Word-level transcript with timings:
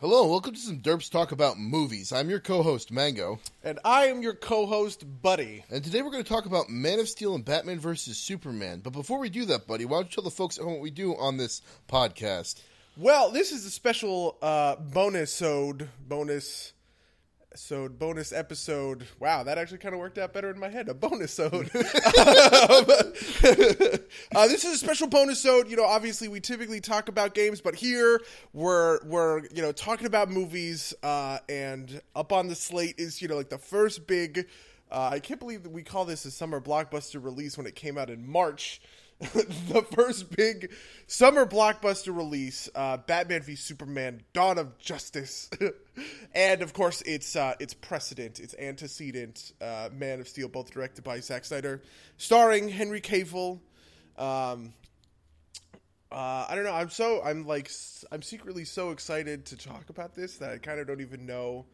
Hello, 0.00 0.22
and 0.22 0.30
welcome 0.30 0.54
to 0.54 0.58
some 0.58 0.78
Derps 0.78 1.10
Talk 1.10 1.30
About 1.30 1.58
Movies. 1.58 2.10
I'm 2.10 2.30
your 2.30 2.40
co-host, 2.40 2.90
Mango. 2.90 3.38
And 3.62 3.78
I 3.84 4.06
am 4.06 4.22
your 4.22 4.32
co 4.32 4.64
host, 4.64 5.04
Buddy. 5.20 5.62
And 5.68 5.84
today 5.84 6.00
we're 6.00 6.10
going 6.10 6.24
to 6.24 6.28
talk 6.28 6.46
about 6.46 6.70
Man 6.70 7.00
of 7.00 7.06
Steel 7.06 7.34
and 7.34 7.44
Batman 7.44 7.78
vs. 7.78 8.16
Superman. 8.16 8.80
But 8.82 8.94
before 8.94 9.18
we 9.18 9.28
do 9.28 9.44
that, 9.44 9.66
buddy, 9.66 9.84
why 9.84 9.98
don't 9.98 10.06
you 10.06 10.14
tell 10.14 10.24
the 10.24 10.30
folks 10.30 10.56
at 10.56 10.64
home 10.64 10.72
what 10.72 10.80
we 10.80 10.90
do 10.90 11.14
on 11.16 11.36
this 11.36 11.60
podcast? 11.86 12.62
Well, 12.96 13.30
this 13.30 13.52
is 13.52 13.66
a 13.66 13.70
special 13.70 14.38
uh, 14.40 14.76
bonus 14.76 15.42
ode, 15.42 15.90
bonus 16.08 16.72
so 17.54 17.88
bonus 17.88 18.32
episode. 18.32 19.06
Wow, 19.18 19.42
that 19.42 19.58
actually 19.58 19.78
kind 19.78 19.94
of 19.94 19.98
worked 19.98 20.18
out 20.18 20.32
better 20.32 20.50
in 20.50 20.58
my 20.58 20.68
head. 20.68 20.88
A 20.88 20.94
bonus 20.94 21.38
ode. 21.38 21.52
um, 21.54 21.72
uh, 24.34 24.46
this 24.46 24.64
is 24.64 24.74
a 24.74 24.78
special 24.78 25.08
bonus 25.08 25.44
ode. 25.44 25.68
You 25.68 25.76
know, 25.76 25.84
obviously 25.84 26.28
we 26.28 26.40
typically 26.40 26.80
talk 26.80 27.08
about 27.08 27.34
games, 27.34 27.60
but 27.60 27.74
here 27.74 28.20
we're 28.52 29.04
we're 29.04 29.46
you 29.52 29.62
know 29.62 29.72
talking 29.72 30.06
about 30.06 30.30
movies. 30.30 30.94
Uh, 31.02 31.38
and 31.48 32.00
up 32.14 32.32
on 32.32 32.48
the 32.48 32.54
slate 32.54 32.96
is 32.98 33.20
you 33.20 33.28
know 33.28 33.36
like 33.36 33.50
the 33.50 33.58
first 33.58 34.06
big. 34.06 34.46
Uh, 34.90 35.10
I 35.12 35.20
can't 35.20 35.38
believe 35.38 35.62
that 35.62 35.70
we 35.70 35.82
call 35.82 36.04
this 36.04 36.24
a 36.24 36.30
summer 36.30 36.60
blockbuster 36.60 37.22
release 37.22 37.56
when 37.56 37.66
it 37.66 37.76
came 37.76 37.96
out 37.96 38.10
in 38.10 38.28
March. 38.28 38.80
the 39.68 39.84
first 39.94 40.34
big 40.34 40.72
summer 41.06 41.44
blockbuster 41.44 42.16
release, 42.16 42.70
uh, 42.74 42.96
Batman 42.96 43.42
v 43.42 43.54
Superman: 43.54 44.22
Dawn 44.32 44.56
of 44.56 44.78
Justice, 44.78 45.50
and 46.34 46.62
of 46.62 46.72
course 46.72 47.02
its 47.02 47.36
uh, 47.36 47.54
its 47.60 47.74
precedent, 47.74 48.40
its 48.40 48.54
antecedent, 48.58 49.52
uh, 49.60 49.90
Man 49.92 50.20
of 50.20 50.28
Steel, 50.28 50.48
both 50.48 50.70
directed 50.70 51.04
by 51.04 51.20
Zack 51.20 51.44
Snyder, 51.44 51.82
starring 52.16 52.70
Henry 52.70 53.02
Cavill. 53.02 53.60
Um, 54.16 54.72
uh, 56.10 56.46
I 56.48 56.54
don't 56.54 56.64
know. 56.64 56.72
I'm 56.72 56.88
so 56.88 57.22
I'm 57.22 57.46
like 57.46 57.70
I'm 58.10 58.22
secretly 58.22 58.64
so 58.64 58.90
excited 58.90 59.44
to 59.46 59.56
talk 59.56 59.90
about 59.90 60.14
this 60.14 60.38
that 60.38 60.50
I 60.50 60.56
kind 60.56 60.80
of 60.80 60.86
don't 60.86 61.02
even 61.02 61.26
know 61.26 61.66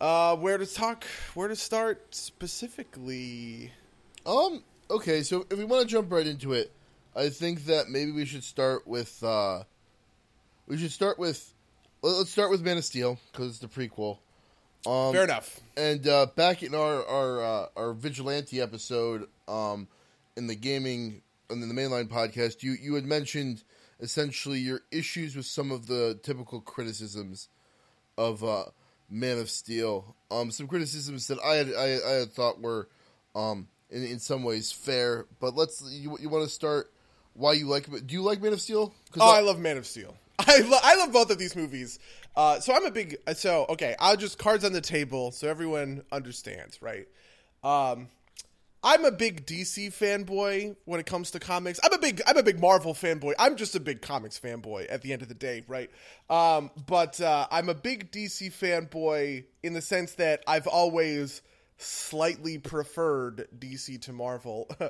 uh, 0.00 0.36
where 0.36 0.58
to 0.58 0.66
talk, 0.66 1.06
where 1.32 1.48
to 1.48 1.56
start 1.56 2.14
specifically. 2.14 3.72
Um, 4.26 4.62
okay, 4.90 5.22
so 5.22 5.46
if 5.50 5.58
we 5.58 5.64
want 5.64 5.82
to 5.82 5.88
jump 5.88 6.10
right 6.12 6.26
into 6.26 6.52
it, 6.52 6.72
I 7.14 7.28
think 7.28 7.64
that 7.66 7.88
maybe 7.88 8.12
we 8.12 8.24
should 8.24 8.44
start 8.44 8.86
with 8.86 9.22
uh, 9.22 9.64
we 10.66 10.76
should 10.76 10.92
start 10.92 11.18
with 11.18 11.52
let's 12.02 12.30
start 12.30 12.50
with 12.50 12.62
Man 12.62 12.76
of 12.76 12.84
Steel 12.84 13.18
because 13.32 13.48
it's 13.48 13.58
the 13.58 13.68
prequel. 13.68 14.18
Um, 14.86 15.12
Fair 15.12 15.24
enough. 15.24 15.60
And 15.76 16.06
uh, 16.06 16.26
back 16.36 16.62
in 16.62 16.74
our 16.74 17.04
our 17.06 17.44
uh, 17.44 17.66
our 17.76 17.92
vigilante 17.92 18.60
episode, 18.60 19.28
um, 19.48 19.88
in 20.36 20.46
the 20.46 20.54
gaming 20.54 21.22
and 21.50 21.62
in 21.62 21.68
the 21.68 21.74
mainline 21.74 22.08
podcast, 22.08 22.62
you 22.62 22.72
you 22.72 22.94
had 22.94 23.04
mentioned 23.04 23.64
essentially 24.00 24.58
your 24.58 24.82
issues 24.90 25.34
with 25.34 25.46
some 25.46 25.72
of 25.72 25.86
the 25.86 26.18
typical 26.22 26.60
criticisms 26.60 27.48
of 28.18 28.44
uh, 28.44 28.64
Man 29.10 29.38
of 29.38 29.50
Steel. 29.50 30.16
Um, 30.30 30.50
some 30.50 30.68
criticisms 30.68 31.28
that 31.28 31.38
I 31.40 31.54
had 31.56 31.72
I, 31.74 31.98
I 32.06 32.12
had 32.20 32.32
thought 32.32 32.60
were 32.60 32.88
um, 33.34 33.68
in, 33.90 34.04
in 34.04 34.18
some 34.18 34.42
ways 34.42 34.72
fair. 34.72 35.26
But 35.40 35.54
let's 35.54 35.82
you 35.90 36.16
you 36.20 36.28
want 36.28 36.44
to 36.44 36.50
start 36.50 36.92
why 37.34 37.52
you 37.52 37.66
like 37.66 37.86
Do 38.06 38.14
you 38.14 38.22
like 38.22 38.42
Man 38.42 38.52
of 38.52 38.60
Steel? 38.60 38.94
Oh, 39.18 39.34
I, 39.34 39.38
I, 39.38 39.40
love 39.40 39.58
Man 39.58 39.76
of 39.76 39.86
Steel. 39.86 40.16
I 40.38 40.58
lo- 40.60 40.78
I 40.82 40.96
love 40.96 41.12
both 41.12 41.30
of 41.30 41.38
these 41.38 41.54
movies. 41.54 41.98
Uh, 42.34 42.60
so 42.60 42.74
I'm 42.74 42.84
a 42.84 42.90
big 42.90 43.16
so 43.34 43.66
okay. 43.70 43.94
I'll 43.98 44.16
just 44.16 44.38
cards 44.38 44.64
on 44.64 44.72
the 44.72 44.80
table 44.80 45.32
so 45.32 45.48
everyone 45.48 46.02
understands, 46.12 46.80
right? 46.82 47.08
Um, 47.62 48.08
I'm 48.82 49.04
a 49.04 49.10
big 49.10 49.46
DC 49.46 49.88
fanboy 49.88 50.76
when 50.84 51.00
it 51.00 51.06
comes 51.06 51.32
to 51.32 51.40
comics. 51.40 51.80
I'm 51.82 51.92
a 51.92 51.98
big 51.98 52.22
I'm 52.26 52.36
a 52.36 52.42
big 52.42 52.60
Marvel 52.60 52.94
fanboy. 52.94 53.32
I'm 53.38 53.56
just 53.56 53.74
a 53.74 53.80
big 53.80 54.00
comics 54.00 54.38
fanboy 54.38 54.86
at 54.88 55.02
the 55.02 55.12
end 55.12 55.22
of 55.22 55.28
the 55.28 55.34
day, 55.34 55.64
right? 55.66 55.90
Um, 56.30 56.70
but 56.86 57.20
uh, 57.20 57.46
I'm 57.50 57.68
a 57.68 57.74
big 57.74 58.12
DC 58.12 58.52
fanboy 58.52 59.44
in 59.62 59.72
the 59.72 59.80
sense 59.80 60.12
that 60.14 60.42
I've 60.46 60.66
always 60.66 61.42
slightly 61.78 62.58
preferred 62.58 63.48
DC 63.58 64.00
to 64.02 64.12
Marvel. 64.12 64.68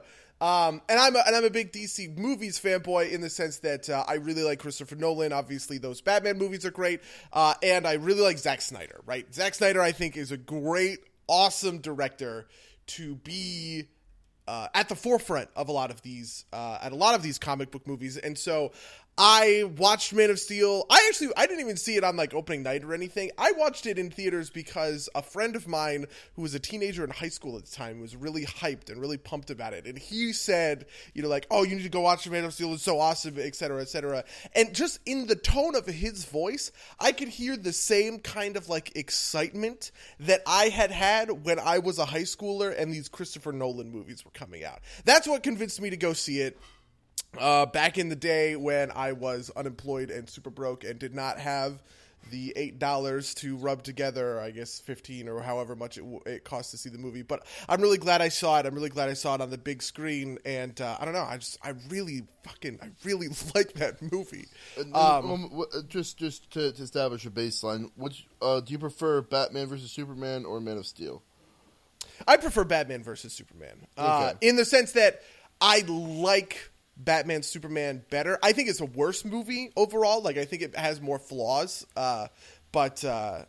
um, 0.40 0.80
and 0.88 0.98
I'm 0.98 1.16
a, 1.16 1.22
and 1.26 1.36
I'm 1.36 1.44
a 1.44 1.50
big 1.50 1.72
DC 1.72 2.16
movies 2.16 2.60
fanboy 2.60 3.10
in 3.10 3.20
the 3.20 3.30
sense 3.30 3.58
that 3.60 3.90
uh, 3.90 4.04
I 4.06 4.14
really 4.14 4.42
like 4.42 4.58
Christopher 4.58 4.96
Nolan. 4.96 5.32
Obviously, 5.32 5.78
those 5.78 6.00
Batman 6.00 6.38
movies 6.38 6.64
are 6.64 6.70
great, 6.70 7.00
uh, 7.32 7.54
and 7.62 7.86
I 7.86 7.94
really 7.94 8.22
like 8.22 8.38
Zack 8.38 8.60
Snyder. 8.60 9.00
Right, 9.04 9.32
Zack 9.34 9.54
Snyder 9.54 9.80
I 9.80 9.92
think 9.92 10.16
is 10.16 10.32
a 10.32 10.36
great, 10.36 11.00
awesome 11.28 11.78
director 11.78 12.46
to 12.88 13.16
be 13.16 13.84
uh, 14.48 14.68
at 14.74 14.88
the 14.88 14.94
forefront 14.94 15.48
of 15.56 15.68
a 15.68 15.72
lot 15.72 15.90
of 15.90 16.02
these 16.02 16.44
uh, 16.52 16.78
at 16.80 16.92
a 16.92 16.96
lot 16.96 17.14
of 17.14 17.22
these 17.22 17.38
comic 17.38 17.70
book 17.70 17.86
movies, 17.86 18.16
and 18.16 18.38
so 18.38 18.72
I 19.18 19.64
watched 19.78 20.12
Man 20.12 20.28
of 20.28 20.38
Steel. 20.38 20.84
I 20.90 21.06
actually 21.08 21.30
I 21.38 21.46
didn't 21.46 21.60
even 21.60 21.78
see 21.78 21.96
it 21.96 22.04
on 22.04 22.16
like 22.16 22.34
opening 22.34 22.62
night 22.62 22.84
or 22.84 22.92
anything. 22.92 23.30
I 23.38 23.52
watched 23.52 23.86
it 23.86 23.98
in 23.98 24.10
theaters 24.10 24.50
because 24.50 25.08
a 25.14 25.22
friend 25.22 25.56
of 25.56 25.66
mine 25.66 26.04
who 26.34 26.42
was 26.42 26.54
a 26.54 26.60
teenager 26.60 27.02
in 27.02 27.08
high 27.08 27.30
school 27.30 27.56
at 27.56 27.64
the 27.64 27.74
time 27.74 27.98
was 27.98 28.14
really 28.14 28.44
hyped 28.44 28.90
and 28.90 29.00
really 29.00 29.16
pumped 29.16 29.48
about 29.48 29.72
it. 29.72 29.86
And 29.86 29.98
he 29.98 30.34
said, 30.34 30.84
you 31.14 31.22
know, 31.22 31.28
like, 31.28 31.46
"Oh, 31.50 31.62
you 31.62 31.76
need 31.76 31.84
to 31.84 31.88
go 31.88 32.02
watch 32.02 32.28
Man 32.28 32.44
of 32.44 32.52
Steel. 32.52 32.74
It's 32.74 32.82
so 32.82 33.00
awesome, 33.00 33.38
etc., 33.38 33.80
etc." 33.80 34.24
And 34.54 34.74
just 34.74 35.00
in 35.06 35.26
the 35.26 35.36
tone 35.36 35.76
of 35.76 35.86
his 35.86 36.26
voice, 36.26 36.70
I 37.00 37.12
could 37.12 37.28
hear 37.28 37.56
the 37.56 37.72
same 37.72 38.18
kind 38.18 38.54
of 38.58 38.68
like 38.68 38.96
excitement 38.96 39.92
that 40.20 40.42
I 40.46 40.68
had 40.68 40.90
had 40.90 41.46
when 41.46 41.58
I 41.58 41.78
was 41.78 41.98
a 41.98 42.04
high 42.04 42.24
schooler 42.24 42.78
and 42.78 42.92
these 42.92 43.08
Christopher 43.08 43.52
Nolan 43.52 43.90
movies 43.90 44.26
were 44.26 44.30
coming 44.32 44.62
out. 44.62 44.80
That's 45.06 45.26
what 45.26 45.42
convinced 45.42 45.80
me 45.80 45.88
to 45.88 45.96
go 45.96 46.12
see 46.12 46.40
it. 46.40 46.60
Uh, 47.38 47.66
back 47.66 47.98
in 47.98 48.08
the 48.08 48.16
day 48.16 48.56
when 48.56 48.90
I 48.90 49.12
was 49.12 49.50
unemployed 49.54 50.10
and 50.10 50.28
super 50.28 50.50
broke 50.50 50.84
and 50.84 50.98
did 50.98 51.14
not 51.14 51.38
have 51.38 51.82
the 52.30 52.52
eight 52.56 52.78
dollars 52.78 53.34
to 53.34 53.56
rub 53.56 53.82
together, 53.82 54.40
I 54.40 54.50
guess 54.50 54.80
fifteen 54.80 55.28
or 55.28 55.40
however 55.40 55.76
much 55.76 55.98
it, 55.98 56.04
it 56.26 56.44
cost 56.44 56.70
to 56.72 56.78
see 56.78 56.88
the 56.88 56.98
movie. 56.98 57.22
But 57.22 57.46
I'm 57.68 57.80
really 57.80 57.98
glad 57.98 58.20
I 58.20 58.30
saw 58.30 58.58
it. 58.58 58.66
I'm 58.66 58.74
really 58.74 58.88
glad 58.88 59.08
I 59.08 59.12
saw 59.14 59.34
it 59.34 59.40
on 59.40 59.50
the 59.50 59.58
big 59.58 59.82
screen. 59.82 60.38
And 60.44 60.80
uh, 60.80 60.96
I 60.98 61.04
don't 61.04 61.14
know, 61.14 61.22
I 61.22 61.36
just 61.36 61.58
I 61.62 61.74
really 61.88 62.22
fucking 62.42 62.78
I 62.82 62.88
really 63.04 63.28
like 63.54 63.74
that 63.74 64.00
movie. 64.00 64.46
Um, 64.78 64.94
um, 64.94 65.60
uh, 65.60 65.82
just 65.88 66.16
just 66.16 66.50
to, 66.52 66.72
to, 66.72 66.82
establish 66.82 67.26
a 67.26 67.30
baseline, 67.30 67.90
which 67.96 68.26
uh, 68.42 68.60
do 68.60 68.72
you 68.72 68.78
prefer, 68.78 69.20
Batman 69.20 69.66
versus 69.66 69.92
Superman 69.92 70.44
or 70.44 70.60
Man 70.60 70.78
of 70.78 70.86
Steel? 70.86 71.22
I 72.26 72.38
prefer 72.38 72.64
Batman 72.64 73.02
versus 73.02 73.32
Superman, 73.34 73.86
uh, 73.98 74.30
okay. 74.30 74.48
in 74.48 74.56
the 74.56 74.64
sense 74.64 74.92
that 74.92 75.20
I 75.60 75.80
like 75.86 76.70
Batman 76.96 77.42
Superman 77.42 78.04
better. 78.10 78.38
I 78.42 78.52
think 78.52 78.68
it's 78.68 78.80
a 78.80 78.86
worse 78.86 79.24
movie 79.24 79.72
overall. 79.76 80.22
Like 80.22 80.38
I 80.38 80.44
think 80.44 80.62
it 80.62 80.76
has 80.76 81.00
more 81.00 81.18
flaws. 81.18 81.86
Uh, 81.96 82.28
but 82.72 83.04
uh, 83.04 83.44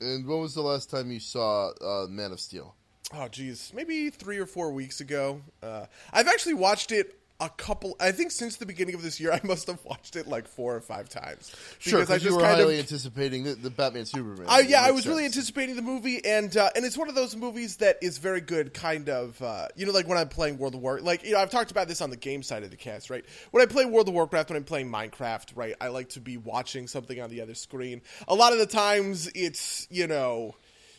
and 0.00 0.26
when 0.26 0.40
was 0.40 0.54
the 0.54 0.62
last 0.62 0.90
time 0.90 1.10
you 1.10 1.20
saw 1.20 1.70
uh, 1.80 2.06
Man 2.08 2.32
of 2.32 2.40
Steel? 2.40 2.74
Oh, 3.14 3.28
geez, 3.28 3.72
maybe 3.74 4.10
three 4.10 4.38
or 4.38 4.46
four 4.46 4.72
weeks 4.72 5.00
ago. 5.00 5.40
Uh, 5.62 5.86
I've 6.12 6.26
actually 6.26 6.54
watched 6.54 6.90
it 6.90 7.15
a 7.40 7.48
couple. 7.48 7.96
I 8.00 8.12
think 8.12 8.30
since 8.30 8.56
the 8.56 8.66
beginning 8.66 8.94
of 8.94 9.02
this 9.02 9.20
year, 9.20 9.32
I 9.32 9.40
must 9.44 9.66
have 9.66 9.84
watched 9.84 10.16
it 10.16 10.26
like 10.26 10.48
four 10.48 10.74
or 10.74 10.80
five 10.80 11.08
times. 11.08 11.54
Sure, 11.78 12.00
because 12.00 12.10
I 12.10 12.14
just 12.14 12.26
you 12.26 12.36
were 12.36 12.42
kind 12.42 12.56
highly 12.56 12.74
of, 12.74 12.80
anticipating 12.80 13.44
the, 13.44 13.54
the 13.54 13.70
Batman 13.70 14.06
Superman. 14.06 14.46
I, 14.48 14.60
yeah, 14.60 14.82
I 14.82 14.90
was 14.90 15.02
sense. 15.02 15.12
really 15.12 15.24
anticipating 15.24 15.76
the 15.76 15.82
movie, 15.82 16.24
and 16.24 16.56
uh, 16.56 16.70
and 16.74 16.84
it's 16.84 16.96
one 16.96 17.08
of 17.08 17.14
those 17.14 17.36
movies 17.36 17.76
that 17.76 17.98
is 18.02 18.18
very 18.18 18.40
good. 18.40 18.72
Kind 18.72 19.08
of, 19.08 19.40
uh, 19.42 19.68
you 19.76 19.86
know, 19.86 19.92
like 19.92 20.08
when 20.08 20.18
I'm 20.18 20.28
playing 20.28 20.58
World 20.58 20.74
of 20.74 20.80
War. 20.80 21.00
Like 21.00 21.24
you 21.24 21.32
know, 21.32 21.38
I've 21.38 21.50
talked 21.50 21.70
about 21.70 21.88
this 21.88 22.00
on 22.00 22.10
the 22.10 22.16
game 22.16 22.42
side 22.42 22.62
of 22.62 22.70
the 22.70 22.76
cast, 22.76 23.10
right? 23.10 23.24
When 23.50 23.62
I 23.62 23.66
play 23.66 23.84
World 23.84 24.08
of 24.08 24.14
Warcraft, 24.14 24.50
when 24.50 24.56
I'm 24.56 24.64
playing 24.64 24.90
Minecraft, 24.90 25.56
right, 25.56 25.74
I 25.80 25.88
like 25.88 26.10
to 26.10 26.20
be 26.20 26.36
watching 26.36 26.86
something 26.86 27.20
on 27.20 27.30
the 27.30 27.40
other 27.40 27.54
screen. 27.54 28.02
A 28.28 28.34
lot 28.34 28.52
of 28.52 28.58
the 28.58 28.66
times, 28.66 29.30
it's 29.34 29.86
you 29.90 30.06
know 30.06 30.54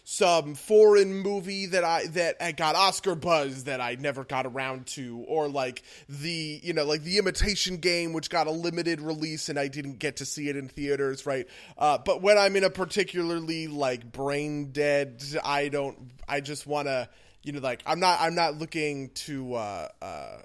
some 0.09 0.56
foreign 0.56 1.13
movie 1.16 1.66
that 1.66 1.84
I 1.84 2.06
that 2.07 2.56
got 2.56 2.75
Oscar 2.75 3.13
buzz 3.13 3.66
that 3.66 3.81
I 3.81 3.95
never 3.95 4.23
got 4.23 4.45
around 4.45 4.88
to, 4.88 5.25
or 5.28 5.50
like 5.50 5.84
the 6.07 6.62
you 6.63 6.72
know 6.72 6.85
like 6.85 7.03
the 7.03 7.18
Imitation 7.18 7.75
Game, 7.75 8.13
which 8.13 8.29
got 8.29 8.47
a 8.47 8.51
limited 8.51 9.01
release 9.01 9.50
and 9.50 9.59
I 9.59 9.68
didn't 9.68 10.00
get 10.00 10.16
to 10.18 10.25
see 10.25 10.47
it 10.47 10.56
in 10.56 10.69
theaters, 10.69 11.25
right? 11.25 11.45
Uh, 11.78 11.98
but 11.98 12.21
when 12.21 12.38
I'm 12.38 12.56
in 12.56 12.63
a 12.63 12.69
particularly 12.69 13.68
like 13.68 14.09
brain 14.09 14.71
dead, 14.71 15.21
I 15.44 15.68
don't. 15.68 15.98
I 16.25 16.39
just 16.39 16.65
want 16.65 16.88
to 16.88 17.10
you 17.44 17.51
know 17.51 17.60
like 17.60 17.83
I'm 17.86 18.00
not 18.00 18.21
I'm 18.21 18.33
not 18.33 18.57
looking 18.57 19.10
to. 19.10 19.56
Uh, 19.56 19.88
uh, 20.01 20.38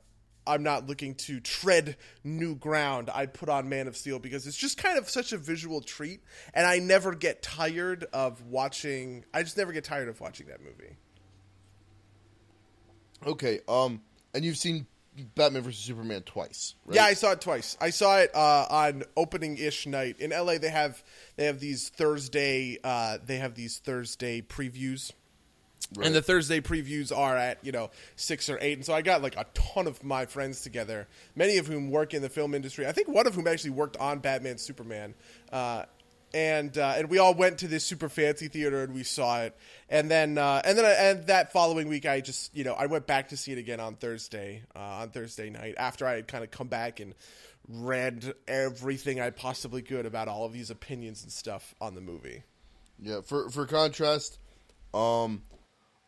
I'm 0.46 0.62
not 0.62 0.86
looking 0.86 1.14
to 1.16 1.40
tread 1.40 1.96
new 2.24 2.54
ground. 2.54 3.10
I'd 3.12 3.34
put 3.34 3.48
on 3.48 3.68
Man 3.68 3.86
of 3.88 3.96
Steel 3.96 4.18
because 4.18 4.46
it's 4.46 4.56
just 4.56 4.78
kind 4.78 4.98
of 4.98 5.08
such 5.08 5.32
a 5.32 5.38
visual 5.38 5.80
treat, 5.80 6.20
and 6.54 6.66
I 6.66 6.78
never 6.78 7.14
get 7.14 7.42
tired 7.42 8.04
of 8.12 8.42
watching. 8.46 9.24
I 9.32 9.42
just 9.42 9.56
never 9.56 9.72
get 9.72 9.84
tired 9.84 10.08
of 10.08 10.20
watching 10.20 10.46
that 10.48 10.60
movie. 10.60 10.96
Okay, 13.24 13.60
um, 13.68 14.00
and 14.34 14.44
you've 14.44 14.56
seen 14.56 14.86
Batman 15.34 15.62
vs 15.62 15.84
Superman 15.84 16.22
twice, 16.22 16.74
right? 16.86 16.96
Yeah, 16.96 17.04
I 17.04 17.14
saw 17.14 17.32
it 17.32 17.40
twice. 17.40 17.76
I 17.80 17.90
saw 17.90 18.18
it 18.18 18.34
uh, 18.34 18.66
on 18.70 19.04
opening 19.16 19.58
ish 19.58 19.86
night 19.86 20.16
in 20.18 20.30
LA. 20.30 20.58
They 20.58 20.70
have 20.70 21.02
they 21.36 21.44
have 21.44 21.60
these 21.60 21.88
Thursday 21.90 22.78
uh, 22.82 23.18
they 23.24 23.36
have 23.36 23.54
these 23.54 23.78
Thursday 23.78 24.40
previews 24.40 25.12
Right. 25.94 26.06
And 26.06 26.14
the 26.14 26.22
Thursday 26.22 26.60
previews 26.60 27.16
are 27.16 27.36
at, 27.36 27.58
you 27.64 27.72
know, 27.72 27.90
six 28.16 28.48
or 28.48 28.58
eight. 28.60 28.74
And 28.74 28.84
so 28.84 28.94
I 28.94 29.02
got 29.02 29.22
like 29.22 29.36
a 29.36 29.46
ton 29.54 29.86
of 29.86 30.02
my 30.02 30.26
friends 30.26 30.62
together, 30.62 31.08
many 31.36 31.58
of 31.58 31.66
whom 31.66 31.90
work 31.90 32.14
in 32.14 32.22
the 32.22 32.28
film 32.28 32.54
industry. 32.54 32.86
I 32.86 32.92
think 32.92 33.08
one 33.08 33.26
of 33.26 33.34
whom 33.34 33.46
actually 33.46 33.70
worked 33.70 33.96
on 33.96 34.20
Batman 34.20 34.58
Superman. 34.58 35.14
Uh, 35.52 35.84
and 36.34 36.76
uh, 36.78 36.94
and 36.96 37.10
we 37.10 37.18
all 37.18 37.34
went 37.34 37.58
to 37.58 37.68
this 37.68 37.84
super 37.84 38.08
fancy 38.08 38.48
theater 38.48 38.82
and 38.82 38.94
we 38.94 39.02
saw 39.02 39.42
it. 39.42 39.56
And 39.88 40.10
then 40.10 40.38
uh, 40.38 40.62
and 40.64 40.78
then 40.78 40.84
I, 40.84 40.92
and 40.92 41.26
that 41.26 41.52
following 41.52 41.88
week, 41.88 42.06
I 42.06 42.20
just 42.20 42.54
you 42.56 42.64
know 42.64 42.74
I 42.74 42.86
went 42.86 43.06
back 43.06 43.28
to 43.28 43.36
see 43.36 43.52
it 43.52 43.58
again 43.58 43.80
on 43.80 43.96
Thursday 43.96 44.62
uh, 44.74 44.78
on 44.78 45.10
Thursday 45.10 45.50
night 45.50 45.74
after 45.76 46.06
I 46.06 46.14
had 46.14 46.28
kind 46.28 46.44
of 46.44 46.50
come 46.50 46.68
back 46.68 47.00
and 47.00 47.14
read 47.68 48.34
everything 48.48 49.20
I 49.20 49.30
possibly 49.30 49.82
could 49.82 50.06
about 50.06 50.28
all 50.28 50.44
of 50.44 50.52
these 50.52 50.70
opinions 50.70 51.22
and 51.22 51.30
stuff 51.30 51.74
on 51.80 51.94
the 51.94 52.00
movie. 52.00 52.42
Yeah, 52.98 53.20
for 53.20 53.50
for 53.50 53.66
contrast, 53.66 54.38
um, 54.94 55.42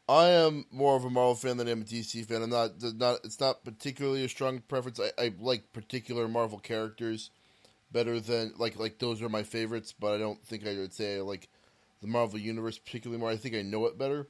I 0.08 0.28
am 0.28 0.66
more 0.70 0.96
of 0.96 1.04
a 1.04 1.10
Marvel 1.10 1.34
fan 1.34 1.56
than 1.56 1.68
I 1.68 1.70
am 1.70 1.82
a 1.82 1.84
DC 1.84 2.26
fan. 2.26 2.42
I'm 2.42 2.50
not 2.50 2.82
not 2.96 3.20
it's 3.24 3.40
not 3.40 3.64
particularly 3.64 4.24
a 4.24 4.28
strong 4.28 4.60
preference. 4.60 5.00
I, 5.00 5.10
I 5.22 5.32
like 5.40 5.72
particular 5.72 6.28
Marvel 6.28 6.58
characters 6.58 7.30
better 7.90 8.20
than 8.20 8.52
like 8.58 8.78
like 8.78 8.98
those 8.98 9.22
are 9.22 9.28
my 9.28 9.42
favorites, 9.42 9.94
but 9.98 10.14
I 10.14 10.18
don't 10.18 10.44
think 10.44 10.66
I 10.66 10.76
would 10.76 10.92
say 10.92 11.16
I 11.16 11.20
like 11.20 11.48
the 12.02 12.08
Marvel 12.08 12.38
universe 12.38 12.78
particularly 12.78 13.18
more. 13.18 13.30
I 13.30 13.36
think 13.36 13.54
I 13.54 13.62
know 13.62 13.86
it 13.86 13.96
better. 13.96 14.28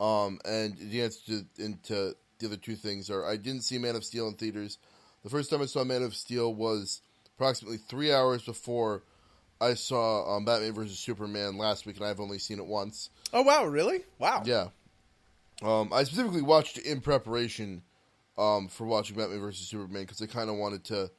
Um, 0.00 0.40
and 0.44 0.76
the 0.76 1.02
answer 1.02 1.20
to, 1.26 1.64
into 1.64 2.16
the 2.40 2.46
other 2.46 2.56
two 2.56 2.74
things 2.74 3.08
are 3.08 3.24
I 3.24 3.36
didn't 3.36 3.62
see 3.62 3.78
Man 3.78 3.94
of 3.94 4.04
Steel 4.04 4.26
in 4.26 4.34
theaters. 4.34 4.78
The 5.22 5.30
first 5.30 5.50
time 5.50 5.62
I 5.62 5.66
saw 5.66 5.84
Man 5.84 6.02
of 6.02 6.16
Steel 6.16 6.52
was 6.52 7.00
approximately 7.36 7.78
three 7.78 8.12
hours 8.12 8.42
before 8.42 9.04
I 9.60 9.74
saw 9.74 10.36
um, 10.36 10.44
Batman 10.44 10.72
vs 10.72 10.98
Superman 10.98 11.56
last 11.56 11.86
week, 11.86 11.98
and 11.98 12.04
I've 12.04 12.18
only 12.18 12.40
seen 12.40 12.58
it 12.58 12.66
once. 12.66 13.10
Oh 13.32 13.42
wow, 13.42 13.64
really? 13.66 14.00
Wow. 14.18 14.42
Yeah. 14.44 14.68
Um, 15.62 15.92
I 15.92 16.04
specifically 16.04 16.42
watched 16.42 16.78
in 16.78 17.00
preparation 17.00 17.82
um, 18.36 18.68
for 18.68 18.86
watching 18.86 19.16
Batman 19.16 19.40
vs 19.40 19.66
Superman 19.66 20.02
because 20.02 20.20
I 20.20 20.26
kind 20.26 20.50
of 20.50 20.56
wanted 20.56 20.84
to 20.84 21.10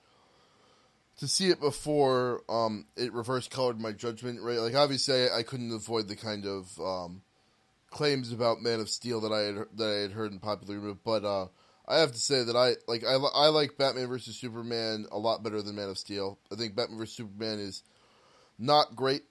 to 1.20 1.28
see 1.28 1.50
it 1.50 1.60
before 1.60 2.42
um, 2.50 2.86
it 2.98 3.14
reverse 3.14 3.48
colored 3.48 3.80
my 3.80 3.92
judgment. 3.92 4.42
Right, 4.42 4.58
like 4.58 4.76
obviously 4.76 5.30
I, 5.30 5.40
I 5.40 5.44
couldn't 5.44 5.74
avoid 5.74 6.08
the 6.08 6.16
kind 6.16 6.46
of 6.46 6.80
um, 6.80 7.22
claims 7.90 8.32
about 8.32 8.62
Man 8.62 8.80
of 8.80 8.90
Steel 8.90 9.22
that 9.22 9.32
I 9.32 9.42
had 9.42 9.56
that 9.78 9.98
I 9.98 10.02
had 10.02 10.12
heard 10.12 10.32
in 10.32 10.40
popular 10.40 10.80
rumor, 10.80 10.98
but 11.04 11.24
uh, 11.24 11.48
I 11.88 12.00
have 12.00 12.12
to 12.12 12.20
say 12.20 12.44
that 12.44 12.56
I 12.56 12.74
like 12.88 13.06
I, 13.06 13.14
I 13.14 13.48
like 13.48 13.78
Batman 13.78 14.08
vs 14.08 14.36
Superman 14.36 15.06
a 15.12 15.18
lot 15.18 15.44
better 15.44 15.62
than 15.62 15.76
Man 15.76 15.90
of 15.90 15.98
Steel. 15.98 16.40
I 16.52 16.56
think 16.56 16.76
Batman 16.76 17.00
vs 17.00 17.16
Superman 17.16 17.60
is 17.60 17.84
not 18.60 18.96
great, 18.96 19.24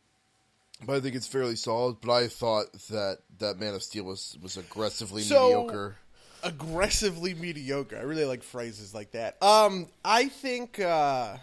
but 0.87 0.97
I 0.97 1.01
think 1.01 1.15
it's 1.15 1.27
fairly 1.27 1.57
solid. 1.57 1.97
But 2.01 2.13
I 2.13 2.29
thought 2.29 2.73
that 2.91 3.19
that 3.39 3.59
Man 3.59 3.75
of 3.75 3.83
Steel 3.83 4.05
was 4.05 4.37
was 4.43 4.57
aggressively 4.57 5.23
So- 5.23 5.49
mediocre. 5.63 5.97
aggressively 6.43 7.35
mediocre. 7.35 7.97
I 7.97 8.03
really 8.03 8.25
like 8.25 8.43
phrases 8.43 8.95
like 8.95 9.13
that. 9.13 9.43
Um, 9.43 9.87
I 10.05 10.29
think 10.29 10.79
uh, 10.81 11.37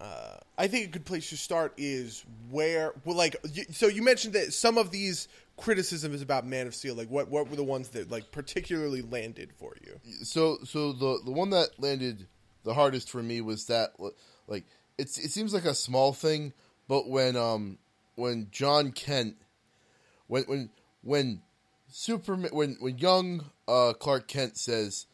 uh, 0.00 0.36
I 0.58 0.68
think 0.68 0.86
a 0.86 0.90
good 0.90 1.04
place 1.04 1.30
to 1.30 1.36
start 1.36 1.72
is 1.76 2.24
where, 2.50 2.92
well, 3.04 3.16
like, 3.16 3.36
so 3.72 3.86
you 3.86 4.02
mentioned 4.02 4.34
that 4.34 4.52
some 4.52 4.78
of 4.78 4.90
these 4.90 5.28
criticisms 5.56 6.22
about 6.22 6.46
Man 6.46 6.66
of 6.66 6.74
Steel. 6.74 6.94
Like, 6.94 7.08
what 7.08 7.28
what 7.28 7.48
were 7.48 7.56
the 7.56 7.64
ones 7.64 7.88
that 7.90 8.10
like 8.10 8.30
particularly 8.32 9.02
landed 9.02 9.52
for 9.52 9.74
you? 9.84 10.00
so 10.24 10.58
so 10.64 10.92
the 10.92 11.20
the 11.24 11.30
one 11.32 11.50
that 11.50 11.70
landed 11.78 12.26
the 12.64 12.74
hardest 12.74 13.10
for 13.10 13.22
me 13.22 13.40
was 13.40 13.66
that 13.66 13.92
like 14.46 14.64
it's 14.98 15.18
it 15.18 15.30
seems 15.30 15.54
like 15.54 15.64
a 15.64 15.74
small 15.74 16.12
thing, 16.12 16.52
but 16.88 17.08
when 17.08 17.36
um 17.36 17.78
when 18.22 18.46
John 18.52 18.92
Kent 18.92 19.34
when 20.28 20.44
when 20.44 20.70
when 21.02 21.42
Superman 21.88 22.50
when 22.52 22.76
when 22.78 22.96
young 22.96 23.50
uh, 23.66 23.94
Clark 23.94 24.28
Kent 24.28 24.56
says, 24.56 25.06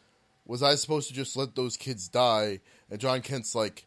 "Was 0.44 0.62
I 0.62 0.74
supposed 0.74 1.08
to 1.08 1.14
just 1.14 1.34
let 1.34 1.54
those 1.54 1.78
kids 1.78 2.08
die?" 2.08 2.60
and 2.90 3.00
John 3.00 3.22
Kent's 3.22 3.54
like, 3.54 3.86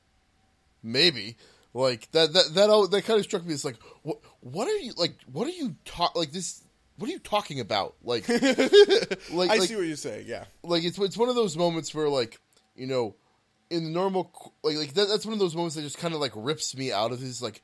"Maybe." 0.82 1.38
Like 1.74 2.12
that 2.12 2.34
that 2.34 2.56
that 2.56 2.70
al- 2.70 2.88
that 2.88 3.06
kind 3.06 3.20
of 3.20 3.24
struck 3.24 3.46
me 3.46 3.54
as 3.54 3.64
like 3.64 3.78
what 4.02 4.20
what 4.42 4.68
are 4.68 4.78
you 4.78 4.92
like 4.98 5.16
what 5.32 5.48
are 5.48 5.52
you 5.52 5.76
talk 5.86 6.18
like 6.18 6.32
this 6.32 6.64
what 6.98 7.10
are 7.10 7.14
you 7.14 7.20
talking 7.20 7.62
about 7.62 7.96
like 8.04 8.28
like 8.30 8.42
I 8.42 9.56
like, 9.56 9.62
see 9.62 9.76
what 9.78 9.86
you're 9.86 9.96
saying. 9.96 10.26
Yeah. 10.28 10.46
like 10.64 10.84
it's 10.84 10.98
it's 10.98 11.16
one 11.16 11.30
of 11.30 11.36
those 11.36 11.56
moments 11.56 11.96
where 11.96 12.10
like 12.10 12.42
you 12.76 12.88
know 12.88 13.16
in 13.70 13.86
the 13.86 13.90
normal 13.90 14.54
like 14.64 14.76
like 14.76 14.94
that, 14.96 15.08
that's 15.08 15.26
one 15.26 15.32
of 15.32 15.40
those 15.40 15.56
moments 15.56 15.76
that 15.76 15.84
just 15.84 15.98
kind 15.98 16.14
of 16.14 16.20
like 16.20 16.34
rips 16.36 16.76
me 16.76 16.92
out 16.92 17.14
of 17.14 17.22
his 17.22 17.42
like 17.42 17.62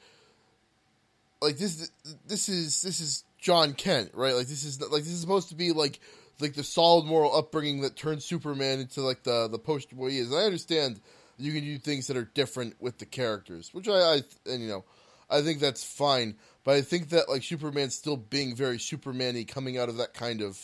like 1.41 1.57
this 1.57 1.91
this 2.27 2.49
is 2.49 2.81
this 2.81 2.99
is 2.99 3.23
John 3.39 3.73
Kent 3.73 4.11
right 4.13 4.33
like 4.33 4.47
this 4.47 4.63
is 4.63 4.81
like 4.81 5.03
this 5.03 5.11
is 5.13 5.21
supposed 5.21 5.49
to 5.49 5.55
be 5.55 5.71
like 5.71 5.99
like 6.39 6.53
the 6.53 6.63
solid 6.63 7.05
moral 7.05 7.35
upbringing 7.35 7.81
that 7.81 7.95
turns 7.95 8.25
Superman 8.25 8.79
into 8.79 9.01
like 9.01 9.23
the 9.23 9.47
the 9.47 9.59
poster 9.59 9.95
boy 9.95 10.09
he 10.11 10.19
is 10.19 10.29
and 10.31 10.39
I 10.39 10.43
understand 10.43 10.99
you 11.37 11.53
can 11.53 11.63
do 11.63 11.77
things 11.77 12.07
that 12.07 12.17
are 12.17 12.25
different 12.33 12.75
with 12.81 12.97
the 12.97 13.05
characters 13.05 13.69
which 13.73 13.87
I, 13.87 13.93
I 14.15 14.21
and 14.47 14.61
you 14.61 14.67
know 14.67 14.83
I 15.29 15.41
think 15.41 15.59
that's 15.59 15.83
fine 15.83 16.35
but 16.63 16.75
I 16.75 16.81
think 16.81 17.09
that 17.09 17.29
like 17.29 17.43
Superman 17.43 17.89
still 17.91 18.17
being 18.17 18.55
very 18.55 18.79
Superman-y 18.79 19.45
coming 19.47 19.77
out 19.77 19.89
of 19.89 19.97
that 19.97 20.13
kind 20.13 20.41
of 20.41 20.59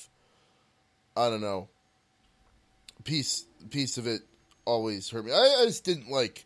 I 1.15 1.29
don't 1.29 1.41
know 1.41 1.69
piece 3.03 3.45
piece 3.69 3.97
of 3.97 4.07
it 4.07 4.21
always 4.65 5.09
hurt 5.09 5.25
me. 5.25 5.31
I, 5.31 5.57
I 5.61 5.65
just 5.65 5.83
didn't 5.83 6.09
like. 6.09 6.45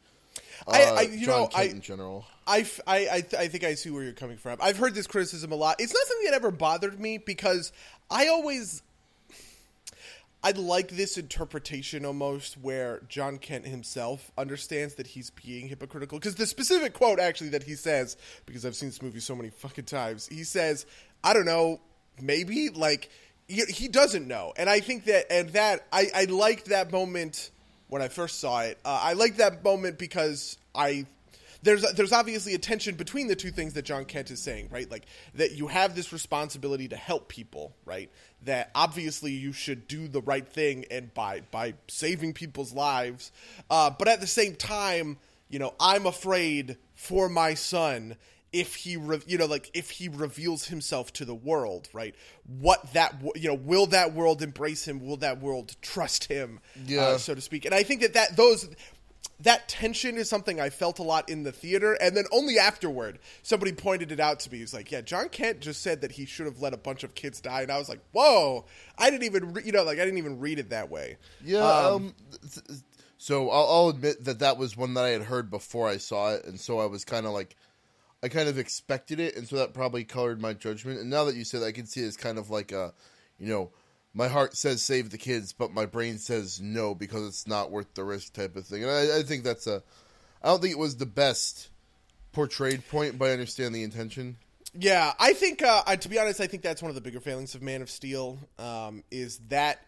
Uh, 0.67 0.71
I- 0.71 0.83
I- 0.83 1.01
you 1.01 1.25
John 1.25 1.41
know, 1.41 1.47
Kent 1.47 1.55
I- 1.71 1.71
in 1.71 1.81
general. 1.81 2.25
I, 2.47 2.65
I, 2.87 2.97
I, 2.97 3.15
I 3.37 3.47
think 3.49 3.63
I 3.63 3.75
see 3.75 3.89
where 3.89 4.03
you're 4.03 4.13
coming 4.13 4.37
from. 4.37 4.57
I've 4.61 4.77
heard 4.77 4.95
this 4.95 5.05
criticism 5.05 5.51
a 5.51 5.55
lot. 5.55 5.75
It's 5.79 5.93
not 5.93 6.07
something 6.07 6.31
that 6.31 6.35
ever 6.35 6.51
bothered 6.51 6.99
me 6.99 7.17
because 7.17 7.71
I 8.09 8.27
always. 8.27 8.81
I 10.43 10.51
like 10.51 10.89
this 10.89 11.17
interpretation 11.17 12.05
almost 12.05 12.57
where 12.59 13.01
John 13.09 13.37
Kent 13.39 13.65
himself 13.65 14.31
understands 14.37 14.93
that 14.95 15.07
he's 15.07 15.31
being 15.31 15.67
hypocritical. 15.67 16.19
Because 16.19 16.35
the 16.35 16.45
specific 16.45 16.93
quote, 16.93 17.19
actually, 17.19 17.49
that 17.49 17.63
he 17.63 17.73
says, 17.73 18.15
because 18.45 18.63
I've 18.63 18.75
seen 18.75 18.89
this 18.89 19.01
movie 19.01 19.19
so 19.19 19.35
many 19.35 19.49
fucking 19.49 19.85
times, 19.85 20.27
he 20.27 20.43
says, 20.43 20.85
I 21.23 21.33
don't 21.33 21.45
know, 21.45 21.81
maybe? 22.21 22.69
Like, 22.69 23.09
he, 23.47 23.63
he 23.63 23.87
doesn't 23.87 24.27
know. 24.27 24.53
And 24.55 24.69
I 24.69 24.79
think 24.79 25.05
that, 25.05 25.25
and 25.31 25.49
that, 25.49 25.87
I, 25.91 26.07
I 26.15 26.25
liked 26.25 26.67
that 26.67 26.91
moment 26.91 27.49
when 27.89 28.03
I 28.03 28.07
first 28.07 28.39
saw 28.39 28.61
it. 28.61 28.77
Uh, 28.85 28.99
I 29.01 29.13
liked 29.13 29.37
that 29.37 29.63
moment 29.63 29.97
because 29.97 30.57
I 30.75 31.07
there's 31.63 31.81
there's 31.93 32.11
obviously 32.13 32.53
a 32.53 32.57
tension 32.57 32.95
between 32.95 33.27
the 33.27 33.35
two 33.35 33.51
things 33.51 33.73
that 33.73 33.83
John 33.85 34.05
Kent 34.05 34.31
is 34.31 34.41
saying, 34.41 34.69
right? 34.71 34.89
Like 34.89 35.05
that 35.35 35.53
you 35.53 35.67
have 35.67 35.95
this 35.95 36.11
responsibility 36.13 36.87
to 36.89 36.95
help 36.95 37.27
people, 37.27 37.75
right? 37.85 38.11
That 38.43 38.71
obviously 38.75 39.31
you 39.31 39.51
should 39.53 39.87
do 39.87 40.07
the 40.07 40.21
right 40.21 40.47
thing 40.47 40.85
and 40.91 41.13
by 41.13 41.41
by 41.51 41.73
saving 41.87 42.33
people's 42.33 42.73
lives, 42.73 43.31
uh, 43.69 43.89
but 43.89 44.07
at 44.07 44.21
the 44.21 44.27
same 44.27 44.55
time, 44.55 45.17
you 45.49 45.59
know, 45.59 45.73
I'm 45.79 46.05
afraid 46.05 46.77
for 46.95 47.29
my 47.29 47.53
son 47.53 48.15
if 48.53 48.75
he 48.75 48.95
re- 48.95 49.19
you 49.27 49.37
know 49.37 49.45
like 49.45 49.69
if 49.73 49.89
he 49.89 50.07
reveals 50.07 50.67
himself 50.67 51.11
to 51.11 51.25
the 51.25 51.35
world 51.35 51.89
right 51.91 52.15
what 52.61 52.93
that 52.93 53.11
w- 53.21 53.33
you 53.35 53.49
know 53.49 53.53
will 53.53 53.85
that 53.87 54.13
world 54.13 54.41
embrace 54.41 54.87
him 54.87 55.05
will 55.05 55.17
that 55.17 55.41
world 55.41 55.75
trust 55.81 56.23
him 56.23 56.61
Yeah. 56.85 57.01
uh, 57.01 57.17
so 57.17 57.35
to 57.35 57.41
speak 57.41 57.65
and 57.65 57.75
i 57.75 57.83
think 57.83 57.99
that 58.01 58.13
that 58.13 58.37
those 58.37 58.69
that 59.39 59.67
tension 59.67 60.17
is 60.17 60.29
something 60.29 60.59
I 60.59 60.69
felt 60.69 60.99
a 60.99 61.03
lot 61.03 61.29
in 61.29 61.43
the 61.43 61.51
theater, 61.51 61.93
and 61.93 62.17
then 62.17 62.25
only 62.31 62.57
afterward, 62.57 63.19
somebody 63.43 63.71
pointed 63.71 64.11
it 64.11 64.19
out 64.19 64.39
to 64.41 64.51
me. 64.51 64.59
He's 64.59 64.73
like, 64.73 64.91
"Yeah, 64.91 65.01
John 65.01 65.29
Kent 65.29 65.59
just 65.59 65.81
said 65.81 66.01
that 66.01 66.11
he 66.11 66.25
should 66.25 66.47
have 66.47 66.59
let 66.59 66.73
a 66.73 66.77
bunch 66.77 67.03
of 67.03 67.13
kids 67.13 67.39
die," 67.39 67.61
and 67.61 67.71
I 67.71 67.77
was 67.77 67.89
like, 67.89 68.01
"Whoa!" 68.11 68.65
I 68.97 69.09
didn't 69.09 69.25
even, 69.25 69.53
re- 69.53 69.63
you 69.63 69.71
know, 69.71 69.83
like 69.83 69.99
I 69.99 70.05
didn't 70.05 70.17
even 70.17 70.39
read 70.39 70.59
it 70.59 70.69
that 70.71 70.89
way. 70.89 71.17
Yeah. 71.43 71.59
Um, 71.59 72.15
th- 72.41 72.79
so 73.19 73.49
I'll, 73.49 73.67
I'll 73.67 73.89
admit 73.89 74.23
that 74.25 74.39
that 74.39 74.57
was 74.57 74.77
one 74.77 74.93
that 74.93 75.03
I 75.03 75.09
had 75.09 75.23
heard 75.23 75.49
before 75.49 75.87
I 75.87 75.97
saw 75.97 76.33
it, 76.33 76.45
and 76.45 76.59
so 76.59 76.79
I 76.79 76.85
was 76.85 77.05
kind 77.05 77.25
of 77.25 77.31
like, 77.33 77.55
I 78.23 78.29
kind 78.29 78.49
of 78.49 78.57
expected 78.57 79.19
it, 79.19 79.35
and 79.35 79.47
so 79.47 79.57
that 79.57 79.73
probably 79.73 80.03
colored 80.03 80.41
my 80.41 80.53
judgment. 80.53 80.99
And 80.99 81.09
now 81.09 81.25
that 81.25 81.35
you 81.35 81.43
said, 81.43 81.61
that, 81.61 81.67
I 81.67 81.71
can 81.71 81.85
see 81.85 82.01
it 82.01 82.07
as 82.07 82.17
kind 82.17 82.37
of 82.37 82.49
like 82.49 82.71
a, 82.71 82.93
you 83.39 83.47
know, 83.47 83.71
my 84.17 84.27
heart 84.27 84.57
says 84.57 84.81
save 84.81 85.11
the 85.11 85.17
kids, 85.17 85.53
but 85.53 85.71
my 85.71 85.85
brain 85.85 86.17
says 86.17 86.59
no 86.59 86.95
because 86.95 87.27
it's 87.27 87.47
not 87.47 87.69
worth 87.69 87.93
the 87.93 88.03
risk 88.03 88.33
type 88.33 88.55
of 88.55 88.65
thing. 88.65 88.83
And 88.83 88.91
I, 88.91 89.19
I 89.19 89.23
think 89.23 89.43
that's 89.43 89.67
a, 89.67 89.83
I 90.41 90.47
don't 90.47 90.59
think 90.59 90.71
it 90.73 90.79
was 90.79 90.97
the 90.97 91.05
best 91.05 91.69
portrayed 92.31 92.87
point, 92.89 93.19
but 93.19 93.29
I 93.29 93.31
understand 93.31 93.75
the 93.75 93.83
intention. 93.83 94.37
Yeah, 94.73 95.13
I 95.19 95.33
think 95.33 95.61
uh, 95.61 95.83
I, 95.85 95.97
to 95.97 96.09
be 96.09 96.17
honest, 96.17 96.41
I 96.41 96.47
think 96.47 96.63
that's 96.63 96.81
one 96.81 96.89
of 96.89 96.95
the 96.95 97.01
bigger 97.01 97.19
failings 97.19 97.53
of 97.53 97.61
Man 97.61 97.83
of 97.83 97.91
Steel 97.91 98.39
um, 98.57 99.03
is 99.11 99.37
that 99.49 99.81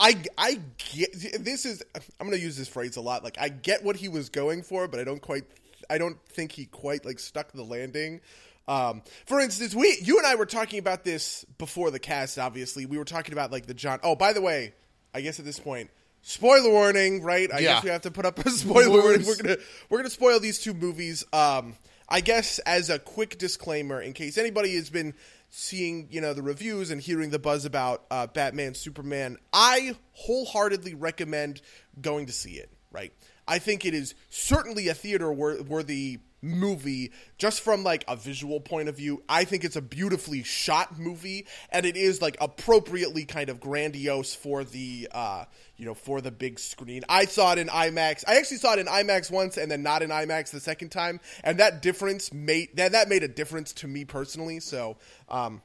I 0.00 0.20
I 0.36 0.60
get 0.92 1.12
this 1.40 1.64
is 1.64 1.82
I'm 1.94 2.26
going 2.26 2.38
to 2.38 2.44
use 2.44 2.56
this 2.56 2.68
phrase 2.68 2.96
a 2.96 3.00
lot. 3.00 3.22
Like 3.22 3.38
I 3.40 3.48
get 3.48 3.84
what 3.84 3.96
he 3.96 4.08
was 4.08 4.28
going 4.28 4.62
for, 4.62 4.88
but 4.88 4.98
I 4.98 5.04
don't 5.04 5.22
quite 5.22 5.44
I 5.88 5.98
don't 5.98 6.20
think 6.28 6.52
he 6.52 6.66
quite 6.66 7.04
like 7.04 7.20
stuck 7.20 7.52
the 7.52 7.62
landing. 7.62 8.20
Um, 8.68 9.02
for 9.26 9.40
instance, 9.40 9.74
we 9.74 9.96
you 10.02 10.18
and 10.18 10.26
I 10.26 10.34
were 10.34 10.46
talking 10.46 10.78
about 10.78 11.04
this 11.04 11.44
before 11.58 11.90
the 11.90 11.98
cast. 12.00 12.38
Obviously, 12.38 12.84
we 12.86 12.98
were 12.98 13.04
talking 13.04 13.32
about 13.32 13.52
like 13.52 13.66
the 13.66 13.74
John. 13.74 14.00
Oh, 14.02 14.16
by 14.16 14.32
the 14.32 14.40
way, 14.40 14.74
I 15.14 15.20
guess 15.20 15.38
at 15.38 15.44
this 15.44 15.58
point. 15.60 15.90
Spoiler 16.22 16.70
warning, 16.70 17.22
right? 17.22 17.48
I 17.52 17.60
Yeah. 17.60 17.74
guess 17.74 17.84
we 17.84 17.90
have 17.90 18.02
to 18.02 18.10
put 18.10 18.26
up 18.26 18.38
a 18.44 18.50
spoiler 18.50 19.00
warning. 19.00 19.24
We're 19.24 19.36
gonna 19.36 19.56
we're 19.88 19.98
gonna 19.98 20.10
spoil 20.10 20.40
these 20.40 20.58
two 20.58 20.74
movies. 20.74 21.24
Um, 21.32 21.76
I 22.08 22.20
guess 22.20 22.58
as 22.60 22.90
a 22.90 22.98
quick 22.98 23.38
disclaimer, 23.38 24.00
in 24.00 24.12
case 24.12 24.36
anybody 24.38 24.74
has 24.74 24.90
been 24.90 25.14
seeing, 25.50 26.08
you 26.10 26.20
know, 26.20 26.34
the 26.34 26.42
reviews 26.42 26.90
and 26.90 27.00
hearing 27.00 27.30
the 27.30 27.38
buzz 27.38 27.64
about 27.64 28.04
uh, 28.10 28.26
Batman, 28.26 28.74
Superman, 28.74 29.38
I 29.52 29.94
wholeheartedly 30.12 30.94
recommend 30.94 31.60
going 32.00 32.26
to 32.26 32.32
see 32.32 32.54
it. 32.54 32.70
Right? 32.90 33.12
I 33.46 33.60
think 33.60 33.84
it 33.84 33.94
is 33.94 34.14
certainly 34.30 34.88
a 34.88 34.94
theater 34.94 35.32
wor- 35.32 35.62
worthy 35.62 36.18
movie 36.42 37.12
just 37.38 37.60
from 37.60 37.82
like 37.82 38.04
a 38.08 38.14
visual 38.14 38.60
point 38.60 38.88
of 38.88 38.96
view 38.96 39.22
i 39.28 39.42
think 39.42 39.64
it's 39.64 39.74
a 39.74 39.82
beautifully 39.82 40.42
shot 40.42 40.98
movie 40.98 41.46
and 41.70 41.86
it 41.86 41.96
is 41.96 42.20
like 42.20 42.36
appropriately 42.40 43.24
kind 43.24 43.48
of 43.48 43.58
grandiose 43.58 44.34
for 44.34 44.62
the 44.62 45.08
uh 45.12 45.44
you 45.76 45.84
know 45.84 45.94
for 45.94 46.20
the 46.20 46.30
big 46.30 46.58
screen. 46.58 47.02
I 47.08 47.26
saw 47.26 47.52
it 47.52 47.58
in 47.58 47.68
imax. 47.68 48.24
I 48.26 48.36
actually 48.36 48.58
saw 48.58 48.74
it 48.74 48.78
in 48.78 48.86
imax 48.86 49.30
once 49.30 49.56
and 49.56 49.70
then 49.70 49.82
not 49.82 50.02
in 50.02 50.10
imax 50.10 50.50
the 50.50 50.60
second 50.60 50.90
time 50.90 51.20
and 51.44 51.58
that 51.60 51.82
difference 51.82 52.32
made 52.32 52.76
that 52.76 52.92
that 52.92 53.08
made 53.08 53.22
a 53.22 53.28
difference 53.28 53.72
to 53.74 53.88
me 53.88 54.04
personally 54.04 54.60
so 54.60 54.96
um 55.28 55.62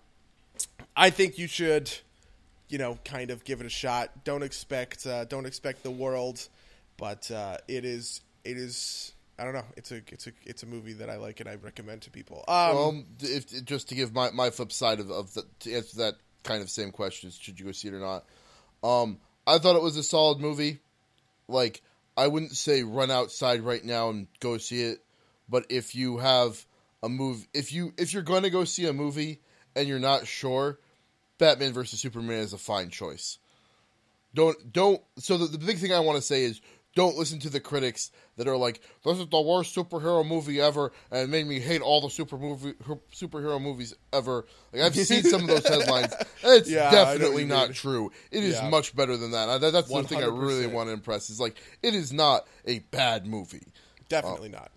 i 0.95 1.09
think 1.09 1.37
you 1.37 1.47
should 1.47 1.91
you 2.69 2.77
know 2.77 2.97
kind 3.05 3.31
of 3.31 3.43
give 3.43 3.59
it 3.61 3.65
a 3.65 3.69
shot. 3.69 4.23
Don't 4.23 4.43
expect 4.43 5.05
uh 5.05 5.25
don't 5.25 5.45
expect 5.45 5.83
the 5.83 5.91
world 5.91 6.47
but 6.97 7.29
uh 7.31 7.57
it 7.67 7.85
is 7.85 8.21
it 8.43 8.57
is 8.57 9.13
I 9.39 9.43
don't 9.43 9.53
know. 9.53 9.65
It's 9.75 9.91
a 9.91 10.01
it's 10.07 10.27
a 10.27 10.31
it's 10.45 10.63
a 10.63 10.65
movie 10.67 10.93
that 10.93 11.09
I 11.09 11.17
like 11.17 11.39
and 11.39 11.49
I 11.49 11.55
recommend 11.55 12.03
to 12.03 12.11
people. 12.11 12.43
Um, 12.47 12.77
Um, 12.77 13.05
if 13.21 13.65
just 13.65 13.89
to 13.89 13.95
give 13.95 14.13
my, 14.13 14.29
my 14.31 14.49
flip 14.49 14.71
side 14.71 14.99
of, 14.99 15.09
of 15.09 15.33
the, 15.33 15.43
to 15.61 15.73
answer 15.73 15.97
that 15.97 16.15
kind 16.43 16.61
of 16.61 16.69
same 16.69 16.91
question, 16.91 17.31
should 17.31 17.59
you 17.59 17.65
go 17.65 17.71
see 17.71 17.87
it 17.87 17.93
or 17.93 17.99
not? 17.99 18.25
Um, 18.83 19.17
I 19.47 19.57
thought 19.57 19.75
it 19.75 19.81
was 19.81 19.97
a 19.97 20.03
solid 20.03 20.39
movie. 20.39 20.79
Like 21.47 21.81
I 22.15 22.27
wouldn't 22.27 22.55
say 22.55 22.83
run 22.83 23.09
outside 23.09 23.61
right 23.61 23.83
now 23.83 24.09
and 24.09 24.27
go 24.39 24.57
see 24.57 24.83
it, 24.83 24.99
but 25.49 25.65
if 25.69 25.95
you 25.95 26.17
have 26.17 26.63
a 27.01 27.09
move, 27.09 27.47
if 27.53 27.73
you 27.73 27.93
if 27.97 28.13
you're 28.13 28.23
going 28.23 28.43
to 28.43 28.49
go 28.49 28.63
see 28.63 28.85
a 28.85 28.93
movie 28.93 29.39
and 29.75 29.87
you're 29.87 29.99
not 29.99 30.27
sure, 30.27 30.77
Batman 31.37 31.73
versus 31.73 31.99
Superman 31.99 32.39
is 32.39 32.53
a 32.53 32.57
fine 32.57 32.89
choice. 32.89 33.39
Don't 34.33 34.71
don't. 34.71 35.01
So 35.17 35.37
the, 35.37 35.45
the 35.45 35.57
big 35.57 35.79
thing 35.79 35.91
I 35.91 35.99
want 35.99 36.17
to 36.17 36.21
say 36.21 36.43
is 36.43 36.61
don't 36.95 37.15
listen 37.17 37.39
to 37.39 37.49
the 37.49 37.59
critics 37.59 38.11
that 38.37 38.47
are 38.47 38.57
like, 38.57 38.81
"This 39.05 39.17
is 39.19 39.27
the 39.27 39.41
worst 39.41 39.75
superhero 39.75 40.27
movie 40.27 40.59
ever," 40.59 40.91
and 41.09 41.21
it 41.21 41.29
made 41.29 41.47
me 41.47 41.59
hate 41.59 41.81
all 41.81 42.01
the 42.01 42.09
super 42.09 42.37
movie 42.37 42.73
superhero 43.15 43.61
movies 43.61 43.93
ever. 44.11 44.45
Like 44.73 44.81
I've 44.83 44.95
seen 44.95 45.23
some 45.23 45.41
of 45.41 45.47
those 45.47 45.67
headlines. 45.67 46.13
It's 46.43 46.69
Yeah, 46.69 46.87
I 46.87 46.91
know 46.91 46.97
what 47.03 47.17
definitely 47.17 47.45
not 47.45 47.67
mean. 47.69 47.73
true. 47.73 48.11
It 48.31 48.43
is 48.43 48.55
Yeah. 48.55 48.69
much 48.69 48.95
better 48.95 49.15
than 49.15 49.31
that. 49.31 49.47
I, 49.49 49.57
that 49.59 49.71
that's 49.73 49.87
the 49.89 50.03
thing 50.03 50.23
I 50.23 50.25
really 50.27 50.67
want 50.67 50.89
to 50.89 50.93
impress. 50.93 51.29
Is 51.29 51.39
like 51.39 51.55
it 51.81 51.93
is 51.95 52.11
not 52.11 52.45
a 52.65 52.79
bad 52.79 53.25
movie. 53.25 53.67
definitely 54.09 54.49
not. 54.49 54.71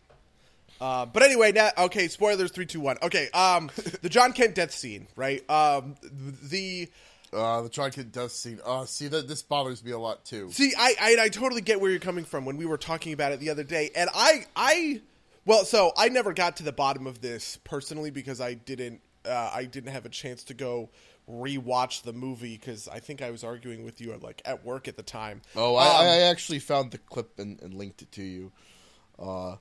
Uh, 0.80 1.06
but 1.06 1.22
anyway, 1.22 1.52
now 1.52 1.70
okay. 1.78 2.08
Spoilers 2.08 2.50
three, 2.50 2.66
two, 2.66 2.80
one. 2.80 2.98
Okay. 3.02 3.28
Um, 3.32 3.70
the 4.02 4.08
John 4.08 4.32
Kent 4.32 4.54
death 4.54 4.72
scene, 4.72 5.06
right? 5.16 5.48
Um, 5.48 5.94
the 6.02 6.88
Uh, 7.34 7.62
the 7.62 7.68
Kent 7.68 8.12
death 8.12 8.32
scene. 8.32 8.60
Uh, 8.64 8.84
see 8.84 9.08
that 9.08 9.26
this 9.28 9.42
bothers 9.42 9.84
me 9.84 9.90
a 9.90 9.98
lot 9.98 10.24
too. 10.24 10.50
See, 10.52 10.72
I, 10.78 10.94
I 11.00 11.16
I 11.24 11.28
totally 11.28 11.60
get 11.60 11.80
where 11.80 11.90
you're 11.90 12.00
coming 12.00 12.24
from 12.24 12.44
when 12.44 12.56
we 12.56 12.66
were 12.66 12.78
talking 12.78 13.12
about 13.12 13.32
it 13.32 13.40
the 13.40 13.50
other 13.50 13.64
day, 13.64 13.90
and 13.96 14.08
I 14.14 14.46
I 14.54 15.00
well, 15.44 15.64
so 15.64 15.92
I 15.96 16.08
never 16.08 16.32
got 16.32 16.56
to 16.58 16.62
the 16.62 16.72
bottom 16.72 17.06
of 17.06 17.20
this 17.20 17.58
personally 17.64 18.10
because 18.10 18.40
I 18.40 18.54
didn't 18.54 19.00
uh, 19.26 19.50
I 19.52 19.64
didn't 19.64 19.92
have 19.92 20.06
a 20.06 20.10
chance 20.10 20.44
to 20.44 20.54
go 20.54 20.90
rewatch 21.30 22.02
the 22.02 22.12
movie 22.12 22.56
because 22.56 22.86
I 22.86 23.00
think 23.00 23.22
I 23.22 23.30
was 23.30 23.44
arguing 23.44 23.84
with 23.84 24.00
you 24.00 24.14
like 24.22 24.42
at 24.44 24.64
work 24.64 24.88
at 24.88 24.96
the 24.96 25.02
time. 25.02 25.40
Oh, 25.56 25.74
I, 25.74 25.86
Um, 25.86 26.06
I 26.06 26.20
actually 26.30 26.58
found 26.58 26.90
the 26.90 26.98
clip 26.98 27.38
and, 27.38 27.60
and 27.62 27.74
linked 27.74 28.02
it 28.02 28.12
to 28.12 28.22
you. 28.22 28.52
Uh, 29.18 29.56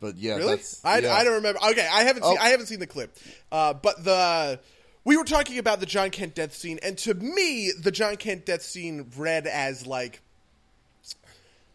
but 0.00 0.16
yeah, 0.16 0.36
Really? 0.36 0.60
I, 0.84 0.98
yeah. 0.98 1.14
I 1.14 1.24
don't 1.24 1.34
remember. 1.34 1.58
Okay, 1.70 1.88
I 1.90 2.02
haven't 2.04 2.24
seen 2.24 2.36
Oh. 2.38 2.42
I 2.42 2.50
haven't 2.50 2.66
seen 2.66 2.80
the 2.80 2.86
clip, 2.86 3.16
uh, 3.50 3.72
but 3.72 4.04
the 4.04 4.60
we 5.06 5.16
were 5.16 5.24
talking 5.24 5.58
about 5.58 5.78
the 5.78 5.86
John 5.86 6.10
Kent 6.10 6.34
death 6.34 6.52
scene, 6.52 6.80
and 6.82 6.98
to 6.98 7.14
me, 7.14 7.70
the 7.80 7.92
John 7.92 8.16
Kent 8.16 8.44
death 8.44 8.62
scene 8.62 9.08
read 9.16 9.46
as 9.46 9.86
like, 9.86 10.20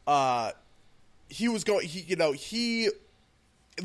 uh, 0.06 0.52
he 1.30 1.48
was 1.48 1.64
going. 1.64 1.88
He 1.88 2.02
you 2.02 2.18
know 2.18 2.34
he 2.34 2.90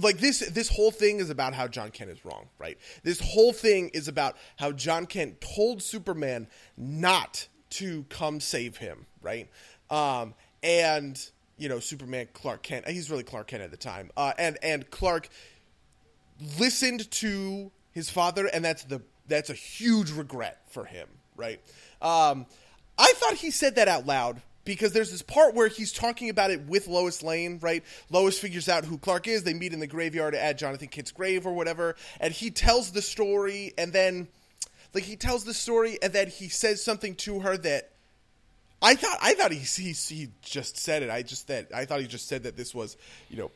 like 0.00 0.18
this 0.18 0.40
this 0.40 0.68
whole 0.68 0.90
thing 0.90 1.20
is 1.20 1.30
about 1.30 1.54
how 1.54 1.68
John 1.68 1.92
Kent 1.92 2.10
is 2.10 2.24
wrong, 2.24 2.48
right? 2.58 2.76
This 3.04 3.20
whole 3.20 3.52
thing 3.52 3.90
is 3.90 4.08
about 4.08 4.36
how 4.56 4.72
John 4.72 5.06
Kent 5.06 5.40
told 5.40 5.80
Superman 5.80 6.48
not 6.76 7.46
to 7.70 8.04
come 8.08 8.40
save 8.40 8.78
him, 8.78 9.06
right? 9.22 9.48
Um, 9.90 10.34
and 10.64 11.24
you 11.56 11.68
know, 11.68 11.78
Superman 11.78 12.26
Clark 12.34 12.64
Kent, 12.64 12.88
he's 12.88 13.12
really 13.12 13.22
Clark 13.22 13.46
Kent 13.46 13.62
at 13.62 13.70
the 13.70 13.76
time. 13.76 14.10
Uh, 14.16 14.32
and 14.38 14.58
and 14.60 14.90
Clark 14.90 15.28
listened 16.58 17.08
to 17.12 17.70
his 17.92 18.10
father 18.10 18.46
and 18.46 18.64
that's 18.64 18.82
the 18.84 19.00
that's 19.28 19.50
a 19.50 19.54
huge 19.54 20.10
regret 20.10 20.60
for 20.70 20.84
him, 20.84 21.08
right? 21.36 21.60
Um, 22.00 22.46
I 22.98 23.12
thought 23.16 23.34
he 23.34 23.50
said 23.50 23.76
that 23.76 23.88
out 23.88 24.06
loud 24.06 24.40
because 24.64 24.92
there's 24.92 25.10
this 25.10 25.22
part 25.22 25.54
where 25.54 25.68
he's 25.68 25.92
talking 25.92 26.28
about 26.28 26.50
it 26.50 26.62
with 26.66 26.88
Lois 26.88 27.22
Lane, 27.22 27.58
right? 27.62 27.84
Lois 28.10 28.38
figures 28.38 28.68
out 28.68 28.84
who 28.84 28.98
Clark 28.98 29.28
is. 29.28 29.44
They 29.44 29.54
meet 29.54 29.72
in 29.72 29.80
the 29.80 29.86
graveyard 29.86 30.34
at 30.34 30.58
Jonathan 30.58 30.88
Kent's 30.88 31.12
grave 31.12 31.46
or 31.46 31.52
whatever, 31.52 31.96
and 32.20 32.34
he 32.34 32.50
tells 32.50 32.90
the 32.90 33.02
story, 33.02 33.72
and 33.78 33.92
then 33.92 34.28
like 34.92 35.04
he 35.04 35.16
tells 35.16 35.44
the 35.44 35.54
story, 35.54 35.98
and 36.02 36.12
then 36.12 36.28
he 36.28 36.48
says 36.48 36.82
something 36.82 37.14
to 37.16 37.40
her 37.40 37.56
that 37.58 37.90
I 38.82 38.94
thought 38.94 39.18
I 39.22 39.34
thought 39.34 39.52
he 39.52 39.58
he, 39.58 39.92
he 39.92 40.28
just 40.42 40.76
said 40.76 41.02
it. 41.02 41.10
I 41.10 41.22
just 41.22 41.48
that 41.48 41.68
I 41.74 41.84
thought 41.86 42.00
he 42.00 42.06
just 42.06 42.28
said 42.28 42.42
that 42.42 42.56
this 42.56 42.74
was 42.74 42.96
you 43.30 43.36
know 43.38 43.50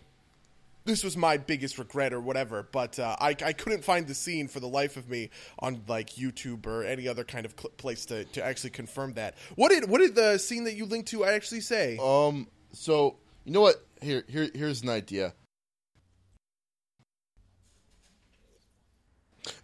this 0.85 1.05
was 1.05 1.17
my 1.17 1.37
biggest 1.37 1.79
regret 1.79 2.13
or 2.13 2.21
whatever. 2.21 2.69
But 2.71 2.99
uh, 2.99 3.17
I 3.21 3.37
I 3.45 3.53
couldn't 3.53 3.85
find 3.85 4.07
the 4.07 4.15
scene 4.15 4.49
for 4.49 4.61
the 4.61 4.69
life 4.69 4.97
of 4.97 5.09
me 5.09 5.31
on 5.59 5.83
like 5.89 6.11
YouTube 6.11 6.67
or 6.67 6.85
any 6.85 7.09
other 7.09 7.25
kind 7.25 7.47
of 7.47 7.55
cl- 7.59 7.71
place 7.77 8.07
to, 8.07 8.25
to 8.25 8.45
actually 8.45 8.71
confirm 8.71 9.15
that. 9.15 9.37
What 9.57 9.71
did 9.71 9.89
what 9.89 9.99
did 9.99 10.15
the 10.15 10.39
scene 10.39 10.65
that 10.65 10.75
you 10.75 10.87
linked 10.87 11.09
to 11.11 11.25
actually 11.25 11.61
say? 11.61 11.99
Um. 12.03 12.49
So 12.73 13.17
you 13.45 13.53
know 13.53 13.61
what? 13.61 13.85
Here, 14.03 14.25
here, 14.29 14.49
here's 14.55 14.83
an 14.83 14.89
idea. 14.89 15.35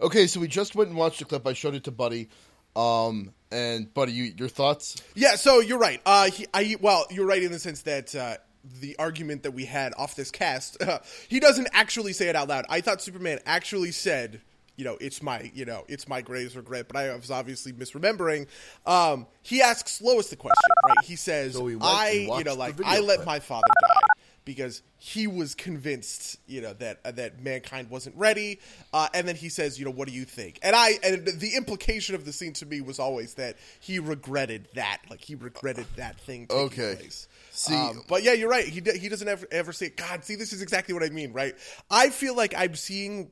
Okay, 0.00 0.26
so 0.26 0.40
we 0.40 0.48
just 0.48 0.74
went 0.74 0.88
and 0.88 0.98
watched 0.98 1.18
the 1.18 1.24
clip. 1.24 1.46
I 1.46 1.52
showed 1.52 1.74
it 1.74 1.84
to 1.84 1.90
Buddy. 1.90 2.28
Um, 2.74 3.32
and 3.50 3.92
Buddy, 3.92 4.12
you, 4.12 4.34
your 4.36 4.48
thoughts? 4.48 4.96
Yeah, 5.14 5.36
so 5.36 5.60
you're 5.60 5.78
right. 5.78 6.00
Uh, 6.04 6.30
he, 6.30 6.46
I 6.52 6.76
well, 6.80 7.06
you're 7.10 7.26
right 7.26 7.42
in 7.42 7.52
the 7.52 7.58
sense 7.58 7.82
that 7.82 8.14
uh, 8.14 8.36
the 8.80 8.96
argument 8.98 9.42
that 9.44 9.52
we 9.52 9.64
had 9.64 9.92
off 9.96 10.14
this 10.16 10.30
cast, 10.30 10.80
uh, 10.82 10.98
he 11.28 11.40
doesn't 11.40 11.68
actually 11.72 12.12
say 12.12 12.28
it 12.28 12.36
out 12.36 12.48
loud. 12.48 12.64
I 12.68 12.80
thought 12.80 13.00
Superman 13.02 13.38
actually 13.46 13.92
said, 13.92 14.40
you 14.76 14.84
know, 14.84 14.98
it's 15.00 15.22
my, 15.22 15.50
you 15.54 15.64
know, 15.64 15.84
it's 15.88 16.06
my 16.06 16.20
greatest 16.20 16.54
regret, 16.56 16.86
but 16.88 16.96
I 16.96 17.14
was 17.16 17.30
obviously 17.30 17.72
misremembering. 17.72 18.46
Um, 18.84 19.26
he 19.42 19.62
asks 19.62 20.02
Lois 20.02 20.28
the 20.28 20.36
question, 20.36 20.72
right? 20.86 21.04
He 21.04 21.16
says, 21.16 21.54
So 21.54 21.64
went 21.64 21.82
"I, 21.82 22.10
you 22.10 22.44
know, 22.44 22.54
like 22.54 22.74
I 22.84 23.00
let 23.00 23.16
clip." 23.16 23.26
my 23.26 23.40
father 23.40 23.66
die." 23.82 24.00
Because 24.44 24.82
he 24.98 25.26
was 25.26 25.56
convinced, 25.56 26.38
you 26.46 26.60
know, 26.60 26.72
that 26.74 27.00
uh, 27.04 27.10
that 27.12 27.42
mankind 27.42 27.90
wasn't 27.90 28.14
ready, 28.16 28.60
uh, 28.92 29.08
and 29.12 29.26
then 29.26 29.34
he 29.34 29.48
says, 29.48 29.76
you 29.76 29.84
know, 29.84 29.90
what 29.90 30.06
do 30.06 30.14
you 30.14 30.24
think? 30.24 30.60
And 30.62 30.76
I, 30.76 30.92
and 31.02 31.26
the 31.26 31.56
implication 31.56 32.14
of 32.14 32.24
the 32.24 32.32
scene 32.32 32.52
to 32.52 32.66
me 32.66 32.80
was 32.80 33.00
always 33.00 33.34
that 33.34 33.56
he 33.80 33.98
regretted 33.98 34.68
that, 34.74 34.98
like 35.10 35.20
he 35.20 35.34
regretted 35.34 35.86
that 35.96 36.20
thing 36.20 36.46
taking 36.46 36.62
Okay. 36.66 36.94
place. 36.96 37.26
See- 37.56 37.74
Um, 37.74 38.02
but 38.08 38.22
yeah, 38.22 38.32
you're 38.34 38.50
right. 38.50 38.66
He 38.66 38.80
d- 38.80 38.98
he 38.98 39.08
doesn't 39.08 39.26
ever 39.28 39.46
ever 39.50 39.72
say, 39.72 39.88
God, 39.90 40.24
see, 40.24 40.34
this 40.34 40.52
is 40.52 40.60
exactly 40.62 40.92
what 40.94 41.02
I 41.02 41.08
mean, 41.08 41.32
right? 41.32 41.54
I 41.90 42.10
feel 42.10 42.36
like 42.36 42.54
I'm 42.56 42.74
seeing, 42.74 43.30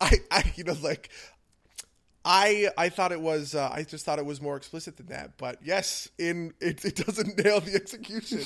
I, 0.00 0.12
I 0.30 0.52
you 0.56 0.64
know, 0.64 0.76
like 0.82 1.10
I 2.24 2.68
I 2.76 2.88
thought 2.88 3.12
it 3.12 3.20
was 3.20 3.54
uh, 3.54 3.70
I 3.72 3.84
just 3.84 4.04
thought 4.04 4.18
it 4.18 4.26
was 4.26 4.40
more 4.40 4.56
explicit 4.56 4.96
than 4.96 5.06
that. 5.06 5.36
But 5.38 5.60
yes, 5.64 6.08
in 6.18 6.54
it, 6.60 6.84
it 6.84 6.96
doesn't 6.96 7.38
nail 7.44 7.60
the 7.60 7.74
execution. 7.76 8.40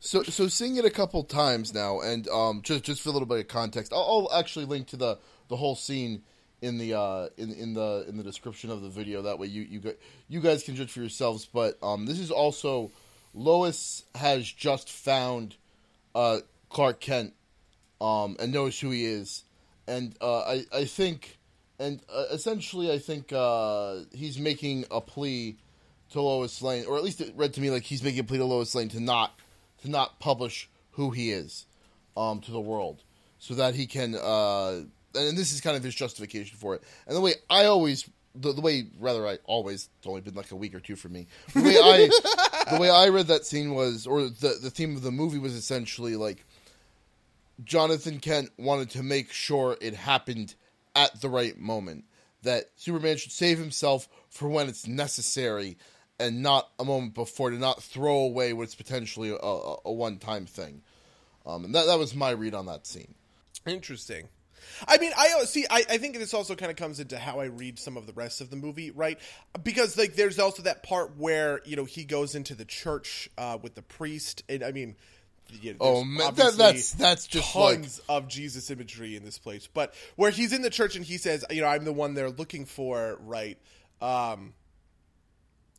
So, 0.00 0.24
so 0.24 0.48
seeing 0.48 0.76
it 0.76 0.84
a 0.84 0.90
couple 0.90 1.22
times 1.22 1.72
now, 1.72 2.00
and 2.00 2.26
um, 2.28 2.62
just 2.62 2.82
just 2.84 3.02
for 3.02 3.10
a 3.10 3.12
little 3.12 3.28
bit 3.28 3.38
of 3.38 3.46
context, 3.48 3.92
I'll, 3.92 4.28
I'll 4.32 4.38
actually 4.38 4.64
link 4.64 4.88
to 4.88 4.96
the 4.96 5.18
the 5.48 5.56
whole 5.56 5.76
scene 5.76 6.22
in 6.60 6.76
the 6.76 6.94
uh 6.98 7.28
in 7.36 7.52
in 7.52 7.72
the 7.72 8.04
in 8.08 8.16
the 8.16 8.24
description 8.24 8.68
of 8.70 8.82
the 8.82 8.88
video. 8.88 9.22
That 9.22 9.38
way, 9.38 9.46
you 9.46 9.62
you 9.62 9.94
you 10.28 10.40
guys 10.40 10.64
can 10.64 10.74
judge 10.74 10.90
for 10.90 11.00
yourselves. 11.00 11.46
But 11.46 11.78
um, 11.84 12.06
this 12.06 12.18
is 12.18 12.32
also 12.32 12.90
Lois 13.34 14.04
has 14.14 14.50
just 14.50 14.90
found 14.90 15.56
uh 16.14 16.38
Clark 16.68 17.00
Kent 17.00 17.34
um 18.00 18.36
and 18.40 18.52
knows 18.52 18.78
who 18.78 18.90
he 18.90 19.04
is, 19.04 19.44
and 19.86 20.14
uh, 20.20 20.40
I 20.40 20.64
I 20.72 20.84
think 20.84 21.38
and 21.78 22.00
uh, 22.12 22.24
essentially 22.32 22.92
I 22.92 22.98
think 22.98 23.32
uh 23.32 24.00
he's 24.12 24.38
making 24.38 24.86
a 24.90 25.00
plea 25.00 25.56
to 26.10 26.20
Lois 26.20 26.60
Lane, 26.62 26.84
or 26.86 26.96
at 26.96 27.04
least 27.04 27.20
it 27.20 27.32
read 27.36 27.54
to 27.54 27.60
me 27.60 27.70
like 27.70 27.84
he's 27.84 28.02
making 28.02 28.20
a 28.20 28.24
plea 28.24 28.38
to 28.38 28.44
Lois 28.44 28.74
Lane 28.74 28.88
to 28.90 29.00
not 29.00 29.38
to 29.82 29.90
not 29.90 30.18
publish 30.20 30.68
who 30.92 31.10
he 31.10 31.30
is 31.30 31.66
um, 32.16 32.40
to 32.40 32.50
the 32.50 32.60
world, 32.60 33.02
so 33.38 33.54
that 33.54 33.74
he 33.74 33.86
can. 33.86 34.14
Uh, 34.14 34.82
and 35.14 35.36
this 35.36 35.52
is 35.52 35.60
kind 35.60 35.76
of 35.76 35.82
his 35.82 35.94
justification 35.94 36.56
for 36.56 36.74
it. 36.74 36.82
And 37.06 37.16
the 37.16 37.20
way 37.20 37.34
I 37.48 37.64
always, 37.64 38.08
the, 38.34 38.52
the 38.52 38.60
way 38.60 38.86
rather 38.98 39.26
I 39.26 39.38
always, 39.44 39.88
it's 39.98 40.06
only 40.06 40.20
been 40.20 40.34
like 40.34 40.50
a 40.50 40.56
week 40.56 40.74
or 40.74 40.80
two 40.80 40.96
for 40.96 41.08
me. 41.08 41.26
The 41.54 41.62
way 41.62 41.76
I, 41.76 42.08
the 42.72 42.80
way 42.80 42.90
I 42.90 43.08
read 43.08 43.26
that 43.28 43.44
scene 43.44 43.74
was, 43.74 44.06
or 44.06 44.22
the 44.24 44.58
the 44.62 44.70
theme 44.70 44.96
of 44.96 45.02
the 45.02 45.10
movie 45.10 45.38
was 45.38 45.54
essentially 45.54 46.16
like 46.16 46.44
Jonathan 47.64 48.20
Kent 48.20 48.50
wanted 48.58 48.90
to 48.90 49.02
make 49.02 49.32
sure 49.32 49.76
it 49.80 49.94
happened 49.94 50.54
at 50.94 51.20
the 51.20 51.28
right 51.28 51.58
moment. 51.58 52.04
That 52.42 52.70
Superman 52.76 53.18
should 53.18 53.32
save 53.32 53.58
himself 53.58 54.08
for 54.30 54.48
when 54.48 54.68
it's 54.68 54.86
necessary 54.86 55.76
and 56.18 56.42
not 56.42 56.70
a 56.78 56.84
moment 56.84 57.14
before 57.14 57.50
to 57.50 57.58
not 57.58 57.82
throw 57.82 58.20
away 58.20 58.52
what's 58.52 58.74
potentially 58.74 59.30
a, 59.30 59.36
a, 59.36 59.76
a 59.86 59.92
one 59.92 60.18
time 60.18 60.46
thing. 60.46 60.82
Um, 61.44 61.64
and 61.64 61.74
that 61.74 61.86
that 61.86 61.98
was 61.98 62.14
my 62.14 62.30
read 62.30 62.54
on 62.54 62.66
that 62.66 62.86
scene. 62.86 63.14
Interesting. 63.66 64.28
I 64.86 64.98
mean, 64.98 65.12
I 65.16 65.44
see. 65.44 65.66
I, 65.68 65.84
I 65.88 65.98
think 65.98 66.18
this 66.18 66.34
also 66.34 66.54
kind 66.54 66.70
of 66.70 66.76
comes 66.76 67.00
into 67.00 67.18
how 67.18 67.40
I 67.40 67.46
read 67.46 67.78
some 67.78 67.96
of 67.96 68.06
the 68.06 68.12
rest 68.12 68.40
of 68.40 68.50
the 68.50 68.56
movie, 68.56 68.90
right? 68.90 69.18
Because 69.62 69.96
like, 69.96 70.14
there's 70.14 70.38
also 70.38 70.62
that 70.62 70.82
part 70.82 71.16
where 71.16 71.60
you 71.64 71.76
know 71.76 71.84
he 71.84 72.04
goes 72.04 72.34
into 72.34 72.54
the 72.54 72.64
church 72.64 73.30
uh, 73.38 73.58
with 73.60 73.74
the 73.74 73.82
priest, 73.82 74.42
and 74.48 74.62
I 74.62 74.72
mean, 74.72 74.96
you 75.60 75.72
know, 75.72 75.78
Oh 75.80 76.04
man, 76.04 76.34
that, 76.34 76.54
that's 76.54 76.92
that's 76.92 77.26
just 77.26 77.54
like 77.54 77.82
tons 77.82 78.00
of 78.08 78.28
Jesus 78.28 78.70
imagery 78.70 79.16
in 79.16 79.24
this 79.24 79.38
place. 79.38 79.68
But 79.72 79.94
where 80.16 80.30
he's 80.30 80.52
in 80.52 80.62
the 80.62 80.70
church 80.70 80.96
and 80.96 81.04
he 81.04 81.18
says, 81.18 81.44
you 81.50 81.62
know, 81.62 81.68
I'm 81.68 81.84
the 81.84 81.92
one 81.92 82.14
they're 82.14 82.30
looking 82.30 82.64
for, 82.66 83.18
right? 83.20 83.58
Um, 84.00 84.54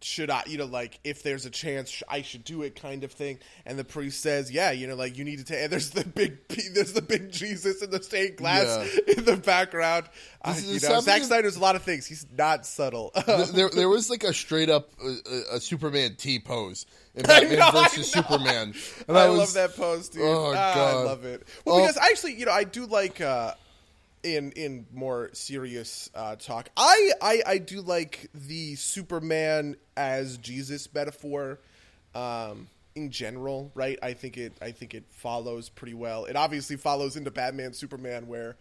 should 0.03 0.29
I, 0.29 0.43
you 0.47 0.57
know, 0.57 0.65
like 0.65 0.99
if 1.03 1.23
there's 1.23 1.45
a 1.45 1.49
chance 1.49 2.01
I 2.09 2.21
should 2.21 2.43
do 2.43 2.63
it, 2.63 2.75
kind 2.75 3.03
of 3.03 3.11
thing. 3.11 3.39
And 3.65 3.77
the 3.77 3.83
priest 3.83 4.21
says, 4.21 4.51
yeah, 4.51 4.71
you 4.71 4.87
know, 4.87 4.95
like 4.95 5.17
you 5.17 5.23
need 5.23 5.37
to 5.39 5.43
take. 5.43 5.61
And 5.63 5.71
there's 5.71 5.91
the 5.91 6.03
big, 6.05 6.47
p- 6.47 6.69
there's 6.73 6.93
the 6.93 7.01
big 7.01 7.31
Jesus 7.31 7.81
in 7.81 7.89
the 7.91 8.01
stained 8.01 8.37
glass 8.37 8.65
in 9.07 9.25
the 9.25 9.37
background. 9.37 10.07
Uh, 10.43 10.55
you 10.63 10.79
know, 10.79 10.99
Zack 11.01 11.23
Snyder's 11.23 11.55
a 11.55 11.59
lot 11.59 11.75
of 11.75 11.83
things. 11.83 12.05
He's 12.07 12.25
not 12.37 12.65
subtle. 12.65 13.11
there 13.53 13.69
there 13.69 13.89
was 13.89 14.09
like 14.09 14.23
a 14.23 14.33
straight 14.33 14.69
up 14.69 14.89
uh, 15.03 15.09
a, 15.51 15.55
a 15.55 15.59
Superman 15.59 16.15
T 16.15 16.39
pose 16.39 16.85
in 17.15 17.23
Batman 17.23 17.59
know, 17.59 17.71
versus. 17.71 18.11
Superman, 18.11 18.73
and 19.07 19.17
I 19.17 19.29
was, 19.29 19.37
love 19.39 19.53
that 19.53 19.75
pose, 19.75 20.09
dude. 20.09 20.23
Oh, 20.23 20.53
Ah, 20.55 20.89
I 20.89 20.93
love 21.03 21.25
it. 21.25 21.43
Well, 21.65 21.75
Oh. 21.75 21.81
because 21.81 21.97
actually, 21.97 22.35
you 22.39 22.45
know, 22.45 22.51
I 22.51 22.63
do 22.63 22.85
like 22.85 23.21
uh, 23.21 23.53
in 24.23 24.51
in 24.53 24.85
more 24.93 25.29
serious 25.33 26.09
uh, 26.15 26.35
talk. 26.35 26.69
I, 26.77 27.11
I 27.21 27.41
I 27.45 27.57
do 27.57 27.81
like 27.81 28.29
the 28.33 28.75
Superman 28.75 29.75
as 29.97 30.37
Jesus 30.37 30.93
metaphor. 30.93 31.59
Um, 32.13 32.67
in 32.93 33.09
general, 33.09 33.71
right? 33.73 33.97
I 34.03 34.11
think 34.11 34.35
it. 34.37 34.51
I 34.61 34.71
think 34.71 34.93
it 34.93 35.05
follows 35.11 35.69
pretty 35.69 35.93
well. 35.93 36.25
It 36.25 36.35
obviously 36.35 36.75
follows 36.75 37.15
into 37.15 37.31
Batman, 37.31 37.71
Superman, 37.71 38.27
where, 38.27 38.57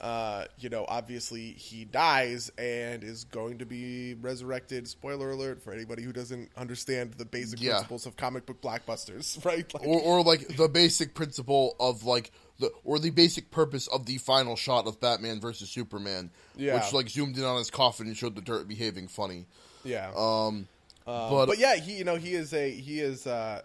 uh, 0.00 0.44
you 0.60 0.68
know, 0.68 0.84
obviously 0.86 1.50
he 1.54 1.84
dies 1.84 2.52
and 2.56 3.02
is 3.02 3.24
going 3.24 3.58
to 3.58 3.66
be 3.66 4.14
resurrected. 4.14 4.86
Spoiler 4.86 5.32
alert 5.32 5.64
for 5.64 5.72
anybody 5.72 6.04
who 6.04 6.12
doesn't 6.12 6.52
understand 6.56 7.14
the 7.14 7.24
basic 7.24 7.60
Yeah. 7.60 7.72
principles 7.72 8.06
of 8.06 8.16
comic 8.16 8.46
book 8.46 8.60
blockbusters, 8.62 9.44
right? 9.44 9.66
Like, 9.74 9.84
or, 9.84 10.00
or 10.00 10.22
like 10.22 10.56
the 10.56 10.68
basic 10.68 11.12
principle 11.16 11.74
of 11.80 12.04
like 12.04 12.30
the 12.62 12.72
or 12.84 12.98
the 12.98 13.10
basic 13.10 13.50
purpose 13.50 13.86
of 13.88 14.06
the 14.06 14.16
final 14.18 14.56
shot 14.56 14.86
of 14.86 14.98
Batman 15.00 15.40
versus 15.40 15.68
Superman, 15.68 16.30
Yeah. 16.56 16.74
which 16.76 16.92
like 16.94 17.10
zoomed 17.10 17.36
in 17.36 17.44
on 17.44 17.58
his 17.58 17.70
coffin 17.70 18.06
and 18.06 18.16
showed 18.16 18.34
the 18.34 18.40
dirt 18.40 18.66
behaving 18.66 19.08
funny. 19.08 19.44
yeah. 19.84 20.10
Um, 20.16 20.66
Uh, 21.06 21.30
but, 21.30 21.46
but 21.46 21.58
yeah, 21.58 21.76
he 21.76 21.98
you 21.98 22.04
know 22.04 22.16
he 22.16 22.32
is 22.34 22.54
a 22.54 22.70
he 22.70 23.00
is. 23.00 23.26
Uh, 23.26 23.60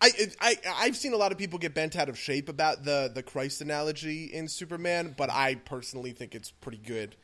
I, 0.00 0.10
I 0.40 0.56
I've 0.76 0.96
seen 0.96 1.12
a 1.14 1.16
lot 1.16 1.32
of 1.32 1.38
people 1.38 1.58
get 1.58 1.72
bent 1.72 1.96
out 1.96 2.08
of 2.08 2.18
shape 2.18 2.48
about 2.48 2.84
the 2.84 3.10
the 3.14 3.22
Christ 3.22 3.60
analogy 3.62 4.24
in 4.24 4.48
Superman, 4.48 5.14
but 5.16 5.30
I 5.30 5.54
personally 5.54 6.12
think 6.12 6.34
it's 6.34 6.50
pretty 6.50 6.78
good. 6.84 7.14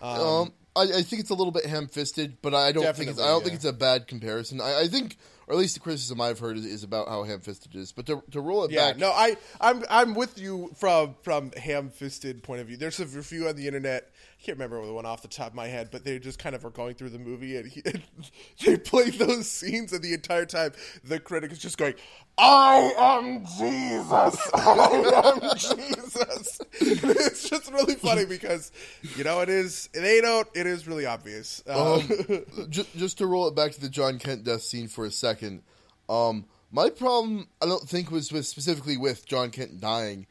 Um, 0.00 0.20
um, 0.20 0.52
I, 0.76 0.82
I 0.82 1.02
think 1.02 1.20
it's 1.20 1.30
a 1.30 1.34
little 1.34 1.50
bit 1.52 1.66
ham-fisted, 1.66 2.38
but 2.40 2.54
I 2.54 2.72
don't 2.72 2.96
think 2.96 3.10
it's, 3.10 3.20
I 3.20 3.26
don't 3.26 3.42
think 3.42 3.56
it's 3.56 3.64
a 3.66 3.72
bad 3.72 4.06
comparison. 4.06 4.60
I, 4.60 4.82
I 4.82 4.88
think, 4.88 5.16
or 5.50 5.54
at 5.54 5.58
least 5.58 5.74
the 5.74 5.80
criticism 5.80 6.20
I've 6.20 6.38
heard 6.38 6.56
is, 6.56 6.64
is 6.64 6.84
about 6.84 7.08
how 7.08 7.24
ham-fisted 7.24 7.74
it 7.74 7.78
is. 7.78 7.90
But 7.90 8.06
to 8.06 8.22
to 8.30 8.40
roll 8.40 8.64
it 8.64 8.70
yeah, 8.70 8.92
back, 8.92 8.98
no, 8.98 9.10
I 9.10 9.36
I'm 9.60 9.82
I'm 9.90 10.14
with 10.14 10.38
you 10.38 10.70
from 10.76 11.16
from 11.22 11.50
ham 11.52 11.90
fisted 11.90 12.44
point 12.44 12.60
of 12.60 12.68
view. 12.68 12.76
There's 12.76 13.00
a 13.00 13.06
review 13.06 13.48
on 13.48 13.56
the 13.56 13.66
internet. 13.66 14.12
I 14.40 14.46
can't 14.46 14.58
remember 14.58 14.86
the 14.86 14.94
one 14.94 15.04
off 15.04 15.20
the 15.20 15.28
top 15.28 15.48
of 15.48 15.54
my 15.54 15.66
head, 15.66 15.90
but 15.90 16.02
they 16.02 16.18
just 16.18 16.38
kind 16.38 16.54
of 16.54 16.64
are 16.64 16.70
going 16.70 16.94
through 16.94 17.10
the 17.10 17.18
movie 17.18 17.58
and 17.58 17.70
he, 17.70 17.82
they 18.64 18.78
play 18.78 19.10
those 19.10 19.50
scenes, 19.50 19.92
and 19.92 20.02
the 20.02 20.14
entire 20.14 20.46
time 20.46 20.72
the 21.04 21.20
critic 21.20 21.52
is 21.52 21.58
just 21.58 21.76
going, 21.76 21.92
"I 22.38 22.90
am 22.96 23.44
Jesus, 23.44 24.50
I 24.54 25.42
am 25.42 25.58
Jesus." 25.58 26.60
it's 26.80 27.50
just 27.50 27.70
really 27.70 27.96
funny 27.96 28.24
because 28.24 28.72
you 29.14 29.24
know 29.24 29.40
it 29.40 29.50
is. 29.50 29.90
They 29.92 30.22
don't. 30.22 30.48
It 30.54 30.66
is 30.66 30.86
really 30.86 31.04
obvious. 31.04 31.62
Uh, 31.68 31.96
Um, 31.96 32.46
just, 32.70 32.96
just 32.96 33.18
to 33.18 33.26
roll 33.26 33.46
it 33.48 33.54
back 33.54 33.72
to 33.72 33.80
the 33.80 33.90
John 33.90 34.18
Kent 34.18 34.44
death 34.44 34.62
scene 34.62 34.88
for 34.88 35.04
a 35.04 35.10
second. 35.10 35.62
Um, 36.08 36.46
my 36.72 36.88
problem, 36.88 37.48
I 37.60 37.66
don't 37.66 37.86
think, 37.86 38.10
was 38.10 38.32
with 38.32 38.46
specifically 38.46 38.96
with 38.96 39.26
John 39.26 39.50
Kent 39.50 39.80
dying. 39.80 40.26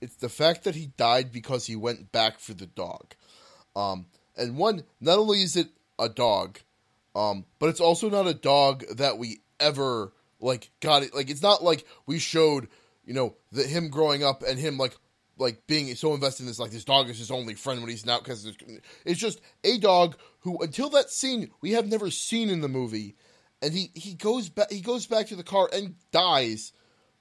It's 0.00 0.16
the 0.16 0.28
fact 0.28 0.64
that 0.64 0.74
he 0.74 0.86
died 0.96 1.30
because 1.30 1.66
he 1.66 1.76
went 1.76 2.10
back 2.10 2.40
for 2.40 2.54
the 2.54 2.66
dog. 2.66 3.14
Um, 3.74 4.06
and 4.36 4.56
one, 4.56 4.84
not 5.00 5.18
only 5.18 5.42
is 5.42 5.56
it 5.56 5.68
a 5.98 6.08
dog, 6.08 6.58
um, 7.14 7.44
but 7.58 7.68
it's 7.68 7.80
also 7.80 8.08
not 8.08 8.26
a 8.26 8.34
dog 8.34 8.84
that 8.96 9.18
we 9.18 9.40
ever 9.60 10.12
like 10.40 10.70
got 10.80 11.02
it. 11.02 11.14
Like 11.14 11.30
it's 11.30 11.42
not 11.42 11.62
like 11.62 11.86
we 12.06 12.18
showed, 12.18 12.68
you 13.04 13.14
know, 13.14 13.36
the 13.50 13.62
him 13.62 13.88
growing 13.88 14.24
up 14.24 14.42
and 14.42 14.58
him 14.58 14.78
like 14.78 14.96
like 15.38 15.66
being 15.66 15.94
so 15.94 16.14
invested 16.14 16.42
in 16.42 16.46
this. 16.46 16.58
Like 16.58 16.70
this 16.70 16.84
dog 16.84 17.08
is 17.08 17.18
his 17.18 17.30
only 17.30 17.54
friend 17.54 17.80
when 17.80 17.90
he's 17.90 18.06
not 18.06 18.24
because 18.24 18.50
it's 19.04 19.20
just 19.20 19.40
a 19.64 19.78
dog 19.78 20.16
who 20.40 20.58
until 20.62 20.90
that 20.90 21.10
scene 21.10 21.50
we 21.60 21.72
have 21.72 21.86
never 21.86 22.10
seen 22.10 22.48
in 22.48 22.60
the 22.60 22.68
movie, 22.68 23.16
and 23.60 23.72
he 23.72 23.90
he 23.94 24.14
goes 24.14 24.48
back 24.48 24.70
he 24.70 24.80
goes 24.80 25.06
back 25.06 25.26
to 25.28 25.36
the 25.36 25.42
car 25.42 25.68
and 25.72 25.94
dies 26.10 26.72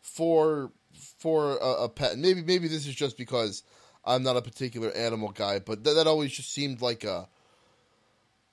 for 0.01 0.71
for 1.17 1.57
a, 1.57 1.83
a 1.83 1.89
pet. 1.89 2.13
And 2.13 2.21
maybe 2.21 2.41
maybe 2.41 2.67
this 2.67 2.87
is 2.87 2.95
just 2.95 3.17
because 3.17 3.63
I'm 4.05 4.23
not 4.23 4.37
a 4.37 4.41
particular 4.41 4.91
animal 4.91 5.29
guy, 5.31 5.59
but 5.59 5.83
th- 5.83 5.95
that 5.95 6.07
always 6.07 6.31
just 6.31 6.51
seemed 6.53 6.81
like 6.81 7.03
a 7.03 7.27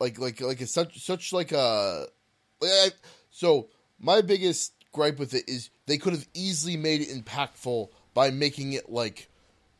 like 0.01 0.19
like 0.19 0.41
like 0.41 0.61
it's 0.61 0.73
such 0.73 1.01
such 1.05 1.33
like 1.33 1.53
a 1.53 2.07
like 2.61 2.71
I- 2.71 2.91
so 3.31 3.69
my 3.99 4.21
biggest 4.21 4.73
gripe 4.93 5.19
with 5.19 5.35
it 5.35 5.49
is 5.49 5.71
they 5.87 5.99
could 5.99 6.13
have 6.13 6.27
easily 6.35 6.77
made 6.77 7.01
it 7.01 7.09
impactful 7.09 7.89
by 8.15 8.31
making 8.31 8.73
it 8.75 8.91
like 8.91 9.29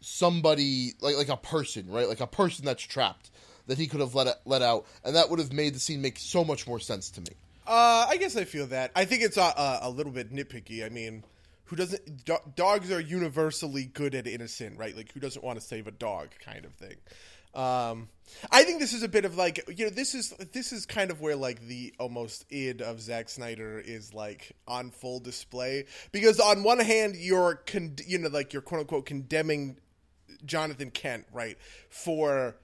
somebody 0.01 0.93
like 1.01 1.17
like 1.17 1.29
a 1.29 1.37
person 1.37 1.87
right 1.91 2.09
like 2.09 2.21
a 2.21 2.27
person 2.27 2.65
that's 2.65 2.83
trapped 2.83 3.31
that 3.67 3.79
he 3.79 3.87
could 3.87 4.01
have 4.01 4.15
let 4.15 4.41
let 4.45 4.63
out 4.63 4.87
and 5.05 5.15
that 5.17 5.29
would 5.29 5.39
have 5.39 5.53
made 5.53 5.75
the 5.75 5.79
scene 5.79 6.01
make 6.01 6.19
so 6.19 6.45
much 6.45 6.67
more 6.67 6.79
sense 6.81 7.11
to 7.11 7.21
me 7.21 7.29
Uh, 7.67 8.07
I 8.09 8.17
guess 8.17 8.35
I 8.37 8.45
feel 8.45 8.67
that. 8.69 8.91
I 8.97 9.05
think 9.05 9.23
it's 9.23 9.37
a, 9.37 9.43
a, 9.43 9.79
a 9.83 9.91
little 9.91 10.11
bit 10.13 10.33
nitpicky. 10.33 10.87
I 10.87 10.89
mean, 10.89 11.23
who 11.69 11.77
doesn't? 11.77 12.25
Do, 12.25 12.37
dogs 12.55 12.91
are 12.91 13.01
universally 13.01 13.85
good 13.85 14.15
at 14.15 14.27
innocent, 14.27 14.79
right? 14.79 14.97
Like, 14.97 15.13
who 15.13 15.21
doesn't 15.21 15.45
want 15.45 15.61
to 15.61 15.65
save 15.65 15.87
a 15.87 15.93
dog, 15.93 16.29
kind 16.45 16.65
of 16.65 16.73
thing. 16.75 16.97
Um, 17.55 18.09
I 18.51 18.65
think 18.65 18.79
this 18.79 18.93
is 18.93 19.03
a 19.03 19.09
bit 19.09 19.25
of 19.25 19.37
like 19.37 19.65
you 19.75 19.87
know 19.87 19.91
this 19.91 20.15
is 20.15 20.31
this 20.53 20.73
is 20.73 20.85
kind 20.85 21.11
of 21.11 21.21
where 21.21 21.35
like 21.35 21.61
the 21.67 21.95
almost 21.99 22.45
id 22.51 22.83
of 22.83 23.01
Zack 23.01 23.29
Snyder 23.29 23.83
is 23.85 24.13
like 24.13 24.53
on 24.67 24.91
full 24.91 25.19
display 25.19 25.87
because 26.13 26.39
on 26.39 26.63
one 26.63 26.79
hand 26.79 27.17
you're 27.17 27.57
con- 27.67 27.97
you 28.07 28.19
know 28.19 28.29
like 28.29 28.53
you're 28.53 28.63
quote 28.63 28.83
unquote 28.83 29.07
condemning 29.07 29.79
Jonathan 30.45 30.91
Kent, 30.91 31.27
right, 31.33 31.57
for 31.89 32.57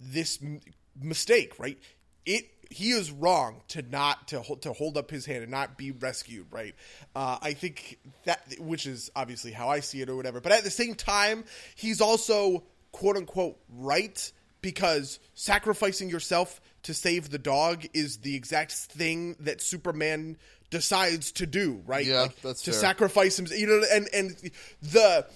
this 0.00 0.38
m- 0.42 0.60
mistake, 1.00 1.58
right? 1.58 1.78
It 2.24 2.48
he 2.70 2.90
is 2.90 3.10
wrong 3.10 3.62
to 3.68 3.82
not 3.82 4.28
to 4.28 4.40
hold, 4.40 4.62
to 4.62 4.72
hold 4.72 4.96
up 4.96 5.10
his 5.10 5.24
hand 5.26 5.42
and 5.42 5.50
not 5.50 5.78
be 5.78 5.90
rescued, 5.90 6.46
right? 6.50 6.74
Uh, 7.16 7.38
I 7.40 7.54
think 7.54 7.98
that 8.24 8.40
which 8.58 8.86
is 8.86 9.10
obviously 9.16 9.52
how 9.52 9.68
I 9.68 9.80
see 9.80 10.00
it 10.02 10.08
or 10.10 10.16
whatever. 10.16 10.40
But 10.40 10.52
at 10.52 10.64
the 10.64 10.70
same 10.70 10.94
time, 10.94 11.44
he's 11.74 12.00
also 12.00 12.64
quote 12.92 13.16
unquote 13.16 13.58
right 13.70 14.32
because 14.60 15.18
sacrificing 15.34 16.10
yourself 16.10 16.60
to 16.82 16.92
save 16.92 17.30
the 17.30 17.38
dog 17.38 17.84
is 17.94 18.18
the 18.18 18.34
exact 18.34 18.72
thing 18.72 19.36
that 19.40 19.60
Superman 19.62 20.36
decides 20.70 21.32
to 21.32 21.46
do, 21.46 21.82
right? 21.86 22.04
Yeah, 22.04 22.22
Like, 22.22 22.42
that's 22.42 22.62
to 22.62 22.72
fair. 22.72 22.80
sacrifice 22.80 23.38
him, 23.38 23.46
you 23.56 23.66
know, 23.66 23.82
and 23.92 24.08
and 24.12 24.36
the 24.82 25.26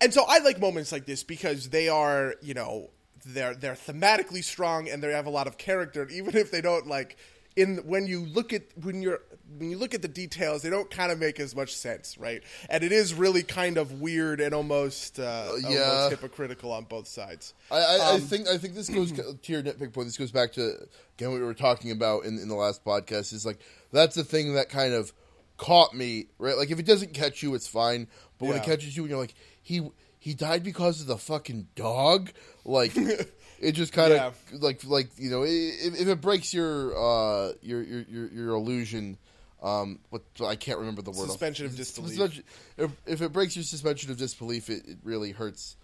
and 0.00 0.12
so 0.12 0.24
I 0.28 0.38
like 0.38 0.60
moments 0.60 0.92
like 0.92 1.06
this 1.06 1.24
because 1.24 1.70
they 1.70 1.88
are, 1.88 2.34
you 2.42 2.54
know, 2.54 2.90
they're 3.24 3.54
they're 3.54 3.74
thematically 3.74 4.44
strong 4.44 4.88
and 4.88 5.02
they 5.02 5.12
have 5.12 5.26
a 5.26 5.30
lot 5.30 5.46
of 5.46 5.58
character, 5.58 6.08
even 6.08 6.36
if 6.36 6.50
they 6.50 6.60
don't 6.60 6.86
like 6.86 7.16
in 7.56 7.78
when 7.86 8.06
you 8.06 8.20
look 8.26 8.52
at 8.52 8.62
when 8.82 9.00
you're 9.02 9.20
when 9.58 9.70
you 9.70 9.78
look 9.78 9.94
at 9.94 10.02
the 10.02 10.08
details, 10.08 10.62
they 10.62 10.70
don't 10.70 10.90
kind 10.90 11.12
of 11.12 11.18
make 11.18 11.38
as 11.38 11.54
much 11.54 11.74
sense, 11.76 12.18
right? 12.18 12.42
And 12.68 12.82
it 12.82 12.90
is 12.92 13.14
really 13.14 13.42
kind 13.42 13.78
of 13.78 14.00
weird 14.00 14.40
and 14.40 14.52
almost 14.54 15.20
uh, 15.20 15.52
yeah. 15.60 15.82
almost 15.82 16.10
hypocritical 16.10 16.72
on 16.72 16.84
both 16.84 17.06
sides. 17.06 17.54
I, 17.70 17.76
I, 17.76 17.96
I 17.96 18.14
Um, 18.14 18.20
think 18.22 18.48
I 18.48 18.58
think 18.58 18.74
this 18.74 18.88
goes 18.88 19.12
to 19.42 19.52
your 19.52 19.62
nitpick 19.62 19.92
point. 19.92 20.08
This 20.08 20.16
goes 20.16 20.32
back 20.32 20.52
to 20.54 20.74
again 21.16 21.30
what 21.30 21.40
we 21.40 21.46
were 21.46 21.54
talking 21.54 21.90
about 21.90 22.24
in, 22.24 22.38
in 22.38 22.48
the 22.48 22.56
last 22.56 22.84
podcast. 22.84 23.32
Is 23.32 23.46
like 23.46 23.58
that's 23.92 24.16
the 24.16 24.24
thing 24.24 24.54
that 24.54 24.68
kind 24.68 24.92
of 24.94 25.12
caught 25.56 25.94
me, 25.94 26.26
right? 26.38 26.56
Like 26.56 26.70
if 26.70 26.78
it 26.80 26.86
doesn't 26.86 27.14
catch 27.14 27.42
you, 27.42 27.54
it's 27.54 27.68
fine. 27.68 28.08
But 28.38 28.48
when 28.48 28.56
it 28.58 28.64
catches 28.64 28.96
you, 28.96 29.04
and 29.04 29.10
you're 29.10 29.20
like, 29.20 29.34
he 29.62 29.88
he 30.24 30.32
died 30.32 30.62
because 30.62 31.02
of 31.02 31.06
the 31.06 31.18
fucking 31.18 31.68
dog. 31.74 32.30
Like 32.64 32.96
it 33.60 33.72
just 33.72 33.92
kind 33.92 34.14
of 34.14 34.34
like 34.54 34.82
like 34.84 35.10
you 35.18 35.28
know 35.28 35.42
if, 35.42 36.00
if 36.00 36.08
it 36.08 36.22
breaks 36.22 36.54
your 36.54 36.96
uh 36.96 37.52
your 37.60 37.82
your 37.82 38.00
your, 38.08 38.26
your 38.28 38.48
illusion. 38.54 39.18
Um, 39.62 40.00
what 40.10 40.22
I 40.42 40.56
can't 40.56 40.78
remember 40.78 41.02
the 41.02 41.10
word. 41.10 41.26
Suspension 41.26 41.66
of 41.66 41.76
disbelief. 41.76 42.42
If, 42.76 42.90
if 43.06 43.22
it 43.22 43.32
breaks 43.32 43.56
your 43.56 43.62
suspension 43.62 44.10
of 44.10 44.18
disbelief, 44.18 44.68
it, 44.68 44.86
it 44.86 44.98
really 45.02 45.30
hurts 45.30 45.76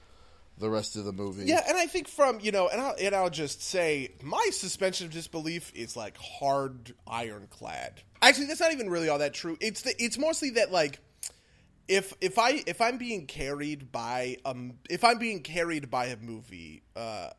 the 0.59 0.69
rest 0.69 0.97
of 0.97 1.05
the 1.07 1.13
movie. 1.13 1.45
Yeah, 1.47 1.63
and 1.67 1.79
I 1.79 1.87
think 1.87 2.09
from 2.09 2.41
you 2.41 2.51
know, 2.51 2.69
and 2.69 2.81
I'll, 2.81 2.95
and 3.01 3.15
I'll 3.15 3.31
just 3.31 3.63
say 3.63 4.13
my 4.23 4.49
suspension 4.53 5.07
of 5.07 5.13
disbelief 5.13 5.71
is 5.75 5.97
like 5.97 6.17
hard 6.19 6.95
ironclad. 7.07 8.03
Actually, 8.23 8.47
that's 8.47 8.61
not 8.61 8.73
even 8.73 8.89
really 8.89 9.11
all 9.11 9.19
that 9.19 9.35
true. 9.35 9.57
It's 9.61 9.83
the 9.83 9.95
it's 10.03 10.19
mostly 10.19 10.51
that 10.51 10.73
like 10.73 10.99
if 11.91 12.15
if 12.21 12.39
I 12.39 12.63
if 12.67 12.81
I'm 12.81 12.99
being 12.99 13.27
carried 13.27 13.91
by 13.91 14.37
um 14.45 14.75
if 14.89 15.03
I'm 15.03 15.19
being 15.19 15.43
carried 15.43 15.91
by 15.91 16.07
a 16.07 16.17
movie, 16.17 16.85
uh, 16.95 17.31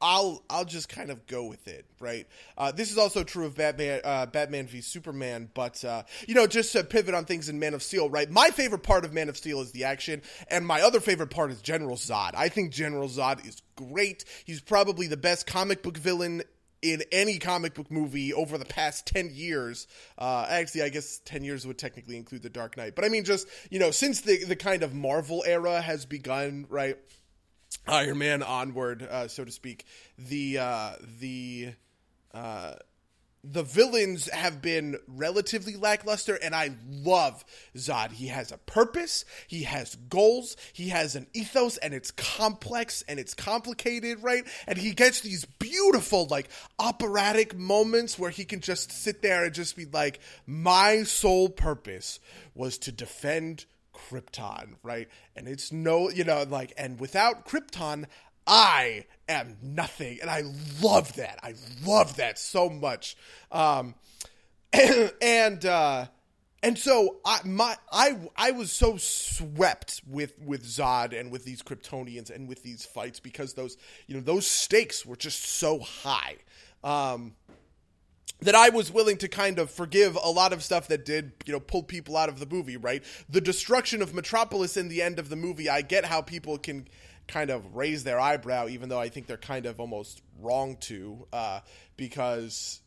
I'll 0.00 0.44
I'll 0.50 0.66
just 0.66 0.90
kind 0.90 1.10
of 1.10 1.26
go 1.26 1.46
with 1.46 1.66
it, 1.66 1.86
right? 1.98 2.26
Uh, 2.58 2.70
this 2.70 2.92
is 2.92 2.98
also 2.98 3.24
true 3.24 3.46
of 3.46 3.56
Batman, 3.56 4.02
uh, 4.04 4.26
Batman 4.26 4.66
v 4.66 4.82
Superman, 4.82 5.48
but 5.54 5.82
uh, 5.86 6.02
you 6.28 6.34
know, 6.34 6.46
just 6.46 6.70
to 6.72 6.84
pivot 6.84 7.14
on 7.14 7.24
things 7.24 7.48
in 7.48 7.58
Man 7.58 7.72
of 7.72 7.82
Steel, 7.82 8.10
right? 8.10 8.30
My 8.30 8.50
favorite 8.50 8.82
part 8.82 9.06
of 9.06 9.14
Man 9.14 9.30
of 9.30 9.38
Steel 9.38 9.62
is 9.62 9.72
the 9.72 9.84
action, 9.84 10.20
and 10.48 10.66
my 10.66 10.82
other 10.82 11.00
favorite 11.00 11.30
part 11.30 11.50
is 11.50 11.62
General 11.62 11.96
Zod. 11.96 12.32
I 12.34 12.50
think 12.50 12.72
General 12.72 13.08
Zod 13.08 13.46
is 13.48 13.62
great. 13.74 14.26
He's 14.44 14.60
probably 14.60 15.06
the 15.06 15.16
best 15.16 15.46
comic 15.46 15.82
book 15.82 15.96
villain 15.96 16.42
in 16.82 17.02
any 17.10 17.38
comic 17.38 17.74
book 17.74 17.90
movie 17.90 18.32
over 18.32 18.58
the 18.58 18.64
past 18.64 19.06
10 19.06 19.30
years. 19.32 19.86
Uh, 20.16 20.46
actually, 20.48 20.82
I 20.82 20.88
guess 20.88 21.20
10 21.24 21.44
years 21.44 21.66
would 21.66 21.78
technically 21.78 22.16
include 22.16 22.42
The 22.42 22.50
Dark 22.50 22.76
Knight. 22.76 22.94
But 22.94 23.04
I 23.04 23.08
mean, 23.08 23.24
just, 23.24 23.48
you 23.70 23.78
know, 23.78 23.90
since 23.90 24.20
the, 24.20 24.44
the 24.44 24.56
kind 24.56 24.82
of 24.82 24.94
Marvel 24.94 25.44
era 25.46 25.80
has 25.80 26.06
begun, 26.06 26.66
right? 26.68 26.96
Iron 27.86 28.18
Man 28.18 28.42
onward, 28.42 29.02
uh, 29.02 29.28
so 29.28 29.44
to 29.44 29.50
speak, 29.50 29.84
the, 30.18 30.58
uh, 30.58 30.92
the, 31.20 31.72
uh, 32.32 32.74
the 33.44 33.62
villains 33.62 34.28
have 34.30 34.60
been 34.60 34.98
relatively 35.06 35.76
lackluster, 35.76 36.34
and 36.34 36.54
I 36.54 36.70
love 36.90 37.44
Zod. 37.76 38.12
He 38.12 38.28
has 38.28 38.52
a 38.52 38.58
purpose, 38.58 39.24
he 39.46 39.62
has 39.62 39.94
goals, 39.94 40.56
he 40.72 40.88
has 40.88 41.14
an 41.14 41.26
ethos, 41.32 41.76
and 41.78 41.94
it's 41.94 42.10
complex 42.10 43.02
and 43.08 43.18
it's 43.18 43.34
complicated, 43.34 44.22
right? 44.22 44.44
And 44.66 44.78
he 44.78 44.92
gets 44.92 45.20
these 45.20 45.44
beautiful, 45.44 46.26
like, 46.26 46.48
operatic 46.78 47.56
moments 47.56 48.18
where 48.18 48.30
he 48.30 48.44
can 48.44 48.60
just 48.60 48.90
sit 48.92 49.22
there 49.22 49.44
and 49.44 49.54
just 49.54 49.76
be 49.76 49.86
like, 49.86 50.20
My 50.46 51.04
sole 51.04 51.48
purpose 51.48 52.20
was 52.54 52.78
to 52.78 52.92
defend 52.92 53.66
Krypton, 53.98 54.74
right? 54.82 55.08
And 55.36 55.48
it's 55.48 55.72
no, 55.72 56.10
you 56.10 56.24
know, 56.24 56.44
like, 56.48 56.72
and 56.76 56.98
without 57.00 57.46
Krypton, 57.46 58.06
I 58.48 59.04
am 59.28 59.58
nothing. 59.62 60.18
And 60.22 60.30
I 60.30 60.42
love 60.82 61.14
that. 61.16 61.38
I 61.42 61.54
love 61.86 62.16
that 62.16 62.38
so 62.38 62.70
much. 62.70 63.16
Um, 63.52 63.94
and, 64.72 65.64
uh, 65.64 66.06
and 66.60 66.76
so 66.76 67.18
I 67.24 67.40
my 67.44 67.76
I 67.92 68.18
I 68.36 68.50
was 68.50 68.72
so 68.72 68.96
swept 68.96 70.02
with 70.08 70.34
with 70.44 70.64
Zod 70.64 71.18
and 71.18 71.30
with 71.30 71.44
these 71.44 71.62
Kryptonians 71.62 72.34
and 72.34 72.48
with 72.48 72.64
these 72.64 72.84
fights 72.84 73.20
because 73.20 73.54
those 73.54 73.76
you 74.08 74.16
know 74.16 74.20
those 74.20 74.44
stakes 74.44 75.06
were 75.06 75.14
just 75.14 75.44
so 75.44 75.78
high. 75.78 76.36
Um, 76.82 77.36
that 78.40 78.54
I 78.54 78.68
was 78.68 78.92
willing 78.92 79.18
to 79.18 79.28
kind 79.28 79.58
of 79.58 79.70
forgive 79.70 80.16
a 80.16 80.30
lot 80.30 80.52
of 80.52 80.62
stuff 80.62 80.88
that 80.88 81.04
did, 81.04 81.32
you 81.44 81.52
know, 81.52 81.58
pull 81.58 81.82
people 81.82 82.16
out 82.16 82.28
of 82.28 82.38
the 82.38 82.46
movie, 82.46 82.76
right? 82.76 83.02
The 83.28 83.40
destruction 83.40 84.00
of 84.00 84.14
Metropolis 84.14 84.76
in 84.76 84.88
the 84.88 85.02
end 85.02 85.18
of 85.18 85.28
the 85.28 85.34
movie, 85.34 85.68
I 85.68 85.82
get 85.82 86.04
how 86.04 86.22
people 86.22 86.56
can 86.56 86.86
kind 87.28 87.50
of 87.50 87.76
raise 87.76 88.04
their 88.04 88.18
eyebrow, 88.18 88.68
even 88.68 88.88
though 88.88 88.98
I 88.98 89.08
think 89.08 89.26
they're 89.26 89.36
kind 89.36 89.66
of 89.66 89.78
almost 89.78 90.22
wrong 90.40 90.76
to, 90.80 91.26
uh, 91.32 91.60
because 91.96 92.80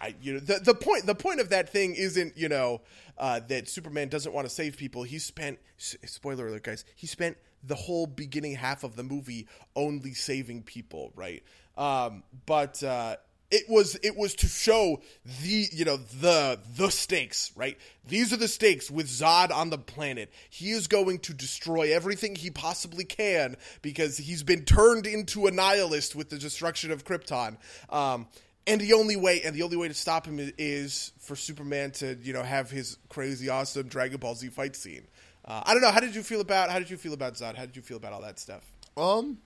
I, 0.00 0.14
you 0.20 0.34
know, 0.34 0.40
the 0.40 0.58
the 0.58 0.74
point 0.74 1.06
the 1.06 1.14
point 1.14 1.40
of 1.40 1.50
that 1.50 1.70
thing 1.70 1.94
isn't, 1.94 2.36
you 2.36 2.48
know, 2.48 2.82
uh, 3.16 3.40
that 3.48 3.68
Superman 3.68 4.08
doesn't 4.08 4.32
want 4.32 4.46
to 4.46 4.54
save 4.54 4.76
people. 4.76 5.02
He 5.02 5.18
spent 5.18 5.58
spoiler 5.76 6.48
alert, 6.48 6.64
guys. 6.64 6.84
He 6.94 7.06
spent 7.06 7.36
the 7.64 7.74
whole 7.74 8.06
beginning 8.06 8.54
half 8.54 8.84
of 8.84 8.96
the 8.96 9.02
movie 9.02 9.48
only 9.74 10.14
saving 10.14 10.62
people, 10.62 11.12
right? 11.16 11.42
Um, 11.76 12.22
but 12.46 12.82
uh, 12.82 13.16
it 13.50 13.64
was 13.68 13.96
it 14.02 14.16
was 14.16 14.34
to 14.34 14.46
show 14.46 15.00
the 15.42 15.68
you 15.72 15.84
know 15.84 15.96
the 15.96 16.58
the 16.76 16.90
stakes 16.90 17.52
right? 17.56 17.78
These 18.06 18.32
are 18.32 18.36
the 18.36 18.48
stakes 18.48 18.90
with 18.90 19.06
zod 19.08 19.50
on 19.50 19.70
the 19.70 19.78
planet. 19.78 20.30
He 20.50 20.70
is 20.70 20.86
going 20.86 21.20
to 21.20 21.34
destroy 21.34 21.94
everything 21.94 22.34
he 22.34 22.50
possibly 22.50 23.04
can 23.04 23.56
because 23.82 24.18
he's 24.18 24.42
been 24.42 24.64
turned 24.64 25.06
into 25.06 25.46
a 25.46 25.50
nihilist 25.50 26.14
with 26.14 26.30
the 26.30 26.38
destruction 26.38 26.90
of 26.90 27.04
krypton. 27.04 27.56
Um, 27.90 28.26
and 28.66 28.80
the 28.80 28.92
only 28.92 29.16
way 29.16 29.40
and 29.42 29.56
the 29.56 29.62
only 29.62 29.78
way 29.78 29.88
to 29.88 29.94
stop 29.94 30.26
him 30.26 30.52
is, 30.58 31.12
for 31.18 31.34
superman 31.34 31.90
to 31.92 32.18
you 32.22 32.34
know 32.34 32.42
have 32.42 32.70
his 32.70 32.98
crazy 33.08 33.48
awesome 33.48 33.88
dragon 33.88 34.18
ball 34.18 34.34
z 34.34 34.48
fight 34.48 34.76
scene. 34.76 35.06
Uh, 35.44 35.62
i 35.64 35.72
don't 35.72 35.82
know. 35.82 35.90
How 35.90 36.00
did 36.00 36.14
you 36.14 36.22
feel 36.22 36.42
about 36.42 36.68
how 36.68 36.78
did 36.78 36.90
you 36.90 36.98
feel 36.98 37.14
about 37.14 37.34
zod? 37.34 37.56
How 37.56 37.64
did 37.64 37.76
you 37.76 37.82
feel 37.82 37.96
about 37.96 38.12
all 38.12 38.20
that 38.22 38.38
stuff? 38.38 38.70
Um 38.96 39.38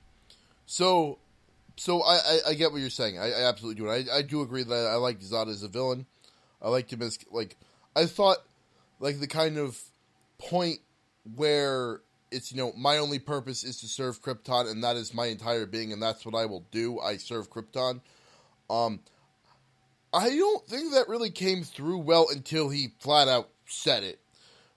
so 0.67 1.19
so 1.83 2.01
I, 2.03 2.14
I, 2.14 2.38
I, 2.51 2.55
get 2.55 2.71
what 2.71 2.81
you're 2.81 2.90
saying. 2.90 3.18
I, 3.18 3.33
I 3.33 3.49
absolutely 3.49 3.83
do. 3.83 3.90
I, 3.90 4.05
I 4.18 4.23
do 4.23 4.42
agree 4.42 4.62
that 4.62 4.87
I 4.87 4.95
like 4.95 5.18
Zod 5.18 5.49
as 5.49 5.64
a 5.64 5.68
villain. 5.68 6.07
I 6.61 6.68
liked 6.68 6.92
him 6.92 7.03
as 7.03 7.18
like 7.33 7.57
I 7.97 8.07
thought 8.07 8.37
like 9.01 9.18
the 9.18 9.27
kind 9.27 9.59
of 9.59 9.77
point 10.38 10.79
where 11.35 12.01
it's 12.31 12.53
you 12.53 12.59
know 12.59 12.73
my 12.77 12.99
only 12.99 13.18
purpose 13.18 13.64
is 13.64 13.81
to 13.81 13.88
serve 13.88 14.23
Krypton 14.23 14.71
and 14.71 14.85
that 14.85 14.95
is 14.95 15.12
my 15.12 15.27
entire 15.27 15.66
being 15.66 15.92
and 15.92 16.01
that's 16.01 16.25
what 16.25 16.37
I 16.37 16.47
will 16.47 16.64
do. 16.71 17.01
I 17.01 17.16
serve 17.16 17.51
Krypton. 17.51 18.01
Um, 18.71 19.01
I 20.12 20.29
don't 20.29 20.64
think 20.68 20.92
that 20.92 21.09
really 21.09 21.31
came 21.31 21.64
through 21.64 21.99
well 21.99 22.29
until 22.31 22.68
he 22.68 22.92
flat 23.01 23.27
out 23.27 23.49
said 23.66 24.05
it. 24.05 24.21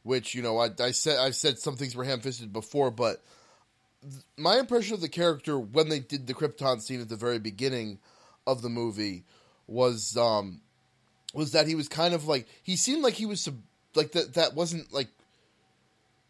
Which 0.02 0.34
you 0.34 0.42
know 0.42 0.58
I, 0.58 0.72
I 0.80 0.90
said 0.90 1.20
I've 1.20 1.36
said 1.36 1.60
some 1.60 1.76
things 1.76 1.96
were 1.96 2.04
ham 2.04 2.22
fisted 2.22 2.52
before, 2.52 2.90
but 2.90 3.24
my 4.38 4.58
impression 4.58 4.94
of 4.94 5.02
the 5.02 5.10
character 5.10 5.60
when 5.60 5.90
they 5.90 6.00
did 6.00 6.28
the 6.28 6.34
Krypton 6.34 6.82
scene 6.82 7.02
at 7.02 7.10
the 7.10 7.16
very 7.16 7.40
beginning 7.40 8.00
of 8.48 8.62
the 8.62 8.70
movie 8.70 9.24
was 9.68 10.16
um 10.18 10.62
was 11.34 11.52
that 11.52 11.68
he 11.68 11.76
was 11.76 11.88
kind 11.88 12.14
of 12.14 12.28
like 12.28 12.48
he 12.64 12.76
seemed 12.76 13.04
like 13.04 13.16
he 13.16 13.26
was 13.26 13.42
sub, 13.42 13.58
like 13.96 14.12
that 14.14 14.34
that 14.36 14.54
wasn't 14.56 14.92
like 14.94 15.10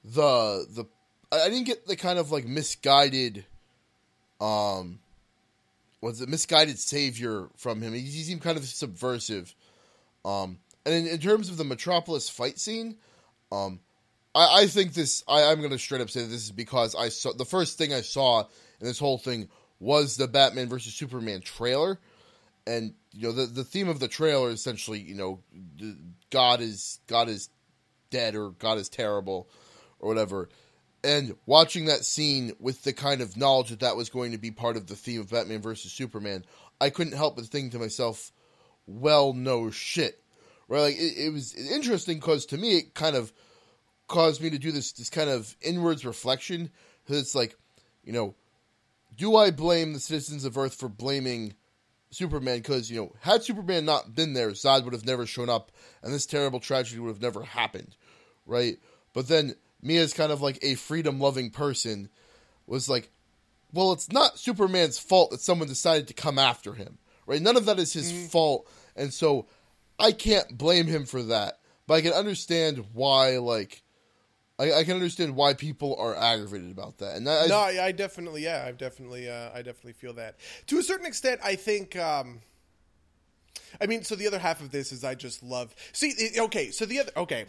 the 0.03 0.65
the 0.69 0.85
I 1.31 1.49
didn't 1.49 1.65
get 1.65 1.87
the 1.87 1.95
kind 1.95 2.19
of 2.19 2.31
like 2.31 2.45
misguided 2.45 3.45
um 4.39 4.99
was 6.01 6.21
it 6.21 6.29
misguided 6.29 6.77
savior 6.77 7.49
from 7.57 7.81
him. 7.81 7.93
He, 7.93 8.01
he 8.01 8.23
seemed 8.23 8.41
kind 8.41 8.57
of 8.57 8.65
subversive. 8.65 9.53
Um 10.23 10.59
and 10.85 10.93
in, 10.93 11.07
in 11.07 11.19
terms 11.19 11.49
of 11.49 11.57
the 11.57 11.63
Metropolis 11.63 12.29
fight 12.29 12.59
scene, 12.59 12.97
um 13.51 13.79
I, 14.35 14.61
I 14.61 14.67
think 14.67 14.93
this. 14.93 15.23
I, 15.27 15.51
am 15.51 15.59
going 15.59 15.71
to 15.71 15.79
straight 15.79 16.01
up 16.01 16.09
say 16.09 16.21
this 16.21 16.43
is 16.43 16.51
because 16.51 16.93
I 16.93 17.09
saw 17.09 17.33
the 17.33 17.45
first 17.45 17.77
thing 17.77 17.93
I 17.93 18.01
saw 18.01 18.41
in 18.41 18.85
this 18.85 18.99
whole 18.99 19.17
thing 19.17 19.47
was 19.79 20.17
the 20.17 20.27
Batman 20.27 20.67
versus 20.67 20.93
Superman 20.93 21.41
trailer, 21.41 21.99
and 22.67 22.93
you 23.11 23.23
know 23.23 23.31
the 23.31 23.45
the 23.45 23.63
theme 23.63 23.87
of 23.87 23.99
the 23.99 24.09
trailer 24.09 24.51
essentially 24.51 24.99
you 24.99 25.15
know 25.15 25.39
God 26.29 26.59
is 26.59 26.99
God 27.07 27.29
is 27.29 27.49
dead 28.11 28.35
or 28.35 28.51
God 28.51 28.77
is 28.77 28.89
terrible 28.89 29.49
or 29.99 30.09
whatever. 30.09 30.49
And 31.03 31.35
watching 31.45 31.85
that 31.85 32.03
scene 32.03 32.53
with 32.59 32.83
the 32.83 32.91
kind 32.91 33.21
of 33.21 33.37
knowledge 33.37 33.69
that 33.69 33.81
that 33.81 33.95
was 33.95 34.09
going 34.09 34.31
to 34.31 34.39
be 34.39 34.49
part 34.49 34.75
of 34.75 34.87
the 34.87 34.95
theme 34.95 35.21
of 35.21 35.29
Batman 35.29 35.61
versus 35.61 35.91
Superman, 35.91 36.43
I 36.81 36.89
couldn't 36.89 37.13
help 37.13 37.35
but 37.35 37.45
think 37.45 37.71
to 37.71 37.79
myself, 37.79 38.31
"Well, 38.85 39.33
no 39.33 39.71
shit." 39.71 40.21
Right? 40.67 40.81
Like 40.81 40.95
it, 40.95 41.27
it 41.27 41.29
was 41.31 41.53
interesting 41.53 42.17
because 42.17 42.47
to 42.47 42.57
me 42.57 42.77
it 42.77 42.95
kind 42.95 43.15
of 43.15 43.31
caused 44.07 44.41
me 44.41 44.49
to 44.49 44.57
do 44.57 44.71
this 44.71 44.91
this 44.93 45.09
kind 45.09 45.29
of 45.29 45.55
inwards 45.61 46.05
reflection. 46.05 46.69
It's 47.07 47.35
like, 47.35 47.55
you 48.03 48.13
know, 48.13 48.35
do 49.15 49.35
I 49.35 49.51
blame 49.51 49.93
the 49.93 49.99
citizens 49.99 50.45
of 50.45 50.57
Earth 50.57 50.75
for 50.75 50.89
blaming 50.89 51.55
Superman? 52.11 52.57
Because 52.57 52.89
you 52.89 52.97
know, 52.97 53.15
had 53.21 53.43
Superman 53.43 53.85
not 53.85 54.15
been 54.15 54.33
there, 54.33 54.51
Zod 54.51 54.83
would 54.83 54.93
have 54.93 55.05
never 55.05 55.25
shown 55.25 55.49
up, 55.49 55.71
and 56.01 56.13
this 56.13 56.25
terrible 56.25 56.59
tragedy 56.59 56.99
would 56.99 57.09
have 57.09 57.21
never 57.21 57.43
happened, 57.43 57.95
right? 58.45 58.77
But 59.13 59.27
then 59.27 59.55
me, 59.81 59.97
as 59.97 60.13
kind 60.13 60.31
of 60.31 60.41
like 60.41 60.59
a 60.61 60.75
freedom 60.75 61.19
loving 61.19 61.51
person, 61.51 62.09
was 62.67 62.89
like, 62.89 63.11
well, 63.71 63.91
it's 63.91 64.11
not 64.11 64.39
Superman's 64.39 64.97
fault 64.97 65.31
that 65.31 65.41
someone 65.41 65.67
decided 65.67 66.07
to 66.07 66.13
come 66.13 66.39
after 66.39 66.73
him, 66.73 66.97
right? 67.27 67.41
None 67.41 67.57
of 67.57 67.65
that 67.65 67.79
is 67.79 67.93
his 67.93 68.11
mm-hmm. 68.11 68.25
fault, 68.27 68.69
and 68.95 69.13
so 69.13 69.47
I 69.99 70.11
can't 70.11 70.57
blame 70.57 70.87
him 70.87 71.05
for 71.05 71.23
that. 71.23 71.59
But 71.87 71.95
I 71.95 72.01
can 72.01 72.13
understand 72.13 72.83
why, 72.93 73.37
like, 73.37 73.83
I, 74.57 74.73
I, 74.73 74.83
can 74.83 74.93
understand 74.93 75.35
why 75.35 75.53
people 75.53 75.95
are 75.99 76.15
aggravated 76.15 76.71
about 76.71 76.99
that. 76.99 77.17
And 77.17 77.27
that, 77.27 77.49
no, 77.49 77.57
I, 77.57 77.87
I, 77.87 77.91
definitely, 77.91 78.43
yeah, 78.43 78.63
I 78.65 78.71
definitely, 78.71 79.29
uh, 79.29 79.49
I 79.53 79.57
definitely 79.57 79.93
feel 79.93 80.13
that 80.13 80.37
to 80.67 80.79
a 80.79 80.83
certain 80.83 81.05
extent. 81.05 81.41
I 81.43 81.55
think, 81.55 81.95
um, 81.97 82.39
I 83.81 83.87
mean, 83.87 84.03
so 84.03 84.15
the 84.15 84.27
other 84.27 84.39
half 84.39 84.61
of 84.61 84.71
this 84.71 84.91
is 84.91 85.03
I 85.03 85.15
just 85.15 85.43
love. 85.43 85.75
See, 85.91 86.13
okay, 86.37 86.71
so 86.71 86.85
the 86.85 86.99
other, 86.99 87.11
okay, 87.17 87.45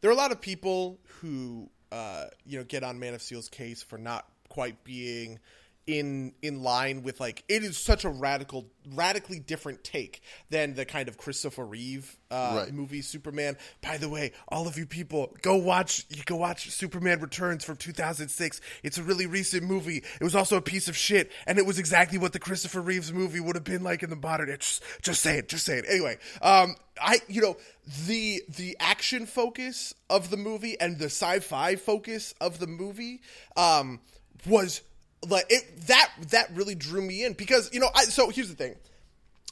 there 0.00 0.10
are 0.10 0.14
a 0.14 0.16
lot 0.16 0.30
of 0.30 0.40
people 0.40 0.98
who, 1.20 1.70
uh, 1.90 2.26
you 2.46 2.58
know, 2.58 2.64
get 2.64 2.84
on 2.84 2.98
Man 2.98 3.14
of 3.14 3.22
Steel's 3.22 3.48
case 3.48 3.82
for 3.82 3.98
not 3.98 4.26
quite 4.48 4.84
being 4.84 5.40
in 5.88 6.34
in 6.42 6.62
line 6.62 7.02
with 7.02 7.18
like 7.18 7.42
it 7.48 7.64
is 7.64 7.78
such 7.78 8.04
a 8.04 8.10
radical 8.10 8.66
radically 8.94 9.38
different 9.40 9.82
take 9.82 10.20
than 10.50 10.74
the 10.74 10.84
kind 10.84 11.08
of 11.08 11.16
Christopher 11.16 11.64
Reeve 11.64 12.16
uh, 12.30 12.52
Right. 12.58 12.72
movie 12.74 13.00
Superman. 13.00 13.56
By 13.80 13.96
the 13.96 14.08
way, 14.08 14.32
all 14.48 14.68
of 14.68 14.76
you 14.76 14.84
people 14.84 15.34
go 15.40 15.56
watch 15.56 16.04
you 16.10 16.22
go 16.24 16.36
watch 16.36 16.70
Superman 16.70 17.20
Returns 17.20 17.64
from 17.64 17.76
2006. 17.76 18.60
It's 18.82 18.98
a 18.98 19.02
really 19.02 19.26
recent 19.26 19.62
movie. 19.64 20.04
It 20.20 20.24
was 20.24 20.34
also 20.34 20.56
a 20.58 20.62
piece 20.62 20.88
of 20.88 20.96
shit 20.96 21.32
and 21.46 21.58
it 21.58 21.64
was 21.64 21.78
exactly 21.78 22.18
what 22.18 22.34
the 22.34 22.38
Christopher 22.38 22.82
Reeves 22.82 23.10
movie 23.10 23.40
would 23.40 23.56
have 23.56 23.64
been 23.64 23.82
like 23.82 24.02
in 24.02 24.10
the 24.10 24.16
modern 24.16 24.54
just 24.60 24.82
just 25.00 25.22
say 25.22 25.38
it, 25.38 25.48
just 25.48 25.64
say 25.64 25.78
it. 25.78 25.86
Anyway, 25.88 26.18
um 26.42 26.76
I 27.00 27.20
you 27.28 27.40
know 27.40 27.56
the 28.06 28.42
the 28.46 28.76
action 28.78 29.24
focus 29.24 29.94
of 30.10 30.28
the 30.28 30.36
movie 30.36 30.78
and 30.78 30.98
the 30.98 31.06
sci-fi 31.06 31.76
focus 31.76 32.34
of 32.42 32.58
the 32.58 32.66
movie 32.66 33.22
um 33.56 34.00
was 34.46 34.82
like 35.26 35.46
it 35.48 35.86
that 35.86 36.10
that 36.30 36.54
really 36.54 36.74
drew 36.74 37.02
me 37.02 37.24
in 37.24 37.32
because 37.32 37.70
you 37.72 37.80
know 37.80 37.88
I 37.94 38.04
so 38.04 38.28
here's 38.28 38.48
the 38.48 38.54
thing 38.54 38.76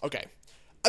okay 0.02 0.24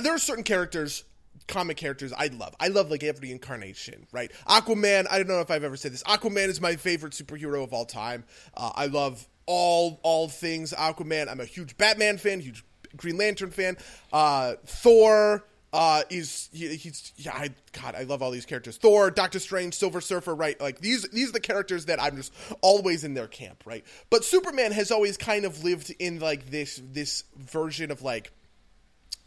there 0.01 0.13
are 0.13 0.19
certain 0.19 0.43
characters 0.43 1.03
comic 1.47 1.77
characters 1.77 2.13
I 2.13 2.27
love. 2.27 2.55
I 2.59 2.67
love 2.67 2.91
like 2.91 3.03
every 3.03 3.31
incarnation, 3.31 4.07
right? 4.11 4.31
Aquaman, 4.47 5.07
I 5.09 5.17
don't 5.17 5.27
know 5.27 5.39
if 5.39 5.51
I've 5.51 5.63
ever 5.63 5.77
said 5.77 5.93
this. 5.93 6.03
Aquaman 6.03 6.47
is 6.49 6.59
my 6.61 6.75
favorite 6.75 7.13
superhero 7.13 7.63
of 7.63 7.73
all 7.73 7.85
time. 7.85 8.25
Uh, 8.55 8.71
I 8.75 8.87
love 8.87 9.27
all 9.45 9.99
all 10.03 10.27
things 10.27 10.73
Aquaman. 10.73 11.29
I'm 11.29 11.39
a 11.39 11.45
huge 11.45 11.77
Batman 11.77 12.17
fan, 12.17 12.39
huge 12.39 12.63
Green 12.95 13.17
Lantern 13.17 13.51
fan. 13.51 13.77
Uh, 14.11 14.55
Thor 14.65 15.45
uh, 15.73 16.03
is 16.09 16.49
he, 16.53 16.75
he's 16.75 17.11
yeah, 17.17 17.33
I 17.33 17.49
God, 17.73 17.95
I 17.95 18.03
love 18.03 18.21
all 18.21 18.31
these 18.31 18.45
characters. 18.45 18.77
Thor, 18.77 19.11
Doctor 19.11 19.39
Strange, 19.39 19.73
Silver 19.73 20.01
Surfer, 20.01 20.33
right? 20.33 20.59
Like 20.59 20.79
these 20.79 21.03
these 21.09 21.29
are 21.29 21.33
the 21.33 21.39
characters 21.39 21.85
that 21.85 22.01
I'm 22.01 22.15
just 22.15 22.33
always 22.61 23.03
in 23.03 23.13
their 23.13 23.27
camp, 23.27 23.63
right? 23.65 23.83
But 24.09 24.23
Superman 24.23 24.71
has 24.71 24.91
always 24.91 25.17
kind 25.17 25.45
of 25.45 25.63
lived 25.63 25.93
in 25.99 26.19
like 26.19 26.49
this 26.49 26.81
this 26.91 27.25
version 27.35 27.91
of 27.91 28.01
like 28.01 28.31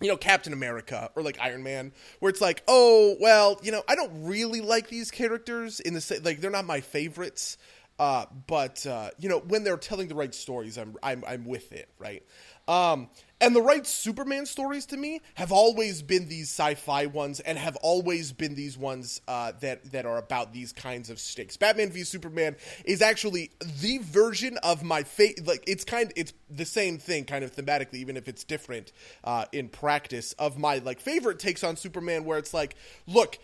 you 0.00 0.08
know, 0.08 0.16
Captain 0.16 0.52
America 0.52 1.10
or 1.14 1.22
like 1.22 1.38
Iron 1.40 1.62
Man, 1.62 1.92
where 2.20 2.30
it's 2.30 2.40
like, 2.40 2.62
oh, 2.66 3.16
well, 3.20 3.60
you 3.62 3.70
know, 3.70 3.82
I 3.86 3.94
don't 3.94 4.24
really 4.24 4.62
like 4.62 4.88
these 4.88 5.10
characters 5.10 5.78
in 5.78 5.92
the 5.92 6.20
like 6.24 6.40
they're 6.40 6.50
not 6.50 6.64
my 6.64 6.80
favorites, 6.80 7.58
uh, 7.98 8.24
but 8.46 8.86
uh, 8.86 9.10
you 9.18 9.28
know, 9.28 9.40
when 9.40 9.62
they're 9.62 9.76
telling 9.76 10.08
the 10.08 10.14
right 10.14 10.34
stories, 10.34 10.78
I'm 10.78 10.96
I'm 11.02 11.22
I'm 11.28 11.44
with 11.44 11.72
it, 11.72 11.90
right? 11.98 12.24
Um, 12.70 13.08
and 13.40 13.56
the 13.56 13.62
right 13.62 13.86
Superman 13.86 14.46
stories 14.46 14.86
to 14.86 14.96
me 14.96 15.22
have 15.34 15.50
always 15.50 16.02
been 16.02 16.28
these 16.28 16.48
sci-fi 16.50 17.06
ones, 17.06 17.40
and 17.40 17.58
have 17.58 17.74
always 17.76 18.32
been 18.32 18.54
these 18.54 18.78
ones 18.78 19.20
uh, 19.26 19.52
that 19.60 19.90
that 19.92 20.06
are 20.06 20.18
about 20.18 20.52
these 20.52 20.72
kinds 20.72 21.10
of 21.10 21.18
stakes. 21.18 21.56
Batman 21.56 21.90
v 21.90 22.04
Superman 22.04 22.54
is 22.84 23.02
actually 23.02 23.50
the 23.80 23.98
version 23.98 24.56
of 24.62 24.84
my 24.84 25.02
fate. 25.02 25.44
Like 25.46 25.64
it's 25.66 25.84
kind, 25.84 26.12
it's 26.14 26.32
the 26.48 26.66
same 26.66 26.98
thing, 26.98 27.24
kind 27.24 27.42
of 27.42 27.54
thematically, 27.56 27.96
even 27.96 28.16
if 28.16 28.28
it's 28.28 28.44
different 28.44 28.92
uh, 29.24 29.46
in 29.52 29.68
practice. 29.68 30.32
Of 30.34 30.58
my 30.58 30.78
like 30.78 31.00
favorite 31.00 31.40
takes 31.40 31.64
on 31.64 31.76
Superman, 31.76 32.24
where 32.24 32.38
it's 32.38 32.54
like, 32.54 32.76
look, 33.06 33.38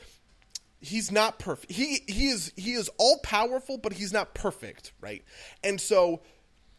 he's 0.78 1.10
not 1.10 1.38
perfect. 1.38 1.72
He 1.72 2.02
he 2.06 2.28
is 2.28 2.52
he 2.54 2.74
is 2.74 2.88
all 2.98 3.18
powerful, 3.24 3.78
but 3.78 3.94
he's 3.94 4.12
not 4.12 4.34
perfect, 4.34 4.92
right? 5.00 5.24
And 5.64 5.80
so 5.80 6.20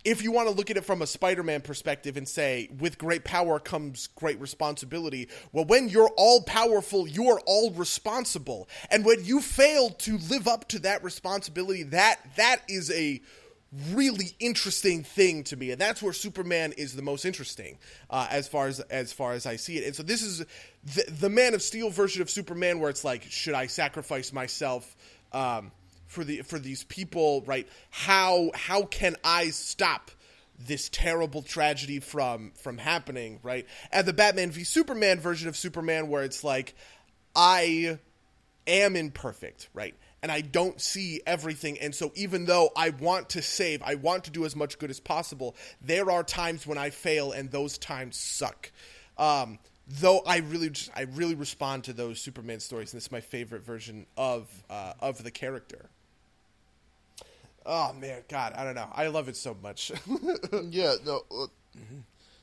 if 0.07 0.23
you 0.23 0.31
want 0.31 0.47
to 0.47 0.55
look 0.55 0.71
at 0.71 0.77
it 0.77 0.85
from 0.85 1.01
a 1.01 1.07
Spider-Man 1.07 1.59
perspective 1.59 2.15
and 2.15 2.25
say 2.25 2.69
with 2.79 2.97
great 2.97 3.25
power 3.25 3.59
comes 3.59 4.07
great 4.15 4.39
responsibility, 4.39 5.27
well 5.51 5.65
when 5.65 5.89
you're 5.89 6.09
all 6.15 6.41
powerful, 6.43 7.05
you're 7.05 7.41
all 7.45 7.71
responsible. 7.71 8.69
And 8.89 9.03
when 9.03 9.25
you 9.25 9.41
fail 9.41 9.89
to 9.89 10.17
live 10.29 10.47
up 10.47 10.69
to 10.69 10.79
that 10.79 11.03
responsibility, 11.03 11.83
that 11.83 12.21
that 12.37 12.61
is 12.69 12.89
a 12.89 13.21
really 13.91 14.33
interesting 14.39 15.03
thing 15.03 15.43
to 15.43 15.57
me. 15.57 15.71
And 15.71 15.81
that's 15.81 16.01
where 16.01 16.13
superman 16.13 16.71
is 16.77 16.95
the 16.95 17.01
most 17.01 17.25
interesting 17.25 17.77
uh, 18.09 18.27
as 18.31 18.47
far 18.47 18.67
as 18.67 18.79
as 18.79 19.11
far 19.11 19.33
as 19.33 19.45
i 19.45 19.57
see 19.57 19.77
it. 19.77 19.87
And 19.87 19.93
so 19.95 20.03
this 20.03 20.21
is 20.21 20.45
the, 20.95 21.03
the 21.19 21.29
man 21.29 21.53
of 21.53 21.61
steel 21.61 21.89
version 21.89 22.21
of 22.21 22.29
superman 22.29 22.79
where 22.79 22.89
it's 22.89 23.03
like 23.03 23.23
should 23.23 23.55
i 23.55 23.67
sacrifice 23.67 24.31
myself? 24.31 24.95
Um, 25.33 25.73
for 26.07 26.23
the 26.23 26.41
for 26.41 26.59
these 26.59 26.83
people 26.85 27.43
right 27.45 27.67
how 27.89 28.51
how 28.53 28.83
can 28.83 29.15
i 29.23 29.49
stop 29.49 30.11
this 30.59 30.89
terrible 30.89 31.41
tragedy 31.41 31.99
from 31.99 32.51
from 32.55 32.77
happening 32.77 33.39
right 33.43 33.67
and 33.91 34.07
the 34.07 34.13
batman 34.13 34.49
v 34.49 34.63
superman 34.63 35.19
version 35.19 35.47
of 35.47 35.55
superman 35.55 36.09
where 36.09 36.23
it's 36.23 36.43
like 36.43 36.73
i 37.35 37.97
am 38.67 38.95
imperfect, 38.95 39.69
right? 39.73 39.95
And 40.21 40.31
I 40.31 40.41
don't 40.41 40.79
see 40.81 41.21
everything. 41.25 41.79
And 41.79 41.95
so, 41.95 42.11
even 42.15 42.45
though 42.45 42.69
I 42.75 42.89
want 42.89 43.29
to 43.29 43.41
save, 43.41 43.81
I 43.81 43.95
want 43.95 44.25
to 44.25 44.31
do 44.31 44.45
as 44.45 44.55
much 44.55 44.77
good 44.77 44.89
as 44.89 44.99
possible, 44.99 45.55
there 45.81 46.11
are 46.11 46.23
times 46.23 46.67
when 46.67 46.77
I 46.77 46.89
fail, 46.89 47.31
and 47.31 47.49
those 47.49 47.77
times 47.77 48.17
suck. 48.17 48.71
Um, 49.17 49.59
though 49.87 50.19
I 50.19 50.37
really, 50.37 50.69
just, 50.69 50.91
I 50.95 51.03
really 51.13 51.35
respond 51.35 51.85
to 51.85 51.93
those 51.93 52.19
Superman 52.19 52.59
stories, 52.59 52.93
and 52.93 52.99
it's 52.99 53.11
my 53.11 53.21
favorite 53.21 53.63
version 53.63 54.05
of 54.17 54.47
uh, 54.69 54.93
of 54.99 55.23
the 55.23 55.31
character. 55.31 55.89
Oh 57.69 57.91
man, 57.99 58.23
God, 58.29 58.53
I 58.53 58.63
don't 58.63 58.75
know. 58.75 58.87
I 58.93 59.07
love 59.07 59.27
it 59.27 59.35
so 59.35 59.55
much. 59.61 59.91
yeah, 60.69 60.95
no. 61.05 61.23
Uh, 61.29 61.47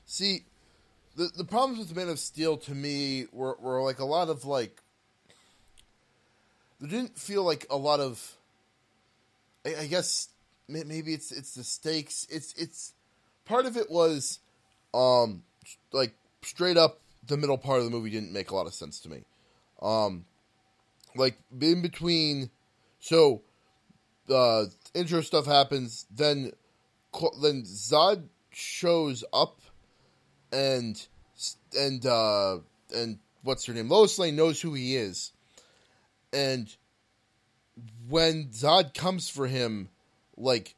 see, 0.04 0.44
the 1.16 1.30
the 1.34 1.44
problems 1.44 1.78
with 1.78 1.96
Man 1.96 2.10
of 2.10 2.18
Steel 2.18 2.58
to 2.58 2.74
me 2.74 3.24
were 3.32 3.56
were 3.58 3.82
like 3.82 4.00
a 4.00 4.04
lot 4.04 4.28
of 4.28 4.44
like. 4.44 4.82
There 6.78 6.90
didn't 6.90 7.18
feel 7.18 7.42
like 7.42 7.66
a 7.70 7.76
lot 7.76 8.00
of. 8.00 8.36
I, 9.64 9.76
I 9.80 9.86
guess 9.86 10.28
maybe 10.68 11.14
it's 11.14 11.32
it's 11.32 11.54
the 11.54 11.64
stakes. 11.64 12.26
It's 12.30 12.52
it's 12.58 12.92
part 13.46 13.64
of 13.64 13.78
it 13.78 13.90
was, 13.90 14.40
um, 14.92 15.42
like 15.90 16.14
straight 16.42 16.76
up 16.76 17.00
the 17.26 17.38
middle 17.38 17.56
part 17.56 17.78
of 17.78 17.86
the 17.86 17.90
movie 17.90 18.10
didn't 18.10 18.32
make 18.32 18.50
a 18.50 18.54
lot 18.54 18.66
of 18.66 18.74
sense 18.74 19.00
to 19.00 19.08
me. 19.08 19.24
Um, 19.80 20.26
like 21.16 21.38
in 21.58 21.80
between, 21.80 22.50
so 23.00 23.40
uh, 24.28 24.66
intro 24.94 25.20
stuff 25.20 25.46
happens. 25.46 26.06
Then, 26.10 26.52
then 27.42 27.62
Zod 27.64 28.24
shows 28.50 29.24
up, 29.32 29.60
and 30.52 31.06
and 31.78 32.04
uh, 32.06 32.58
and 32.94 33.18
what's 33.42 33.66
her 33.66 33.74
name? 33.74 33.88
Lois 33.88 34.18
Lane 34.18 34.36
knows 34.36 34.60
who 34.60 34.74
he 34.74 34.96
is, 34.96 35.32
and 36.32 36.74
when 38.08 38.48
Zod 38.48 38.94
comes 38.94 39.28
for 39.28 39.46
him, 39.46 39.88
like 40.36 40.74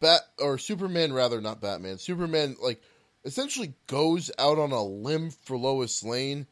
Bat 0.00 0.20
or 0.38 0.58
Superman, 0.58 1.12
rather 1.12 1.40
not 1.40 1.60
Batman. 1.60 1.98
Superman 1.98 2.56
like 2.62 2.82
essentially 3.24 3.74
goes 3.86 4.30
out 4.38 4.58
on 4.58 4.72
a 4.72 4.82
limb 4.82 5.30
for 5.30 5.56
Lois 5.56 6.02
Lane 6.02 6.46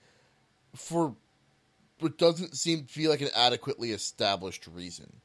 for 0.76 1.14
what 1.98 2.16
doesn't 2.16 2.56
seem 2.56 2.85
to 2.85 2.98
be 2.98 3.09
like 3.09 3.20
an 3.20 3.30
adequately 3.35 3.90
established 3.90 4.66
reason. 4.68 5.19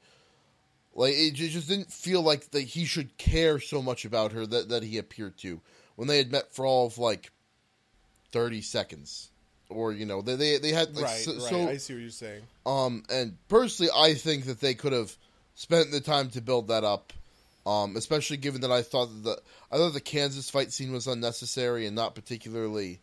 Like 0.95 1.13
it 1.15 1.33
just 1.33 1.67
didn't 1.67 1.91
feel 1.91 2.21
like 2.21 2.51
that 2.51 2.61
he 2.61 2.85
should 2.85 3.17
care 3.17 3.59
so 3.59 3.81
much 3.81 4.05
about 4.05 4.31
her 4.31 4.45
that, 4.45 4.69
that 4.69 4.83
he 4.83 4.97
appeared 4.97 5.37
to 5.39 5.59
when 5.97 6.07
they 6.07 6.17
had 6.17 6.31
met 6.31 6.53
for 6.53 6.65
all 6.65 6.87
of 6.87 6.97
like 6.97 7.31
thirty 8.31 8.61
seconds, 8.61 9.29
or 9.69 9.91
you 9.91 10.05
know 10.05 10.21
they 10.21 10.35
they, 10.35 10.57
they 10.57 10.71
had 10.71 10.95
like, 10.95 11.05
right, 11.05 11.17
so, 11.17 11.33
right. 11.33 11.41
so 11.41 11.67
I 11.67 11.77
see 11.77 11.93
what 11.93 12.01
you're 12.01 12.09
saying. 12.11 12.43
um, 12.65 13.03
and 13.09 13.37
personally, 13.49 13.91
I 13.95 14.13
think 14.13 14.45
that 14.45 14.61
they 14.61 14.73
could 14.73 14.93
have 14.93 15.13
spent 15.55 15.91
the 15.91 16.01
time 16.01 16.29
to 16.31 16.41
build 16.41 16.69
that 16.69 16.83
up. 16.83 17.11
Um, 17.67 17.95
especially 17.95 18.37
given 18.37 18.61
that 18.61 18.71
I 18.71 18.83
thought 18.83 19.07
that 19.07 19.23
the 19.23 19.41
I 19.71 19.77
thought 19.77 19.93
the 19.93 19.99
Kansas 19.99 20.51
fight 20.51 20.71
scene 20.71 20.93
was 20.93 21.07
unnecessary 21.07 21.87
and 21.87 21.95
not 21.95 22.13
particularly 22.13 22.99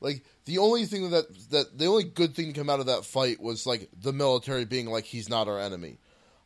like 0.00 0.24
the 0.44 0.58
only 0.58 0.84
thing 0.84 1.10
that 1.10 1.26
that 1.50 1.78
the 1.78 1.86
only 1.86 2.04
good 2.04 2.34
thing 2.34 2.52
to 2.52 2.60
come 2.60 2.70
out 2.70 2.80
of 2.80 2.86
that 2.86 3.04
fight 3.04 3.40
was 3.40 3.66
like 3.66 3.88
the 4.00 4.12
military 4.12 4.64
being 4.64 4.86
like 4.86 5.04
he's 5.04 5.28
not 5.28 5.48
our 5.48 5.60
enemy. 5.60 5.98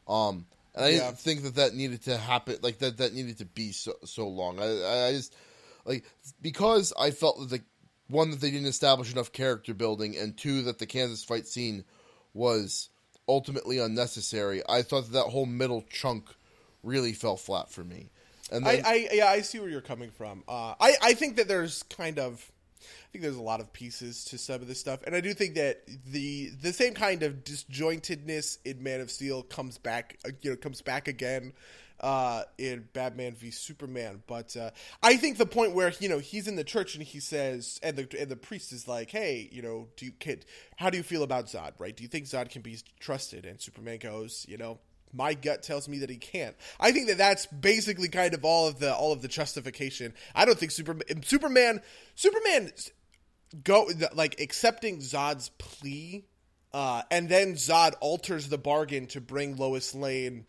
Um, 0.08 0.46
and 0.74 0.84
I 0.84 0.88
Yeah. 0.90 1.06
didn't 1.06 1.18
think 1.18 1.42
that 1.42 1.54
that 1.56 1.74
needed 1.74 2.02
to 2.04 2.16
happen 2.16 2.58
like 2.62 2.78
that 2.78 2.98
that 2.98 3.14
needed 3.14 3.38
to 3.38 3.44
be 3.44 3.72
so 3.72 3.94
so 4.04 4.28
long. 4.28 4.58
I 4.60 5.08
I 5.08 5.12
just 5.12 5.34
like 5.84 6.04
because 6.40 6.92
I 6.98 7.10
felt 7.10 7.38
that 7.40 7.50
the 7.50 7.62
one 8.08 8.30
that 8.30 8.40
they 8.40 8.50
didn't 8.50 8.66
establish 8.68 9.10
enough 9.12 9.32
character 9.32 9.72
building, 9.74 10.16
and 10.16 10.36
two 10.36 10.62
that 10.62 10.78
the 10.78 10.86
Kansas 10.86 11.24
fight 11.24 11.46
scene 11.46 11.84
was 12.34 12.90
ultimately 13.28 13.78
unnecessary. 13.78 14.62
I 14.68 14.82
thought 14.82 15.04
that, 15.06 15.12
that 15.12 15.30
whole 15.30 15.46
middle 15.46 15.82
chunk 15.88 16.26
really 16.82 17.14
fell 17.14 17.36
flat 17.38 17.70
for 17.70 17.82
me. 17.84 18.10
And 18.50 18.66
then, 18.66 18.82
I, 18.84 18.90
I 18.90 19.08
yeah, 19.12 19.28
I 19.28 19.40
see 19.40 19.60
where 19.60 19.70
you're 19.70 19.80
coming 19.80 20.10
from. 20.10 20.44
Uh, 20.46 20.74
I 20.78 20.94
I 21.02 21.14
think 21.14 21.36
that 21.36 21.48
there's 21.48 21.84
kind 21.84 22.18
of, 22.18 22.51
I 22.82 23.06
think 23.12 23.22
there's 23.22 23.36
a 23.36 23.42
lot 23.42 23.60
of 23.60 23.72
pieces 23.72 24.24
to 24.26 24.38
some 24.38 24.62
of 24.62 24.68
this 24.68 24.80
stuff, 24.80 25.00
and 25.06 25.14
I 25.14 25.20
do 25.20 25.34
think 25.34 25.54
that 25.54 25.82
the 26.06 26.50
the 26.60 26.72
same 26.72 26.94
kind 26.94 27.22
of 27.22 27.44
disjointedness 27.44 28.58
in 28.64 28.82
Man 28.82 29.00
of 29.00 29.10
Steel 29.10 29.42
comes 29.42 29.78
back, 29.78 30.18
uh, 30.24 30.30
you 30.42 30.50
know, 30.50 30.56
comes 30.56 30.82
back 30.82 31.08
again 31.08 31.52
uh, 32.02 32.42
in 32.58 32.88
Batman 32.92 33.34
v 33.34 33.50
Superman. 33.50 34.22
But 34.26 34.56
uh, 34.56 34.70
I 35.02 35.16
think 35.16 35.38
the 35.38 35.46
point 35.46 35.74
where 35.74 35.92
you 36.00 36.08
know 36.08 36.18
he's 36.18 36.48
in 36.48 36.56
the 36.56 36.64
church 36.64 36.94
and 36.94 37.04
he 37.04 37.20
says, 37.20 37.78
and 37.82 37.96
the 37.96 38.08
and 38.20 38.28
the 38.28 38.36
priest 38.36 38.72
is 38.72 38.88
like, 38.88 39.10
hey, 39.10 39.48
you 39.52 39.62
know, 39.62 39.88
do 39.96 40.06
you 40.06 40.12
kid, 40.12 40.44
how 40.76 40.90
do 40.90 40.96
you 40.96 41.02
feel 41.02 41.22
about 41.22 41.46
Zod? 41.46 41.72
Right? 41.78 41.96
Do 41.96 42.02
you 42.02 42.08
think 42.08 42.26
Zod 42.26 42.50
can 42.50 42.62
be 42.62 42.78
trusted? 43.00 43.46
And 43.46 43.60
Superman 43.60 43.98
goes, 43.98 44.44
you 44.48 44.56
know. 44.56 44.78
My 45.12 45.34
gut 45.34 45.62
tells 45.62 45.88
me 45.88 45.98
that 45.98 46.10
he 46.10 46.16
can't. 46.16 46.56
I 46.80 46.92
think 46.92 47.08
that 47.08 47.18
that's 47.18 47.46
basically 47.46 48.08
kind 48.08 48.34
of 48.34 48.44
all 48.44 48.68
of 48.68 48.78
the 48.78 48.94
all 48.94 49.12
of 49.12 49.22
the 49.22 49.28
justification. 49.28 50.14
I 50.34 50.44
don't 50.44 50.58
think 50.58 50.72
Superman 50.72 51.22
Superman 51.24 51.82
Superman 52.14 52.72
go 53.64 53.88
like 54.14 54.40
accepting 54.40 54.98
Zod's 54.98 55.50
plea 55.58 56.24
uh, 56.72 57.02
and 57.10 57.28
then 57.28 57.54
Zod 57.54 57.94
alters 58.00 58.48
the 58.48 58.58
bargain 58.58 59.06
to 59.08 59.20
bring 59.20 59.56
Lois 59.56 59.94
Lane 59.94 60.46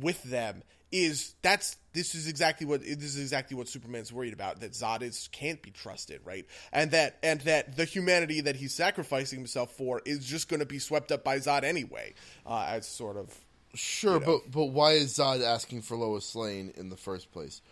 with 0.00 0.22
them 0.24 0.62
is 0.92 1.34
that's 1.42 1.76
this 1.92 2.16
is 2.16 2.26
exactly 2.26 2.66
what 2.66 2.82
this 2.82 3.14
is 3.14 3.20
exactly 3.20 3.56
what 3.56 3.68
Superman's 3.68 4.12
worried 4.12 4.32
about 4.32 4.60
that 4.60 4.72
Zod 4.72 5.02
is 5.02 5.28
can't 5.30 5.62
be 5.62 5.70
trusted, 5.70 6.20
right? 6.24 6.44
And 6.72 6.90
that 6.90 7.18
and 7.22 7.40
that 7.42 7.76
the 7.76 7.84
humanity 7.84 8.40
that 8.40 8.56
he's 8.56 8.74
sacrificing 8.74 9.38
himself 9.38 9.72
for 9.72 10.02
is 10.04 10.26
just 10.26 10.48
going 10.48 10.60
to 10.60 10.66
be 10.66 10.80
swept 10.80 11.12
up 11.12 11.22
by 11.22 11.38
Zod 11.38 11.62
anyway, 11.62 12.14
uh, 12.44 12.66
as 12.68 12.88
sort 12.88 13.16
of 13.16 13.32
sure. 13.74 14.14
You 14.14 14.20
know. 14.20 14.26
But 14.26 14.50
but 14.50 14.64
why 14.66 14.92
is 14.92 15.14
Zod 15.14 15.42
asking 15.42 15.82
for 15.82 15.96
Lois 15.96 16.34
Lane 16.34 16.72
in 16.76 16.88
the 16.88 16.96
first 16.96 17.32
place? 17.32 17.62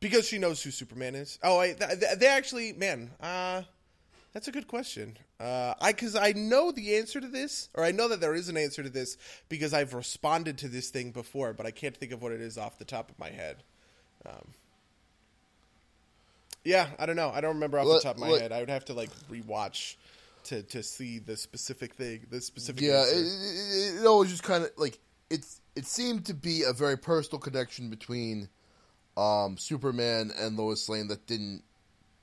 Because 0.00 0.28
she 0.28 0.38
knows 0.38 0.62
who 0.62 0.70
Superman 0.70 1.14
is. 1.14 1.38
Oh, 1.42 1.58
I, 1.58 1.72
they 1.72 2.26
actually, 2.26 2.74
man, 2.74 3.10
uh, 3.22 3.62
that's 4.34 4.48
a 4.48 4.52
good 4.52 4.68
question. 4.68 5.16
Uh, 5.40 5.74
I 5.80 5.92
because 5.92 6.14
I 6.14 6.32
know 6.32 6.72
the 6.72 6.96
answer 6.96 7.20
to 7.20 7.28
this, 7.28 7.70
or 7.74 7.84
I 7.84 7.92
know 7.92 8.08
that 8.08 8.20
there 8.20 8.34
is 8.34 8.48
an 8.48 8.56
answer 8.56 8.82
to 8.82 8.90
this 8.90 9.16
because 9.48 9.72
I've 9.72 9.94
responded 9.94 10.58
to 10.58 10.68
this 10.68 10.90
thing 10.90 11.10
before, 11.10 11.54
but 11.54 11.64
I 11.64 11.70
can't 11.70 11.96
think 11.96 12.12
of 12.12 12.20
what 12.20 12.32
it 12.32 12.40
is 12.40 12.58
off 12.58 12.78
the 12.78 12.84
top 12.84 13.10
of 13.10 13.18
my 13.18 13.30
head. 13.30 13.62
Um, 14.26 14.48
yeah, 16.64 16.88
I 16.98 17.06
don't 17.06 17.16
know. 17.16 17.30
I 17.32 17.40
don't 17.40 17.54
remember 17.54 17.78
off 17.78 17.86
the 17.86 18.00
top 18.00 18.16
of 18.16 18.20
my 18.20 18.28
head. 18.30 18.52
I 18.52 18.60
would 18.60 18.70
have 18.70 18.84
to 18.86 18.94
like 18.94 19.10
rewatch 19.30 19.96
to 20.44 20.62
to 20.64 20.82
see 20.82 21.18
the 21.18 21.36
specific 21.36 21.94
thing, 21.94 22.26
the 22.30 22.40
specific. 22.40 22.82
Yeah, 22.82 23.04
it, 23.04 23.16
it, 23.16 24.02
it, 24.02 24.06
always 24.06 24.30
just 24.30 24.42
kind 24.42 24.64
of 24.64 24.70
like 24.76 24.98
it's. 25.30 25.60
It 25.76 25.86
seemed 25.86 26.26
to 26.26 26.34
be 26.34 26.62
a 26.62 26.72
very 26.72 26.96
personal 26.96 27.40
connection 27.40 27.90
between 27.90 28.48
um, 29.16 29.56
Superman 29.58 30.30
and 30.38 30.56
Lois 30.56 30.88
Lane 30.88 31.08
that 31.08 31.26
didn't 31.26 31.62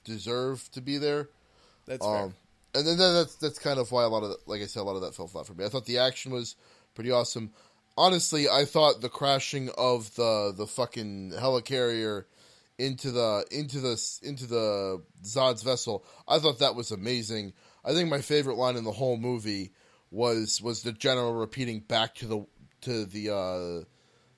deserve 0.04 0.70
to 0.72 0.82
be 0.82 0.98
there. 0.98 1.30
That's 1.86 2.06
um, 2.06 2.14
fair. 2.14 2.34
And 2.74 2.88
then 2.88 2.98
that's 2.98 3.36
that's 3.36 3.60
kind 3.60 3.80
of 3.80 3.92
why 3.92 4.04
a 4.04 4.08
lot 4.08 4.24
of 4.24 4.38
like 4.46 4.62
I 4.62 4.66
said, 4.66 4.82
a 4.82 4.84
lot 4.84 4.96
of 4.96 5.02
that 5.02 5.16
fell 5.16 5.28
flat 5.28 5.46
for 5.46 5.54
me. 5.54 5.66
I 5.66 5.70
thought 5.70 5.86
the 5.86 5.98
action 5.98 6.32
was 6.32 6.56
pretty 6.96 7.12
awesome. 7.12 7.52
Honestly, 7.98 8.48
I 8.48 8.64
thought 8.64 9.02
the 9.02 9.10
crashing 9.10 9.70
of 9.78 10.16
the 10.16 10.54
the 10.56 10.68
fucking 10.68 11.34
helicarrier 11.36 12.26
into 12.82 13.12
the 13.12 13.46
into 13.52 13.80
the 13.80 14.20
into 14.24 14.48
the 14.48 15.02
Zod's 15.24 15.62
vessel, 15.62 16.04
I 16.28 16.40
thought 16.40 16.60
that 16.60 16.76
was 16.76 16.92
amazing. 16.92 17.54
I 17.84 17.94
think 17.94 18.10
my 18.10 18.22
favorite 18.22 18.58
line 18.58 18.76
in 18.76 18.84
the 18.84 18.92
whole 18.92 19.18
movie 19.18 19.72
was 20.12 20.62
was 20.62 20.84
the 20.84 20.92
general 20.92 21.34
repeating 21.34 21.80
back 21.80 22.16
to 22.16 22.28
the 22.28 22.46
to 22.82 23.06
the 23.06 23.30
uh, 23.34 23.86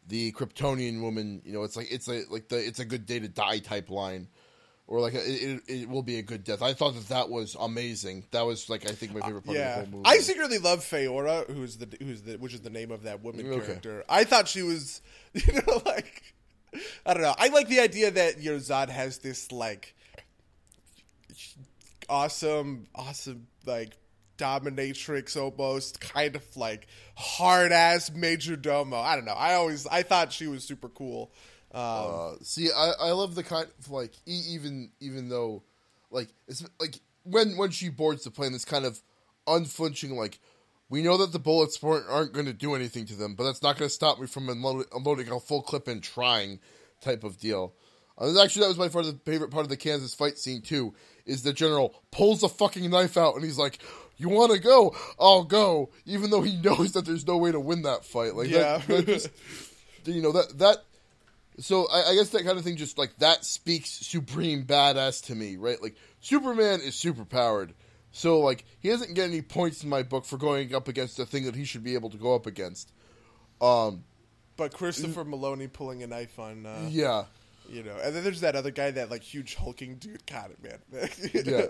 the 0.08 0.32
Kryptonian 0.34 1.02
woman. 1.02 1.42
You 1.46 1.54
know, 1.54 1.64
it's 1.64 1.76
like 1.76 1.92
it's 1.92 2.08
a 2.08 2.24
like 2.30 2.50
the 2.50 2.58
it's 2.58 2.80
a 2.80 2.86
good 2.86 3.06
day 3.06 3.20
to 3.20 3.28
die 3.28 3.60
type 3.60 3.90
line 3.90 4.28
or 4.88 5.00
like 5.00 5.14
a, 5.14 5.20
it, 5.26 5.62
it 5.68 5.90
will 5.90 6.04
be 6.04 6.20
a 6.20 6.22
good 6.22 6.44
death. 6.44 6.62
I 6.62 6.74
thought 6.74 6.96
that 6.96 7.10
that 7.10 7.30
was 7.30 7.56
amazing. 7.60 8.26
That 8.32 8.46
was 8.46 8.70
like 8.70 8.90
I 8.90 8.94
think 8.94 9.14
my 9.14 9.22
favorite 9.22 9.46
part 9.46 9.58
yeah. 9.58 9.80
of 9.80 9.86
the 9.86 9.92
whole 9.92 10.00
movie. 10.00 10.10
I 10.10 10.18
secretly 10.18 10.58
love 10.58 10.80
Faora, 10.80 11.50
who's 11.50 11.78
the 11.78 11.88
who's 12.00 12.22
the 12.22 12.38
which 12.38 12.54
is 12.54 12.62
the 12.62 12.70
name 12.70 12.92
of 12.92 13.04
that 13.04 13.24
woman 13.24 13.48
okay. 13.48 13.66
character. 13.66 14.04
I 14.10 14.24
thought 14.24 14.48
she 14.48 14.62
was, 14.62 15.02
you 15.34 15.54
know, 15.54 15.82
like 15.86 16.34
I 17.06 17.14
don't 17.14 17.24
know. 17.24 17.36
I 17.38 17.48
like 17.48 17.70
the 17.70 17.80
idea 17.80 18.12
that 18.12 18.42
you 18.42 18.52
know 18.52 18.58
Zod 18.58 18.90
has 18.90 19.20
this 19.20 19.52
like 19.52 19.96
awesome, 22.10 22.88
awesome 22.96 23.48
like 23.66 23.98
dominatrix 24.38 25.38
almost 25.38 26.02
kind 26.02 26.36
of 26.36 26.58
like 26.58 26.88
hard 27.16 27.72
ass 27.72 28.12
major 28.12 28.56
domo. 28.56 28.98
I 28.98 29.16
don't 29.16 29.26
know. 29.26 29.34
I 29.34 29.54
always 29.56 29.88
I 29.88 30.04
thought 30.04 30.34
she 30.34 30.48
was 30.48 30.64
super 30.64 30.90
cool. 30.90 31.32
Um, 31.74 31.82
uh, 31.82 32.32
see, 32.42 32.70
I, 32.72 32.92
I 33.00 33.12
love 33.12 33.36
the 33.36 33.44
kind 33.44 33.68
of 33.80 33.92
like 33.92 34.14
even 34.26 34.92
even 35.00 35.30
though 35.30 35.64
like 36.12 36.30
it's 36.48 36.66
like 36.80 37.00
when 37.24 37.58
when 37.58 37.72
she 37.72 37.90
boards 37.90 38.24
the 38.24 38.32
plane, 38.32 38.52
this 38.52 38.66
kind 38.66 38.86
of 38.86 39.02
unflinching 39.48 40.16
like 40.16 40.40
we 40.90 41.02
know 41.02 41.18
that 41.18 41.32
the 41.32 41.40
bullets 41.40 41.84
aren't, 41.84 42.34
going 42.34 42.46
to 42.46 42.54
do 42.54 42.76
anything 42.76 43.06
to 43.06 43.16
them, 43.16 43.34
but 43.34 43.46
that's 43.46 43.64
not 43.64 43.78
going 43.80 43.90
to 43.90 43.94
stop 43.94 44.20
me 44.20 44.28
from 44.28 44.48
unloading, 44.48 44.86
unloading 44.94 45.32
a 45.32 45.40
full 45.40 45.64
clip 45.64 45.88
and 45.88 46.04
trying 46.04 46.60
type 47.02 47.24
of 47.24 47.40
deal. 47.40 47.74
Uh, 48.16 48.40
actually, 48.44 48.62
that 48.62 48.78
was 48.78 48.78
my 48.78 48.90
favorite 48.90 49.50
part 49.50 49.64
of 49.64 49.70
the 49.70 49.78
Kansas 49.78 50.14
fight 50.14 50.38
scene 50.38 50.62
too. 50.62 50.94
Is 51.26 51.44
the 51.44 51.54
general 51.54 52.02
pulls 52.12 52.44
a 52.44 52.50
fucking 52.50 52.90
knife 52.90 53.18
out 53.18 53.36
and 53.36 53.44
he's 53.44 53.58
like, 53.58 53.80
"You 54.18 54.30
want 54.30 54.52
to 54.52 54.60
go? 54.60 54.96
I'll 55.20 55.44
go," 55.44 55.90
even 56.06 56.30
though 56.30 56.42
he 56.42 56.56
knows 56.62 56.94
that 56.94 57.06
there's 57.06 57.26
no 57.26 57.38
way 57.38 57.52
to 57.52 57.60
win 57.60 57.84
that 57.84 58.06
fight. 58.06 58.36
Like, 58.36 58.50
yeah, 58.50 58.80
that, 58.80 58.88
that 58.88 59.06
just, 59.06 59.30
you 60.06 60.22
know 60.22 60.32
that 60.34 60.58
that 60.60 60.78
so 61.60 61.88
I, 61.92 62.12
I, 62.12 62.16
guess 62.16 62.30
that 62.30 62.44
kind 62.44 62.58
of 62.58 62.64
thing 62.64 62.78
just 62.78 62.98
like 62.98 63.18
that 63.18 63.46
speaks 63.46 63.90
supreme 63.90 64.66
badass 64.66 65.26
to 65.26 65.36
me, 65.36 65.58
right? 65.58 65.82
Like 65.82 65.96
Superman 66.20 66.82
is 66.82 66.96
super 66.96 67.26
powered. 67.26 67.74
So 68.12 68.40
like 68.40 68.66
he 68.80 68.90
doesn't 68.90 69.14
get 69.14 69.30
any 69.30 69.42
points 69.42 69.84
in 69.84 69.90
my 69.90 70.04
book 70.04 70.26
for 70.26 70.38
going 70.38 70.74
up 70.74 70.88
against 70.88 71.20
a 71.20 71.26
thing 71.26 71.46
that 71.46 71.56
he 71.56 71.66
should 71.66 71.84
be 71.84 71.94
able 71.94 72.10
to 72.10 72.18
go 72.18 72.36
up 72.36 72.46
against. 72.46 72.92
Um 73.62 74.04
but 74.56 74.74
Christopher 74.74 75.26
Meloni 75.26 75.72
pulling 75.72 76.04
a 76.04 76.08
knife 76.08 76.38
on 76.38 76.66
uh, 76.66 76.88
Yeah. 76.90 77.26
You 77.70 77.84
know, 77.84 77.96
and 78.04 78.16
then 78.16 78.24
there's 78.24 78.42
that 78.42 78.56
other 78.56 78.72
guy, 78.72 78.92
that 78.92 79.10
like 79.10 79.24
huge 79.24 79.56
hulking 79.56 79.96
dude. 79.96 80.26
Got 80.26 80.52
it, 80.52 80.64
man. 80.64 81.10
yeah. 81.34 81.66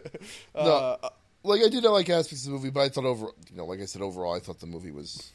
Uh, 0.53 0.97
no, 1.01 1.09
like 1.43 1.61
I 1.61 1.69
did 1.69 1.83
not 1.83 1.93
like 1.93 2.09
aspects 2.09 2.45
of 2.45 2.51
the 2.51 2.57
movie, 2.57 2.69
but 2.69 2.81
I 2.81 2.89
thought 2.89 3.05
over, 3.05 3.27
you 3.49 3.57
know, 3.57 3.65
like 3.65 3.79
I 3.79 3.85
said, 3.85 4.01
overall, 4.01 4.35
I 4.35 4.39
thought 4.39 4.59
the 4.59 4.67
movie 4.67 4.91
was 4.91 5.33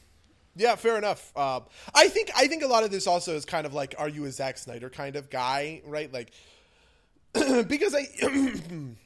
yeah, 0.59 0.75
fair 0.75 0.99
enough. 0.99 1.35
Um, 1.37 1.63
I 1.95 2.09
think 2.09 2.31
I 2.37 2.49
think 2.49 2.65
a 2.65 2.67
lot 2.67 2.83
of 2.83 2.91
this 2.91 3.07
also 3.07 3.35
is 3.35 3.45
kind 3.45 3.65
of 3.65 3.75
like, 3.75 3.95
are 3.97 4.09
you 4.09 4.25
a 4.25 4.31
Zack 4.31 4.59
Snyder 4.59 4.91
kind 4.91 5.15
of 5.15 5.31
guy, 5.31 5.81
right? 5.87 6.13
Like, 6.13 6.33
because 7.33 7.95
I. 7.95 8.09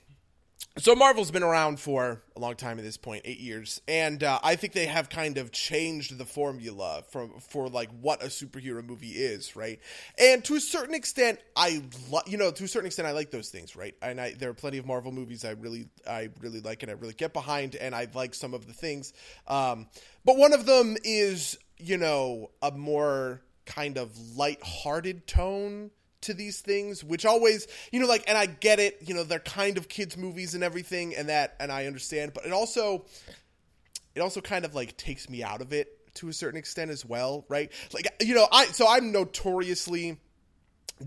so 0.78 0.94
Marvel's 0.94 1.30
been 1.30 1.42
around 1.42 1.80
for 1.80 2.22
a 2.34 2.40
long 2.40 2.54
time 2.54 2.78
at 2.78 2.84
this 2.84 2.96
point, 2.96 3.22
eight 3.26 3.40
years, 3.40 3.82
and 3.86 4.22
uh, 4.24 4.38
I 4.42 4.56
think 4.56 4.72
they 4.72 4.86
have 4.86 5.10
kind 5.10 5.36
of 5.36 5.52
changed 5.52 6.16
the 6.16 6.24
formula 6.24 7.02
from 7.10 7.40
for 7.40 7.68
like 7.68 7.90
what 8.00 8.22
a 8.22 8.26
superhero 8.26 8.82
movie 8.82 9.10
is, 9.10 9.54
right? 9.54 9.80
And 10.18 10.42
to 10.44 10.54
a 10.54 10.60
certain 10.60 10.94
extent, 10.94 11.40
I 11.54 11.82
lo- 12.10 12.22
you 12.26 12.38
know 12.38 12.50
to 12.50 12.64
a 12.64 12.68
certain 12.68 12.86
extent 12.86 13.06
I 13.06 13.12
like 13.12 13.30
those 13.30 13.50
things, 13.50 13.76
right? 13.76 13.94
And 14.00 14.18
I, 14.18 14.32
there 14.32 14.48
are 14.48 14.54
plenty 14.54 14.78
of 14.78 14.86
Marvel 14.86 15.12
movies 15.12 15.44
I 15.44 15.50
really 15.50 15.88
I 16.08 16.30
really 16.40 16.60
like 16.60 16.82
and 16.82 16.90
I 16.90 16.94
really 16.94 17.14
get 17.14 17.34
behind, 17.34 17.76
and 17.76 17.94
I 17.94 18.08
like 18.14 18.34
some 18.34 18.54
of 18.54 18.66
the 18.66 18.72
things. 18.72 19.12
Um, 19.48 19.88
but 20.24 20.38
one 20.38 20.54
of 20.54 20.64
them 20.64 20.96
is, 21.04 21.58
you 21.76 21.98
know, 21.98 22.50
a 22.62 22.70
more 22.70 23.42
kind 23.66 23.98
of 23.98 24.18
light-hearted 24.36 25.26
tone 25.26 25.90
to 26.22 26.34
these 26.34 26.60
things, 26.60 27.04
which 27.04 27.24
always, 27.24 27.66
you 27.90 28.00
know, 28.00 28.06
like, 28.06 28.24
and 28.28 28.36
I 28.36 28.46
get 28.46 28.80
it, 28.80 28.98
you 29.06 29.14
know, 29.14 29.24
they're 29.24 29.38
kind 29.38 29.78
of 29.78 29.88
kids' 29.88 30.16
movies 30.16 30.54
and 30.54 30.64
everything, 30.64 31.14
and 31.14 31.28
that, 31.28 31.56
and 31.60 31.70
I 31.70 31.86
understand, 31.86 32.32
but 32.34 32.44
it 32.44 32.52
also, 32.52 33.06
it 34.14 34.20
also 34.20 34.40
kind 34.40 34.64
of 34.64 34.74
like 34.74 34.96
takes 34.96 35.28
me 35.28 35.42
out 35.42 35.60
of 35.60 35.72
it 35.72 36.14
to 36.14 36.28
a 36.28 36.32
certain 36.32 36.58
extent 36.58 36.90
as 36.90 37.04
well, 37.04 37.44
right? 37.48 37.72
Like, 37.92 38.06
you 38.20 38.34
know, 38.34 38.46
I, 38.50 38.66
so 38.66 38.86
I'm 38.88 39.12
notoriously 39.12 40.18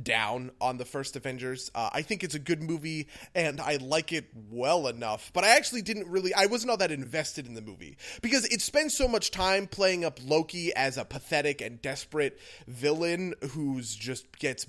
down 0.02 0.52
on 0.60 0.78
the 0.78 0.86
first 0.86 1.16
Avengers. 1.16 1.72
Uh, 1.74 1.90
I 1.94 2.02
think 2.02 2.24
it's 2.24 2.36
a 2.36 2.40
good 2.40 2.62
movie 2.62 3.08
and 3.34 3.62
I 3.62 3.78
like 3.78 4.12
it 4.12 4.26
well 4.50 4.88
enough, 4.88 5.32
but 5.34 5.44
I 5.44 5.56
actually 5.56 5.82
didn't 5.82 6.08
really, 6.08 6.34
I 6.34 6.48
wasn't 6.48 6.72
all 6.72 6.78
that 6.78 6.92
invested 6.92 7.48
in 7.48 7.54
the 7.54 7.62
movie 7.62 7.98
because 8.22 8.46
it 8.46 8.62
spends 8.62 8.96
so 8.96 9.08
much 9.08 9.32
time 9.32 9.68
playing 9.68 10.04
up 10.04 10.20
Loki 10.24 10.74
as 10.76 10.98
a 10.98 11.06
pathetic 11.06 11.62
and 11.62 11.82
desperate 11.82 12.40
villain 12.68 13.34
who's 13.52 13.96
just 13.96 14.38
gets 14.40 14.66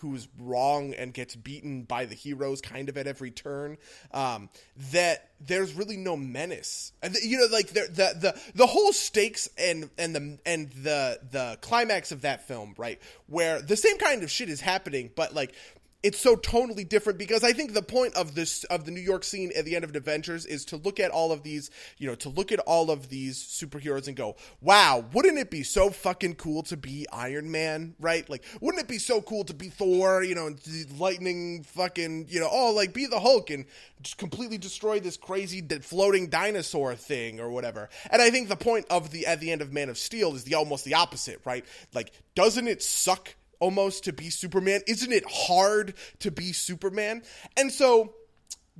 who's 0.00 0.28
wrong 0.38 0.94
and 0.94 1.12
gets 1.12 1.36
beaten 1.36 1.82
by 1.82 2.04
the 2.04 2.14
heroes 2.14 2.60
kind 2.60 2.88
of 2.88 2.96
at 2.96 3.06
every 3.06 3.30
turn 3.30 3.78
um, 4.12 4.48
that 4.92 5.30
there's 5.40 5.74
really 5.74 5.96
no 5.96 6.16
menace. 6.16 6.92
And 7.02 7.14
you 7.16 7.38
know 7.38 7.46
like 7.52 7.68
the 7.68 7.88
the 7.92 8.40
the 8.54 8.66
whole 8.66 8.92
stakes 8.92 9.48
and 9.58 9.90
and 9.98 10.14
the 10.14 10.38
and 10.46 10.70
the 10.72 11.20
the 11.30 11.58
climax 11.60 12.12
of 12.12 12.22
that 12.22 12.46
film 12.46 12.74
right 12.78 13.00
where 13.26 13.60
the 13.60 13.76
same 13.76 13.98
kind 13.98 14.22
of 14.22 14.30
shit 14.30 14.48
is 14.48 14.60
happening 14.60 15.10
but 15.14 15.34
like 15.34 15.54
it's 16.02 16.20
so 16.20 16.36
totally 16.36 16.84
different 16.84 17.18
because 17.18 17.42
I 17.42 17.52
think 17.52 17.72
the 17.72 17.82
point 17.82 18.14
of 18.14 18.34
this 18.34 18.64
of 18.64 18.84
the 18.84 18.90
New 18.90 19.00
York 19.00 19.24
scene 19.24 19.50
at 19.56 19.64
the 19.64 19.74
end 19.74 19.84
of 19.84 19.94
Avengers 19.96 20.46
is 20.46 20.64
to 20.66 20.76
look 20.76 21.00
at 21.00 21.10
all 21.10 21.32
of 21.32 21.42
these, 21.42 21.70
you 21.98 22.06
know, 22.06 22.14
to 22.16 22.28
look 22.28 22.52
at 22.52 22.60
all 22.60 22.90
of 22.90 23.08
these 23.08 23.38
superheroes 23.42 24.06
and 24.06 24.16
go, 24.16 24.36
"Wow, 24.60 25.06
wouldn't 25.12 25.38
it 25.38 25.50
be 25.50 25.62
so 25.62 25.90
fucking 25.90 26.36
cool 26.36 26.62
to 26.64 26.76
be 26.76 27.06
Iron 27.12 27.50
Man, 27.50 27.94
right? 27.98 28.28
Like, 28.28 28.44
wouldn't 28.60 28.82
it 28.82 28.88
be 28.88 28.98
so 28.98 29.20
cool 29.20 29.44
to 29.44 29.54
be 29.54 29.68
Thor, 29.68 30.22
you 30.22 30.34
know, 30.34 30.54
lightning 30.98 31.64
fucking, 31.64 32.26
you 32.28 32.40
know, 32.40 32.48
oh, 32.50 32.72
like 32.72 32.92
be 32.92 33.06
the 33.06 33.20
Hulk 33.20 33.50
and 33.50 33.64
just 34.02 34.18
completely 34.18 34.58
destroy 34.58 35.00
this 35.00 35.16
crazy 35.16 35.66
floating 35.82 36.28
dinosaur 36.28 36.94
thing 36.94 37.40
or 37.40 37.50
whatever." 37.50 37.88
And 38.10 38.20
I 38.22 38.30
think 38.30 38.48
the 38.48 38.56
point 38.56 38.86
of 38.90 39.10
the 39.10 39.26
at 39.26 39.40
the 39.40 39.50
end 39.50 39.62
of 39.62 39.72
Man 39.72 39.88
of 39.88 39.98
Steel 39.98 40.34
is 40.34 40.44
the 40.44 40.54
almost 40.54 40.84
the 40.84 40.94
opposite, 40.94 41.40
right? 41.44 41.64
Like, 41.94 42.12
doesn't 42.34 42.68
it 42.68 42.82
suck 42.82 43.34
almost 43.60 44.04
to 44.04 44.12
be 44.12 44.30
Superman? 44.30 44.80
Isn't 44.86 45.12
it 45.12 45.24
hard 45.28 45.94
to 46.20 46.30
be 46.30 46.52
Superman? 46.52 47.22
And 47.56 47.72
so 47.72 48.14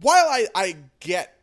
while 0.00 0.26
I, 0.26 0.46
I 0.54 0.76
get 1.00 1.36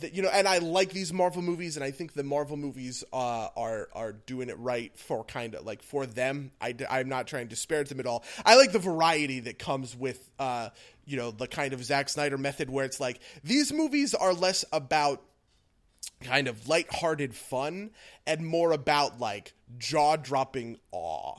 the, 0.00 0.12
you 0.14 0.22
know, 0.22 0.28
and 0.28 0.48
I 0.48 0.58
like 0.58 0.90
these 0.90 1.12
Marvel 1.12 1.42
movies, 1.42 1.76
and 1.76 1.84
I 1.84 1.90
think 1.90 2.12
the 2.12 2.22
Marvel 2.22 2.56
movies 2.56 3.04
uh, 3.12 3.48
are 3.56 3.88
are 3.94 4.12
doing 4.12 4.48
it 4.48 4.58
right 4.58 4.96
for 4.98 5.24
kind 5.24 5.54
of 5.54 5.64
like 5.64 5.82
for 5.82 6.06
them. 6.06 6.50
I, 6.60 6.74
I'm 6.90 7.08
not 7.08 7.26
trying 7.26 7.46
to 7.46 7.50
disparage 7.50 7.88
them 7.88 8.00
at 8.00 8.06
all. 8.06 8.24
I 8.44 8.56
like 8.56 8.72
the 8.72 8.78
variety 8.78 9.40
that 9.40 9.58
comes 9.58 9.96
with, 9.96 10.30
uh, 10.38 10.70
you 11.04 11.16
know, 11.16 11.30
the 11.30 11.46
kind 11.46 11.72
of 11.72 11.84
Zack 11.84 12.08
Snyder 12.08 12.38
method 12.38 12.70
where 12.70 12.84
it's 12.84 13.00
like 13.00 13.20
these 13.44 13.72
movies 13.72 14.14
are 14.14 14.32
less 14.32 14.64
about 14.72 15.22
kind 16.22 16.48
of 16.48 16.68
lighthearted 16.68 17.34
fun 17.34 17.90
and 18.26 18.46
more 18.46 18.72
about 18.72 19.20
like 19.20 19.52
jaw 19.78 20.16
dropping 20.16 20.78
awe. 20.90 21.38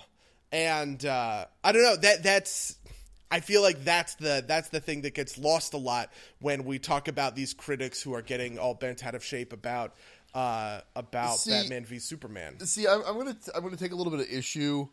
And 0.53 1.03
uh, 1.05 1.45
I 1.63 1.71
don't 1.71 1.83
know 1.83 1.95
that 1.97 2.23
that's 2.23 2.77
I 3.31 3.39
feel 3.39 3.63
like 3.63 3.83
that's 3.83 4.13
the 4.15 4.45
that's 4.47 4.69
the 4.69 4.79
thing 4.79 5.01
that 5.01 5.15
gets 5.15 5.39
lost 5.39 5.73
a 5.73 5.77
lot 5.77 6.11
when 6.39 6.63
we 6.63 6.77
talk 6.77 7.07
about 7.07 7.35
these 7.35 7.53
critics 7.53 8.01
who 8.01 8.13
are 8.13 8.21
getting 8.21 8.59
all 8.59 8.75
bent 8.75 9.03
out 9.03 9.15
of 9.15 9.23
shape 9.23 9.51
about 9.51 9.95
uh, 10.35 10.81
about 10.95 11.39
See- 11.39 11.49
Batman 11.49 11.85
v 11.85 11.97
Superman. 11.97 12.59
See, 12.59 12.87
I'm, 12.87 13.01
I'm 13.01 13.17
gonna 13.17 13.35
I'm 13.55 13.63
gonna 13.63 13.77
take 13.77 13.91
a 13.91 13.95
little 13.95 14.11
bit 14.11 14.21
of 14.21 14.31
issue 14.31 14.87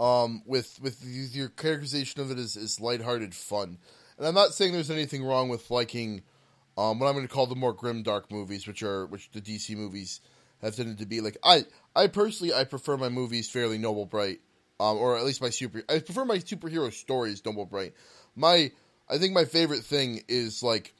um, 0.00 0.42
with 0.46 0.80
with 0.80 1.04
your 1.04 1.50
characterization 1.50 2.22
of 2.22 2.30
it 2.30 2.38
as, 2.38 2.56
as 2.56 2.80
lighthearted 2.80 3.34
fun, 3.34 3.76
and 4.16 4.26
I'm 4.26 4.34
not 4.34 4.54
saying 4.54 4.72
there's 4.72 4.90
anything 4.90 5.22
wrong 5.22 5.50
with 5.50 5.70
liking 5.70 6.22
um, 6.78 6.98
what 6.98 7.06
I'm 7.06 7.14
going 7.14 7.26
to 7.26 7.32
call 7.32 7.46
the 7.46 7.54
more 7.54 7.74
grim 7.74 8.02
dark 8.02 8.30
movies, 8.32 8.66
which 8.66 8.82
are 8.82 9.06
which 9.06 9.30
the 9.32 9.40
DC 9.40 9.76
movies 9.76 10.20
have 10.62 10.74
tended 10.74 10.98
to 10.98 11.06
be. 11.06 11.20
Like 11.20 11.36
I 11.44 11.66
I 11.94 12.06
personally 12.06 12.54
I 12.54 12.64
prefer 12.64 12.96
my 12.96 13.10
movies 13.10 13.50
fairly 13.50 13.76
noble 13.76 14.06
bright, 14.06 14.40
um, 14.80 14.96
or 14.96 15.16
at 15.16 15.24
least 15.24 15.40
my 15.40 15.50
super 15.50 15.82
I 15.88 16.00
prefer 16.00 16.24
my 16.24 16.38
superhero 16.38 16.92
stories 16.92 17.44
noble 17.44 17.66
bright. 17.66 17.94
My 18.36 18.72
I 19.08 19.18
think 19.18 19.34
my 19.34 19.44
favorite 19.44 19.84
thing 19.84 20.22
is 20.28 20.62
like 20.62 20.94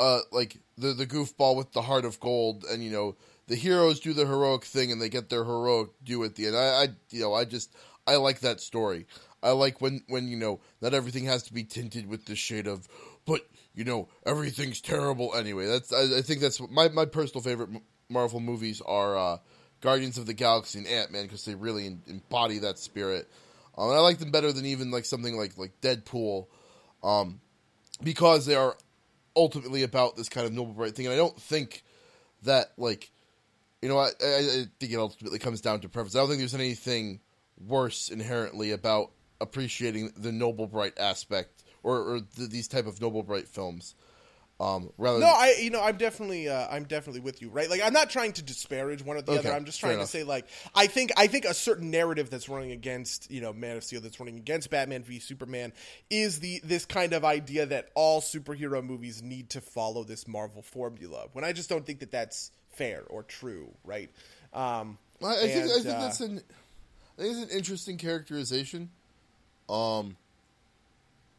uh, 0.00 0.20
like 0.30 0.58
the 0.76 0.92
the 0.92 1.06
goofball 1.06 1.56
with 1.56 1.72
the 1.72 1.82
heart 1.82 2.04
of 2.04 2.20
gold, 2.20 2.64
and 2.70 2.82
you 2.82 2.90
know 2.90 3.16
the 3.46 3.56
heroes 3.56 4.00
do 4.00 4.12
the 4.12 4.26
heroic 4.26 4.64
thing, 4.64 4.92
and 4.92 5.00
they 5.00 5.08
get 5.08 5.28
their 5.28 5.44
heroic 5.44 5.90
due 6.04 6.24
at 6.24 6.36
the 6.36 6.46
end. 6.46 6.56
I, 6.56 6.60
I 6.60 6.88
you 7.10 7.22
know 7.22 7.34
I 7.34 7.44
just 7.44 7.74
I 8.06 8.16
like 8.16 8.40
that 8.40 8.60
story. 8.60 9.06
I 9.42 9.50
like 9.50 9.80
when 9.80 10.02
when 10.08 10.28
you 10.28 10.36
know 10.36 10.60
not 10.80 10.94
everything 10.94 11.24
has 11.24 11.42
to 11.44 11.52
be 11.52 11.64
tinted 11.64 12.06
with 12.08 12.26
the 12.26 12.36
shade 12.36 12.66
of, 12.66 12.88
but 13.26 13.42
you 13.74 13.84
know 13.84 14.08
everything's 14.26 14.80
terrible 14.80 15.34
anyway. 15.34 15.66
That's 15.66 15.92
I, 15.92 16.18
I 16.18 16.22
think 16.22 16.40
that's 16.40 16.60
my 16.70 16.88
my 16.88 17.04
personal 17.04 17.42
favorite 17.42 17.70
Marvel 18.08 18.40
movies 18.40 18.80
are 18.80 19.16
uh, 19.16 19.38
Guardians 19.80 20.18
of 20.18 20.26
the 20.26 20.34
Galaxy 20.34 20.78
and 20.78 20.88
Ant 20.88 21.12
Man 21.12 21.24
because 21.24 21.44
they 21.44 21.54
really 21.54 21.96
embody 22.06 22.58
that 22.58 22.78
spirit. 22.78 23.28
Um, 23.76 23.90
I 23.90 23.98
like 23.98 24.18
them 24.18 24.30
better 24.30 24.52
than 24.52 24.66
even 24.66 24.90
like 24.90 25.04
something 25.04 25.36
like 25.36 25.56
like 25.56 25.80
Deadpool, 25.80 26.46
um, 27.02 27.40
because 28.02 28.46
they 28.46 28.56
are 28.56 28.76
ultimately 29.36 29.84
about 29.84 30.16
this 30.16 30.28
kind 30.28 30.46
of 30.46 30.52
noble 30.52 30.72
bright 30.72 30.94
thing. 30.94 31.06
And 31.06 31.12
I 31.12 31.16
don't 31.18 31.40
think 31.40 31.84
that 32.42 32.72
like 32.76 33.10
you 33.80 33.88
know 33.88 33.98
I, 33.98 34.08
I, 34.22 34.36
I 34.36 34.64
think 34.80 34.92
it 34.92 34.98
ultimately 34.98 35.38
comes 35.38 35.60
down 35.60 35.80
to 35.80 35.88
preference. 35.88 36.16
I 36.16 36.20
don't 36.20 36.28
think 36.28 36.40
there's 36.40 36.54
anything 36.54 37.20
worse 37.66 38.08
inherently 38.08 38.72
about 38.72 39.12
appreciating 39.40 40.12
the 40.16 40.32
noble 40.32 40.66
bright 40.66 40.98
aspect 40.98 41.62
or, 41.82 41.96
or 41.96 42.20
th- 42.36 42.50
these 42.50 42.68
type 42.68 42.86
of 42.86 43.00
noble 43.00 43.22
bright 43.22 43.48
films. 43.48 43.94
Um, 44.60 44.90
rather 44.98 45.20
No, 45.20 45.26
than, 45.26 45.34
I 45.36 45.54
you 45.60 45.70
know 45.70 45.80
I'm 45.80 45.96
definitely 45.96 46.48
uh, 46.48 46.66
I'm 46.68 46.82
definitely 46.84 47.20
with 47.20 47.40
you, 47.40 47.48
right? 47.48 47.70
Like 47.70 47.80
I'm 47.82 47.92
not 47.92 48.10
trying 48.10 48.32
to 48.32 48.42
disparage 48.42 49.04
one 49.04 49.16
or 49.16 49.22
the 49.22 49.30
Okay, 49.32 49.48
other. 49.48 49.52
I'm 49.52 49.64
just 49.64 49.78
trying 49.78 49.92
to 49.92 49.98
enough. 49.98 50.08
say 50.08 50.24
like 50.24 50.46
I 50.74 50.88
think 50.88 51.12
I 51.16 51.28
think 51.28 51.44
a 51.44 51.54
certain 51.54 51.92
narrative 51.92 52.28
that's 52.28 52.48
running 52.48 52.72
against 52.72 53.30
you 53.30 53.40
know 53.40 53.52
Man 53.52 53.76
of 53.76 53.84
Steel 53.84 54.00
that's 54.00 54.18
running 54.18 54.36
against 54.36 54.68
Batman 54.70 55.04
v 55.04 55.20
Superman 55.20 55.72
is 56.10 56.40
the 56.40 56.60
this 56.64 56.84
kind 56.86 57.12
of 57.12 57.24
idea 57.24 57.66
that 57.66 57.90
all 57.94 58.20
superhero 58.20 58.84
movies 58.84 59.22
need 59.22 59.50
to 59.50 59.60
follow 59.60 60.02
this 60.02 60.26
Marvel 60.26 60.62
formula. 60.62 61.26
When 61.34 61.44
I 61.44 61.52
just 61.52 61.68
don't 61.68 61.86
think 61.86 62.00
that 62.00 62.10
that's 62.10 62.50
fair 62.70 63.04
or 63.08 63.22
true, 63.22 63.68
right? 63.84 64.10
Um, 64.52 64.98
I, 65.22 65.26
I 65.44 65.48
think 65.48 65.64
I 65.70 65.82
think 65.82 65.86
uh, 65.86 66.00
that's 66.00 66.20
an 66.20 66.42
I 67.16 67.22
think 67.22 67.36
it's 67.36 67.52
an 67.52 67.56
interesting 67.56 67.96
characterization. 67.96 68.90
Um, 69.68 70.16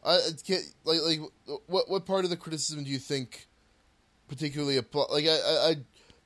I 0.04 0.18
can't 0.46 0.64
like 0.84 1.00
like 1.02 1.20
what 1.66 1.90
what 1.90 2.06
part 2.06 2.24
of 2.24 2.30
the 2.30 2.36
criticism 2.36 2.84
do 2.84 2.90
you 2.90 2.98
think 2.98 3.48
particularly 4.28 4.76
apply? 4.76 5.04
Like 5.10 5.26
I, 5.26 5.30
I, 5.30 5.70
I 5.70 5.76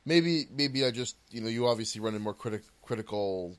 maybe 0.04 0.46
maybe 0.50 0.84
I 0.84 0.90
just 0.90 1.16
you 1.30 1.40
know 1.40 1.48
you 1.48 1.66
obviously 1.66 2.00
run 2.00 2.14
in 2.14 2.22
more 2.22 2.34
critic 2.34 2.62
critical 2.82 3.56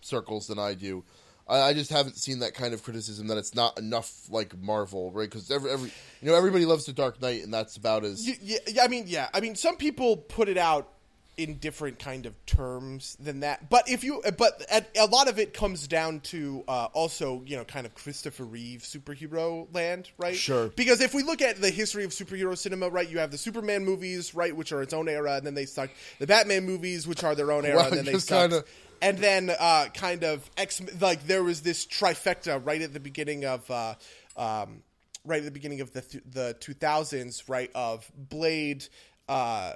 circles 0.00 0.46
than 0.46 0.58
I 0.58 0.74
do. 0.74 1.04
I, 1.48 1.60
I 1.60 1.72
just 1.74 1.90
haven't 1.90 2.16
seen 2.16 2.40
that 2.40 2.54
kind 2.54 2.74
of 2.74 2.82
criticism 2.82 3.28
that 3.28 3.38
it's 3.38 3.54
not 3.54 3.78
enough 3.78 4.28
like 4.30 4.56
Marvel, 4.58 5.10
right? 5.12 5.30
Because 5.30 5.50
every 5.50 5.70
every 5.70 5.92
you 6.20 6.28
know 6.28 6.34
everybody 6.34 6.66
loves 6.66 6.84
the 6.84 6.92
Dark 6.92 7.22
Knight, 7.22 7.42
and 7.42 7.52
that's 7.52 7.76
about 7.76 8.04
as 8.04 8.26
Yeah, 8.26 8.58
yeah, 8.66 8.82
I 8.82 8.88
mean, 8.88 9.04
yeah, 9.06 9.28
I 9.32 9.40
mean, 9.40 9.54
some 9.54 9.76
people 9.76 10.16
put 10.16 10.48
it 10.48 10.58
out 10.58 10.92
in 11.36 11.58
different 11.58 11.98
kind 11.98 12.24
of 12.24 12.32
terms 12.46 13.16
than 13.20 13.40
that. 13.40 13.68
But 13.68 13.88
if 13.90 14.02
you, 14.02 14.22
but 14.38 14.64
a 14.98 15.04
lot 15.06 15.28
of 15.28 15.38
it 15.38 15.52
comes 15.52 15.86
down 15.86 16.20
to 16.20 16.64
uh, 16.66 16.86
also, 16.94 17.42
you 17.46 17.56
know, 17.56 17.64
kind 17.64 17.84
of 17.84 17.94
Christopher 17.94 18.44
Reeve 18.44 18.80
superhero 18.82 19.66
land, 19.74 20.10
right? 20.18 20.34
Sure. 20.34 20.68
Because 20.68 21.02
if 21.02 21.12
we 21.12 21.22
look 21.22 21.42
at 21.42 21.60
the 21.60 21.68
history 21.70 22.04
of 22.04 22.10
superhero 22.12 22.56
cinema, 22.56 22.88
right, 22.88 23.08
you 23.08 23.18
have 23.18 23.30
the 23.30 23.36
Superman 23.38 23.84
movies, 23.84 24.34
right, 24.34 24.56
which 24.56 24.72
are 24.72 24.80
its 24.80 24.94
own 24.94 25.08
era, 25.08 25.34
and 25.34 25.46
then 25.46 25.54
they 25.54 25.66
suck. 25.66 25.90
The 26.18 26.26
Batman 26.26 26.64
movies, 26.64 27.06
which 27.06 27.22
are 27.22 27.34
their 27.34 27.52
own 27.52 27.66
era, 27.66 27.76
Well, 27.76 27.86
and 27.88 27.96
then 27.98 28.04
they 28.06 28.18
suck. 28.18 28.50
kinda- 28.50 28.64
And 29.02 29.18
then, 29.18 29.50
uh, 29.50 29.88
kind 29.92 30.24
of 30.24 30.48
X, 30.56 30.80
like 31.02 31.26
there 31.26 31.42
was 31.42 31.60
this 31.60 31.84
trifecta 31.84 32.64
right 32.64 32.80
at 32.80 32.94
the 32.94 33.00
beginning 33.00 33.44
of, 33.44 33.70
uh, 33.70 33.94
um, 34.38 34.82
right 35.26 35.40
at 35.40 35.44
the 35.44 35.50
beginning 35.50 35.82
of 35.82 35.92
the 35.92 36.00
th- 36.00 36.24
the 36.30 36.56
2000s, 36.60 37.46
right, 37.46 37.70
of 37.74 38.10
Blade, 38.16 38.86
uh, 39.28 39.74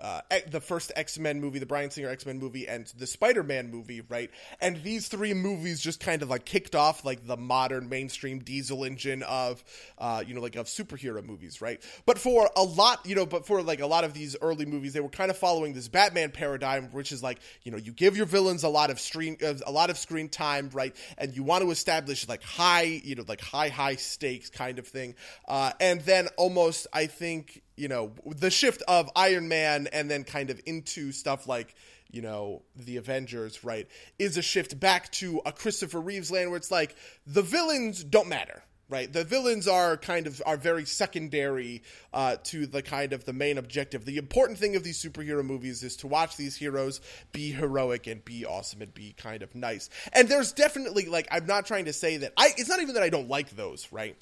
uh, 0.00 0.22
the 0.50 0.60
first 0.60 0.92
X 0.96 1.18
Men 1.18 1.40
movie, 1.40 1.58
the 1.58 1.66
Bryan 1.66 1.90
Singer 1.90 2.08
X 2.08 2.24
Men 2.24 2.38
movie, 2.38 2.66
and 2.66 2.86
the 2.96 3.06
Spider 3.06 3.42
Man 3.42 3.70
movie, 3.70 4.00
right? 4.08 4.30
And 4.60 4.82
these 4.82 5.08
three 5.08 5.34
movies 5.34 5.80
just 5.80 6.00
kind 6.00 6.22
of 6.22 6.30
like 6.30 6.44
kicked 6.44 6.74
off 6.74 7.04
like 7.04 7.26
the 7.26 7.36
modern 7.36 7.88
mainstream 7.88 8.38
diesel 8.38 8.84
engine 8.84 9.22
of, 9.24 9.62
uh, 9.98 10.24
you 10.26 10.34
know, 10.34 10.40
like 10.40 10.56
of 10.56 10.66
superhero 10.66 11.24
movies, 11.24 11.60
right? 11.60 11.82
But 12.06 12.18
for 12.18 12.50
a 12.56 12.62
lot, 12.62 13.04
you 13.04 13.14
know, 13.14 13.26
but 13.26 13.46
for 13.46 13.62
like 13.62 13.80
a 13.80 13.86
lot 13.86 14.04
of 14.04 14.14
these 14.14 14.36
early 14.40 14.64
movies, 14.64 14.92
they 14.92 15.00
were 15.00 15.08
kind 15.08 15.30
of 15.30 15.36
following 15.36 15.74
this 15.74 15.88
Batman 15.88 16.30
paradigm, 16.30 16.90
which 16.92 17.12
is 17.12 17.22
like, 17.22 17.40
you 17.62 17.70
know, 17.70 17.78
you 17.78 17.92
give 17.92 18.16
your 18.16 18.26
villains 18.26 18.62
a 18.62 18.68
lot 18.68 18.90
of 18.90 18.98
screen, 18.98 19.36
uh, 19.44 19.54
a 19.66 19.72
lot 19.72 19.90
of 19.90 19.98
screen 19.98 20.28
time, 20.28 20.70
right? 20.72 20.96
And 21.18 21.36
you 21.36 21.42
want 21.42 21.62
to 21.62 21.70
establish 21.70 22.26
like 22.28 22.42
high, 22.42 23.02
you 23.04 23.16
know, 23.16 23.24
like 23.28 23.40
high, 23.40 23.68
high 23.68 23.96
stakes 23.96 24.48
kind 24.48 24.78
of 24.78 24.86
thing. 24.86 25.14
Uh, 25.46 25.72
and 25.80 26.00
then 26.02 26.28
almost, 26.36 26.86
I 26.92 27.06
think, 27.06 27.62
you 27.80 27.88
know 27.88 28.12
the 28.26 28.50
shift 28.50 28.82
of 28.86 29.10
Iron 29.16 29.48
Man 29.48 29.88
and 29.92 30.10
then 30.10 30.24
kind 30.24 30.50
of 30.50 30.60
into 30.66 31.12
stuff 31.12 31.46
like 31.46 31.74
you 32.10 32.20
know 32.20 32.62
the 32.76 32.98
Avengers 32.98 33.64
right 33.64 33.88
is 34.18 34.36
a 34.36 34.42
shift 34.42 34.78
back 34.78 35.10
to 35.12 35.40
a 35.46 35.52
Christopher 35.52 36.00
Reeves 36.00 36.30
land 36.30 36.50
where 36.50 36.58
it's 36.58 36.70
like 36.70 36.94
the 37.26 37.42
villains 37.42 38.04
don't 38.04 38.28
matter 38.28 38.62
right? 38.90 39.12
The 39.12 39.22
villains 39.22 39.68
are 39.68 39.96
kind 39.96 40.26
of 40.26 40.42
are 40.44 40.56
very 40.56 40.84
secondary 40.84 41.84
uh, 42.12 42.38
to 42.44 42.66
the 42.66 42.82
kind 42.82 43.12
of 43.12 43.24
the 43.24 43.32
main 43.32 43.56
objective. 43.56 44.04
The 44.04 44.16
important 44.16 44.58
thing 44.58 44.74
of 44.74 44.82
these 44.82 45.00
superhero 45.00 45.44
movies 45.44 45.84
is 45.84 45.96
to 45.98 46.08
watch 46.08 46.36
these 46.36 46.56
heroes 46.56 47.00
be 47.30 47.52
heroic 47.52 48.08
and 48.08 48.24
be 48.24 48.44
awesome 48.44 48.82
and 48.82 48.92
be 48.92 49.14
kind 49.16 49.44
of 49.44 49.54
nice. 49.54 49.90
And 50.12 50.28
there's 50.28 50.52
definitely 50.52 51.06
like 51.06 51.28
I'm 51.30 51.46
not 51.46 51.66
trying 51.66 51.84
to 51.84 51.92
say 51.92 52.18
that 52.18 52.32
I 52.36 52.50
it's 52.56 52.68
not 52.68 52.80
even 52.80 52.94
that 52.94 53.04
I 53.04 53.10
don't 53.10 53.28
like 53.28 53.50
those 53.50 53.86
right 53.92 54.16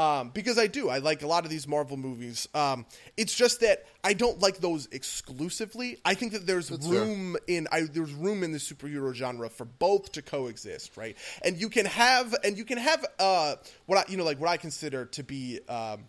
um, 0.00 0.30
because 0.30 0.58
I 0.58 0.66
do. 0.66 0.88
I 0.88 0.96
like 0.98 1.22
a 1.22 1.26
lot 1.26 1.44
of 1.44 1.50
these 1.50 1.68
Marvel 1.68 1.98
movies. 1.98 2.48
Um, 2.54 2.86
it's 3.18 3.34
just 3.34 3.60
that 3.60 3.84
I 4.02 4.14
don't 4.14 4.40
like 4.40 4.56
those 4.56 4.88
exclusively. 4.92 5.98
I 6.06 6.14
think 6.14 6.32
that 6.32 6.46
there's 6.46 6.70
fair. 6.70 6.78
room 6.78 7.36
in 7.46 7.68
I, 7.70 7.82
there's 7.82 8.14
room 8.14 8.42
in 8.42 8.52
the 8.52 8.58
superhero 8.58 9.12
genre 9.12 9.50
for 9.50 9.66
both 9.66 10.12
to 10.12 10.22
coexist, 10.22 10.96
right? 10.96 11.18
And 11.44 11.60
you 11.60 11.68
can 11.68 11.84
have 11.84 12.34
and 12.42 12.56
you 12.56 12.64
can 12.64 12.78
have 12.78 13.04
uh, 13.18 13.56
what 13.84 13.98
I 13.98 14.10
you 14.10 14.16
know 14.16 14.24
like 14.24 14.40
what 14.40 14.48
I 14.48 14.56
consider 14.56 15.04
to 15.04 15.22
be. 15.22 15.60
Um, 15.68 16.06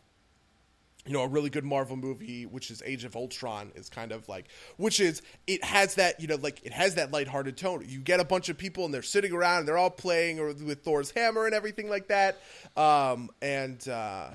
you 1.05 1.13
know, 1.13 1.23
a 1.23 1.27
really 1.27 1.49
good 1.49 1.63
Marvel 1.63 1.95
movie, 1.95 2.45
which 2.45 2.69
is 2.69 2.83
Age 2.85 3.05
of 3.05 3.15
Ultron, 3.15 3.71
is 3.75 3.89
kind 3.89 4.11
of 4.11 4.29
like, 4.29 4.47
which 4.77 4.99
is, 4.99 5.21
it 5.47 5.63
has 5.63 5.95
that, 5.95 6.19
you 6.19 6.27
know, 6.27 6.35
like, 6.35 6.63
it 6.63 6.71
has 6.71 6.95
that 6.95 7.11
lighthearted 7.11 7.57
tone. 7.57 7.83
You 7.87 7.99
get 7.99 8.19
a 8.19 8.23
bunch 8.23 8.49
of 8.49 8.57
people 8.57 8.85
and 8.85 8.93
they're 8.93 9.01
sitting 9.01 9.33
around 9.33 9.59
and 9.59 9.67
they're 9.67 9.77
all 9.77 9.89
playing 9.89 10.39
or 10.39 10.47
with 10.53 10.83
Thor's 10.83 11.09
hammer 11.11 11.45
and 11.45 11.55
everything 11.55 11.89
like 11.89 12.07
that. 12.09 12.39
Um, 12.77 13.31
and, 13.41 13.87
uh, 13.87 14.29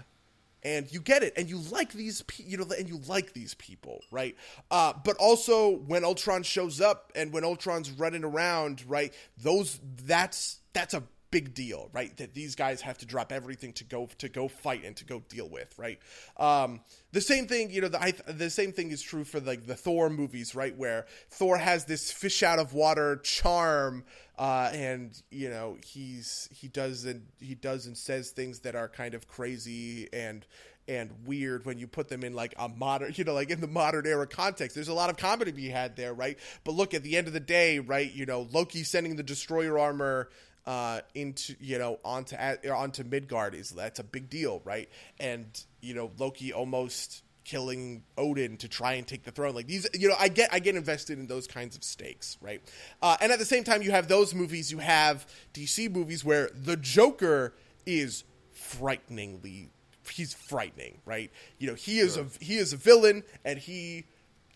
and 0.62 0.92
you 0.92 1.00
get 1.00 1.22
it 1.22 1.32
and 1.36 1.48
you 1.48 1.58
like 1.70 1.92
these 1.92 2.24
you 2.38 2.56
know 2.56 2.66
and 2.76 2.88
you 2.88 3.00
like 3.06 3.32
these 3.32 3.54
people 3.54 4.02
right 4.10 4.36
uh, 4.72 4.92
but 5.04 5.16
also 5.18 5.76
when 5.76 6.04
ultron 6.04 6.42
shows 6.42 6.80
up 6.80 7.12
and 7.14 7.32
when 7.32 7.44
ultron's 7.44 7.90
running 7.92 8.24
around 8.24 8.82
right 8.88 9.14
those 9.38 9.78
that's 10.04 10.58
that's 10.72 10.92
a 10.92 11.04
big 11.30 11.54
deal 11.54 11.90
right 11.92 12.16
that 12.18 12.34
these 12.34 12.54
guys 12.54 12.80
have 12.80 12.96
to 12.98 13.06
drop 13.06 13.32
everything 13.32 13.72
to 13.72 13.84
go 13.84 14.08
to 14.18 14.28
go 14.28 14.48
fight 14.48 14.84
and 14.84 14.96
to 14.96 15.04
go 15.04 15.22
deal 15.28 15.48
with 15.48 15.74
right 15.78 15.98
um, 16.36 16.80
the 17.12 17.20
same 17.20 17.46
thing 17.46 17.70
you 17.70 17.80
know 17.80 17.88
the, 17.88 18.00
I, 18.00 18.12
the 18.26 18.50
same 18.50 18.72
thing 18.72 18.90
is 18.90 19.02
true 19.02 19.24
for 19.24 19.40
like 19.40 19.66
the 19.66 19.74
thor 19.74 20.08
movies 20.08 20.54
right 20.54 20.76
where 20.76 21.06
thor 21.30 21.56
has 21.58 21.84
this 21.84 22.12
fish 22.12 22.42
out 22.42 22.58
of 22.58 22.72
water 22.74 23.16
charm 23.16 24.04
uh, 24.38 24.70
and 24.72 25.20
you 25.30 25.48
know 25.48 25.78
he's 25.84 26.48
he 26.52 26.68
does 26.68 27.04
and 27.04 27.26
he 27.40 27.54
does 27.54 27.86
and 27.86 27.96
says 27.96 28.30
things 28.30 28.60
that 28.60 28.74
are 28.74 28.88
kind 28.88 29.14
of 29.14 29.26
crazy 29.26 30.08
and 30.12 30.46
and 30.88 31.10
weird 31.24 31.66
when 31.66 31.78
you 31.78 31.86
put 31.86 32.08
them 32.08 32.22
in 32.22 32.32
like 32.32 32.54
a 32.58 32.68
modern, 32.68 33.12
you 33.16 33.24
know, 33.24 33.34
like 33.34 33.50
in 33.50 33.60
the 33.60 33.66
modern 33.66 34.06
era 34.06 34.26
context. 34.26 34.74
There's 34.74 34.88
a 34.88 34.94
lot 34.94 35.10
of 35.10 35.16
comedy 35.16 35.50
to 35.50 35.56
be 35.56 35.68
had 35.68 35.96
there, 35.96 36.14
right? 36.14 36.38
But 36.64 36.72
look, 36.72 36.94
at 36.94 37.02
the 37.02 37.16
end 37.16 37.26
of 37.26 37.32
the 37.32 37.40
day, 37.40 37.78
right, 37.78 38.12
you 38.12 38.26
know, 38.26 38.46
Loki 38.52 38.84
sending 38.84 39.16
the 39.16 39.22
destroyer 39.22 39.78
armor 39.78 40.28
uh, 40.66 41.00
into 41.14 41.54
you 41.60 41.78
know 41.78 41.98
onto 42.04 42.36
onto 42.36 43.04
Midgard 43.04 43.54
is 43.54 43.70
that's 43.70 43.98
a 43.98 44.04
big 44.04 44.28
deal, 44.28 44.60
right? 44.64 44.88
And 45.20 45.46
you 45.80 45.94
know 45.94 46.10
Loki 46.18 46.52
almost 46.52 47.22
killing 47.44 48.02
Odin 48.18 48.56
to 48.56 48.68
try 48.68 48.94
and 48.94 49.06
take 49.06 49.22
the 49.22 49.30
throne. 49.30 49.54
Like 49.54 49.68
these, 49.68 49.86
you 49.94 50.08
know, 50.08 50.16
I 50.18 50.28
get 50.28 50.52
I 50.52 50.58
get 50.58 50.74
invested 50.74 51.18
in 51.18 51.26
those 51.26 51.46
kinds 51.46 51.76
of 51.76 51.84
stakes, 51.84 52.36
right? 52.40 52.60
Uh, 53.00 53.16
and 53.20 53.30
at 53.30 53.38
the 53.38 53.44
same 53.44 53.64
time, 53.64 53.82
you 53.82 53.92
have 53.92 54.08
those 54.08 54.34
movies. 54.34 54.72
You 54.72 54.78
have 54.78 55.26
DC 55.54 55.92
movies 55.94 56.24
where 56.24 56.50
the 56.54 56.76
Joker 56.76 57.54
is 57.86 58.24
frighteningly 58.52 59.70
he's 60.10 60.34
frightening, 60.34 60.98
right? 61.04 61.30
You 61.58 61.68
know, 61.68 61.74
he 61.74 61.98
is 61.98 62.16
a 62.16 62.26
he 62.40 62.56
is 62.56 62.72
a 62.72 62.76
villain, 62.76 63.22
and 63.44 63.58
he 63.58 64.04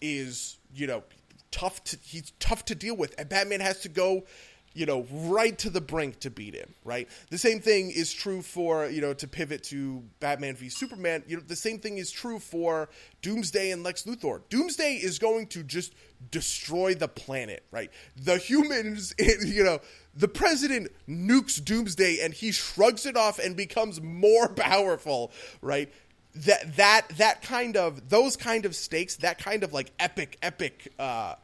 is 0.01 0.59
you 0.75 0.87
know 0.87 1.03
tough 1.51 1.83
to 1.85 1.99
he's 2.03 2.33
tough 2.39 2.65
to 2.67 2.75
deal 2.75 2.97
with, 2.97 3.15
and 3.19 3.29
Batman 3.29 3.61
has 3.61 3.81
to 3.81 3.89
go 3.89 4.25
you 4.73 4.87
know, 4.87 5.07
right 5.11 5.59
to 5.59 5.71
the 5.71 5.81
brink 5.81 6.21
to 6.21 6.31
beat 6.31 6.55
him, 6.55 6.75
right? 6.85 7.09
The 7.31 7.39
same 7.39 7.61
thing 7.61 7.91
is 7.91 8.13
true 8.13 8.41
for, 8.41 8.87
you 8.87 9.01
know, 9.01 9.13
to 9.15 9.27
pivot 9.27 9.65
to 9.65 10.03
Batman 10.21 10.55
v 10.55 10.69
Superman, 10.69 11.25
you 11.27 11.37
know, 11.37 11.43
the 11.45 11.57
same 11.57 11.81
thing 11.81 11.99
is 11.99 12.11
true 12.11 12.39
for 12.39 12.89
Doomsday 13.21 13.73
and 13.73 13.83
Lex 13.83 14.05
Luthor. 14.05 14.43
Doomsday 14.49 14.95
is 14.95 15.19
going 15.19 15.49
to 15.49 15.65
just 15.65 15.95
destroy 16.31 16.95
the 16.95 17.09
planet, 17.09 17.65
right? 17.73 17.91
The 18.17 18.39
humans, 18.39 19.13
you 19.19 19.65
know, 19.65 19.81
the 20.15 20.29
president 20.29 20.93
nukes 21.09 21.63
Doomsday 21.63 22.21
and 22.21 22.33
he 22.33 22.53
shrugs 22.53 23.07
it 23.07 23.17
off 23.17 23.41
and 23.41 23.57
becomes 23.57 24.01
more 24.01 24.49
powerful, 24.55 25.33
right? 25.63 25.93
That 26.37 26.77
that 26.77 27.09
that 27.17 27.43
kind 27.43 27.77
of 27.77 28.09
those 28.09 28.37
kind 28.37 28.65
of 28.65 28.77
stakes, 28.77 29.17
that 29.17 29.39
kind 29.39 29.65
of 29.65 29.73
like 29.73 29.91
epic 29.99 30.39
epic 30.43 30.93
uh 30.97 31.35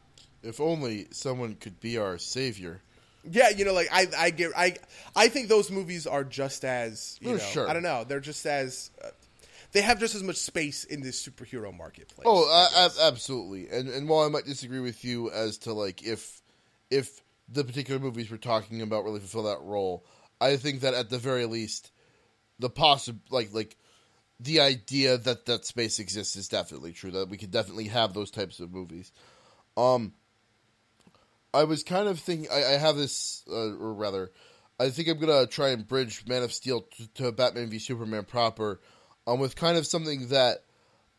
if 0.43 0.61
only 0.61 1.07
someone 1.11 1.55
could 1.55 1.81
be 1.81 1.97
our 1.97 2.17
savior. 2.17 2.81
Yeah, 3.29 3.49
you 3.49 3.65
know, 3.65 3.73
like 3.73 3.89
I, 3.91 4.07
I 4.17 4.29
get, 4.29 4.51
I, 4.55 4.75
I 5.15 5.27
think 5.27 5.47
those 5.49 5.69
movies 5.69 6.07
are 6.07 6.23
just 6.23 6.63
as, 6.63 7.17
you 7.21 7.33
Oh, 7.33 7.37
know, 7.37 7.43
sure. 7.51 7.67
I 7.69 7.73
don't 7.73 7.83
know, 7.83 8.03
they're 8.03 8.19
just 8.19 8.45
as, 8.45 8.89
uh, 9.03 9.09
they 9.73 9.81
have 9.81 9.99
just 9.99 10.15
as 10.15 10.23
much 10.23 10.37
space 10.37 10.85
in 10.85 11.01
this 11.01 11.25
superhero 11.25 11.75
marketplace. 11.75 12.25
Oh, 12.25 12.49
uh, 12.49 12.85
ab- 12.85 13.13
absolutely. 13.13 13.67
And 13.69 13.89
and 13.89 14.07
while 14.07 14.25
I 14.25 14.29
might 14.29 14.45
disagree 14.45 14.79
with 14.79 15.03
you 15.03 15.29
as 15.31 15.57
to 15.59 15.73
like 15.73 16.03
if 16.03 16.41
if 16.89 17.21
the 17.49 17.63
particular 17.63 17.99
movies 17.99 18.31
we're 18.31 18.37
talking 18.37 18.81
about 18.81 19.03
really 19.03 19.19
fulfill 19.19 19.43
that 19.43 19.61
role, 19.61 20.05
I 20.39 20.55
think 20.57 20.81
that 20.81 20.93
at 20.93 21.09
the 21.09 21.17
very 21.17 21.45
least, 21.45 21.91
the 22.59 22.69
possible 22.69 23.19
like 23.29 23.53
like 23.53 23.75
the 24.39 24.61
idea 24.61 25.17
that 25.17 25.45
that 25.47 25.65
space 25.65 25.99
exists 25.99 26.35
is 26.35 26.47
definitely 26.47 26.93
true. 26.93 27.11
That 27.11 27.29
we 27.29 27.37
could 27.37 27.51
definitely 27.51 27.87
have 27.87 28.13
those 28.13 28.31
types 28.31 28.59
of 28.59 28.71
movies. 28.71 29.11
Um, 29.75 30.13
I 31.53 31.63
was 31.63 31.83
kind 31.83 32.07
of 32.07 32.19
thinking. 32.19 32.49
I, 32.51 32.75
I 32.75 32.77
have 32.77 32.95
this, 32.95 33.43
uh, 33.49 33.75
or 33.75 33.93
rather, 33.93 34.31
I 34.79 34.89
think 34.89 35.07
I'm 35.07 35.19
gonna 35.19 35.47
try 35.47 35.69
and 35.69 35.87
bridge 35.87 36.23
Man 36.27 36.43
of 36.43 36.53
Steel 36.53 36.81
to, 36.81 37.07
to 37.15 37.31
Batman 37.31 37.69
v 37.69 37.79
Superman 37.79 38.25
proper, 38.25 38.79
um, 39.25 39.39
with 39.39 39.55
kind 39.55 39.77
of 39.77 39.87
something 39.87 40.27
that 40.27 40.63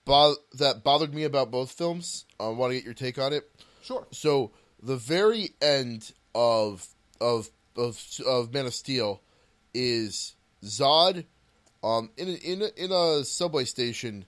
bo- 0.04 0.36
that 0.54 0.84
bothered 0.84 1.14
me 1.14 1.24
about 1.24 1.50
both 1.50 1.72
films. 1.72 2.24
I 2.38 2.48
want 2.48 2.72
to 2.72 2.76
get 2.76 2.84
your 2.84 2.94
take 2.94 3.18
on 3.18 3.32
it. 3.32 3.50
sure. 3.82 4.06
So 4.10 4.52
the 4.82 4.96
very 4.96 5.50
end 5.60 6.12
of 6.34 6.86
of 7.20 7.50
of 7.76 8.02
of 8.26 8.52
Man 8.52 8.66
of 8.66 8.74
Steel 8.74 9.22
is 9.74 10.34
Zod, 10.64 11.24
um, 11.82 12.10
in 12.16 12.28
a, 12.28 12.32
in 12.32 12.62
a, 12.62 12.84
in 12.84 12.92
a 12.92 13.24
subway 13.24 13.64
station, 13.64 14.24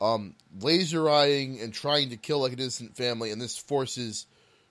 um, 0.00 0.34
laser 0.60 1.08
eyeing 1.08 1.60
and 1.60 1.72
trying 1.72 2.10
to 2.10 2.16
kill 2.16 2.40
like 2.40 2.52
an 2.52 2.58
innocent 2.58 2.96
family, 2.96 3.30
and 3.30 3.40
this 3.40 3.56
forces 3.56 4.26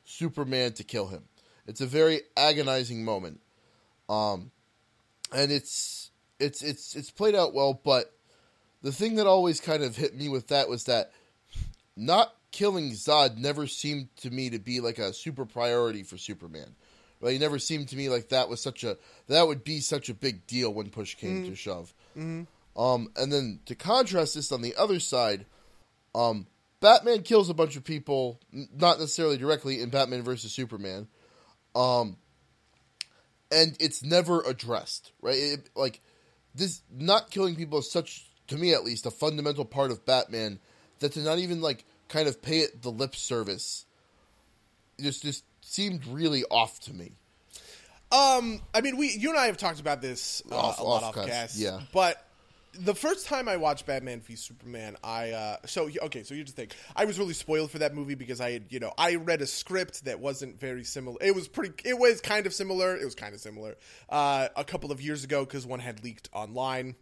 Superman 0.05 0.73
to 0.73 0.83
kill 0.83 1.07
him. 1.07 1.23
It's 1.67 1.81
a 1.81 1.85
very 1.85 2.21
agonizing 2.37 3.03
moment, 3.03 3.41
um, 4.07 4.51
and 5.33 5.51
it's 5.51 6.11
it's 6.39 6.61
it's 6.61 6.95
it's 6.95 7.11
played 7.11 7.35
out 7.35 7.53
well. 7.53 7.73
But 7.73 8.13
the 8.81 8.91
thing 8.91 9.15
that 9.15 9.27
always 9.27 9.59
kind 9.59 9.83
of 9.83 9.97
hit 9.97 10.15
me 10.15 10.29
with 10.29 10.47
that 10.47 10.69
was 10.69 10.85
that 10.85 11.11
not 11.97 12.35
killing 12.51 12.91
Zod 12.91 13.37
never 13.37 13.67
seemed 13.67 14.15
to 14.17 14.29
me 14.29 14.49
to 14.51 14.59
be 14.59 14.79
like 14.79 14.99
a 14.99 15.11
super 15.11 15.45
priority 15.45 16.03
for 16.03 16.17
Superman. 16.17 16.75
Right? 17.19 17.35
It 17.35 17.41
never 17.41 17.57
seemed 17.59 17.89
to 17.89 17.95
me 17.95 18.09
like 18.09 18.29
that 18.29 18.47
was 18.47 18.61
such 18.61 18.83
a 18.83 18.97
that 19.27 19.47
would 19.47 19.63
be 19.63 19.79
such 19.79 20.09
a 20.09 20.13
big 20.13 20.45
deal 20.45 20.71
when 20.73 20.89
push 20.89 21.15
came 21.15 21.43
to 21.49 21.55
shove. 21.55 21.93
Um, 22.77 23.09
and 23.15 23.31
then 23.33 23.59
to 23.65 23.73
contrast 23.75 24.35
this 24.35 24.51
on 24.51 24.61
the 24.61 24.75
other 24.75 24.99
side, 24.99 25.45
um, 26.13 26.45
Batman 26.81 27.23
kills 27.23 27.49
a 27.49 27.53
bunch 27.53 27.75
of 27.75 27.83
people, 27.83 28.39
not 28.51 28.99
necessarily 28.99 29.37
directly 29.37 29.81
in 29.81 29.89
Batman 29.89 30.21
versus 30.21 30.51
Superman, 30.51 31.07
um, 31.75 32.17
and 33.51 33.75
it's 33.79 34.03
never 34.03 34.41
addressed. 34.41 35.11
Right? 35.21 35.37
It, 35.37 35.69
like 35.75 36.01
this, 36.53 36.81
not 36.91 37.31
killing 37.31 37.55
people 37.55 37.79
is 37.79 37.91
such, 37.91 38.27
to 38.47 38.57
me 38.57 38.73
at 38.73 38.83
least, 38.83 39.05
a 39.05 39.11
fundamental 39.11 39.65
part 39.65 39.91
of 39.91 40.05
Batman 40.05 40.59
that 40.99 41.13
to 41.13 41.19
not 41.21 41.39
even 41.39 41.61
like 41.61 41.85
kind 42.07 42.27
of 42.27 42.41
pay 42.41 42.59
it 42.59 42.81
the 42.81 42.91
lip 42.91 43.15
service 43.15 43.85
just 44.99 45.23
just 45.23 45.43
seemed 45.61 46.05
really 46.07 46.43
off 46.45 46.79
to 46.81 46.93
me. 46.93 47.11
Um, 48.11 48.61
I 48.73 48.81
mean, 48.81 48.97
we, 48.97 49.09
you 49.09 49.31
and 49.31 49.39
I 49.39 49.47
have 49.47 49.57
talked 49.57 49.79
about 49.79 50.01
this 50.01 50.41
uh, 50.51 50.55
Off- 50.55 50.79
a 50.79 50.83
lot 50.83 51.03
off 51.03 51.09
off 51.09 51.15
cast, 51.15 51.29
cast, 51.29 51.57
yeah. 51.57 51.81
But 51.91 52.24
the 52.79 52.95
first 52.95 53.25
time 53.25 53.47
I 53.47 53.57
watched 53.57 53.85
Batman 53.85 54.21
v 54.21 54.35
Superman, 54.35 54.97
I 55.03 55.31
uh, 55.31 55.57
so 55.65 55.89
okay, 56.03 56.23
so 56.23 56.35
here's 56.35 56.53
the 56.53 56.61
thing: 56.61 56.71
I 56.95 57.05
was 57.05 57.19
really 57.19 57.33
spoiled 57.33 57.71
for 57.71 57.79
that 57.79 57.93
movie 57.93 58.15
because 58.15 58.41
I 58.41 58.51
had, 58.51 58.65
you 58.69 58.79
know, 58.79 58.93
I 58.97 59.15
read 59.15 59.41
a 59.41 59.47
script 59.47 60.05
that 60.05 60.19
wasn't 60.19 60.59
very 60.59 60.83
similar. 60.83 61.17
It 61.21 61.35
was 61.35 61.47
pretty, 61.47 61.73
it 61.87 61.97
was 61.97 62.21
kind 62.21 62.45
of 62.45 62.53
similar. 62.53 62.95
It 62.95 63.05
was 63.05 63.15
kind 63.15 63.33
of 63.33 63.39
similar 63.39 63.75
uh, 64.09 64.49
a 64.55 64.63
couple 64.63 64.91
of 64.91 65.01
years 65.01 65.23
ago 65.23 65.45
because 65.45 65.65
one 65.65 65.79
had 65.79 66.03
leaked 66.03 66.29
online. 66.33 66.95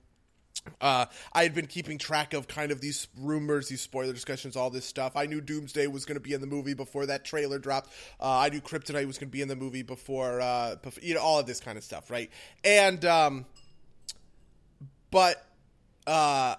Uh, 0.79 1.05
I 1.33 1.43
had 1.43 1.53
been 1.53 1.67
keeping 1.67 1.97
track 1.97 2.33
of 2.33 2.47
kind 2.47 2.71
of 2.71 2.79
these 2.79 3.07
rumors, 3.19 3.67
these 3.67 3.81
spoiler 3.81 4.13
discussions, 4.13 4.55
all 4.55 4.69
this 4.69 4.85
stuff. 4.85 5.15
I 5.15 5.25
knew 5.25 5.41
Doomsday 5.41 5.87
was 5.87 6.05
going 6.05 6.15
to 6.15 6.21
be 6.21 6.33
in 6.33 6.41
the 6.41 6.47
movie 6.47 6.73
before 6.73 7.05
that 7.07 7.25
trailer 7.25 7.59
dropped. 7.59 7.89
Uh, 8.19 8.37
I 8.37 8.49
knew 8.49 8.61
Kryptonite 8.61 9.05
was 9.05 9.17
going 9.17 9.29
to 9.29 9.33
be 9.33 9.41
in 9.41 9.47
the 9.47 9.55
movie 9.55 9.81
before, 9.81 10.39
uh, 10.39 10.75
bef- 10.81 11.03
you 11.03 11.15
know, 11.15 11.21
all 11.21 11.39
of 11.39 11.47
this 11.47 11.59
kind 11.59 11.77
of 11.77 11.83
stuff, 11.83 12.09
right? 12.09 12.29
And, 12.63 13.03
um, 13.03 13.45
but, 15.11 15.43
uh, 16.07 16.55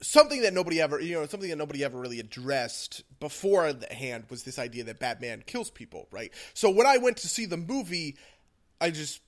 something 0.00 0.42
that 0.42 0.52
nobody 0.52 0.80
ever, 0.80 1.00
you 1.00 1.14
know, 1.14 1.26
something 1.26 1.48
that 1.48 1.56
nobody 1.56 1.84
ever 1.84 1.98
really 1.98 2.20
addressed 2.20 3.02
beforehand 3.20 4.24
was 4.30 4.42
this 4.42 4.58
idea 4.58 4.84
that 4.84 4.98
Batman 4.98 5.42
kills 5.46 5.70
people, 5.70 6.08
right? 6.10 6.32
So 6.52 6.70
when 6.70 6.86
I 6.86 6.98
went 6.98 7.16
to 7.18 7.28
see 7.28 7.46
the 7.46 7.56
movie, 7.56 8.16
I 8.80 8.90
just 8.90 9.20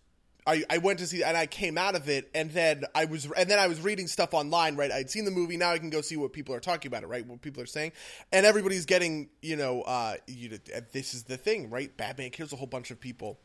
I, 0.47 0.63
I 0.71 0.79
went 0.79 1.01
to 1.01 1.07
see 1.07 1.25
and 1.25 1.37
I 1.37 1.47
came 1.47 1.77
out 1.77 1.97
of 1.97 2.09
it 2.09 2.31
and 2.35 2.51
then 2.53 2.85
I 2.95 3.07
was 3.07 3.29
and 3.37 3.51
then 3.51 3.59
I 3.59 3.67
was 3.67 3.81
reading 3.81 4.07
stuff 4.07 4.33
online 4.33 4.77
right? 4.77 4.93
I'd 4.93 5.11
seen 5.11 5.25
the 5.25 5.31
movie 5.33 5.57
now 5.57 5.73
I 5.73 5.79
can 5.79 5.91
go 5.91 6.01
see 6.01 6.17
what 6.17 6.33
people 6.33 6.55
are 6.55 6.61
talking 6.61 6.89
about 6.89 7.03
it 7.03 7.09
right? 7.09 7.27
What 7.27 7.43
people 7.43 7.63
are 7.63 7.67
saying. 7.67 7.93
And 8.31 8.47
everybody's 8.47 8.87
getting 8.87 9.29
you 9.43 9.57
know 9.57 9.83
uh 9.83 10.17
you 10.29 10.59
this 10.93 11.15
is 11.15 11.25
the 11.25 11.37
thing 11.37 11.69
right? 11.71 11.95
Batman 11.97 12.31
kills 12.31 12.53
a 12.53 12.57
whole 12.57 12.69
bunch 12.69 12.93
of 12.93 13.01
people. 13.01 13.41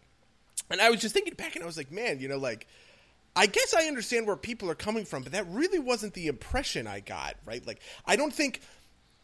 And 0.69 0.79
I 0.79 0.91
was 0.91 1.01
just 1.01 1.13
thinking 1.13 1.33
back 1.33 1.55
and 1.55 1.63
I 1.63 1.65
was 1.65 1.77
like 1.77 1.91
man 1.91 2.19
you 2.19 2.27
know 2.27 2.37
like 2.37 2.67
I 3.35 3.45
guess 3.45 3.73
I 3.73 3.85
understand 3.85 4.27
where 4.27 4.35
people 4.35 4.69
are 4.69 4.75
coming 4.75 5.05
from 5.05 5.23
but 5.23 5.31
that 5.33 5.45
really 5.49 5.79
wasn't 5.79 6.13
the 6.13 6.27
impression 6.27 6.87
I 6.87 6.99
got 6.99 7.35
right 7.45 7.65
like 7.65 7.81
I 8.05 8.15
don't 8.15 8.33
think 8.33 8.61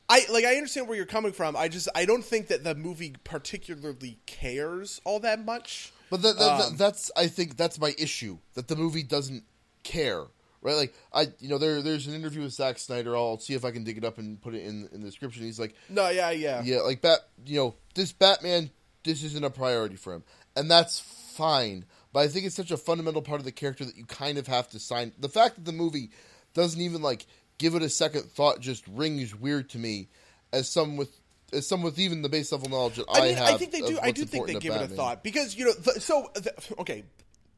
I 0.09 0.25
like 0.31 0.45
I 0.45 0.55
understand 0.55 0.87
where 0.87 0.95
you're 0.95 1.05
coming 1.05 1.31
from 1.33 1.55
I 1.57 1.67
just 1.67 1.89
I 1.95 2.05
don't 2.05 2.23
think 2.23 2.47
that 2.47 2.63
the 2.63 2.75
movie 2.75 3.15
particularly 3.23 4.19
cares 4.25 5.01
all 5.03 5.19
that 5.21 5.43
much 5.43 5.91
But 6.09 6.21
that, 6.21 6.37
that, 6.37 6.49
Um, 6.51 6.59
that- 6.71 6.77
that's 6.77 7.11
I 7.17 7.27
think 7.27 7.57
that's 7.57 7.79
my 7.79 7.93
issue 7.97 8.37
that 8.53 8.67
the 8.69 8.75
movie 8.77 9.03
doesn't 9.03 9.43
care, 9.83 10.23
right? 10.61 10.75
Like 10.75 10.93
I, 11.13 11.27
you 11.39 11.49
know, 11.49 11.57
there 11.57 11.81
there's 11.81 12.07
an 12.07 12.13
interview 12.13 12.41
with 12.43 12.53
Zack 12.53 12.77
Snyder. 12.79 13.15
I'll 13.15 13.39
see 13.39 13.53
if 13.55 13.65
I 13.65 13.71
can 13.71 13.83
dig 13.83 13.97
it 13.97 14.05
up 14.05 14.17
and 14.17 14.41
put 14.41 14.53
it 14.55 14.63
in 14.65 14.87
in 14.93 15.01
the 15.01 15.07
description. 15.07 15.43
He's 15.43 15.59
like, 15.59 15.75
no 15.89 16.07
yeah 16.09 16.29
yeah 16.31 16.61
yeah, 16.63 16.79
like 16.79 17.01
Bat, 17.01 17.19
you 17.45 17.57
know, 17.57 17.75
this 17.93 18.13
Batman, 18.13 18.69
this 19.03 19.23
isn't 19.23 19.43
a 19.43 19.49
priority 19.49 19.95
for 19.97 20.13
him, 20.13 20.23
and 20.55 20.71
that's 20.71 20.99
fine. 21.35 21.83
But 22.17 22.23
I 22.23 22.29
think 22.29 22.47
it's 22.47 22.55
such 22.55 22.71
a 22.71 22.77
fundamental 22.77 23.21
part 23.21 23.39
of 23.39 23.45
the 23.45 23.51
character 23.51 23.85
that 23.85 23.95
you 23.95 24.03
kind 24.03 24.39
of 24.39 24.47
have 24.47 24.67
to 24.69 24.79
sign. 24.79 25.11
The 25.19 25.29
fact 25.29 25.53
that 25.53 25.65
the 25.65 25.71
movie 25.71 26.09
doesn't 26.55 26.81
even 26.81 27.03
like 27.03 27.27
give 27.59 27.75
it 27.75 27.83
a 27.83 27.89
second 27.89 28.23
thought 28.23 28.59
just 28.59 28.87
rings 28.87 29.35
weird 29.35 29.69
to 29.69 29.77
me, 29.77 30.07
as 30.51 30.67
some 30.67 30.97
with 30.97 31.15
as 31.53 31.67
someone 31.67 31.91
with 31.91 31.99
even 31.99 32.23
the 32.23 32.29
base 32.29 32.51
level 32.51 32.69
knowledge 32.69 32.95
that 32.95 33.05
I, 33.07 33.19
I 33.19 33.21
mean, 33.21 33.35
have. 33.35 33.49
I 33.49 33.57
think 33.57 33.71
they 33.71 33.81
do. 33.81 33.99
I 34.01 34.09
do 34.09 34.25
think 34.25 34.47
they 34.47 34.55
give 34.55 34.73
it 34.73 34.81
a 34.81 34.87
thought 34.87 35.23
because 35.23 35.55
you 35.55 35.65
know. 35.65 35.73
The, 35.73 36.01
so 36.01 36.31
the, 36.33 36.55
okay, 36.79 37.03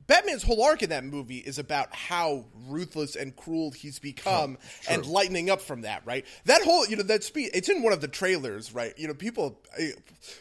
Batman's 0.10 0.43
whole 0.43 0.62
arc 0.62 0.84
in 0.84 0.89
that 0.89 1.05
movie 1.05 1.38
is 1.38 1.57
about 1.57 1.95
how 1.95 2.43
ruthless 2.68 3.16
and 3.16 3.34
cruel 3.34 3.72
he's 3.72 3.99
become, 3.99 4.57
and 4.89 5.05
lightening 5.05 5.49
up 5.49 5.62
from 5.62 5.84
that. 5.84 6.01
Right. 6.03 6.26
That 6.45 6.64
whole 6.64 6.86
you 6.86 6.97
know 6.97 7.03
that 7.03 7.24
speech. 7.24 7.51
It's 7.53 7.70
in 7.70 7.82
one 7.82 7.93
of 7.93 8.01
the 8.01 8.10
trailers. 8.10 8.74
Right. 8.74 8.93
You 8.97 9.07
know, 9.07 9.14
people. 9.14 9.62
I, 9.80 9.91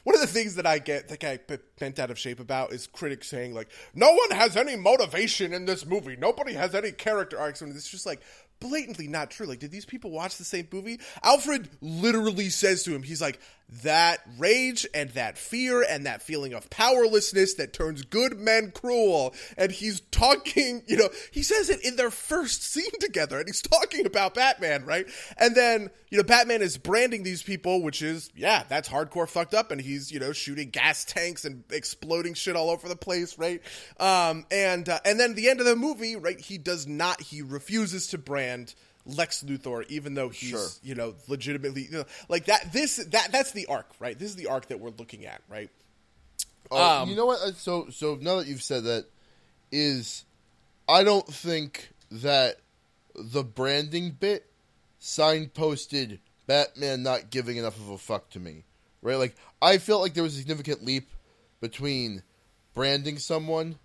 one 0.03 0.17
of 0.17 0.21
the 0.21 0.27
things 0.27 0.57
that 0.57 0.67
I 0.67 0.81
get 0.81 1.09
that 1.11 1.23
I 1.23 1.39
bent 1.79 2.01
out 2.01 2.11
of 2.11 2.19
shape 2.19 2.41
about 2.41 2.73
is 2.73 2.89
critics 2.89 3.29
saying 3.29 3.55
like, 3.55 3.69
"No 3.95 4.13
one 4.13 4.31
has 4.33 4.57
any 4.57 4.75
motivation 4.75 5.53
in 5.53 5.67
this 5.67 5.87
movie. 5.87 6.17
Nobody 6.17 6.55
has 6.55 6.75
any 6.75 6.91
character 6.91 7.39
arcs." 7.39 7.63
And 7.63 7.73
it's 7.77 7.89
just 7.89 8.07
like. 8.07 8.21
blatantly 8.61 9.07
not 9.07 9.31
true. 9.31 9.47
Like, 9.47 9.61
did 9.61 9.71
these 9.71 9.85
people 9.85 10.11
watch 10.11 10.37
the 10.37 10.43
same 10.45 10.67
movie? 10.73 10.99
Alfred 11.23 11.69
literally 11.81 12.49
says 12.49 12.83
to 12.83 12.93
him, 12.93 13.05
he's 13.05 13.21
like, 13.21 13.39
that 13.83 14.21
rage 14.39 14.87
and 14.95 15.11
that 15.11 15.37
fear 15.37 15.83
and 15.83 16.07
that 16.07 16.23
feeling 16.23 16.55
of 16.55 16.71
powerlessness 16.71 17.55
that 17.55 17.73
turns 17.73 18.03
good 18.03 18.39
men 18.39 18.71
cruel. 18.71 19.35
And 19.57 19.71
he's 19.71 20.01
talking, 20.11 20.83
you 20.87 20.97
know, 20.97 21.09
he 21.31 21.43
says 21.43 21.69
it 21.69 21.85
in 21.85 21.97
their 21.97 22.11
first 22.11 22.63
scene 22.63 22.99
together 23.01 23.39
and 23.39 23.49
he's 23.49 23.63
talking 23.63 24.07
about 24.07 24.35
Batman, 24.35 24.85
right? 24.85 25.07
And 25.37 25.55
then, 25.55 25.91
you 26.11 26.19
know, 26.19 26.25
Batman 26.25 26.63
is 26.63 26.79
branding 26.79 27.23
these 27.23 27.43
people, 27.43 27.83
which 27.83 28.01
is, 28.01 28.31
yeah, 28.35 28.65
that's 28.69 28.89
hardcore 28.89 29.29
fucked 29.29 29.55
up. 29.55 29.71
And 29.71 29.81
he's, 29.81 30.11
you 30.11 30.19
know, 30.19 30.33
shooting 30.33 30.71
gas 30.71 31.05
tanks 31.05 31.45
and 31.45 31.65
exploding 31.71 32.35
shit 32.35 32.57
all 32.57 32.71
over 32.71 32.89
the 32.89 32.97
place, 32.97 33.39
right? 33.39 33.61
Um, 34.01 34.47
and, 34.51 34.89
uh, 34.89 35.01
and 35.05 35.21
then 35.21 35.35
the 35.35 35.51
end 35.51 35.61
of 35.61 35.67
the 35.67 35.77
movie, 35.77 36.17
right, 36.17 36.41
he 36.41 36.57
does 36.57 36.87
not, 36.87 37.21
he 37.21 37.43
refuses 37.43 38.07
to 38.09 38.19
brand 38.19 38.75
Lex 39.09 39.43
Luthor, 39.43 39.85
even 39.89 40.15
though 40.15 40.29
he's 40.29 40.51
Sure. 40.51 40.69
you 40.83 40.95
know 40.95 41.15
legitimately 41.27 41.83
you 41.91 41.91
know, 41.99 42.05
like 42.29 42.45
that. 42.47 42.73
This 42.73 42.97
that 42.97 43.33
that's 43.33 43.53
the 43.53 43.67
arc, 43.67 43.91
right? 43.99 44.19
This 44.19 44.29
is 44.31 44.37
the 44.37 44.47
arc 44.49 44.69
that 44.69 44.79
we're 44.81 44.91
looking 44.91 45.27
at, 45.27 45.43
right? 45.49 45.71
Uh, 46.71 47.03
Um, 47.03 47.09
you 47.09 47.17
know 47.17 47.27
what? 47.27 47.57
So 47.57 47.89
so 47.91 48.17
now 48.21 48.37
that 48.37 48.47
you've 48.47 48.63
said 48.63 48.85
that, 48.85 49.07
is 49.73 50.25
I 50.89 51.03
don't 51.05 51.27
think 51.27 51.91
that 52.11 52.57
the 53.15 53.43
branding 53.43 54.11
bit 54.13 54.45
signposted 55.01 56.19
Batman 56.47 57.03
not 57.03 57.31
giving 57.31 57.57
enough 57.57 57.77
of 57.77 57.89
a 57.91 57.99
fuck 57.99 58.31
to 58.31 58.41
me, 58.41 58.65
right? 59.03 59.17
Like 59.17 59.35
I 59.61 59.79
felt 59.79 60.03
like 60.03 60.15
there 60.15 60.23
was 60.23 60.35
a 60.35 60.39
significant 60.39 60.85
leap 60.85 61.09
between 61.61 62.23
branding 62.75 63.19
someone 63.19 63.79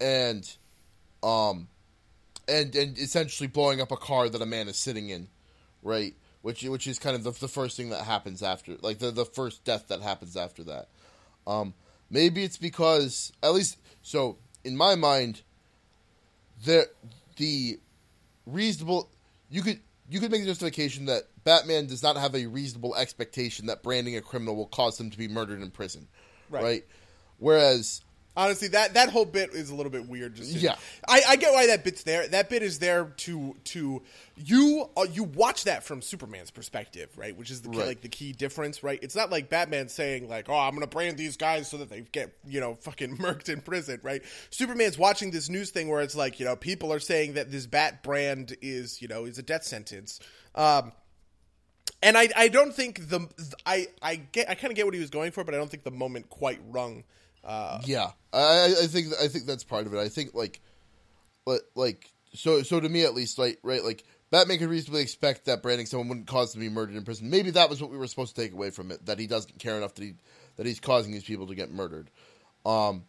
and 0.00 0.48
um 1.22 1.68
and 2.50 2.74
and 2.74 2.98
essentially 2.98 3.46
blowing 3.46 3.80
up 3.80 3.90
a 3.92 3.96
car 3.96 4.28
that 4.28 4.42
a 4.42 4.46
man 4.46 4.68
is 4.68 4.76
sitting 4.76 5.08
in, 5.10 5.28
right? 5.82 6.14
Which 6.42 6.62
which 6.64 6.86
is 6.86 6.98
kind 6.98 7.14
of 7.16 7.22
the, 7.24 7.32
the 7.32 7.48
first 7.48 7.76
thing 7.76 7.90
that 7.90 8.04
happens 8.04 8.42
after, 8.42 8.76
like 8.82 8.98
the 8.98 9.10
the 9.10 9.24
first 9.24 9.64
death 9.64 9.88
that 9.88 10.00
happens 10.02 10.36
after 10.36 10.64
that. 10.64 10.88
Um, 11.46 11.74
maybe 12.10 12.42
it's 12.44 12.56
because 12.58 13.32
at 13.42 13.52
least 13.52 13.78
so 14.02 14.38
in 14.64 14.76
my 14.76 14.94
mind, 14.94 15.42
the 16.64 16.88
the 17.36 17.78
reasonable 18.46 19.08
you 19.50 19.62
could 19.62 19.80
you 20.08 20.18
could 20.20 20.30
make 20.30 20.40
the 20.40 20.46
justification 20.46 21.06
that 21.06 21.24
Batman 21.44 21.86
does 21.86 22.02
not 22.02 22.16
have 22.16 22.34
a 22.34 22.46
reasonable 22.46 22.94
expectation 22.96 23.66
that 23.66 23.82
branding 23.82 24.16
a 24.16 24.20
criminal 24.20 24.56
will 24.56 24.66
cause 24.66 24.98
them 24.98 25.10
to 25.10 25.16
be 25.18 25.28
murdered 25.28 25.62
in 25.62 25.70
prison, 25.70 26.08
Right. 26.50 26.62
right? 26.62 26.84
Whereas 27.38 28.02
Honestly, 28.36 28.68
that 28.68 28.94
that 28.94 29.10
whole 29.10 29.24
bit 29.24 29.50
is 29.54 29.70
a 29.70 29.74
little 29.74 29.90
bit 29.90 30.08
weird. 30.08 30.36
Just 30.36 30.52
Yeah. 30.52 30.76
I, 31.08 31.20
I 31.30 31.36
get 31.36 31.52
why 31.52 31.66
that 31.66 31.82
bit's 31.82 32.04
there. 32.04 32.28
That 32.28 32.48
bit 32.48 32.62
is 32.62 32.78
there 32.78 33.06
to 33.18 33.56
to 33.64 34.02
you 34.36 34.88
uh, 34.96 35.06
you 35.12 35.24
watch 35.24 35.64
that 35.64 35.82
from 35.82 36.00
Superman's 36.00 36.52
perspective, 36.52 37.10
right? 37.16 37.36
Which 37.36 37.50
is 37.50 37.60
the 37.62 37.70
Right. 37.70 37.88
like 37.88 38.00
the 38.02 38.08
key 38.08 38.32
difference, 38.32 38.82
right? 38.84 39.00
It's 39.02 39.16
not 39.16 39.30
like 39.30 39.50
Batman 39.50 39.88
saying 39.88 40.28
like, 40.28 40.48
"Oh, 40.48 40.54
I'm 40.56 40.74
gonna 40.74 40.86
brand 40.86 41.18
these 41.18 41.36
guys 41.36 41.68
so 41.68 41.78
that 41.78 41.90
they 41.90 42.02
get 42.02 42.32
you 42.46 42.60
know 42.60 42.76
fucking 42.82 43.16
murked 43.18 43.48
in 43.48 43.60
prison," 43.62 43.98
right? 44.04 44.22
Superman's 44.50 44.96
watching 44.96 45.32
this 45.32 45.48
news 45.48 45.70
thing 45.70 45.88
where 45.88 46.00
it's 46.00 46.14
like 46.14 46.38
you 46.38 46.46
know 46.46 46.54
people 46.54 46.92
are 46.92 47.00
saying 47.00 47.34
that 47.34 47.50
this 47.50 47.66
Bat 47.66 48.04
brand 48.04 48.56
is 48.62 49.02
you 49.02 49.08
know 49.08 49.24
is 49.24 49.38
a 49.38 49.42
death 49.42 49.64
sentence. 49.64 50.20
Um, 50.54 50.92
and 52.02 52.16
I, 52.16 52.28
I 52.36 52.48
don't 52.48 52.72
think 52.74 53.08
the 53.10 53.28
I 53.66 53.88
I 54.00 54.16
get 54.16 54.48
I 54.48 54.54
kind 54.54 54.70
of 54.70 54.76
get 54.76 54.86
what 54.86 54.94
he 54.94 55.00
was 55.00 55.10
going 55.10 55.32
for, 55.32 55.42
but 55.44 55.52
I 55.52 55.58
don't 55.58 55.70
think 55.70 55.82
the 55.82 55.90
moment 55.90 56.30
quite 56.30 56.60
rung. 56.70 57.02
Uh, 57.44 57.80
Yeah, 57.84 58.10
I, 58.32 58.74
I 58.82 58.86
think 58.86 59.08
I 59.20 59.28
think 59.28 59.46
that's 59.46 59.64
part 59.64 59.86
of 59.86 59.94
it. 59.94 59.98
I 59.98 60.08
think 60.08 60.34
like, 60.34 60.60
like, 61.74 62.06
so 62.34 62.62
so 62.62 62.80
to 62.80 62.88
me 62.88 63.04
at 63.04 63.14
least, 63.14 63.38
like 63.38 63.58
right, 63.62 63.82
like 63.82 64.04
Batman 64.30 64.58
could 64.58 64.68
reasonably 64.68 65.02
expect 65.02 65.46
that 65.46 65.62
branding 65.62 65.86
someone 65.86 66.08
wouldn't 66.08 66.26
cause 66.26 66.52
to 66.52 66.58
be 66.58 66.68
murdered 66.68 66.96
in 66.96 67.04
prison. 67.04 67.30
Maybe 67.30 67.50
that 67.52 67.68
was 67.68 67.80
what 67.80 67.90
we 67.90 67.96
were 67.96 68.06
supposed 68.06 68.34
to 68.36 68.40
take 68.40 68.52
away 68.52 68.70
from 68.70 68.90
it. 68.90 69.06
That 69.06 69.18
he 69.18 69.26
doesn't 69.26 69.58
care 69.58 69.76
enough 69.76 69.94
that 69.94 70.04
he 70.04 70.14
that 70.56 70.66
he's 70.66 70.80
causing 70.80 71.12
these 71.12 71.24
people 71.24 71.46
to 71.48 71.54
get 71.54 71.72
murdered. 71.72 72.10
Um, 72.64 73.04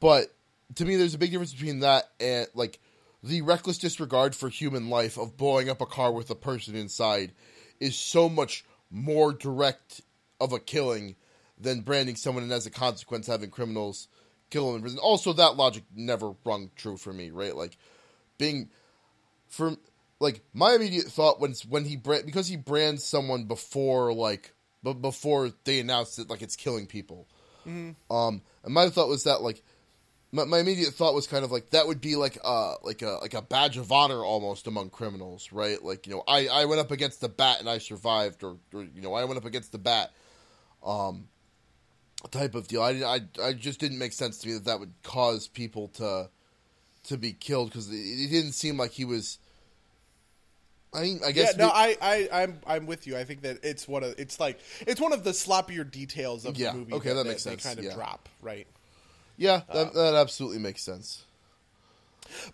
but 0.00 0.32
to 0.76 0.84
me, 0.84 0.96
there's 0.96 1.14
a 1.14 1.18
big 1.18 1.30
difference 1.30 1.52
between 1.52 1.80
that 1.80 2.04
and 2.20 2.46
like 2.54 2.78
the 3.22 3.42
reckless 3.42 3.78
disregard 3.78 4.34
for 4.34 4.48
human 4.48 4.88
life 4.88 5.18
of 5.18 5.36
blowing 5.36 5.68
up 5.68 5.80
a 5.80 5.86
car 5.86 6.12
with 6.12 6.30
a 6.30 6.34
person 6.34 6.74
inside 6.74 7.32
is 7.80 7.96
so 7.96 8.28
much 8.28 8.64
more 8.90 9.32
direct 9.32 10.00
of 10.40 10.52
a 10.52 10.58
killing 10.58 11.16
than 11.58 11.80
branding 11.80 12.16
someone 12.16 12.42
and 12.42 12.52
as 12.52 12.66
a 12.66 12.70
consequence 12.70 13.26
having 13.26 13.50
criminals 13.50 14.08
kill 14.50 14.66
them 14.66 14.76
in 14.76 14.82
prison. 14.82 14.98
Also, 14.98 15.32
that 15.32 15.56
logic 15.56 15.84
never 15.94 16.34
rung 16.44 16.70
true 16.76 16.96
for 16.96 17.12
me, 17.12 17.30
right? 17.30 17.54
Like 17.54 17.76
being 18.38 18.70
for 19.48 19.76
like 20.20 20.42
my 20.52 20.74
immediate 20.74 21.06
thought 21.06 21.40
when 21.40 21.54
when 21.68 21.84
he 21.84 21.96
brand 21.96 22.26
because 22.26 22.48
he 22.48 22.56
brands 22.56 23.04
someone 23.04 23.44
before 23.44 24.12
like 24.12 24.52
but 24.82 24.94
before 24.94 25.50
they 25.64 25.80
announced 25.80 26.18
it 26.18 26.30
like 26.30 26.42
it's 26.42 26.56
killing 26.56 26.86
people. 26.86 27.26
Um, 28.10 28.42
and 28.64 28.72
my 28.72 28.88
thought 28.88 29.08
was 29.08 29.24
that 29.24 29.42
like 29.42 29.62
my, 30.32 30.44
my 30.44 30.58
immediate 30.58 30.92
thought 30.92 31.14
was 31.14 31.26
kind 31.26 31.44
of 31.44 31.50
like 31.50 31.70
that 31.70 31.86
would 31.86 32.00
be 32.00 32.16
like 32.16 32.38
uh 32.44 32.74
like 32.82 33.02
a 33.02 33.18
like 33.20 33.34
a 33.34 33.42
badge 33.42 33.76
of 33.76 33.90
honor 33.92 34.24
almost 34.24 34.66
among 34.66 34.90
criminals, 34.90 35.50
right? 35.52 35.82
Like 35.82 36.06
you 36.06 36.14
know 36.14 36.22
I 36.28 36.48
I 36.48 36.64
went 36.66 36.80
up 36.80 36.90
against 36.90 37.20
the 37.20 37.28
bat 37.28 37.60
and 37.60 37.68
I 37.68 37.78
survived, 37.78 38.44
or, 38.44 38.56
or 38.72 38.82
you 38.82 39.02
know 39.02 39.14
I 39.14 39.24
went 39.24 39.38
up 39.38 39.44
against 39.44 39.72
the 39.72 39.78
bat, 39.78 40.12
um, 40.84 41.28
type 42.30 42.54
of 42.54 42.66
deal. 42.68 42.82
I 42.82 42.90
I 42.90 43.20
I 43.42 43.52
just 43.52 43.78
didn't 43.80 43.98
make 43.98 44.12
sense 44.12 44.38
to 44.38 44.48
me 44.48 44.54
that 44.54 44.64
that 44.64 44.80
would 44.80 44.92
cause 45.02 45.48
people 45.48 45.88
to 45.94 46.28
to 47.04 47.16
be 47.16 47.32
killed 47.32 47.70
because 47.70 47.88
it, 47.90 47.96
it 47.96 48.30
didn't 48.30 48.52
seem 48.52 48.76
like 48.76 48.92
he 48.92 49.04
was. 49.04 49.38
I 50.94 51.02
mean, 51.02 51.20
I 51.22 51.28
yeah, 51.28 51.32
guess 51.32 51.56
no, 51.56 51.66
we- 51.66 51.72
I, 51.72 51.96
I, 52.00 52.28
I'm, 52.42 52.60
I'm 52.66 52.86
with 52.86 53.06
you. 53.06 53.18
I 53.18 53.24
think 53.24 53.42
that 53.42 53.58
it's 53.62 53.86
one 53.86 54.02
of, 54.02 54.14
it's 54.18 54.40
like, 54.40 54.58
it's 54.86 54.98
one 55.00 55.12
of 55.12 55.24
the 55.24 55.32
sloppier 55.32 55.90
details 55.90 56.46
of 56.46 56.56
Yeah, 56.56 56.72
the 56.72 56.78
movie. 56.78 56.94
okay, 56.94 57.12
that 57.12 57.26
makes 57.26 57.44
they 57.44 57.50
sense, 57.50 57.64
kind 57.64 57.78
of 57.78 57.84
yeah. 57.84 57.92
drop, 57.94 58.30
right? 58.40 58.66
yeah, 59.36 59.60
that, 59.74 59.92
that 59.92 60.14
absolutely 60.14 60.58
makes 60.58 60.80
sense. 60.82 61.24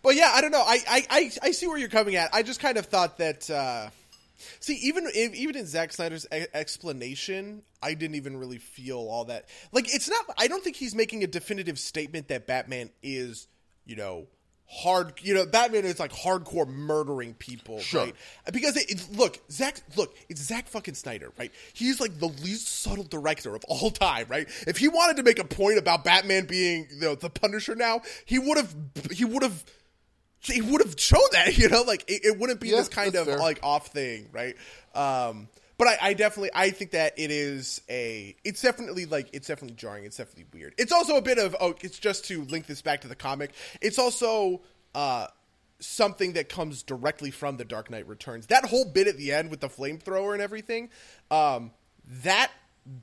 But 0.02 0.16
yeah, 0.16 0.32
I 0.34 0.40
don't 0.40 0.50
know. 0.50 0.64
I, 0.66 0.80
I, 0.88 1.06
I, 1.08 1.30
I 1.40 1.50
see 1.52 1.68
where 1.68 1.78
you're 1.78 1.88
coming 1.88 2.16
at. 2.16 2.34
I 2.34 2.42
just 2.42 2.58
kind 2.58 2.78
of 2.78 2.86
thought 2.86 3.18
that. 3.18 3.48
Uh, 3.48 3.90
see, 4.60 4.74
even 4.82 5.06
if, 5.14 5.34
even 5.34 5.56
in 5.56 5.66
Zack 5.66 5.92
Snyder's 5.92 6.26
e- 6.34 6.46
explanation, 6.54 7.62
I 7.82 7.94
didn't 7.94 8.16
even 8.16 8.36
really 8.36 8.58
feel 8.58 8.98
all 8.98 9.24
that. 9.26 9.46
Like, 9.72 9.92
it's 9.94 10.08
not. 10.08 10.24
I 10.38 10.48
don't 10.48 10.62
think 10.62 10.76
he's 10.76 10.94
making 10.94 11.24
a 11.24 11.26
definitive 11.26 11.78
statement 11.78 12.28
that 12.28 12.46
Batman 12.46 12.90
is, 13.02 13.48
you 13.84 13.96
know. 13.96 14.26
Hard, 14.74 15.20
you 15.20 15.34
know, 15.34 15.44
Batman 15.44 15.84
is 15.84 16.00
like 16.00 16.12
hardcore 16.14 16.66
murdering 16.66 17.34
people, 17.34 17.78
Sure. 17.80 18.04
right? 18.04 18.14
Because 18.54 18.74
it, 18.78 18.90
it, 18.90 19.06
look, 19.14 19.38
Zack, 19.50 19.82
look, 19.98 20.16
it's 20.30 20.40
Zack 20.40 20.66
fucking 20.66 20.94
Snyder, 20.94 21.30
right? 21.38 21.52
He's 21.74 22.00
like 22.00 22.18
the 22.18 22.28
least 22.28 22.68
subtle 22.80 23.04
director 23.04 23.54
of 23.54 23.62
all 23.68 23.90
time, 23.90 24.28
right? 24.30 24.48
If 24.66 24.78
he 24.78 24.88
wanted 24.88 25.18
to 25.18 25.24
make 25.24 25.38
a 25.38 25.44
point 25.44 25.76
about 25.76 26.04
Batman 26.04 26.46
being 26.46 26.86
you 26.90 27.00
know, 27.00 27.14
the 27.14 27.28
Punisher 27.28 27.74
now, 27.74 28.00
he 28.24 28.38
would 28.38 28.56
have, 28.56 28.74
he 29.10 29.26
would 29.26 29.42
have 29.42 29.62
he 30.42 30.60
would 30.60 30.80
have 30.82 30.94
shown 30.98 31.20
that, 31.32 31.56
you 31.58 31.68
know, 31.68 31.82
like 31.82 32.04
it, 32.08 32.24
it 32.24 32.38
wouldn't 32.38 32.60
be 32.60 32.68
Yeah, 32.68 32.76
this 32.78 32.88
kind 32.88 33.14
of 33.14 33.26
fair. 33.26 33.38
like 33.38 33.60
off 33.62 33.88
thing, 33.88 34.28
right? 34.32 34.56
Um, 34.94 35.48
but 35.78 35.88
I, 35.88 35.98
I 36.10 36.14
definitely, 36.14 36.50
I 36.54 36.70
think 36.70 36.92
that 36.92 37.18
it 37.18 37.30
is 37.30 37.80
a, 37.88 38.36
it's 38.44 38.62
definitely 38.62 39.06
like, 39.06 39.28
it's 39.32 39.48
definitely 39.48 39.76
jarring. 39.76 40.04
It's 40.04 40.16
definitely 40.16 40.46
weird. 40.52 40.74
It's 40.78 40.92
also 40.92 41.16
a 41.16 41.22
bit 41.22 41.38
of, 41.38 41.56
oh, 41.60 41.74
it's 41.80 41.98
just 41.98 42.24
to 42.26 42.42
link 42.44 42.66
this 42.66 42.82
back 42.82 43.00
to 43.00 43.08
the 43.08 43.16
comic. 43.16 43.52
It's 43.80 43.98
also, 43.98 44.60
uh, 44.94 45.26
something 45.80 46.34
that 46.34 46.48
comes 46.48 46.84
directly 46.84 47.32
from 47.32 47.56
the 47.56 47.64
Dark 47.64 47.90
Knight 47.90 48.06
Returns. 48.06 48.46
That 48.46 48.64
whole 48.66 48.84
bit 48.84 49.08
at 49.08 49.16
the 49.16 49.32
end 49.32 49.50
with 49.50 49.58
the 49.58 49.68
flamethrower 49.68 50.32
and 50.32 50.40
everything, 50.40 50.90
um, 51.32 51.72
that 52.22 52.52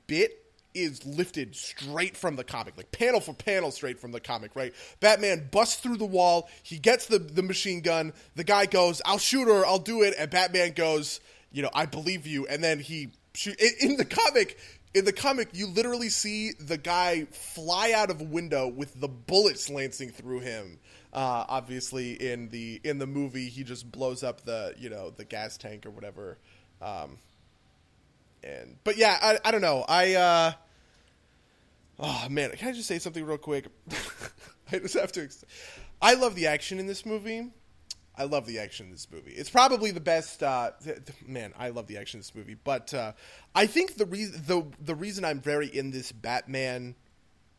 bit 0.06 0.42
is 0.74 1.04
lifted 1.04 1.54
straight 1.54 2.16
from 2.16 2.36
the 2.36 2.44
comic, 2.44 2.76
like 2.76 2.92
panel 2.92 3.20
for 3.20 3.34
panel 3.34 3.70
straight 3.70 3.98
from 3.98 4.12
the 4.12 4.20
comic, 4.20 4.54
right? 4.54 4.74
Batman 5.00 5.48
busts 5.50 5.80
through 5.80 5.96
the 5.96 6.06
wall, 6.06 6.48
he 6.62 6.78
gets 6.78 7.06
the, 7.06 7.18
the 7.18 7.42
machine 7.42 7.80
gun, 7.80 8.12
the 8.36 8.44
guy 8.44 8.66
goes, 8.66 9.02
I'll 9.04 9.18
shoot 9.18 9.46
her, 9.46 9.64
I'll 9.66 9.78
do 9.78 10.02
it, 10.02 10.14
and 10.18 10.30
Batman 10.30 10.72
goes, 10.72 11.20
you 11.52 11.62
know, 11.62 11.70
I 11.74 11.86
believe 11.86 12.26
you, 12.26 12.46
and 12.46 12.62
then 12.62 12.78
he 12.78 13.10
shoot 13.34 13.58
in, 13.60 13.96
the 13.96 14.04
comic 14.04 14.58
in 14.94 15.04
the 15.04 15.12
comic, 15.12 15.50
you 15.52 15.68
literally 15.68 16.08
see 16.08 16.52
the 16.58 16.76
guy 16.76 17.26
fly 17.26 17.92
out 17.92 18.10
of 18.10 18.20
a 18.20 18.24
window 18.24 18.66
with 18.66 19.00
the 19.00 19.08
bullets 19.08 19.70
lancing 19.70 20.10
through 20.10 20.40
him. 20.40 20.78
Uh, 21.12 21.44
obviously, 21.48 22.12
in 22.12 22.48
the 22.50 22.80
in 22.84 22.98
the 22.98 23.06
movie, 23.06 23.48
he 23.48 23.64
just 23.64 23.90
blows 23.90 24.22
up 24.22 24.42
the 24.42 24.74
you 24.78 24.90
know 24.90 25.10
the 25.10 25.24
gas 25.24 25.56
tank 25.56 25.86
or 25.86 25.90
whatever. 25.90 26.38
Um, 26.80 27.18
and 28.42 28.76
but 28.84 28.96
yeah, 28.96 29.18
I, 29.20 29.38
I 29.48 29.50
don't 29.50 29.60
know. 29.60 29.84
I 29.88 30.14
uh, 30.14 30.52
oh 31.98 32.26
man, 32.28 32.50
can 32.52 32.68
I 32.68 32.72
just 32.72 32.88
say 32.88 32.98
something 32.98 33.24
real 33.24 33.38
quick? 33.38 33.66
I 34.72 34.78
just 34.78 34.94
have 34.94 35.12
to. 35.12 35.28
I 36.00 36.14
love 36.14 36.34
the 36.34 36.46
action 36.46 36.78
in 36.78 36.86
this 36.86 37.04
movie. 37.04 37.50
I 38.16 38.24
love 38.24 38.46
the 38.46 38.58
action 38.58 38.86
in 38.86 38.92
this 38.92 39.08
movie. 39.10 39.32
It's 39.32 39.50
probably 39.50 39.90
the 39.92 40.00
best. 40.00 40.42
Uh, 40.42 40.72
th- 40.82 40.96
th- 41.04 41.26
man, 41.26 41.52
I 41.58 41.70
love 41.70 41.86
the 41.86 41.96
action 41.96 42.18
in 42.18 42.20
this 42.20 42.34
movie. 42.34 42.54
But 42.54 42.92
uh, 42.92 43.12
I 43.54 43.66
think 43.66 43.96
the 43.96 44.06
reason 44.06 44.42
the 44.46 44.66
the 44.80 44.94
reason 44.94 45.24
I'm 45.24 45.40
very 45.40 45.66
in 45.68 45.90
this 45.90 46.12
Batman 46.12 46.94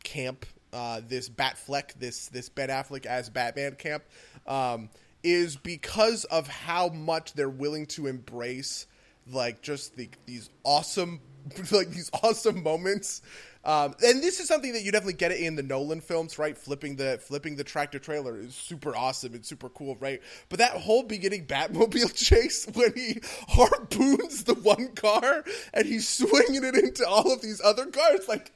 camp, 0.04 0.46
uh, 0.72 1.00
this 1.06 1.28
Batfleck, 1.28 1.94
this 1.98 2.28
this 2.28 2.48
Ben 2.48 2.68
Affleck 2.68 3.06
as 3.06 3.28
Batman 3.28 3.74
camp, 3.74 4.04
um, 4.46 4.88
is 5.22 5.56
because 5.56 6.24
of 6.24 6.48
how 6.48 6.88
much 6.88 7.34
they're 7.34 7.48
willing 7.48 7.86
to 7.86 8.06
embrace 8.06 8.86
like 9.30 9.62
just 9.62 9.96
the, 9.96 10.08
these 10.26 10.50
awesome 10.64 11.20
like 11.70 11.90
these 11.90 12.10
awesome 12.22 12.62
moments 12.62 13.22
um, 13.64 13.94
and 14.04 14.20
this 14.22 14.40
is 14.40 14.48
something 14.48 14.72
that 14.72 14.82
you 14.82 14.90
definitely 14.90 15.12
get 15.14 15.30
it 15.30 15.38
in 15.38 15.54
the 15.54 15.62
Nolan 15.62 16.00
films, 16.00 16.36
right? 16.36 16.58
Flipping 16.58 16.96
the 16.96 17.18
flipping 17.22 17.54
the 17.54 17.62
tractor 17.62 18.00
trailer 18.00 18.36
is 18.36 18.56
super 18.56 18.96
awesome 18.96 19.34
and 19.34 19.46
super 19.46 19.68
cool, 19.68 19.96
right? 20.00 20.20
But 20.48 20.58
that 20.58 20.72
whole 20.72 21.04
beginning 21.04 21.46
Batmobile 21.46 22.14
chase 22.16 22.66
when 22.74 22.92
he 22.94 23.20
harpoons 23.48 24.44
the 24.44 24.54
one 24.54 24.88
car 24.88 25.44
and 25.72 25.86
he's 25.86 26.08
swinging 26.08 26.64
it 26.64 26.74
into 26.74 27.06
all 27.06 27.32
of 27.32 27.40
these 27.40 27.60
other 27.62 27.86
cars, 27.86 28.26
like 28.26 28.52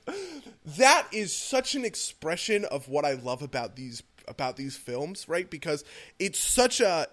that 0.76 1.06
is 1.12 1.32
such 1.36 1.76
an 1.76 1.84
expression 1.84 2.64
of 2.64 2.88
what 2.88 3.04
I 3.04 3.12
love 3.12 3.42
about 3.42 3.76
these 3.76 4.02
about 4.26 4.56
these 4.56 4.76
films, 4.76 5.28
right? 5.28 5.48
Because 5.48 5.84
it's 6.18 6.40
such 6.40 6.80
a 6.80 7.06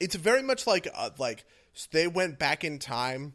it's 0.00 0.16
very 0.16 0.42
much 0.42 0.66
like 0.66 0.88
uh, 0.92 1.10
like 1.16 1.44
they 1.92 2.06
went 2.06 2.38
back 2.38 2.64
in 2.64 2.78
time 2.78 3.34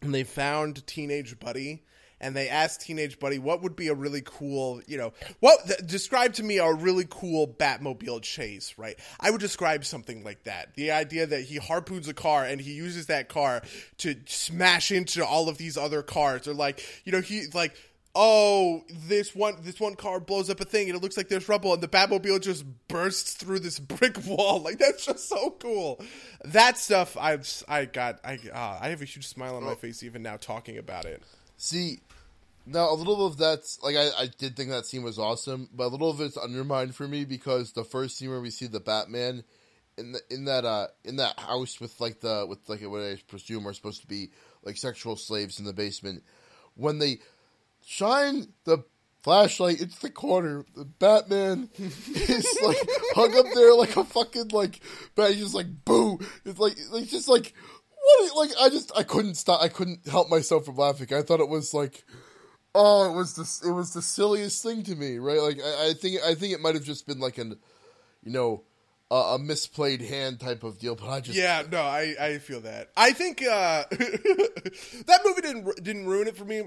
and 0.00 0.14
they 0.14 0.24
found 0.24 0.86
teenage 0.86 1.38
buddy 1.38 1.84
and 2.20 2.34
they 2.34 2.48
asked 2.48 2.82
teenage 2.82 3.18
buddy 3.18 3.38
what 3.38 3.62
would 3.62 3.76
be 3.76 3.88
a 3.88 3.94
really 3.94 4.22
cool 4.24 4.80
you 4.86 4.96
know 4.96 5.12
what 5.40 5.58
th- 5.66 5.80
describe 5.86 6.32
to 6.32 6.42
me 6.42 6.58
a 6.58 6.72
really 6.72 7.06
cool 7.08 7.46
batmobile 7.46 8.22
chase 8.22 8.74
right? 8.76 8.98
I 9.20 9.30
would 9.30 9.40
describe 9.40 9.84
something 9.84 10.24
like 10.24 10.44
that. 10.44 10.74
The 10.74 10.90
idea 10.90 11.26
that 11.26 11.42
he 11.42 11.56
harpoons 11.56 12.08
a 12.08 12.14
car 12.14 12.44
and 12.44 12.60
he 12.60 12.72
uses 12.72 13.06
that 13.06 13.28
car 13.28 13.62
to 13.98 14.16
smash 14.26 14.90
into 14.90 15.24
all 15.24 15.48
of 15.48 15.58
these 15.58 15.76
other 15.76 16.02
cars 16.02 16.48
or 16.48 16.54
like 16.54 16.84
you 17.04 17.12
know 17.12 17.20
he 17.20 17.44
like 17.52 17.74
oh 18.14 18.82
this 19.08 19.34
one 19.34 19.56
this 19.62 19.80
one 19.80 19.94
car 19.96 20.20
blows 20.20 20.48
up 20.48 20.60
a 20.60 20.64
thing 20.64 20.88
and 20.88 20.96
it 20.96 21.02
looks 21.02 21.16
like 21.16 21.28
there's 21.28 21.48
rubble 21.48 21.72
and 21.72 21.82
the 21.82 21.88
batmobile 21.88 22.40
just 22.40 22.64
bursts 22.88 23.34
through 23.34 23.58
this 23.58 23.78
brick 23.80 24.24
wall. 24.26 24.60
Like 24.60 24.78
that's 24.78 25.06
just 25.06 25.28
so 25.28 25.50
cool. 25.50 26.00
That 26.44 26.78
stuff 26.78 27.16
i've 27.16 27.48
i 27.68 27.84
got 27.84 28.20
i 28.24 28.38
uh, 28.52 28.78
i 28.80 28.88
have 28.88 29.02
a 29.02 29.06
huge 29.06 29.26
smile 29.26 29.56
on 29.56 29.64
my 29.64 29.74
face 29.74 30.02
even 30.02 30.22
now 30.22 30.36
talking 30.36 30.78
about 30.78 31.04
it. 31.04 31.22
See, 31.56 32.00
now 32.66 32.90
a 32.90 32.94
little 32.94 33.26
of 33.26 33.36
that's 33.36 33.82
like 33.82 33.96
I, 33.96 34.08
I 34.18 34.26
did 34.38 34.56
think 34.56 34.70
that 34.70 34.86
scene 34.86 35.02
was 35.02 35.18
awesome, 35.18 35.68
but 35.72 35.84
a 35.84 35.88
little 35.88 36.10
of 36.10 36.20
it's 36.20 36.36
undermined 36.36 36.94
for 36.94 37.06
me 37.06 37.24
because 37.24 37.72
the 37.72 37.84
first 37.84 38.16
scene 38.16 38.30
where 38.30 38.40
we 38.40 38.50
see 38.50 38.66
the 38.66 38.80
Batman 38.80 39.44
in 39.98 40.12
the 40.12 40.20
in 40.30 40.44
that 40.46 40.64
uh 40.64 40.88
in 41.04 41.16
that 41.16 41.38
house 41.38 41.80
with 41.80 42.00
like 42.00 42.20
the 42.20 42.46
with 42.48 42.68
like 42.68 42.80
what 42.82 43.02
I 43.02 43.18
presume 43.28 43.66
are 43.68 43.72
supposed 43.72 44.00
to 44.00 44.06
be 44.06 44.30
like 44.62 44.76
sexual 44.76 45.16
slaves 45.16 45.58
in 45.58 45.66
the 45.66 45.72
basement, 45.72 46.22
when 46.74 46.98
they 46.98 47.18
shine 47.84 48.48
the 48.64 48.84
flashlight 49.22 49.80
into 49.80 50.00
the 50.00 50.10
corner, 50.10 50.64
the 50.76 50.84
Batman 50.84 51.70
is 51.78 52.58
like 52.62 52.76
hung 53.14 53.36
up 53.36 53.46
there 53.54 53.74
like 53.74 53.96
a 53.96 54.04
fucking 54.04 54.48
like 54.48 54.80
bat. 55.14 55.30
He's 55.30 55.40
just 55.40 55.54
like 55.54 55.84
boo. 55.84 56.18
It's 56.44 56.58
like 56.58 56.76
like 56.90 57.06
just 57.06 57.28
like 57.28 57.54
what? 58.02 58.36
Like 58.36 58.50
I 58.60 58.68
just 58.68 58.92
I 58.96 59.02
couldn't 59.02 59.36
stop. 59.36 59.62
I 59.62 59.68
couldn't 59.68 60.06
help 60.06 60.28
myself 60.28 60.66
from 60.66 60.76
laughing. 60.76 61.12
I 61.14 61.22
thought 61.22 61.40
it 61.40 61.48
was 61.48 61.74
like. 61.74 62.04
Oh, 62.76 63.08
it 63.08 63.14
was 63.14 63.34
the 63.34 63.68
it 63.68 63.70
was 63.70 63.94
the 63.94 64.02
silliest 64.02 64.60
thing 64.60 64.82
to 64.82 64.96
me, 64.96 65.18
right? 65.18 65.38
Like 65.38 65.60
I, 65.64 65.90
I 65.90 65.92
think 65.92 66.20
I 66.26 66.34
think 66.34 66.54
it 66.54 66.60
might 66.60 66.74
have 66.74 66.82
just 66.82 67.06
been 67.06 67.20
like 67.20 67.38
an, 67.38 67.56
you 68.24 68.32
know, 68.32 68.64
a, 69.12 69.14
a 69.14 69.38
misplayed 69.38 70.06
hand 70.06 70.40
type 70.40 70.64
of 70.64 70.80
deal. 70.80 70.96
But 70.96 71.08
I 71.08 71.20
just 71.20 71.38
Yeah, 71.38 71.62
no, 71.70 71.80
I, 71.80 72.14
I 72.20 72.38
feel 72.38 72.60
that. 72.62 72.90
I 72.96 73.12
think 73.12 73.42
uh, 73.42 73.84
that 73.90 75.20
movie 75.24 75.40
didn't 75.40 75.84
didn't 75.84 76.06
ruin 76.06 76.26
it 76.26 76.36
for 76.36 76.44
me, 76.44 76.62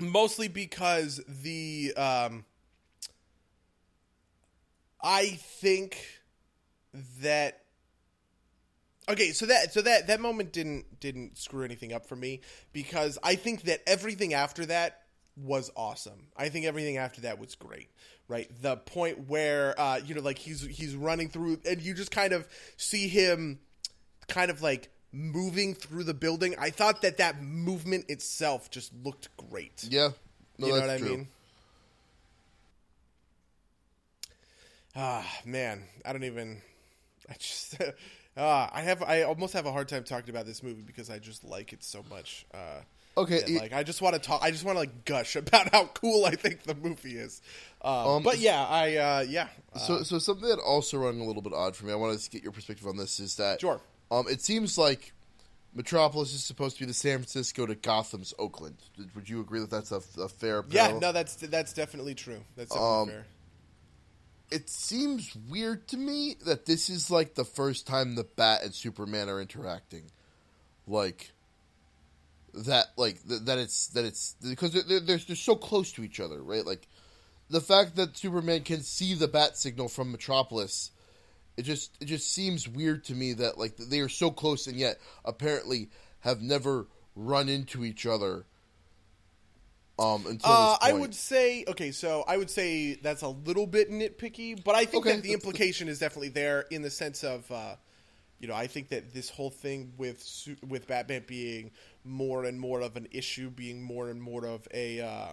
mostly 0.00 0.48
because 0.48 1.20
the 1.26 1.92
um, 1.96 2.44
I 5.02 5.26
think 5.26 5.98
that 7.20 7.62
okay, 9.08 9.32
so 9.32 9.46
that 9.46 9.72
so 9.72 9.82
that 9.82 10.06
that 10.08 10.20
moment 10.20 10.52
didn't 10.52 11.00
didn't 11.00 11.38
screw 11.38 11.64
anything 11.64 11.92
up 11.92 12.06
for 12.06 12.16
me 12.16 12.40
because 12.72 13.18
I 13.22 13.34
think 13.36 13.62
that 13.62 13.82
everything 13.86 14.34
after 14.34 14.66
that 14.66 15.02
was 15.36 15.70
awesome. 15.76 16.28
I 16.36 16.48
think 16.48 16.66
everything 16.66 16.96
after 16.96 17.22
that 17.22 17.38
was 17.38 17.54
great. 17.54 17.90
Right, 18.28 18.50
the 18.60 18.76
point 18.76 19.28
where 19.28 19.78
uh, 19.80 20.00
you 20.04 20.14
know, 20.14 20.20
like 20.20 20.38
he's 20.38 20.60
he's 20.62 20.96
running 20.96 21.28
through, 21.28 21.60
and 21.64 21.80
you 21.80 21.94
just 21.94 22.10
kind 22.10 22.32
of 22.32 22.48
see 22.76 23.06
him, 23.06 23.60
kind 24.26 24.50
of 24.50 24.62
like 24.62 24.90
moving 25.16 25.74
through 25.74 26.04
the 26.04 26.14
building. 26.14 26.54
I 26.58 26.70
thought 26.70 27.00
that 27.02 27.16
that 27.16 27.42
movement 27.42 28.10
itself 28.10 28.70
just 28.70 28.92
looked 29.02 29.34
great. 29.36 29.84
yeah, 29.88 30.10
no, 30.58 30.66
you 30.66 30.72
know 30.72 30.78
that's 30.80 30.88
what 30.88 30.94
I 30.94 30.98
true. 30.98 31.16
mean? 31.16 31.28
Ah, 34.94 35.26
man, 35.44 35.82
I 36.04 36.12
don't 36.12 36.24
even. 36.24 36.60
I 37.28 37.34
just. 37.38 37.80
Uh, 37.80 37.90
I 38.72 38.82
have. 38.82 39.02
I 39.02 39.22
almost 39.22 39.52
have 39.54 39.66
a 39.66 39.72
hard 39.72 39.88
time 39.88 40.04
talking 40.04 40.30
about 40.30 40.46
this 40.46 40.62
movie 40.62 40.82
because 40.82 41.10
I 41.10 41.18
just 41.18 41.44
like 41.44 41.72
it 41.72 41.82
so 41.82 42.04
much. 42.10 42.46
Uh, 42.52 42.80
Okay, 43.18 43.58
like 43.58 43.72
I 43.72 43.82
just 43.82 44.02
want 44.02 44.14
to 44.14 44.20
talk. 44.20 44.42
I 44.42 44.50
just 44.50 44.62
want 44.62 44.76
to 44.76 44.80
like 44.80 45.06
gush 45.06 45.36
about 45.36 45.72
how 45.72 45.86
cool 45.86 46.26
I 46.26 46.32
think 46.32 46.64
the 46.64 46.74
movie 46.74 47.16
is. 47.16 47.40
Um, 47.80 47.92
Um, 47.92 48.22
but 48.22 48.38
yeah, 48.38 48.62
I 48.66 48.96
uh, 48.96 49.20
yeah. 49.26 49.48
Uh, 49.72 49.78
So, 49.78 50.02
so 50.02 50.18
something 50.18 50.46
that 50.46 50.58
also 50.58 50.98
rung 50.98 51.18
a 51.20 51.24
little 51.24 51.40
bit 51.40 51.54
odd 51.54 51.74
for 51.74 51.86
me. 51.86 51.92
I 51.92 51.96
wanted 51.96 52.20
to 52.20 52.28
get 52.28 52.42
your 52.42 52.52
perspective 52.52 52.86
on 52.86 52.98
this. 52.98 53.18
Is 53.18 53.36
that 53.36 53.62
Sure. 53.62 53.80
Um, 54.10 54.26
it 54.28 54.40
seems 54.40 54.78
like 54.78 55.12
Metropolis 55.74 56.32
is 56.32 56.44
supposed 56.44 56.76
to 56.76 56.82
be 56.82 56.86
the 56.86 56.94
San 56.94 57.18
Francisco 57.18 57.66
to 57.66 57.74
Gotham's 57.74 58.32
Oakland. 58.38 58.76
Would 59.14 59.28
you 59.28 59.40
agree 59.40 59.60
that 59.60 59.70
that's 59.70 59.92
a, 59.92 60.00
a 60.20 60.28
fair? 60.28 60.64
yeah, 60.70 60.98
no, 60.98 61.12
that's 61.12 61.36
that's 61.36 61.72
definitely 61.72 62.14
true. 62.14 62.40
That's 62.56 62.70
definitely 62.70 62.98
Um, 63.02 63.08
fair. 63.08 63.26
It 64.48 64.70
seems 64.70 65.34
weird 65.50 65.88
to 65.88 65.96
me 65.96 66.36
that 66.46 66.66
this 66.66 66.88
is 66.88 67.10
like 67.10 67.34
the 67.34 67.44
first 67.44 67.86
time 67.86 68.14
the 68.14 68.22
Bat 68.24 68.62
and 68.62 68.72
Superman 68.74 69.28
are 69.28 69.40
interacting, 69.40 70.04
like 70.86 71.32
that. 72.54 72.86
Like 72.96 73.26
th- 73.28 73.42
that 73.42 73.58
it's 73.58 73.88
that 73.88 74.04
it's 74.04 74.36
because 74.48 74.72
they're 74.72 75.00
they're 75.00 75.18
they're 75.18 75.36
so 75.36 75.56
close 75.56 75.90
to 75.92 76.04
each 76.04 76.20
other, 76.20 76.40
right? 76.40 76.64
Like 76.64 76.86
the 77.50 77.60
fact 77.60 77.96
that 77.96 78.16
Superman 78.16 78.62
can 78.62 78.82
see 78.82 79.14
the 79.14 79.28
bat 79.28 79.56
signal 79.56 79.88
from 79.88 80.12
Metropolis, 80.12 80.90
it 81.56 81.62
just 81.62 81.96
it 82.00 82.06
just 82.06 82.32
seems 82.32 82.68
weird 82.68 83.04
to 83.04 83.14
me 83.14 83.32
that 83.34 83.58
like 83.58 83.76
they 83.76 84.00
are 84.00 84.08
so 84.08 84.30
close 84.30 84.66
and 84.66 84.76
yet 84.76 84.98
apparently 85.24 85.88
have 86.20 86.42
never 86.42 86.86
run 87.14 87.48
into 87.48 87.84
each 87.84 88.06
other. 88.06 88.44
Um, 89.98 90.26
until 90.26 90.52
Uh, 90.52 90.76
I 90.82 90.92
would 90.92 91.14
say 91.14 91.64
okay, 91.66 91.90
so 91.90 92.22
I 92.28 92.36
would 92.36 92.50
say 92.50 92.94
that's 92.94 93.22
a 93.22 93.28
little 93.28 93.66
bit 93.66 93.90
nitpicky, 93.90 94.62
but 94.62 94.74
I 94.74 94.84
think 94.84 95.06
Okay, 95.06 95.16
that 95.16 95.22
the 95.22 95.32
implication 95.32 95.88
is 95.88 95.98
definitely 95.98 96.28
there 96.28 96.66
in 96.70 96.82
the 96.82 96.90
sense 96.90 97.24
of, 97.24 97.50
uh, 97.50 97.76
you 98.38 98.46
know, 98.46 98.54
I 98.54 98.66
think 98.66 98.88
that 98.90 99.14
this 99.14 99.30
whole 99.30 99.48
thing 99.48 99.94
with 99.96 100.22
with 100.68 100.86
Batman 100.86 101.24
being 101.26 101.70
more 102.04 102.44
and 102.44 102.60
more 102.60 102.82
of 102.82 102.96
an 102.96 103.08
issue, 103.10 103.48
being 103.48 103.82
more 103.82 104.10
and 104.10 104.20
more 104.20 104.44
of 104.44 104.68
a 104.74 105.00
uh, 105.00 105.30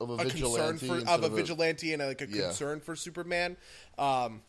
of 0.00 0.10
a, 0.10 0.14
a 0.14 0.16
concern 0.30 0.76
vigilante 0.78 0.86
for 0.86 1.08
of 1.10 1.24
a 1.24 1.28
vigilante 1.28 1.92
and 1.92 2.02
like 2.02 2.20
a 2.20 2.28
Yeah. 2.28 2.44
concern 2.46 2.80
for 2.80 2.96
Superman. 2.96 3.56
Um, 3.98 4.42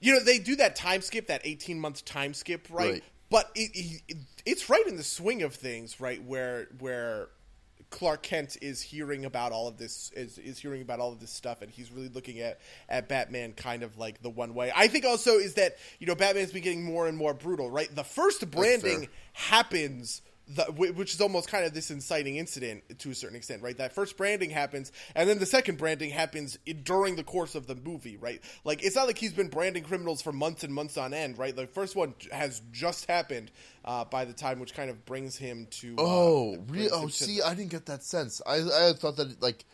you 0.00 0.12
know, 0.12 0.20
they 0.22 0.38
do 0.38 0.56
that 0.56 0.76
time 0.76 1.00
skip, 1.00 1.28
that 1.28 1.40
eighteen 1.44 1.80
month 1.80 2.04
time 2.04 2.34
skip, 2.34 2.66
right? 2.70 2.92
Right. 2.92 3.04
But 3.30 3.50
it, 3.54 4.02
it, 4.08 4.16
it's 4.44 4.68
right 4.68 4.86
in 4.86 4.96
the 4.96 5.02
swing 5.04 5.42
of 5.42 5.54
things, 5.54 6.00
right? 6.00 6.22
Where 6.22 6.68
where 6.78 7.28
Clark 7.90 8.22
Kent 8.22 8.56
is 8.60 8.82
hearing 8.82 9.24
about 9.24 9.52
all 9.52 9.66
of 9.68 9.78
this 9.78 10.10
is 10.14 10.36
is 10.38 10.58
hearing 10.58 10.82
about 10.82 11.00
all 11.00 11.12
of 11.12 11.20
this 11.20 11.30
stuff, 11.30 11.62
and 11.62 11.70
he's 11.70 11.90
really 11.90 12.08
looking 12.08 12.40
at 12.40 12.60
at 12.88 13.08
Batman 13.08 13.52
kind 13.52 13.82
of 13.82 13.96
like 13.96 14.20
the 14.20 14.30
one 14.30 14.54
way. 14.54 14.72
I 14.74 14.88
think 14.88 15.04
also 15.04 15.38
is 15.38 15.54
that 15.54 15.76
you 15.98 16.06
know 16.06 16.14
Batman's 16.14 16.52
been 16.52 16.62
getting 16.62 16.84
more 16.84 17.06
and 17.08 17.16
more 17.16 17.32
brutal, 17.34 17.70
right? 17.70 17.92
The 17.94 18.04
first 18.04 18.48
branding 18.50 19.08
happens 19.32 20.20
the, 20.46 20.64
which 20.92 21.14
is 21.14 21.20
almost 21.22 21.48
kind 21.48 21.64
of 21.64 21.72
this 21.72 21.90
inciting 21.90 22.36
incident 22.36 22.82
to 22.98 23.10
a 23.10 23.14
certain 23.14 23.36
extent, 23.36 23.62
right? 23.62 23.78
That 23.78 23.94
first 23.94 24.16
branding 24.18 24.50
happens, 24.50 24.92
and 25.14 25.26
then 25.28 25.38
the 25.38 25.46
second 25.46 25.78
branding 25.78 26.10
happens 26.10 26.58
during 26.82 27.16
the 27.16 27.24
course 27.24 27.54
of 27.54 27.66
the 27.66 27.74
movie, 27.74 28.16
right? 28.18 28.42
Like 28.62 28.82
it's 28.84 28.94
not 28.94 29.06
like 29.06 29.16
he's 29.16 29.32
been 29.32 29.48
branding 29.48 29.84
criminals 29.84 30.20
for 30.20 30.32
months 30.32 30.62
and 30.62 30.74
months 30.74 30.98
on 30.98 31.14
end, 31.14 31.38
right? 31.38 31.56
The 31.56 31.66
first 31.66 31.96
one 31.96 32.14
has 32.30 32.60
just 32.72 33.06
happened 33.06 33.50
uh, 33.86 34.04
by 34.04 34.26
the 34.26 34.34
time, 34.34 34.60
which 34.60 34.74
kind 34.74 34.90
of 34.90 35.06
brings 35.06 35.36
him 35.36 35.66
to. 35.70 35.94
Uh, 35.98 36.02
Oh, 36.02 36.56
brings 36.58 36.70
really? 36.70 36.84
him 36.86 36.92
Oh, 37.04 37.08
see, 37.08 37.36
the- 37.38 37.46
I 37.46 37.54
didn't 37.54 37.70
get 37.70 37.86
that 37.86 38.02
sense. 38.04 38.42
I 38.46 38.56
I 38.88 38.92
thought 38.92 39.16
that 39.16 39.40
like 39.40 39.64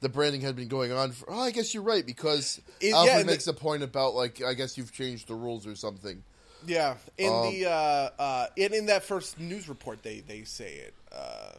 the 0.00 0.10
branding 0.10 0.42
had 0.42 0.54
been 0.56 0.68
going 0.68 0.92
on 0.92 1.12
for. 1.12 1.30
Oh, 1.30 1.40
I 1.40 1.50
guess 1.52 1.72
you're 1.72 1.82
right 1.82 2.04
because 2.04 2.60
It- 2.80 2.88
yeah, 2.90 2.96
Alfred 2.96 3.20
the- 3.26 3.30
makes 3.32 3.46
a 3.46 3.54
point 3.54 3.82
about 3.82 4.14
like 4.14 4.42
I 4.42 4.52
guess 4.52 4.76
you've 4.76 4.92
changed 4.92 5.26
the 5.28 5.34
rules 5.34 5.66
or 5.66 5.74
something. 5.74 6.22
Yeah, 6.66 6.96
in 7.16 7.32
Um, 7.32 7.42
the 7.52 7.66
uh, 7.66 8.10
uh, 8.18 8.46
in 8.56 8.74
in 8.74 8.86
that 8.86 9.04
first 9.04 9.38
news 9.38 9.68
report, 9.68 10.02
they 10.02 10.20
they 10.20 10.44
say 10.44 10.74
it. 10.74 10.94
Uh, 11.12 11.52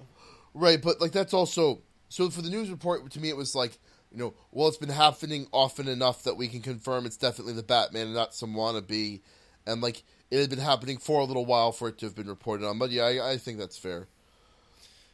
Right, 0.54 0.82
but 0.82 1.00
like 1.00 1.12
that's 1.12 1.34
also 1.34 1.82
so 2.10 2.30
for 2.30 2.42
the 2.42 2.50
news 2.50 2.70
report 2.72 3.10
to 3.12 3.20
me 3.20 3.30
it 3.30 3.38
was 3.38 3.54
like 3.54 3.78
you 4.12 4.18
know 4.18 4.34
well 4.52 4.68
it's 4.68 4.78
been 4.78 4.90
happening 4.90 5.48
often 5.54 5.88
enough 5.88 6.24
that 6.24 6.38
we 6.38 6.48
can 6.48 6.62
confirm 6.62 7.06
it's 7.06 7.18
definitely 7.18 7.54
the 7.54 7.64
Batman 7.64 8.08
and 8.08 8.16
not 8.16 8.34
some 8.34 8.56
wannabe, 8.56 9.22
and 9.68 9.82
like 9.82 10.04
it 10.32 10.40
had 10.40 10.50
been 10.50 10.60
happening 10.60 10.98
for 10.98 11.22
a 11.22 11.24
little 11.24 11.46
while 11.46 11.72
for 11.72 11.88
it 11.88 12.00
to 12.00 12.06
have 12.08 12.16
been 12.16 12.28
reported 12.28 12.66
on. 12.68 12.80
But 12.80 12.90
yeah, 12.90 13.04
I, 13.04 13.32
I 13.32 13.38
think 13.38 13.60
that's 13.60 13.78
fair. 13.78 14.08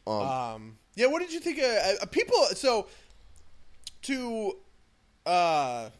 Um, 0.06 0.78
yeah, 0.94 1.06
what 1.06 1.20
did 1.20 1.32
you 1.32 1.40
think? 1.40 1.58
Of, 1.58 1.64
uh, 1.64 2.06
people, 2.06 2.36
so 2.54 2.86
to 4.02 4.56
uh, 5.26 5.90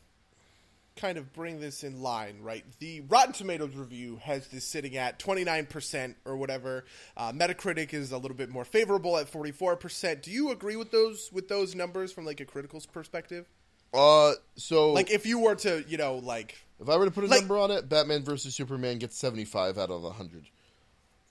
kind 0.97 1.19
of 1.19 1.33
bring 1.33 1.61
this 1.61 1.85
in 1.85 2.01
line, 2.03 2.39
right? 2.43 2.65
The 2.79 3.03
Rotten 3.03 3.33
Tomatoes 3.33 3.75
review 3.75 4.19
has 4.23 4.49
this 4.49 4.65
sitting 4.65 4.97
at 4.97 5.19
29% 5.19 6.15
or 6.25 6.37
whatever. 6.37 6.85
Uh, 7.17 7.33
Metacritic 7.33 7.93
is 7.95 8.13
a 8.13 8.19
little 8.19 8.37
bit 8.37 8.49
more 8.49 8.65
favorable 8.65 9.17
at 9.19 9.31
44%. 9.31 10.23
Do 10.23 10.31
you 10.31 10.51
agree 10.51 10.77
with 10.77 10.91
those 10.91 11.31
with 11.33 11.49
those 11.49 11.75
numbers 11.75 12.13
from 12.13 12.25
like 12.25 12.41
a 12.41 12.45
critical's 12.45 12.87
perspective? 12.87 13.47
Uh, 13.95 14.33
so 14.57 14.93
Like 14.93 15.11
if 15.11 15.27
you 15.27 15.39
were 15.39 15.55
to, 15.57 15.85
you 15.87 15.97
know, 15.99 16.17
like 16.17 16.57
if 16.81 16.89
I 16.89 16.97
were 16.97 17.05
to 17.05 17.11
put 17.11 17.25
a 17.25 17.29
like- 17.29 17.41
number 17.41 17.59
on 17.59 17.71
it, 17.71 17.89
Batman 17.89 18.25
versus 18.25 18.55
Superman 18.55 18.99
gets 18.99 19.17
seventy 19.17 19.45
five 19.45 19.79
out 19.79 19.91
of 19.91 20.03
hundred. 20.17 20.47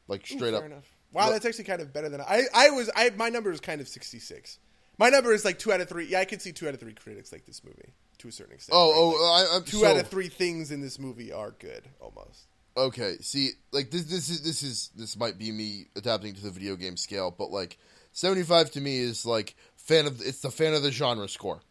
Like 0.07 0.25
straight 0.25 0.39
fair 0.51 0.55
up. 0.55 0.63
enough. 0.65 0.85
Wow, 1.11 1.25
Look- 1.25 1.33
that's 1.33 1.45
actually 1.45 1.63
kind 1.65 1.81
of 1.81 1.91
better 1.93 2.09
than 2.09 2.21
I 2.21 2.43
I 2.53 2.69
was 2.69 2.89
I 2.95 3.09
my 3.11 3.29
number 3.29 3.51
is 3.51 3.59
kind 3.59 3.81
of 3.81 3.87
66. 3.87 4.59
My 4.97 5.09
number 5.09 5.33
is 5.33 5.43
like 5.43 5.59
2 5.59 5.73
out 5.73 5.81
of 5.81 5.89
3. 5.89 6.05
Yeah, 6.05 6.19
I 6.21 6.25
could 6.25 6.41
see 6.41 6.53
2 6.53 6.67
out 6.69 6.73
of 6.73 6.79
3 6.79 6.93
critics 6.93 7.31
like 7.33 7.45
this 7.45 7.63
movie 7.65 7.93
to 8.19 8.27
a 8.27 8.31
certain 8.31 8.53
extent. 8.55 8.75
Oh, 8.77 8.89
right? 8.89 9.17
Oh, 9.47 9.47
I, 9.53 9.57
I'm 9.57 9.63
two 9.63 9.77
so- 9.79 9.87
out 9.87 9.97
of 9.97 10.07
three 10.07 10.29
things 10.29 10.71
in 10.71 10.81
this 10.81 10.99
movie 10.99 11.31
are 11.31 11.51
good 11.51 11.83
almost. 11.99 12.45
Okay, 12.77 13.15
see, 13.21 13.51
like 13.71 13.89
this, 13.89 14.03
this 14.03 14.29
is 14.29 14.41
this 14.41 14.61
is 14.61 14.89
this 14.97 15.15
might 15.17 15.37
be 15.37 15.49
me 15.51 15.85
adapting 15.95 16.33
to 16.35 16.41
the 16.41 16.51
video 16.51 16.75
game 16.75 16.97
scale, 16.97 17.33
but 17.37 17.49
like 17.49 17.77
seventy 18.11 18.43
five 18.43 18.69
to 18.71 18.81
me 18.81 18.99
is 18.99 19.25
like 19.25 19.55
fan 19.77 20.05
of 20.07 20.19
it's 20.21 20.39
the 20.41 20.51
fan 20.51 20.73
of 20.73 20.83
the 20.83 20.91
genre 20.91 21.29
score. 21.29 21.61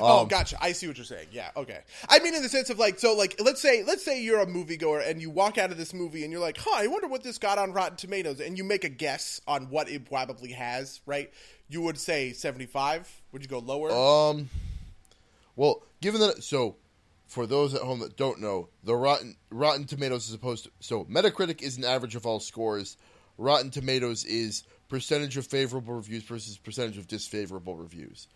oh, 0.00 0.22
Um, 0.22 0.26
gotcha. 0.28 0.56
I 0.60 0.72
see 0.72 0.88
what 0.88 0.96
you're 0.96 1.04
saying. 1.04 1.28
Yeah, 1.30 1.50
okay. 1.56 1.78
I 2.08 2.18
mean, 2.18 2.34
in 2.34 2.42
the 2.42 2.48
sense 2.48 2.70
of 2.70 2.78
like, 2.80 2.98
so 2.98 3.14
like, 3.14 3.36
let's 3.38 3.60
say, 3.62 3.84
let's 3.84 4.04
say 4.04 4.20
you're 4.20 4.40
a 4.40 4.46
moviegoer 4.46 5.08
and 5.08 5.20
you 5.22 5.30
walk 5.30 5.58
out 5.58 5.70
of 5.70 5.76
this 5.76 5.94
movie 5.94 6.24
and 6.24 6.32
you're 6.32 6.40
like, 6.40 6.56
huh, 6.58 6.72
I 6.74 6.88
wonder 6.88 7.06
what 7.06 7.22
this 7.22 7.38
got 7.38 7.58
on 7.58 7.72
Rotten 7.72 7.96
Tomatoes, 7.96 8.40
and 8.40 8.58
you 8.58 8.64
make 8.64 8.82
a 8.82 8.88
guess 8.88 9.40
on 9.46 9.70
what 9.70 9.88
it 9.88 10.06
probably 10.10 10.50
has, 10.50 11.00
right? 11.06 11.30
You 11.68 11.82
would 11.82 11.98
say 11.98 12.32
75. 12.32 13.08
Would 13.30 13.42
you 13.42 13.48
go 13.48 13.60
lower? 13.60 13.92
Um, 13.92 14.48
well, 15.54 15.82
given 16.00 16.20
that, 16.20 16.42
so 16.42 16.76
for 17.28 17.46
those 17.46 17.74
at 17.74 17.82
home 17.82 18.00
that 18.00 18.16
don't 18.16 18.40
know, 18.40 18.68
the 18.82 18.96
Rotten 18.96 19.36
Rotten 19.50 19.84
Tomatoes 19.84 20.28
is 20.28 20.34
opposed 20.34 20.64
to 20.64 20.70
so 20.80 21.04
Metacritic 21.04 21.62
is 21.62 21.76
an 21.76 21.84
average 21.84 22.16
of 22.16 22.26
all 22.26 22.40
scores. 22.40 22.96
Rotten 23.36 23.70
Tomatoes 23.70 24.24
is 24.24 24.64
percentage 24.88 25.36
of 25.36 25.46
favorable 25.46 25.94
reviews 25.94 26.24
versus 26.24 26.56
percentage 26.58 26.98
of 26.98 27.06
disfavorable 27.06 27.76
reviews. 27.76 28.26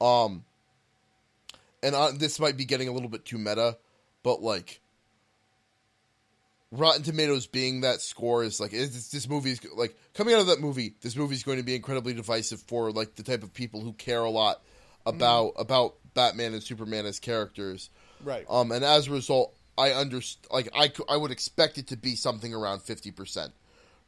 Um, 0.00 0.44
and 1.82 1.94
uh, 1.94 2.12
this 2.16 2.38
might 2.40 2.56
be 2.56 2.64
getting 2.64 2.88
a 2.88 2.92
little 2.92 3.08
bit 3.08 3.24
too 3.24 3.38
meta, 3.38 3.76
but 4.22 4.42
like. 4.42 4.80
Rotten 6.74 7.02
Tomatoes 7.02 7.46
being 7.46 7.82
that 7.82 8.00
score 8.00 8.42
is 8.42 8.58
like 8.58 8.72
is 8.72 8.94
this, 8.94 9.08
this 9.08 9.28
movie 9.28 9.50
is 9.50 9.60
like 9.76 9.94
coming 10.14 10.32
out 10.32 10.40
of 10.40 10.46
that 10.46 10.58
movie. 10.58 10.94
This 11.02 11.14
movie 11.14 11.34
is 11.34 11.42
going 11.42 11.58
to 11.58 11.62
be 11.62 11.74
incredibly 11.74 12.14
divisive 12.14 12.62
for 12.62 12.90
like 12.90 13.14
the 13.14 13.22
type 13.22 13.42
of 13.42 13.52
people 13.52 13.82
who 13.82 13.92
care 13.92 14.22
a 14.22 14.30
lot 14.30 14.62
about 15.04 15.52
about 15.58 15.96
Batman 16.14 16.52
and 16.54 16.62
Superman 16.62 17.06
as 17.06 17.18
characters. 17.18 17.90
right. 18.24 18.44
Um, 18.48 18.72
and 18.72 18.84
as 18.84 19.08
a 19.08 19.12
result, 19.12 19.54
I 19.78 19.90
underst 19.90 20.36
like 20.52 20.68
I 20.74 20.92
I 21.08 21.16
would 21.16 21.30
expect 21.30 21.78
it 21.78 21.88
to 21.88 21.96
be 21.96 22.14
something 22.14 22.52
around 22.54 22.82
fifty 22.82 23.10
percent, 23.10 23.52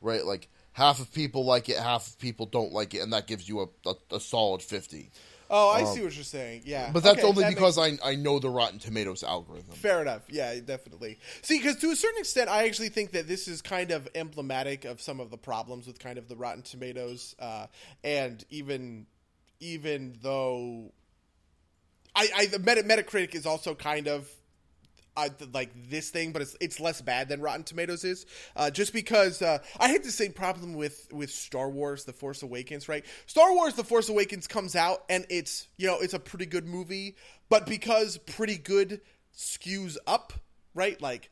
right? 0.01 0.25
Like 0.25 0.49
half 0.73 1.01
of 1.01 1.13
people 1.13 1.45
like 1.45 1.69
it, 1.69 1.79
half 1.79 2.07
of 2.09 2.19
people 2.19 2.47
don't 2.47 2.73
like 2.73 2.95
it, 2.95 2.99
and 3.01 3.13
that 3.13 3.27
gives 3.27 3.49
you 3.49 3.61
a 3.61 3.89
a, 3.89 3.95
a 4.17 4.21
solid 4.21 4.61
fifty. 4.63 5.11
oh, 5.51 5.69
I 5.71 5.85
see 5.85 6.03
what 6.03 6.15
you're 6.15 6.25
saying. 6.25 6.63
Yeah. 6.65 6.87
um, 6.87 6.93
But 6.93 7.03
that's 7.05 7.19
Okay, 7.19 7.27
only 7.29 7.45
that 7.45 7.55
because 7.55 7.77
makes- 7.79 8.03
I 8.03 8.11
I 8.13 8.15
know 8.17 8.39
the 8.39 8.51
Rotten 8.51 8.79
Tomatoes 8.79 9.23
algorithm. 9.23 9.75
Fair 9.75 10.03
enough. 10.03 10.23
Yeah, 10.29 10.55
definitely. 10.61 11.19
See, 11.43 11.59
because 11.59 11.77
to 11.77 11.91
a 11.91 11.97
certain 11.97 12.19
extent, 12.21 12.51
I 12.51 12.65
actually 12.67 12.89
think 12.91 13.13
that 13.13 13.27
this 13.29 13.47
is 13.49 13.63
kind 13.63 13.91
of 13.91 14.09
emblematic 14.15 14.85
of 14.85 15.01
some 15.01 15.19
of 15.21 15.31
the 15.31 15.39
problems 15.39 15.87
with 15.87 15.99
kind 15.99 16.19
of 16.19 16.29
the 16.29 16.37
Rotten 16.37 16.63
Tomatoes, 16.63 17.35
uh, 17.39 17.67
and 18.03 18.45
even 18.51 19.07
even 19.61 20.19
though 20.23 20.93
I, 22.15 22.29
I 22.37 22.47
the 22.47 22.59
Meta, 22.59 22.83
Metacritic 22.83 23.35
is 23.35 23.47
also 23.47 23.75
kind 23.75 24.09
of 24.09 24.29
uh, 25.17 25.29
like 25.53 25.71
this 25.91 26.11
thing, 26.11 26.33
but 26.33 26.43
it's 26.43 26.57
it's 26.61 26.81
less 26.81 27.01
bad 27.01 27.29
than 27.29 27.41
Rotten 27.41 27.65
Tomatoes 27.65 28.05
is. 28.05 28.27
Uh, 28.57 28.71
just 28.71 28.93
because 28.93 29.43
uh, 29.43 29.59
I 29.79 29.89
had 29.89 30.03
the 30.03 30.11
same 30.11 30.33
problem 30.33 30.75
with 30.75 31.09
with 31.13 31.31
Star 31.31 31.69
Wars: 31.69 32.05
The 32.05 32.13
Force 32.13 32.43
Awakens. 32.43 32.89
Right, 32.89 33.05
Star 33.27 33.55
Wars: 33.55 33.75
The 33.75 33.85
Force 33.85 34.09
Awakens 34.09 34.47
comes 34.47 34.77
out 34.77 35.05
and 35.09 35.27
it's 35.31 35.69
you 35.77 35.87
know 35.87 35.99
it's 36.01 36.15
a 36.15 36.19
pretty 36.19 36.47
good 36.47 36.67
movie, 36.67 37.17
but 37.49 37.67
because 37.67 38.19
pretty 38.19 38.57
good 38.57 39.01
skews 39.37 39.97
up, 40.07 40.33
right? 40.75 41.01
Like 41.01 41.31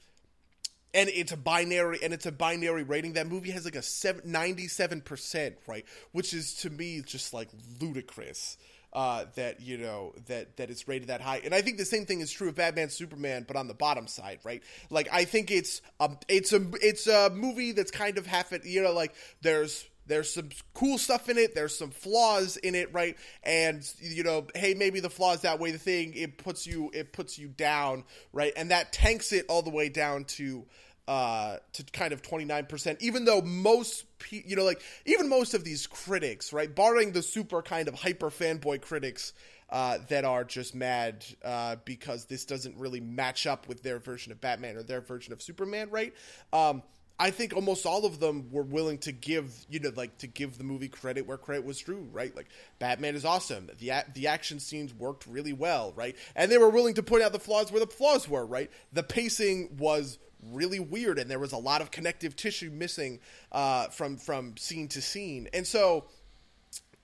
and 0.94 1.08
it's 1.08 1.32
a 1.32 1.36
binary 1.36 1.98
and 2.02 2.12
it's 2.12 2.26
a 2.26 2.32
binary 2.32 2.82
rating 2.82 3.14
that 3.14 3.26
movie 3.26 3.50
has 3.50 3.64
like 3.64 3.76
a 3.76 3.82
seven, 3.82 4.30
97% 4.30 5.54
right 5.66 5.84
which 6.12 6.34
is 6.34 6.54
to 6.54 6.70
me 6.70 7.00
just 7.00 7.32
like 7.32 7.48
ludicrous 7.80 8.56
uh, 8.92 9.24
that 9.36 9.60
you 9.60 9.78
know 9.78 10.14
that 10.26 10.56
that 10.56 10.70
it's 10.70 10.86
rated 10.86 11.08
that 11.08 11.20
high. 11.20 11.40
And 11.44 11.54
i 11.54 11.62
think 11.62 11.78
the 11.78 11.84
same 11.84 12.04
thing 12.04 12.20
is 12.20 12.30
true 12.30 12.48
of 12.48 12.54
batman 12.54 12.90
superman 12.90 13.44
but 13.46 13.56
on 13.56 13.68
the 13.68 13.74
bottom 13.74 14.06
side 14.06 14.40
right? 14.44 14.62
Like 14.90 15.08
i 15.12 15.24
think 15.24 15.50
it's 15.50 15.82
um 16.00 16.18
it's 16.28 16.52
a 16.52 16.62
it's 16.80 17.06
a 17.06 17.30
movie 17.30 17.72
that's 17.72 17.90
kind 17.90 18.18
of 18.18 18.26
half 18.26 18.52
it 18.52 18.64
you 18.64 18.82
know 18.82 18.92
like 18.92 19.14
there's 19.40 19.88
there's 20.06 20.34
some 20.34 20.48
cool 20.74 20.98
stuff 20.98 21.28
in 21.28 21.38
it 21.38 21.54
there's 21.54 21.76
some 21.76 21.90
flaws 21.90 22.56
in 22.58 22.74
it 22.74 22.92
right? 22.92 23.16
And 23.42 23.88
you 23.98 24.24
know 24.24 24.46
hey 24.54 24.74
maybe 24.74 25.00
the 25.00 25.10
flaws 25.10 25.42
that 25.42 25.58
way 25.58 25.70
the 25.70 25.78
thing 25.78 26.12
it 26.14 26.38
puts 26.38 26.66
you 26.66 26.90
it 26.92 27.12
puts 27.12 27.38
you 27.38 27.48
down 27.48 28.04
right? 28.32 28.52
And 28.56 28.70
that 28.70 28.92
tanks 28.92 29.32
it 29.32 29.46
all 29.48 29.62
the 29.62 29.70
way 29.70 29.88
down 29.88 30.24
to 30.24 30.66
uh 31.08 31.56
to 31.72 31.82
kind 31.92 32.12
of 32.12 32.22
29% 32.22 32.96
even 33.00 33.24
though 33.24 33.40
most 33.42 34.04
you 34.30 34.54
know 34.54 34.64
like 34.64 34.80
even 35.04 35.28
most 35.28 35.52
of 35.52 35.64
these 35.64 35.88
critics 35.88 36.52
right 36.52 36.76
barring 36.76 37.10
the 37.10 37.22
super 37.22 37.60
kind 37.60 37.88
of 37.88 37.94
hyper 37.94 38.30
fanboy 38.30 38.80
critics 38.80 39.32
uh, 39.72 39.98
that 40.08 40.26
are 40.26 40.44
just 40.44 40.74
mad 40.74 41.24
uh, 41.42 41.76
because 41.86 42.26
this 42.26 42.44
doesn't 42.44 42.76
really 42.76 43.00
match 43.00 43.46
up 43.46 43.66
with 43.68 43.82
their 43.82 43.98
version 43.98 44.30
of 44.30 44.38
Batman 44.38 44.76
or 44.76 44.82
their 44.82 45.00
version 45.00 45.32
of 45.32 45.40
Superman, 45.40 45.88
right? 45.90 46.14
Um, 46.52 46.82
I 47.18 47.30
think 47.30 47.54
almost 47.54 47.86
all 47.86 48.04
of 48.04 48.20
them 48.20 48.48
were 48.50 48.64
willing 48.64 48.98
to 48.98 49.12
give, 49.12 49.54
you 49.70 49.80
know, 49.80 49.90
like 49.96 50.18
to 50.18 50.26
give 50.26 50.58
the 50.58 50.64
movie 50.64 50.88
credit 50.88 51.26
where 51.26 51.38
credit 51.38 51.64
was 51.64 51.80
due, 51.80 52.06
right? 52.12 52.34
Like 52.36 52.48
Batman 52.80 53.14
is 53.14 53.24
awesome. 53.24 53.70
The 53.78 53.90
a- 53.90 54.04
the 54.12 54.26
action 54.26 54.60
scenes 54.60 54.92
worked 54.92 55.26
really 55.26 55.52
well, 55.54 55.92
right? 55.96 56.16
And 56.34 56.50
they 56.52 56.58
were 56.58 56.68
willing 56.68 56.94
to 56.94 57.02
point 57.02 57.22
out 57.22 57.32
the 57.32 57.38
flaws 57.38 57.70
where 57.72 57.80
the 57.80 57.86
flaws 57.86 58.28
were, 58.28 58.44
right? 58.44 58.70
The 58.92 59.02
pacing 59.02 59.76
was 59.78 60.18
really 60.50 60.80
weird, 60.80 61.18
and 61.18 61.30
there 61.30 61.38
was 61.38 61.52
a 61.52 61.58
lot 61.58 61.80
of 61.80 61.90
connective 61.90 62.34
tissue 62.36 62.70
missing 62.70 63.20
uh, 63.52 63.88
from 63.88 64.16
from 64.16 64.56
scene 64.56 64.88
to 64.88 65.02
scene, 65.02 65.48
and 65.52 65.66
so. 65.66 66.04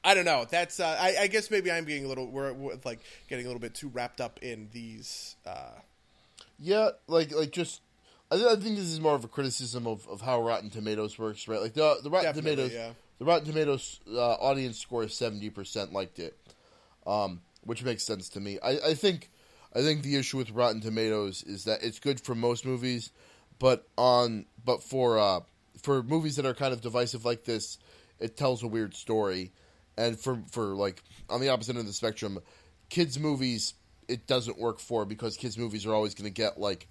I 0.05 0.14
don't 0.14 0.24
know. 0.24 0.47
That's 0.49 0.78
uh, 0.78 0.97
I, 0.99 1.16
I 1.22 1.26
guess 1.26 1.51
maybe 1.51 1.72
I'm 1.72 1.84
getting 1.84 2.05
a 2.05 2.09
little 2.09 2.30
we're, 2.30 2.53
we're 2.53 2.78
like 2.84 3.01
getting 3.28 3.45
a 3.45 3.49
little 3.49 3.61
bit 3.61 3.74
too 3.74 3.89
wrapped 3.89 4.20
up 4.20 4.39
in 4.43 4.68
these. 4.72 5.34
Uh, 5.45 5.72
Yeah, 6.61 6.91
like 7.09 7.34
like 7.34 7.51
just 7.51 7.82
I, 8.30 8.36
th- 8.36 8.47
I 8.47 8.55
think 8.55 8.76
this 8.76 8.86
is 8.86 9.01
more 9.01 9.16
of 9.16 9.24
a 9.24 9.28
criticism 9.28 9.89
of, 9.89 10.07
of 10.09 10.20
how 10.20 10.41
Rotten 10.41 10.70
Tomatoes 10.70 11.18
works, 11.18 11.49
right? 11.49 11.61
Like 11.61 11.74
the 11.74 11.99
the 12.03 12.11
Rotten 12.11 12.26
Definitely, 12.26 12.68
Tomatoes 12.68 12.72
yeah. 12.72 12.91
the 13.18 13.24
Rotten 13.24 13.45
Tomatoes 13.47 14.01
uh, 14.09 14.34
audience 14.34 14.78
score 14.78 15.03
is 15.03 15.14
seventy 15.14 15.51
percent 15.51 15.93
liked 15.93 16.20
it, 16.20 16.39
um, 17.07 17.41
which 17.64 17.82
makes 17.82 18.05
sense 18.05 18.28
to 18.30 18.41
me. 18.41 18.59
I, 18.62 18.78
I 18.91 18.95
think 18.95 19.30
I 19.74 19.80
think 19.80 20.03
the 20.03 20.16
issue 20.16 20.36
with 20.36 20.53
Rotten 20.53 20.80
Tomatoes 20.80 21.43
is 21.43 21.64
that 21.64 21.82
it's 21.82 21.99
good 21.99 22.20
for 22.20 22.36
most 22.36 22.64
movies, 22.64 23.11
but 23.59 23.87
on 23.97 24.47
but 24.65 24.83
for 24.83 25.19
uh, 25.19 25.41
for 25.83 26.03
movies 26.03 26.37
that 26.37 26.47
are 26.47 26.55
kind 26.55 26.73
of 26.73 26.81
divisive 26.81 27.25
like 27.25 27.45
this, 27.45 27.79
it 28.19 28.37
tells 28.37 28.63
a 28.63 28.67
weird 28.67 28.95
story, 28.95 29.53
and 29.97 30.19
for 30.19 30.43
for 30.51 30.75
like 30.75 31.03
on 31.29 31.41
the 31.41 31.49
opposite 31.49 31.73
end 31.73 31.81
of 31.81 31.87
the 31.87 31.93
spectrum, 31.93 32.39
kids 32.89 33.19
movies 33.19 33.75
it 34.09 34.27
doesn't 34.27 34.59
work 34.59 34.79
for 34.81 35.05
because 35.05 35.37
kids 35.37 35.59
movies 35.59 35.85
are 35.85 35.95
always 35.95 36.15
going 36.15 36.25
to 36.25 36.35
get 36.35 36.59
like 36.59 36.89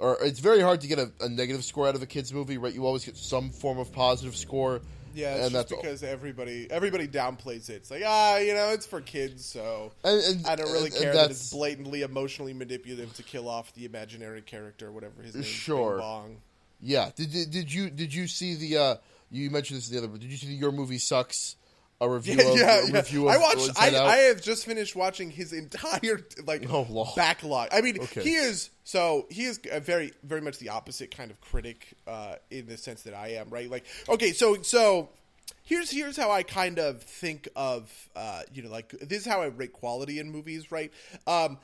or 0.00 0.16
it's 0.22 0.40
very 0.40 0.60
hard 0.60 0.80
to 0.80 0.86
get 0.86 0.98
a, 0.98 1.12
a 1.20 1.28
negative 1.28 1.62
score 1.62 1.86
out 1.86 1.94
of 1.94 2.02
a 2.02 2.06
kids 2.06 2.32
movie, 2.32 2.56
right? 2.56 2.72
You 2.72 2.86
always 2.86 3.04
get 3.04 3.16
some 3.16 3.50
form 3.50 3.78
of 3.78 3.92
positive 3.92 4.34
score. 4.34 4.80
Yeah, 5.14 5.34
it's 5.34 5.44
and 5.46 5.52
just 5.52 5.52
that's 5.52 5.72
all. 5.72 5.82
because 5.82 6.02
everybody 6.02 6.70
everybody 6.70 7.08
downplays 7.08 7.68
it. 7.68 7.74
It's 7.74 7.90
like 7.90 8.02
ah, 8.04 8.38
you 8.38 8.54
know, 8.54 8.70
it's 8.70 8.86
for 8.86 9.00
kids, 9.00 9.44
so 9.44 9.92
And, 10.04 10.22
and, 10.22 10.46
I 10.46 10.56
don't 10.56 10.72
really 10.72 10.90
care 10.90 11.12
that 11.12 11.30
it's 11.30 11.52
blatantly 11.52 12.02
emotionally 12.02 12.52
manipulative 12.52 13.14
to 13.14 13.22
kill 13.22 13.48
off 13.48 13.72
the 13.74 13.84
imaginary 13.84 14.42
character, 14.42 14.90
whatever 14.92 15.22
his 15.22 15.34
name. 15.34 15.42
is, 15.42 15.48
Sure. 15.48 15.92
Bing 15.92 16.00
Bong. 16.00 16.36
Yeah. 16.80 17.10
Did, 17.14 17.32
did 17.32 17.50
did 17.50 17.72
you 17.72 17.90
did 17.90 18.14
you 18.14 18.26
see 18.26 18.54
the? 18.54 18.76
uh 18.76 18.96
You 19.30 19.50
mentioned 19.50 19.78
this 19.78 19.88
in 19.88 19.94
the 19.94 19.98
other, 20.02 20.08
but 20.08 20.20
did 20.20 20.30
you 20.30 20.36
see 20.36 20.46
the 20.48 20.54
Your 20.54 20.72
Movie 20.72 20.98
Sucks? 20.98 21.56
A 22.02 22.08
review 22.08 22.36
Yeah, 22.38 22.48
of 22.80 22.88
yeah, 22.88 22.96
review 22.96 23.28
of 23.28 23.34
I 23.34 23.36
watched. 23.38 23.78
I? 23.78 23.94
I 24.04 24.16
have 24.28 24.40
just 24.40 24.64
finished 24.64 24.96
watching 24.96 25.30
his 25.30 25.52
entire 25.52 26.20
like 26.46 26.64
Oh, 26.70 27.12
backlog. 27.14 27.68
I 27.72 27.82
mean, 27.82 28.00
Okay. 28.00 28.22
he 28.22 28.34
is 28.34 28.70
so 28.84 29.26
he 29.30 29.44
is 29.44 29.60
a 29.70 29.80
very 29.80 30.12
very 30.22 30.40
much 30.40 30.58
the 30.58 30.70
opposite 30.70 31.14
kind 31.14 31.30
of 31.30 31.40
critic 31.42 31.88
uh, 32.06 32.36
in 32.50 32.66
the 32.66 32.76
sense 32.78 33.02
that 33.02 33.14
I 33.14 33.28
am. 33.34 33.50
Right? 33.50 33.70
Like, 33.70 33.84
okay, 34.08 34.32
so 34.32 34.62
so 34.62 35.10
here's 35.64 35.90
here's 35.90 36.16
how 36.16 36.30
I 36.30 36.42
kind 36.42 36.78
of 36.78 37.02
think 37.02 37.48
of 37.54 37.92
uh, 38.16 38.42
you 38.54 38.62
know 38.62 38.70
like 38.70 38.90
this 39.02 39.20
is 39.20 39.26
how 39.26 39.42
I 39.42 39.46
rate 39.46 39.74
quality 39.74 40.18
in 40.20 40.30
movies. 40.30 40.72
Right? 40.72 40.92
Um, 41.26 41.58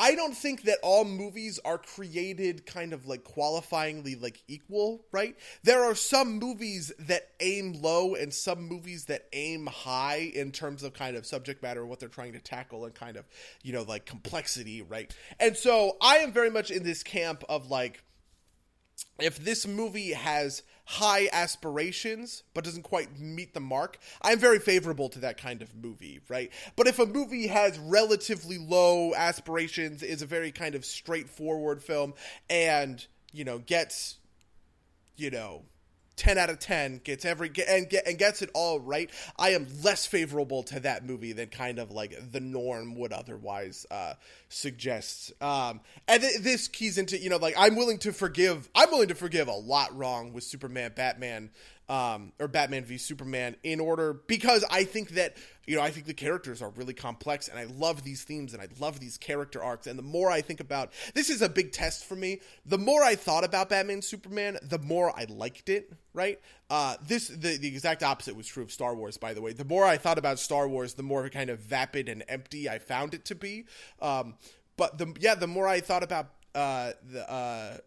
I 0.00 0.14
don't 0.14 0.34
think 0.34 0.62
that 0.62 0.78
all 0.82 1.04
movies 1.04 1.60
are 1.62 1.76
created 1.76 2.64
kind 2.64 2.94
of 2.94 3.06
like 3.06 3.22
qualifyingly 3.22 4.20
like 4.20 4.42
equal, 4.48 5.04
right? 5.12 5.36
There 5.62 5.84
are 5.84 5.94
some 5.94 6.38
movies 6.38 6.90
that 7.00 7.28
aim 7.40 7.74
low 7.74 8.14
and 8.14 8.32
some 8.32 8.62
movies 8.62 9.04
that 9.04 9.26
aim 9.34 9.66
high 9.66 10.32
in 10.34 10.52
terms 10.52 10.84
of 10.84 10.94
kind 10.94 11.16
of 11.16 11.26
subject 11.26 11.62
matter, 11.62 11.84
what 11.84 12.00
they're 12.00 12.08
trying 12.08 12.32
to 12.32 12.38
tackle, 12.38 12.86
and 12.86 12.94
kind 12.94 13.18
of, 13.18 13.26
you 13.62 13.74
know, 13.74 13.82
like 13.82 14.06
complexity, 14.06 14.80
right? 14.80 15.14
And 15.38 15.54
so 15.54 15.98
I 16.00 16.16
am 16.16 16.32
very 16.32 16.50
much 16.50 16.70
in 16.70 16.82
this 16.82 17.02
camp 17.02 17.44
of 17.50 17.70
like, 17.70 18.02
if 19.22 19.38
this 19.38 19.66
movie 19.66 20.12
has 20.12 20.62
high 20.84 21.28
aspirations 21.32 22.42
but 22.52 22.64
doesn't 22.64 22.82
quite 22.82 23.18
meet 23.18 23.54
the 23.54 23.60
mark, 23.60 23.98
I'm 24.22 24.38
very 24.38 24.58
favorable 24.58 25.08
to 25.10 25.20
that 25.20 25.38
kind 25.38 25.62
of 25.62 25.74
movie, 25.74 26.20
right? 26.28 26.50
But 26.76 26.88
if 26.88 26.98
a 26.98 27.06
movie 27.06 27.46
has 27.46 27.78
relatively 27.78 28.58
low 28.58 29.14
aspirations, 29.14 30.02
is 30.02 30.22
a 30.22 30.26
very 30.26 30.50
kind 30.50 30.74
of 30.74 30.84
straightforward 30.84 31.82
film, 31.82 32.14
and 32.48 33.06
you 33.32 33.44
know 33.44 33.58
gets, 33.58 34.18
you 35.16 35.30
know, 35.30 35.62
10 36.20 36.36
out 36.36 36.50
of 36.50 36.58
10 36.58 37.00
gets 37.02 37.24
every 37.24 37.50
and 37.66 37.88
get 37.88 38.06
and 38.06 38.18
gets 38.18 38.42
it 38.42 38.50
all 38.52 38.78
right 38.78 39.10
i 39.38 39.50
am 39.50 39.66
less 39.82 40.04
favorable 40.04 40.62
to 40.62 40.78
that 40.78 41.06
movie 41.06 41.32
than 41.32 41.46
kind 41.48 41.78
of 41.78 41.90
like 41.90 42.14
the 42.32 42.40
norm 42.40 42.94
would 42.94 43.10
otherwise 43.10 43.86
uh 43.90 44.12
suggest. 44.50 45.32
Um 45.40 45.80
and 46.06 46.20
th- 46.20 46.40
this 46.40 46.68
keys 46.68 46.98
into 46.98 47.16
you 47.16 47.30
know 47.30 47.38
like 47.38 47.54
i'm 47.56 47.74
willing 47.74 47.96
to 48.00 48.12
forgive 48.12 48.68
i'm 48.74 48.90
willing 48.90 49.08
to 49.08 49.14
forgive 49.14 49.48
a 49.48 49.52
lot 49.52 49.96
wrong 49.96 50.34
with 50.34 50.44
superman 50.44 50.92
batman 50.94 51.48
um, 51.90 52.32
or 52.38 52.46
Batman 52.46 52.84
v 52.84 52.98
Superman 52.98 53.56
in 53.64 53.80
order 53.80 54.12
because 54.28 54.64
I 54.70 54.84
think 54.84 55.10
that 55.10 55.36
you 55.66 55.74
know 55.74 55.82
I 55.82 55.90
think 55.90 56.06
the 56.06 56.14
characters 56.14 56.62
are 56.62 56.70
really 56.70 56.94
complex 56.94 57.48
and 57.48 57.58
I 57.58 57.64
love 57.64 58.04
these 58.04 58.22
themes 58.22 58.54
and 58.54 58.62
I 58.62 58.68
love 58.78 59.00
these 59.00 59.18
character 59.18 59.60
arcs 59.60 59.88
and 59.88 59.98
the 59.98 60.04
more 60.04 60.30
I 60.30 60.40
think 60.40 60.60
about 60.60 60.92
this 61.14 61.28
is 61.28 61.42
a 61.42 61.48
big 61.48 61.72
test 61.72 62.04
for 62.04 62.14
me. 62.14 62.40
The 62.64 62.78
more 62.78 63.02
I 63.02 63.16
thought 63.16 63.42
about 63.42 63.70
Batman 63.70 64.02
Superman, 64.02 64.56
the 64.62 64.78
more 64.78 65.12
I 65.18 65.24
liked 65.28 65.68
it. 65.68 65.92
Right? 66.14 66.40
Uh, 66.70 66.94
this 67.04 67.26
the 67.26 67.58
the 67.58 67.66
exact 67.66 68.04
opposite 68.04 68.36
was 68.36 68.46
true 68.46 68.62
of 68.62 68.70
Star 68.70 68.94
Wars. 68.94 69.16
By 69.16 69.34
the 69.34 69.42
way, 69.42 69.52
the 69.52 69.64
more 69.64 69.84
I 69.84 69.96
thought 69.96 70.16
about 70.16 70.38
Star 70.38 70.68
Wars, 70.68 70.94
the 70.94 71.02
more 71.02 71.28
kind 71.28 71.50
of 71.50 71.58
vapid 71.58 72.08
and 72.08 72.22
empty 72.28 72.68
I 72.68 72.78
found 72.78 73.14
it 73.14 73.24
to 73.26 73.34
be. 73.34 73.66
Um, 74.00 74.34
but 74.76 74.96
the 74.96 75.12
yeah, 75.18 75.34
the 75.34 75.48
more 75.48 75.66
I 75.66 75.80
thought 75.80 76.04
about 76.04 76.28
uh, 76.54 76.92
the 77.10 77.28
uh, 77.28 77.78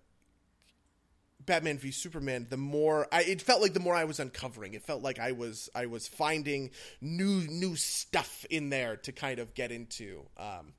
Batman 1.46 1.78
v 1.78 1.92
Superman, 1.92 2.48
the 2.50 2.58
more 2.58 3.08
I 3.12 3.24
it 3.24 3.42
felt 3.42 3.62
like 3.62 3.74
the 3.74 3.80
more 3.80 3.96
I 3.96 4.06
was 4.06 4.20
uncovering. 4.20 4.74
It 4.74 4.84
felt 4.84 5.02
like 5.02 5.20
I 5.20 5.32
was 5.32 5.70
I 5.76 5.86
was 5.86 6.08
finding 6.08 6.72
new 7.02 7.42
new 7.48 7.76
stuff 7.76 8.46
in 8.50 8.70
there 8.70 8.98
to 8.98 9.12
kind 9.12 9.40
of 9.40 9.54
get 9.54 9.72
into. 9.72 10.24
Um, 10.38 10.74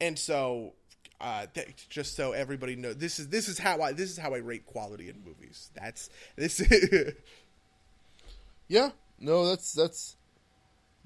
and 0.00 0.18
so 0.18 0.74
uh, 1.20 1.46
just 1.90 2.16
so 2.16 2.32
everybody 2.32 2.76
knows, 2.76 2.96
this 2.96 3.18
is 3.18 3.28
this 3.28 3.48
is 3.48 3.58
how 3.58 3.82
I 3.82 3.92
this 3.92 4.10
is 4.10 4.16
how 4.16 4.34
I 4.34 4.38
rate 4.38 4.66
quality 4.66 5.08
in 5.08 5.22
movies. 5.24 5.70
That's 5.74 6.08
this. 6.36 6.62
yeah, 8.68 8.90
no, 9.18 9.46
that's 9.46 9.72
that's 9.72 10.16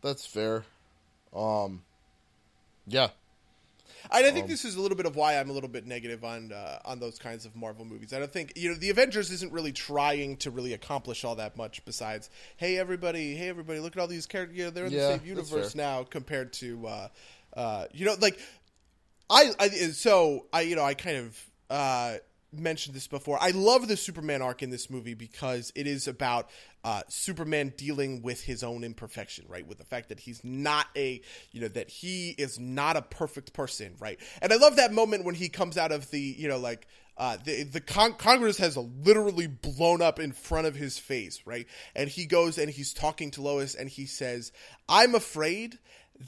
that's 0.03 0.25
fair. 0.25 0.65
Um, 1.35 1.83
yeah, 2.87 3.09
and 4.11 4.27
I 4.27 4.31
think 4.31 4.45
um, 4.45 4.51
this 4.51 4.65
is 4.65 4.77
a 4.77 4.81
little 4.81 4.97
bit 4.97 5.07
of 5.07 5.17
why 5.17 5.39
I'm 5.39 5.51
a 5.51 5.53
little 5.53 5.69
bit 5.69 5.87
negative 5.87 6.25
on 6.25 6.53
uh, 6.53 6.79
on 6.85 7.01
those 7.01 7.19
kinds 7.19 7.47
of 7.47 7.55
Marvel 7.57 7.85
movies. 7.85 8.13
I 8.13 8.19
don't 8.19 8.33
think 8.33 8.53
you 8.57 8.71
know 8.71 8.77
the 8.77 8.91
Avengers 8.91 9.31
isn't 9.31 9.53
really 9.53 9.73
trying 9.73 10.37
to 10.39 10.51
really 10.51 10.73
accomplish 10.73 11.25
all 11.25 11.37
that 11.37 11.57
much. 11.57 11.85
Besides, 11.85 12.31
hey 12.57 12.79
everybody, 12.79 13.35
hey 13.35 13.49
everybody, 13.49 13.81
look 13.81 13.97
at 13.97 14.01
all 14.01 14.07
these 14.07 14.27
characters. 14.27 14.57
You 14.57 14.65
know, 14.65 14.71
they're 14.71 14.87
in 14.87 14.93
yeah, 14.93 15.09
the 15.09 15.19
same 15.19 15.27
universe 15.27 15.75
now 15.75 16.05
compared 16.05 16.53
to 16.55 16.87
uh, 16.87 17.09
uh, 17.57 17.87
you 17.93 18.07
know 18.07 18.15
like 18.21 18.39
I, 19.31 19.53
I 19.59 19.69
so 19.69 20.47
I 20.53 20.63
you 20.63 20.77
know 20.77 20.85
I 20.85 20.95
kind 20.95 21.17
of 21.17 21.51
uh, 21.71 22.15
mentioned 22.59 22.95
this 22.95 23.07
before. 23.07 23.39
I 23.41 23.51
love 23.51 23.89
the 23.89 23.97
Superman 23.97 24.43
arc 24.43 24.63
in 24.63 24.71
this 24.71 24.91
movie 24.91 25.15
because 25.15 25.73
it 25.75 25.87
is 25.87 26.09
about 26.09 26.51
uh, 26.85 27.03
Superman 27.09 27.73
dealing 27.77 28.23
with 28.23 28.43
his 28.43 28.63
own 28.63 28.85
imperfection, 28.85 29.47
right? 29.49 29.67
With 29.67 29.79
the 29.79 29.85
fact 29.85 30.11
that 30.11 30.21
he's 30.21 30.43
not 30.45 30.87
a, 30.97 31.21
you 31.53 31.61
know, 31.61 31.69
that 31.69 31.89
he 31.89 32.31
is 32.31 32.59
not 32.59 32.97
a 32.97 33.03
perfect 33.03 33.53
person, 33.53 33.95
right? 33.99 34.19
And 34.43 34.53
I 34.53 34.57
love 34.57 34.77
that 34.77 34.93
moment 34.93 35.25
when 35.25 35.35
he 35.35 35.49
comes 35.49 35.79
out 35.79 35.93
of 35.93 36.11
the, 36.11 36.21
you 36.21 36.49
know, 36.49 36.59
like 36.59 36.87
uh, 37.17 37.37
the 37.45 37.63
the 37.63 37.81
con- 37.81 38.15
Congress 38.15 38.59
has 38.59 38.77
literally 38.77 39.47
blown 39.47 40.03
up 40.03 40.19
in 40.19 40.33
front 40.33 40.67
of 40.67 40.75
his 40.75 40.99
face, 40.99 41.41
right? 41.45 41.67
And 41.95 42.09
he 42.09 42.27
goes 42.27 42.59
and 42.59 42.69
he's 42.69 42.93
talking 42.93 43.31
to 43.33 43.43
Lois, 43.43 43.75
and 43.75 43.89
he 43.89 44.07
says, 44.07 44.53
"I'm 44.89 45.15
afraid." 45.15 45.79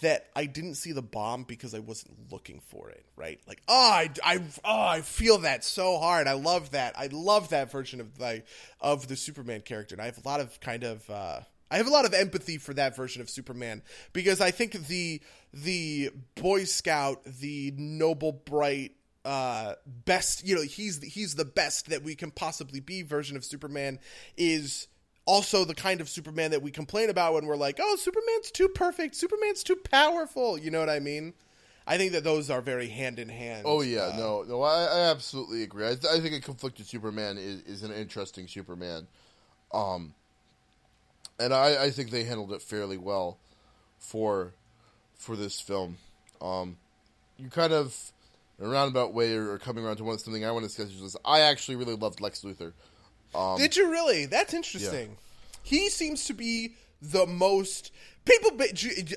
That 0.01 0.28
I 0.34 0.47
didn't 0.47 0.74
see 0.74 0.93
the 0.93 1.03
bomb 1.03 1.45
because 1.45 1.74
I 1.74 1.78
wasn't 1.78 2.32
looking 2.32 2.61
for 2.61 2.91
it, 2.91 3.07
right? 3.16 3.41
Like, 3.47 3.62
oh, 3.68 3.91
I, 3.91 4.11
I, 4.22 4.43
oh, 4.64 4.87
I 4.89 5.01
feel 5.01 5.39
that 5.39 5.64
so 5.64 5.99
hard. 5.99 6.26
I 6.26 6.32
love 6.32 6.72
that. 6.72 6.99
I 6.99 7.09
love 7.12 7.51
that 7.51 7.70
version 7.70 8.01
of 8.01 8.18
the 8.18 8.43
of 8.80 9.09
the 9.09 9.16
Superman 9.16 9.61
character, 9.61 9.95
and 9.95 10.03
I 10.03 10.07
have 10.07 10.18
a 10.18 10.28
lot 10.28 10.41
of 10.41 10.61
kind 10.61 10.84
of. 10.84 11.09
Uh, 11.09 11.41
I 11.68 11.78
have 11.78 11.89
a 11.89 11.91
lot 11.91 12.05
of 12.05 12.14
empathy 12.14 12.59
for 12.59 12.74
that 12.74 12.95
version 12.95 13.20
of 13.20 13.28
Superman 13.28 13.82
because 14.12 14.41
I 14.41 14.53
think 14.53 14.72
the 14.72 15.20
the 15.53 16.11
Boy 16.37 16.64
Scout, 16.64 17.24
the 17.24 17.72
noble, 17.76 18.30
bright, 18.32 18.93
uh, 19.24 19.74
best, 19.84 20.47
you 20.47 20.55
know, 20.55 20.62
he's 20.62 21.03
he's 21.03 21.34
the 21.34 21.45
best 21.45 21.89
that 21.91 22.05
we 22.05 22.14
can 22.14 22.30
possibly 22.30 22.78
be 22.78 23.03
version 23.03 23.37
of 23.37 23.45
Superman 23.45 23.99
is 24.37 24.87
also 25.27 25.64
the 25.64 25.74
kind 25.74 26.01
of 26.01 26.09
Superman 26.09 26.53
that 26.53 26.62
we 26.62 26.70
complain 26.70 27.11
about 27.11 27.35
when 27.35 27.47
we're 27.47 27.57
like, 27.57 27.79
oh, 27.81 27.97
Superman's 27.97 28.51
too 28.51 28.68
perfect, 28.68 29.14
Superman's 29.16 29.62
too 29.62 29.77
powerful. 29.77 30.57
You 30.57 30.70
know 30.70 30.81
what 30.81 30.89
I 30.89 31.01
mean? 31.01 31.35
I 31.87 31.99
think 31.99 32.12
that 32.12 32.24
those 32.24 32.51
are 32.51 32.61
very 32.61 32.89
hand 32.89 33.18
in 33.18 33.29
hand. 33.29 33.62
Oh 33.64 33.83
yeah, 33.83 34.11
uh, 34.14 34.16
no, 34.16 34.43
no, 34.43 34.62
I, 34.62 34.85
I, 34.85 35.01
absolutely 35.11 35.62
agree. 35.62 35.87
I, 35.87 35.95
th- 35.95 36.12
I, 36.12 36.18
think 36.18 36.35
a 36.35 36.41
conflicted 36.41 36.87
Superman 36.87 37.39
is, 37.39 37.62
is 37.62 37.83
an 37.85 37.93
interesting 37.93 38.49
Superman, 38.49 39.07
um, 39.72 40.12
and 41.39 41.55
I, 41.55 41.85
I 41.85 41.91
think 41.91 42.11
they 42.11 42.24
handled 42.24 42.53
it 42.53 42.61
fairly 42.61 42.99
well 42.99 43.39
for 43.99 44.53
for 45.14 45.37
this 45.37 45.61
film. 45.61 45.99
Um, 46.41 46.77
you 47.39 47.51
kind 47.51 47.72
of 47.72 48.12
in 48.59 48.66
a 48.66 48.68
roundabout 48.68 49.14
way 49.14 49.35
are 49.35 49.59
coming 49.59 49.85
around 49.85 49.99
to 49.99 50.05
one 50.05 50.18
something 50.18 50.45
I 50.45 50.51
want 50.51 50.64
to 50.64 50.68
discuss. 50.68 50.91
Is 50.91 51.16
I 51.24 51.41
actually 51.41 51.77
really 51.77 51.95
loved 51.95 52.20
Lex 52.20 52.43
Luthor. 52.43 52.72
Um, 53.37 53.59
Did 53.59 53.76
you 53.76 53.91
really? 53.91 54.26
That's 54.26 54.55
interesting. 54.55 55.11
Yeah. 55.11 55.59
He 55.62 55.91
seems 55.91 56.26
to 56.26 56.34
be 56.34 56.74
the 57.03 57.26
most 57.26 57.93
people 58.24 58.51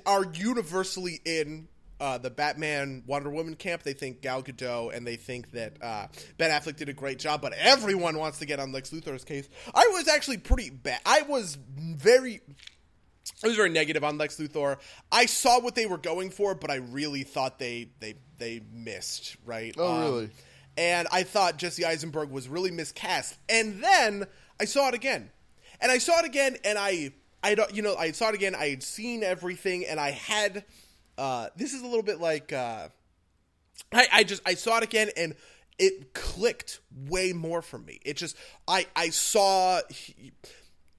are 0.05 0.25
universally 0.33 1.19
in 1.25 1.67
uh, 1.99 2.17
the 2.17 2.29
Batman 2.29 3.03
Wonder 3.05 3.29
Woman 3.29 3.55
camp. 3.55 3.83
They 3.83 3.93
think 3.93 4.21
Gal 4.21 4.41
Gadot 4.41 4.95
and 4.95 5.05
they 5.05 5.15
think 5.15 5.51
that 5.51 5.73
uh, 5.81 6.07
Ben 6.37 6.49
Affleck 6.49 6.77
did 6.77 6.89
a 6.89 6.93
great 6.93 7.19
job, 7.19 7.41
but 7.41 7.53
everyone 7.53 8.17
wants 8.17 8.39
to 8.39 8.45
get 8.45 8.59
on 8.59 8.71
Lex 8.71 8.91
Luthor's 8.91 9.23
case. 9.23 9.49
I 9.73 9.89
was 9.93 10.07
actually 10.07 10.37
pretty 10.37 10.69
bad. 10.69 10.99
I 11.05 11.23
was 11.23 11.57
very. 11.77 12.41
I 13.43 13.47
was 13.47 13.55
very 13.55 13.69
negative 13.69 14.03
on 14.03 14.17
Lex 14.17 14.37
Luthor. 14.37 14.77
I 15.11 15.25
saw 15.27 15.59
what 15.59 15.75
they 15.75 15.85
were 15.85 15.99
going 15.99 16.31
for, 16.31 16.55
but 16.55 16.71
I 16.71 16.75
really 16.75 17.23
thought 17.23 17.59
they 17.59 17.89
they 17.99 18.15
they 18.37 18.61
missed. 18.73 19.37
Right? 19.45 19.75
Oh, 19.77 19.91
um, 19.91 20.01
really? 20.01 20.29
And 20.79 21.09
I 21.11 21.23
thought 21.23 21.57
Jesse 21.57 21.83
Eisenberg 21.83 22.31
was 22.31 22.47
really 22.47 22.71
miscast. 22.71 23.37
And 23.49 23.83
then 23.83 24.25
I 24.61 24.65
saw 24.65 24.87
it 24.87 24.95
again, 24.95 25.29
and 25.81 25.91
I 25.91 25.97
saw 25.97 26.19
it 26.19 26.25
again, 26.25 26.55
and 26.63 26.79
I 26.79 27.11
I 27.43 27.53
don't 27.53 27.75
you 27.75 27.81
know 27.81 27.95
I 27.95 28.11
saw 28.13 28.29
it 28.29 28.35
again. 28.35 28.55
I 28.55 28.69
had 28.69 28.81
seen 28.81 29.21
everything, 29.21 29.85
and 29.85 29.99
I 29.99 30.11
had 30.11 30.63
uh, 31.17 31.49
this 31.57 31.73
is 31.73 31.81
a 31.81 31.85
little 31.85 32.01
bit 32.01 32.21
like 32.21 32.53
uh, 32.53 32.87
I 33.93 34.07
I 34.11 34.23
just 34.23 34.41
I 34.45 34.55
saw 34.55 34.77
it 34.77 34.83
again 34.83 35.11
and. 35.15 35.35
It 35.81 36.13
clicked 36.13 36.81
way 37.07 37.31
more 37.31 37.61
for 37.61 37.77
me. 37.77 38.01
It 38.03 38.17
just 38.17 38.35
I 38.67 38.85
I 38.97 39.11
saw 39.11 39.79
he, 39.89 40.33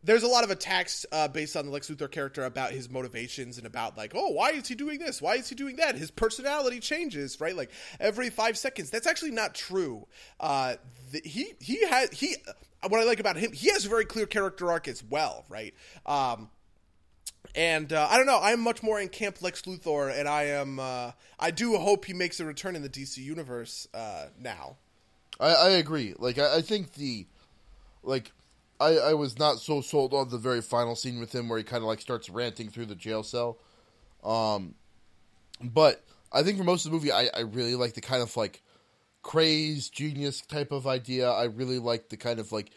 there's 0.03 0.23
a 0.23 0.29
lot 0.29 0.45
of 0.45 0.51
attacks 0.51 1.05
uh, 1.13 1.29
based 1.29 1.57
on 1.57 1.67
the 1.67 1.73
Lex 1.73 1.91
Luthor 1.91 2.11
character 2.11 2.45
about 2.45 2.73
his 2.73 2.89
motivations 2.89 3.59
and 3.59 3.67
about 3.67 3.97
like, 3.97 4.13
oh, 4.15 4.31
why 4.31 4.51
is 4.51 4.67
he 4.67 4.75
doing 4.75 4.99
this? 4.99 5.21
Why 5.21 5.35
is 5.35 5.49
he 5.49 5.55
doing 5.55 5.77
that? 5.77 5.97
His 5.97 6.11
personality 6.11 6.81
changes, 6.81 7.41
right? 7.41 7.55
Like 7.55 7.71
every 7.99 8.31
five 8.31 8.57
seconds. 8.57 8.91
That's 8.91 9.07
actually 9.07 9.33
not 9.33 9.55
true. 9.55 10.07
Uh, 10.39 10.77
the, 11.11 11.21
he 11.25 11.53
he 11.61 11.87
has 11.87 12.11
he. 12.11 12.37
What 12.89 12.99
I 12.99 13.05
like 13.05 13.21
about 13.21 13.37
him, 13.37 13.53
he 13.53 13.71
has 13.71 13.85
a 13.85 13.91
very 13.91 14.07
clear 14.07 14.25
character 14.25 14.71
arc 14.71 14.89
as 14.89 15.05
well, 15.05 15.45
right? 15.51 15.75
Um, 16.07 16.49
and 17.55 17.93
uh, 17.93 18.07
I 18.09 18.17
don't 18.17 18.27
know. 18.27 18.41
I'm 18.41 18.61
much 18.61 18.83
more 18.83 18.99
in 18.99 19.09
camp 19.09 19.43
Lex 19.43 19.63
Luthor, 19.63 20.19
and 20.19 20.27
I 20.27 20.45
am. 20.45 20.79
Uh, 20.79 21.13
I 21.39 21.51
do 21.51 21.77
hope 21.77 22.07
he 22.07 22.15
makes 22.15 22.41
a 22.41 22.47
return 22.47 22.75
in 22.75 22.83
the 22.83 22.89
DC 22.89 23.19
universe 23.19 23.87
uh, 23.93 24.27
now. 24.39 24.77
I, 25.39 25.55
I 25.55 25.69
agree. 25.71 26.15
Like 26.19 26.39
I, 26.39 26.59
I 26.59 26.61
think 26.63 26.95
the 26.95 27.27
like 28.03 28.33
I, 28.81 28.97
I 28.97 29.15
was 29.15 29.39
not 29.39 29.61
so 29.61 29.83
sold 29.83 30.15
on 30.15 30.31
the 30.31 30.39
very 30.39 30.63
final 30.63 30.97
scene 30.97 31.21
with 31.21 31.35
him 31.35 31.49
where 31.49 31.59
he 31.59 31.65
kind 31.65 31.83
of 31.83 31.89
like 31.89 32.01
starts 32.01 32.31
ranting 32.31 32.71
through 32.71 32.87
the 32.87 32.95
jail 32.95 33.23
cell. 33.23 33.59
Um, 34.25 34.75
but 35.63 36.03
I 36.33 36.43
think 36.43 36.57
for 36.59 36.65
most 36.65 36.87
of 36.87 36.91
the 36.91 36.97
movie, 36.97 37.13
I, 37.13 37.29
I 37.35 37.41
really 37.41 37.75
like 37.75 37.95
the 37.95 38.01
kind 38.01 38.23
of 38.23 38.37
like 38.37 38.63
crazed 39.23 39.93
genius 39.93 40.41
type 40.41 40.73
of 40.73 40.87
idea. 40.87 41.31
I 41.31 41.45
really 41.45 41.79
like 41.79 42.09
the 42.09 42.17
kind 42.17 42.39
of 42.39 42.53
like, 42.53 42.71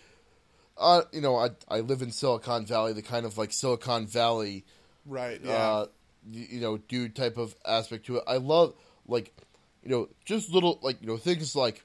uh, 0.77 1.03
you 1.11 1.21
know, 1.21 1.37
I 1.37 1.51
I 1.69 1.79
live 1.79 2.01
in 2.01 2.11
Silicon 2.11 2.65
Valley, 2.65 2.93
the 2.93 3.01
kind 3.01 3.25
of 3.25 3.37
like 3.37 3.53
Silicon 3.53 4.05
Valley, 4.07 4.65
right? 5.05 5.39
Yeah. 5.41 5.51
Uh, 5.51 5.85
you, 6.29 6.45
you 6.51 6.61
know, 6.61 6.77
dude 6.77 7.15
type 7.15 7.37
of 7.37 7.55
aspect 7.65 8.07
to 8.07 8.17
it. 8.17 8.23
I 8.27 8.37
love 8.37 8.73
like 9.07 9.33
you 9.83 9.89
know, 9.89 10.09
just 10.25 10.51
little 10.51 10.79
like 10.81 11.01
you 11.01 11.07
know 11.07 11.17
things 11.17 11.55
like, 11.55 11.83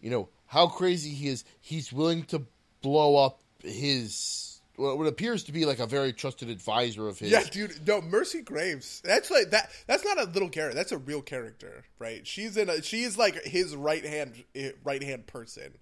you 0.00 0.10
know, 0.10 0.28
how 0.46 0.66
crazy 0.66 1.10
he 1.10 1.28
is. 1.28 1.44
He's 1.60 1.92
willing 1.92 2.24
to 2.24 2.42
blow 2.82 3.16
up 3.16 3.40
his 3.62 4.52
what 4.76 5.06
appears 5.06 5.44
to 5.44 5.52
be 5.52 5.64
like 5.64 5.78
a 5.78 5.86
very 5.86 6.12
trusted 6.12 6.48
advisor 6.48 7.06
of 7.06 7.18
his. 7.18 7.30
Yeah, 7.30 7.44
dude. 7.44 7.86
No, 7.86 8.00
Mercy 8.00 8.40
Graves. 8.40 9.02
That's 9.04 9.30
like 9.30 9.50
that. 9.50 9.70
That's 9.86 10.04
not 10.04 10.18
a 10.18 10.24
little 10.24 10.48
character. 10.48 10.74
That's 10.74 10.92
a 10.92 10.98
real 10.98 11.22
character, 11.22 11.84
right? 11.98 12.26
She's 12.26 12.56
in. 12.56 12.68
A, 12.68 12.82
she 12.82 13.02
is 13.02 13.18
like 13.18 13.42
his 13.44 13.76
right 13.76 14.04
hand, 14.04 14.42
right 14.82 15.02
hand 15.02 15.26
person. 15.26 15.74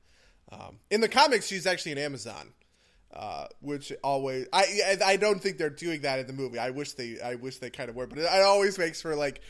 Um, 0.53 0.79
in 0.91 1.01
the 1.01 1.09
comics, 1.09 1.47
she's 1.47 1.67
actually 1.67 1.93
an 1.93 1.99
Amazon, 1.99 2.53
uh, 3.15 3.47
which 3.61 3.93
always 4.03 4.49
I 4.53 4.97
I 5.05 5.17
don't 5.17 5.41
think 5.41 5.59
they're 5.59 5.71
doing 5.71 6.03
that 6.03 6.19
in 6.19 6.27
the 6.27 6.33
movie. 6.33 6.59
I 6.59 6.71
wish 6.71 6.93
they 6.93 7.21
I 7.21 7.37
wish 7.37 7.59
they 7.59 7.71
kind 7.71 7.89
of 7.89 7.97
were, 7.97 8.07
but 8.07 8.19
it, 8.19 8.23
it 8.23 8.43
always 8.43 8.77
makes 8.77 9.01
for 9.01 9.15
like 9.15 9.41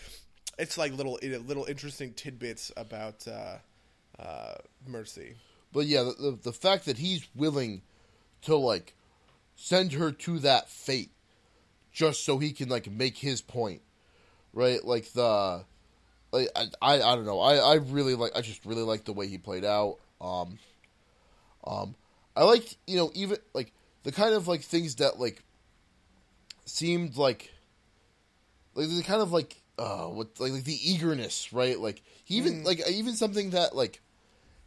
it's 0.58 0.76
like 0.76 0.92
little 0.92 1.18
little 1.22 1.64
interesting 1.64 2.12
tidbits 2.12 2.70
about 2.76 3.26
uh, 3.26 3.56
uh, 4.22 4.54
Mercy. 4.86 5.36
But 5.72 5.86
yeah, 5.86 6.02
the, 6.02 6.14
the 6.18 6.38
the 6.42 6.52
fact 6.52 6.86
that 6.86 6.98
he's 6.98 7.26
willing 7.34 7.82
to 8.42 8.56
like 8.56 8.94
send 9.56 9.92
her 9.92 10.10
to 10.10 10.38
that 10.40 10.68
fate 10.68 11.10
just 11.92 12.24
so 12.24 12.38
he 12.38 12.52
can 12.52 12.68
like 12.68 12.90
make 12.90 13.18
his 13.18 13.40
point, 13.40 13.82
right? 14.52 14.84
Like 14.84 15.12
the 15.12 15.64
like 16.32 16.48
I 16.56 16.66
I, 16.80 16.94
I 16.94 17.14
don't 17.14 17.26
know. 17.26 17.40
I 17.40 17.56
I 17.56 17.74
really 17.74 18.14
like 18.14 18.32
I 18.34 18.40
just 18.40 18.64
really 18.64 18.82
like 18.82 19.04
the 19.04 19.12
way 19.12 19.26
he 19.26 19.38
played 19.38 19.64
out. 19.64 19.98
Um 20.20 20.58
um 21.64 21.94
I 22.36 22.44
like, 22.44 22.76
you 22.86 22.96
know, 22.96 23.10
even 23.14 23.38
like 23.54 23.72
the 24.02 24.12
kind 24.12 24.34
of 24.34 24.48
like 24.48 24.62
things 24.62 24.96
that 24.96 25.18
like 25.18 25.42
seemed 26.64 27.16
like 27.16 27.52
like 28.74 28.88
the 28.88 29.02
kind 29.02 29.22
of 29.22 29.32
like 29.32 29.60
uh 29.78 30.06
what 30.06 30.28
like, 30.38 30.52
like 30.52 30.64
the 30.64 30.78
eagerness, 30.90 31.52
right? 31.52 31.78
Like 31.78 32.02
even 32.28 32.62
mm. 32.62 32.64
like 32.64 32.80
even 32.88 33.14
something 33.14 33.50
that 33.50 33.74
like 33.74 34.00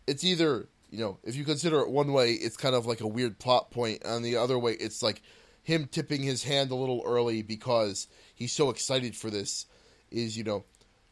it's 0.05 0.23
either 0.23 0.67
you 0.93 0.99
know, 0.99 1.17
if 1.23 1.35
you 1.35 1.43
consider 1.43 1.79
it 1.79 1.89
one 1.89 2.13
way, 2.13 2.33
it's 2.33 2.55
kind 2.55 2.75
of 2.75 2.85
like 2.85 3.01
a 3.01 3.07
weird 3.07 3.39
plot 3.39 3.71
point. 3.71 4.03
and 4.05 4.23
the 4.23 4.37
other 4.37 4.59
way, 4.59 4.73
it's 4.73 5.01
like 5.01 5.23
him 5.63 5.87
tipping 5.91 6.21
his 6.21 6.43
hand 6.43 6.69
a 6.69 6.75
little 6.75 7.01
early 7.03 7.41
because 7.41 8.07
he's 8.35 8.53
so 8.53 8.69
excited 8.69 9.15
for 9.15 9.31
this. 9.31 9.65
Is 10.11 10.37
you 10.37 10.43
know, 10.43 10.65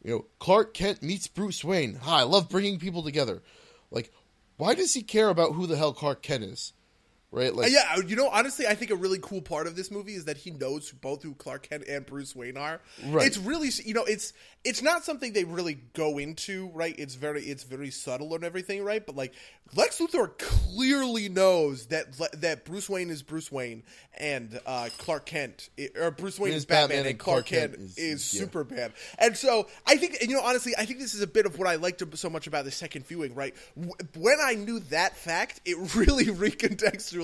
you 0.04 0.12
know, 0.12 0.26
Clark 0.38 0.72
Kent 0.72 1.02
meets 1.02 1.26
Bruce 1.26 1.64
Wayne. 1.64 1.96
Hi, 2.02 2.20
I 2.20 2.22
love 2.22 2.48
bringing 2.48 2.78
people 2.78 3.02
together. 3.02 3.42
Like, 3.90 4.12
why 4.56 4.76
does 4.76 4.94
he 4.94 5.02
care 5.02 5.28
about 5.28 5.54
who 5.54 5.66
the 5.66 5.76
hell 5.76 5.92
Clark 5.92 6.22
Kent 6.22 6.44
is? 6.44 6.72
Right? 7.32 7.54
Like, 7.54 7.72
yeah, 7.72 7.96
you 8.06 8.14
know, 8.14 8.28
honestly, 8.28 8.66
I 8.66 8.74
think 8.74 8.90
a 8.90 8.96
really 8.96 9.18
cool 9.20 9.42
part 9.42 9.66
of 9.66 9.74
this 9.74 9.90
movie 9.90 10.14
is 10.14 10.26
that 10.26 10.36
he 10.36 10.50
knows 10.50 10.92
both 10.92 11.22
who 11.22 11.34
Clark 11.34 11.68
Kent 11.68 11.84
and 11.88 12.06
Bruce 12.06 12.36
Wayne 12.36 12.56
are. 12.56 12.80
Right. 13.06 13.26
It's 13.26 13.38
really, 13.38 13.70
you 13.84 13.94
know, 13.94 14.04
it's 14.04 14.32
it's 14.64 14.82
not 14.82 15.04
something 15.04 15.32
they 15.32 15.44
really 15.44 15.78
go 15.94 16.18
into, 16.18 16.68
right? 16.68 16.94
It's 16.96 17.14
very 17.14 17.42
it's 17.42 17.64
very 17.64 17.90
subtle 17.90 18.34
and 18.34 18.44
everything, 18.44 18.84
right? 18.84 19.04
But 19.04 19.16
like 19.16 19.32
Lex 19.74 19.98
Luthor 19.98 20.36
clearly 20.38 21.28
knows 21.28 21.86
that 21.86 22.12
that 22.40 22.64
Bruce 22.64 22.88
Wayne 22.88 23.10
is 23.10 23.22
Bruce 23.22 23.50
Wayne 23.50 23.82
and 24.18 24.60
uh, 24.66 24.90
Clark 24.98 25.26
Kent 25.26 25.70
or 25.98 26.10
Bruce 26.10 26.38
Wayne 26.38 26.52
is 26.52 26.66
Batman, 26.66 26.98
Batman, 26.98 27.10
and 27.10 27.18
Clark, 27.18 27.46
Clark 27.46 27.60
Kent, 27.60 27.72
Kent, 27.72 27.90
is, 27.90 27.98
is 27.98 28.34
yeah. 28.34 28.40
Superman. 28.40 28.92
And 29.18 29.36
so 29.36 29.66
I 29.86 29.96
think, 29.96 30.18
you 30.20 30.34
know, 30.34 30.42
honestly, 30.42 30.74
I 30.76 30.84
think 30.84 30.98
this 30.98 31.14
is 31.14 31.22
a 31.22 31.26
bit 31.26 31.46
of 31.46 31.58
what 31.58 31.66
I 31.66 31.76
liked 31.76 32.02
so 32.16 32.28
much 32.28 32.46
about 32.46 32.64
the 32.64 32.70
second 32.70 33.06
viewing, 33.06 33.34
right? 33.34 33.54
When 33.74 34.38
I 34.42 34.54
knew 34.54 34.80
that 34.90 35.16
fact, 35.16 35.60
it 35.64 35.76
really 35.96 36.24
recontextualized 36.26 37.21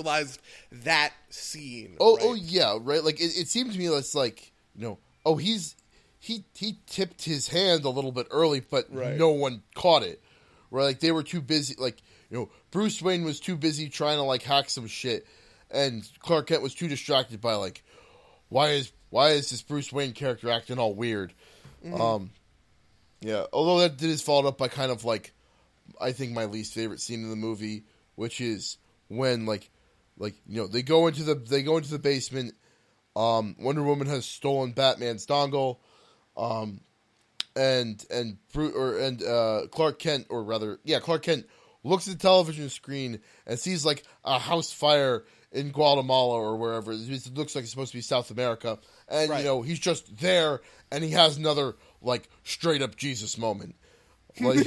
that 0.71 1.13
scene. 1.29 1.97
Oh, 1.99 2.15
right? 2.15 2.25
oh 2.25 2.33
yeah, 2.33 2.77
right. 2.79 3.03
Like 3.03 3.19
it, 3.19 3.37
it 3.37 3.47
seemed 3.47 3.73
to 3.73 3.79
me 3.79 3.87
it's 3.87 4.15
like 4.15 4.51
you 4.75 4.83
know, 4.83 4.97
oh 5.25 5.35
he's 5.35 5.75
he 6.19 6.43
he 6.55 6.77
tipped 6.87 7.23
his 7.23 7.47
hand 7.47 7.85
a 7.85 7.89
little 7.89 8.11
bit 8.11 8.27
early, 8.31 8.59
but 8.59 8.87
right. 8.91 9.17
no 9.17 9.29
one 9.29 9.63
caught 9.75 10.03
it. 10.03 10.21
Right, 10.71 10.83
like 10.83 10.99
they 10.99 11.11
were 11.11 11.23
too 11.23 11.41
busy. 11.41 11.75
Like 11.77 12.01
you 12.29 12.37
know, 12.37 12.49
Bruce 12.71 13.01
Wayne 13.01 13.23
was 13.23 13.39
too 13.39 13.55
busy 13.55 13.89
trying 13.89 14.17
to 14.17 14.23
like 14.23 14.43
hack 14.43 14.69
some 14.69 14.87
shit, 14.87 15.25
and 15.71 16.07
Clark 16.19 16.47
Kent 16.47 16.61
was 16.61 16.75
too 16.75 16.87
distracted 16.87 17.41
by 17.41 17.55
like, 17.55 17.83
why 18.49 18.69
is 18.71 18.91
why 19.09 19.29
is 19.29 19.49
this 19.49 19.61
Bruce 19.61 19.91
Wayne 19.91 20.13
character 20.13 20.49
acting 20.51 20.77
all 20.77 20.93
weird? 20.93 21.33
Mm-hmm. 21.83 21.99
Um, 21.99 22.29
yeah. 23.21 23.45
Although 23.51 23.79
that 23.79 23.97
did 23.97 24.09
is 24.09 24.21
followed 24.21 24.47
up 24.47 24.57
by 24.57 24.67
kind 24.67 24.91
of 24.91 25.05
like, 25.05 25.33
I 25.99 26.11
think 26.11 26.33
my 26.33 26.45
least 26.45 26.73
favorite 26.73 27.01
scene 27.01 27.23
in 27.23 27.29
the 27.29 27.35
movie, 27.35 27.83
which 28.15 28.41
is 28.41 28.77
when 29.07 29.45
like, 29.45 29.69
like 30.19 30.35
you 30.47 30.61
know 30.61 30.67
they 30.67 30.83
go 30.83 31.07
into 31.07 31.23
the 31.23 31.35
they 31.35 31.63
go 31.63 31.77
into 31.77 31.89
the 31.89 31.99
basement. 31.99 32.53
Um, 33.15 33.55
Wonder 33.59 33.83
Woman 33.83 34.07
has 34.07 34.25
stolen 34.25 34.71
Batman's 34.71 35.25
dongle. 35.25 35.77
Um, 36.37 36.81
and 37.55 38.05
and 38.09 38.37
or 38.55 38.97
and 38.97 39.21
uh, 39.23 39.61
Clark 39.71 39.99
Kent, 39.99 40.27
or 40.29 40.43
rather, 40.43 40.79
yeah, 40.83 40.99
Clark 40.99 41.23
Kent 41.23 41.45
looks 41.83 42.07
at 42.07 42.13
the 42.13 42.19
television 42.19 42.69
screen 42.69 43.19
and 43.45 43.59
sees 43.59 43.85
like 43.85 44.03
a 44.23 44.39
house 44.39 44.71
fire 44.71 45.25
in 45.51 45.71
Guatemala 45.71 46.35
or 46.35 46.55
wherever. 46.57 46.91
It 46.91 47.35
looks 47.35 47.55
like 47.55 47.63
it's 47.63 47.71
supposed 47.71 47.91
to 47.91 47.97
be 47.97 48.01
South 48.01 48.31
America, 48.31 48.79
and 49.07 49.29
right. 49.29 49.39
you 49.39 49.45
know 49.45 49.61
he's 49.61 49.79
just 49.79 50.17
there, 50.17 50.61
and 50.91 51.03
he 51.03 51.11
has 51.11 51.37
another 51.37 51.75
like 52.01 52.29
straight 52.43 52.81
up 52.81 52.95
Jesus 52.95 53.37
moment. 53.37 53.75
Like, 54.39 54.65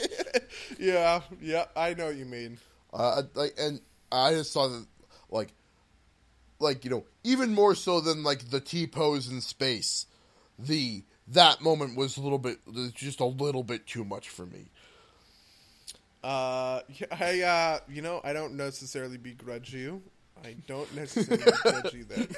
yeah, 0.78 1.22
yeah, 1.40 1.64
I 1.74 1.94
know 1.94 2.06
what 2.06 2.16
you 2.16 2.26
mean. 2.26 2.58
Uh, 2.92 3.22
like, 3.34 3.54
and 3.58 3.80
I 4.12 4.32
just 4.32 4.52
saw 4.52 4.68
that, 4.68 4.86
like, 5.30 5.52
like 6.58 6.84
you 6.84 6.90
know, 6.90 7.04
even 7.24 7.54
more 7.54 7.74
so 7.74 8.00
than 8.00 8.22
like 8.22 8.50
the 8.50 8.60
T 8.60 8.86
pose 8.86 9.28
in 9.28 9.40
space 9.40 10.06
the 10.58 11.02
that 11.28 11.60
moment 11.60 11.96
was 11.96 12.16
a 12.16 12.20
little 12.20 12.38
bit 12.38 12.58
just 12.94 13.20
a 13.20 13.24
little 13.24 13.62
bit 13.62 13.86
too 13.86 14.04
much 14.04 14.28
for 14.28 14.46
me. 14.46 14.66
Uh, 16.22 16.80
I 17.12 17.40
uh, 17.40 17.78
you 17.88 18.02
know, 18.02 18.20
I 18.24 18.32
don't 18.32 18.56
necessarily 18.56 19.18
begrudge 19.18 19.72
you. 19.72 20.02
I 20.42 20.56
don't 20.66 20.94
necessarily 20.94 21.44
begrudge 21.64 21.94
you 21.94 22.04
that. 22.04 22.30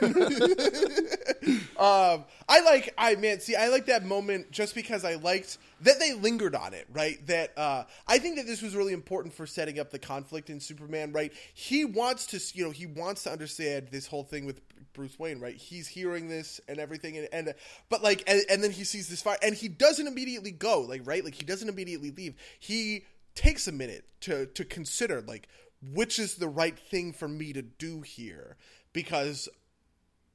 um, 1.78 2.24
I 2.48 2.60
like, 2.60 2.94
I 2.96 3.14
man, 3.16 3.40
see, 3.40 3.56
I 3.56 3.68
like 3.68 3.86
that 3.86 4.04
moment 4.04 4.50
just 4.50 4.74
because 4.74 5.04
I 5.04 5.14
liked 5.14 5.58
that 5.82 5.98
they 5.98 6.12
lingered 6.14 6.54
on 6.54 6.74
it, 6.74 6.86
right? 6.92 7.24
That 7.26 7.56
uh, 7.56 7.84
I 8.06 8.18
think 8.18 8.36
that 8.36 8.46
this 8.46 8.62
was 8.62 8.76
really 8.76 8.92
important 8.92 9.34
for 9.34 9.46
setting 9.46 9.78
up 9.78 9.90
the 9.90 9.98
conflict 9.98 10.50
in 10.50 10.60
Superman, 10.60 11.12
right? 11.12 11.32
He 11.54 11.84
wants 11.84 12.26
to, 12.26 12.40
you 12.56 12.64
know, 12.64 12.70
he 12.70 12.86
wants 12.86 13.24
to 13.24 13.32
understand 13.32 13.88
this 13.90 14.06
whole 14.06 14.24
thing 14.24 14.46
with 14.46 14.60
Bruce 14.92 15.18
Wayne, 15.18 15.40
right? 15.40 15.56
He's 15.56 15.86
hearing 15.86 16.28
this 16.28 16.60
and 16.68 16.78
everything, 16.78 17.18
and, 17.18 17.28
and 17.32 17.54
but 17.88 18.02
like, 18.02 18.24
and, 18.26 18.42
and 18.50 18.64
then 18.64 18.70
he 18.70 18.84
sees 18.84 19.08
this 19.08 19.22
fire, 19.22 19.36
and 19.42 19.54
he 19.54 19.68
doesn't 19.68 20.06
immediately 20.06 20.50
go, 20.50 20.80
like, 20.80 21.02
right? 21.04 21.24
Like, 21.24 21.34
he 21.34 21.44
doesn't 21.44 21.68
immediately 21.68 22.10
leave. 22.10 22.34
He 22.58 23.04
takes 23.34 23.68
a 23.68 23.72
minute 23.72 24.04
to 24.22 24.46
to 24.46 24.64
consider, 24.64 25.20
like, 25.20 25.48
which 25.92 26.18
is 26.18 26.36
the 26.36 26.48
right 26.48 26.78
thing 26.78 27.12
for 27.12 27.28
me 27.28 27.52
to 27.52 27.62
do 27.62 28.02
here, 28.02 28.56
because, 28.92 29.48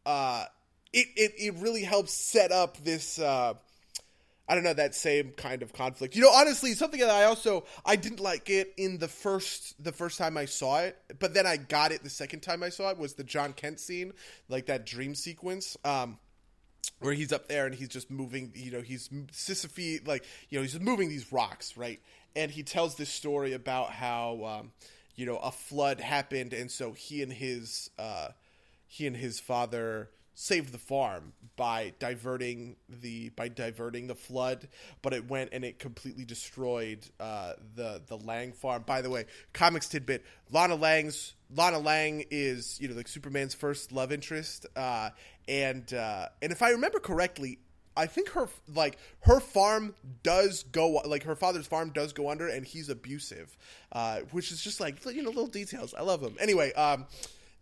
uh, 0.06 0.46
it 0.94 1.08
it 1.16 1.34
it 1.38 1.54
really 1.56 1.84
helps 1.84 2.14
set 2.14 2.52
up 2.52 2.78
this. 2.84 3.18
Uh, 3.20 3.54
I 4.48 4.56
don't 4.56 4.64
know 4.66 4.74
that 4.74 4.94
same 4.94 5.32
kind 5.32 5.62
of 5.62 5.72
conflict. 5.72 6.16
You 6.16 6.22
know, 6.22 6.32
honestly, 6.32 6.74
something 6.74 7.00
that 7.00 7.10
I 7.10 7.24
also 7.24 7.64
I 7.86 7.96
didn't 7.96 8.20
like 8.20 8.50
it 8.50 8.74
in 8.76 8.98
the 8.98 9.08
first 9.08 9.82
the 9.82 9.94
first 9.94 10.18
time 10.18 10.36
I 10.36 10.46
saw 10.46 10.80
it, 10.80 10.98
but 11.20 11.34
then 11.34 11.48
I 11.48 11.58
got 11.58 11.94
it 11.94 12.04
the 12.04 12.10
second 12.10 12.42
time 12.42 12.62
I 12.62 12.70
saw 12.70 12.90
it 12.90 12.98
was 12.98 13.14
the 13.14 13.24
John 13.24 13.54
Kent 13.54 13.80
scene, 13.80 14.12
like 14.50 14.66
that 14.66 14.86
dream 14.86 15.16
sequence. 15.16 15.78
Um, 15.86 16.18
where 17.00 17.14
he's 17.14 17.32
up 17.32 17.48
there 17.48 17.66
and 17.66 17.74
he's 17.74 17.90
just 17.90 18.12
moving, 18.12 18.52
you 18.56 18.72
know, 18.72 18.82
he's 18.82 19.10
Sisyphe, 19.32 20.06
like, 20.08 20.24
you 20.50 20.58
know, 20.58 20.62
he's 20.62 20.80
moving 20.80 21.10
these 21.10 21.32
rocks, 21.32 21.76
right? 21.76 22.00
And 22.36 22.52
he 22.52 22.62
tells 22.64 22.96
this 22.96 23.10
story 23.10 23.54
about 23.54 23.92
how, 23.92 24.44
um, 24.46 24.72
you 25.16 25.26
know, 25.26 25.38
a 25.38 25.52
flood 25.52 26.00
happened, 26.00 26.54
and 26.54 26.70
so 26.72 26.94
he 26.94 27.22
and 27.22 27.32
his, 27.32 27.90
uh, 28.00 28.30
he 28.88 29.08
and 29.08 29.16
his 29.16 29.40
father 29.40 30.10
saved 30.34 30.72
the 30.72 30.78
farm 30.80 31.34
by 31.56 31.94
diverting 32.00 32.76
the 32.90 33.30
by 33.30 33.48
diverting 33.48 34.08
the 34.08 34.16
flood, 34.16 34.68
but 35.02 35.14
it 35.14 35.30
went 35.30 35.50
and 35.54 35.64
it 35.64 35.78
completely 35.80 36.26
destroyed 36.26 37.06
uh, 37.20 37.54
the 37.76 38.02
the 38.08 38.18
Lang 38.18 38.52
farm. 38.54 38.84
By 38.86 39.02
the 39.02 39.10
way, 39.10 39.26
comics 39.54 39.88
tidbit: 39.88 40.26
Lana 40.52 40.76
Lang's 40.76 41.34
Lana 41.56 41.80
Lang 41.80 42.26
is 42.32 42.80
you 42.82 42.88
know 42.88 42.96
like 42.96 43.08
Superman's 43.08 43.54
first 43.54 43.92
love 43.92 44.12
interest, 44.12 44.66
uh, 44.76 45.12
and 45.48 45.94
uh, 45.94 46.28
and 46.42 46.52
if 46.52 46.62
I 46.62 46.72
remember 46.72 47.00
correctly. 47.00 47.60
I 48.02 48.08
think 48.08 48.30
her 48.30 48.50
like 48.74 48.98
her 49.22 49.40
farm 49.40 49.94
does 50.24 50.64
go 50.64 50.90
like 51.06 51.22
her 51.24 51.36
father's 51.36 51.68
farm 51.68 51.92
does 51.92 52.14
go 52.14 52.32
under 52.32 52.48
and 52.48 52.66
he's 52.66 52.90
abusive, 52.90 53.56
uh, 53.92 54.22
which 54.32 54.52
is 54.52 54.60
just 54.60 54.80
like 54.80 55.06
you 55.06 55.22
know 55.22 55.30
little 55.30 55.46
details. 55.46 55.94
I 55.94 56.02
love 56.02 56.20
them. 56.20 56.36
Anyway, 56.40 56.74
um, 56.74 57.06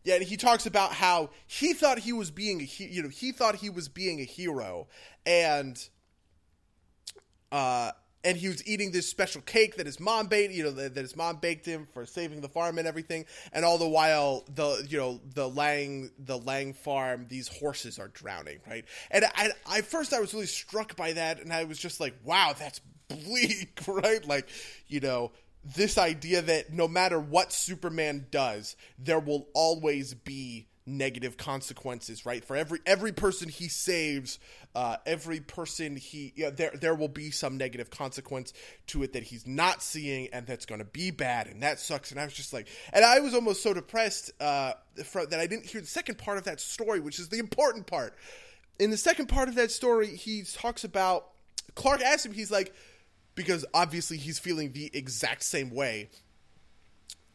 yeah, 0.05 0.15
and 0.15 0.23
he 0.23 0.37
talks 0.37 0.65
about 0.65 0.93
how 0.93 1.31
he 1.45 1.73
thought 1.73 1.99
he 1.99 2.13
was 2.13 2.31
being 2.31 2.61
a 2.61 2.63
you 2.63 3.03
know 3.03 3.09
he 3.09 3.33
thought 3.33 3.55
he 3.55 3.69
was 3.69 3.89
being 3.89 4.21
a 4.21 4.23
hero, 4.23 4.87
and 5.25 5.89
uh, 7.51 7.91
and 8.23 8.37
he 8.37 8.47
was 8.47 8.65
eating 8.67 8.91
this 8.91 9.07
special 9.07 9.41
cake 9.41 9.77
that 9.77 9.85
his 9.85 9.99
mom 9.99 10.27
baked, 10.27 10.53
you 10.53 10.63
know, 10.63 10.71
that, 10.71 10.95
that, 10.95 11.01
his 11.01 11.15
mom 11.15 11.37
baked 11.37 11.65
him 11.65 11.87
for 11.93 12.05
saving 12.05 12.41
the 12.41 12.49
farm 12.49 12.77
and 12.77 12.87
everything. 12.87 13.25
And 13.53 13.63
all 13.63 13.77
the 13.77 13.87
while, 13.87 14.43
the 14.53 14.85
you 14.89 14.97
know 14.97 15.21
the 15.33 15.47
Lang 15.47 16.11
the 16.19 16.37
Lang 16.37 16.73
farm, 16.73 17.27
these 17.29 17.47
horses 17.47 17.99
are 17.99 18.09
drowning, 18.09 18.59
right? 18.67 18.85
And 19.11 19.25
I, 19.35 19.51
I 19.67 19.81
first 19.81 20.13
I 20.13 20.19
was 20.19 20.33
really 20.33 20.45
struck 20.47 20.95
by 20.95 21.13
that, 21.13 21.41
and 21.41 21.53
I 21.53 21.63
was 21.63 21.77
just 21.77 21.99
like, 21.99 22.15
wow, 22.23 22.53
that's 22.57 22.81
bleak, 23.07 23.79
right? 23.87 24.25
Like, 24.25 24.49
you 24.87 24.99
know, 24.99 25.31
this 25.63 25.97
idea 25.97 26.41
that 26.41 26.71
no 26.71 26.87
matter 26.87 27.19
what 27.19 27.51
Superman 27.51 28.27
does, 28.31 28.75
there 28.97 29.19
will 29.19 29.47
always 29.53 30.13
be 30.13 30.68
negative 30.97 31.37
consequences, 31.37 32.25
right? 32.25 32.43
For 32.43 32.55
every 32.55 32.79
every 32.85 33.11
person 33.11 33.49
he 33.49 33.67
saves, 33.67 34.39
uh, 34.75 34.97
every 35.05 35.39
person 35.39 35.95
he 35.95 36.33
yeah, 36.35 36.49
there 36.49 36.71
there 36.79 36.95
will 36.95 37.07
be 37.07 37.31
some 37.31 37.57
negative 37.57 37.89
consequence 37.89 38.53
to 38.87 39.03
it 39.03 39.13
that 39.13 39.23
he's 39.23 39.45
not 39.45 39.81
seeing, 39.81 40.27
and 40.33 40.45
that's 40.47 40.65
going 40.65 40.79
to 40.79 40.85
be 40.85 41.11
bad, 41.11 41.47
and 41.47 41.63
that 41.63 41.79
sucks. 41.79 42.11
And 42.11 42.19
I 42.19 42.25
was 42.25 42.33
just 42.33 42.53
like, 42.53 42.67
and 42.91 43.05
I 43.05 43.19
was 43.19 43.33
almost 43.33 43.63
so 43.63 43.73
depressed 43.73 44.31
uh, 44.41 44.73
for, 45.05 45.25
that 45.25 45.39
I 45.39 45.47
didn't 45.47 45.65
hear 45.65 45.81
the 45.81 45.87
second 45.87 46.17
part 46.17 46.37
of 46.37 46.45
that 46.45 46.59
story, 46.59 46.99
which 46.99 47.19
is 47.19 47.29
the 47.29 47.39
important 47.39 47.87
part. 47.87 48.15
In 48.79 48.91
the 48.91 48.97
second 48.97 49.27
part 49.27 49.49
of 49.49 49.55
that 49.55 49.71
story, 49.71 50.07
he 50.07 50.43
talks 50.43 50.83
about 50.83 51.27
Clark 51.75 52.01
asks 52.01 52.25
him, 52.25 52.33
he's 52.33 52.51
like, 52.51 52.73
because 53.35 53.65
obviously 53.73 54.17
he's 54.17 54.39
feeling 54.39 54.71
the 54.73 54.89
exact 54.93 55.43
same 55.43 55.69
way. 55.69 56.09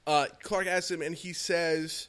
Uh, 0.06 0.26
Clark 0.42 0.66
asks 0.66 0.90
him, 0.90 1.00
and 1.00 1.14
he 1.14 1.32
says 1.32 2.08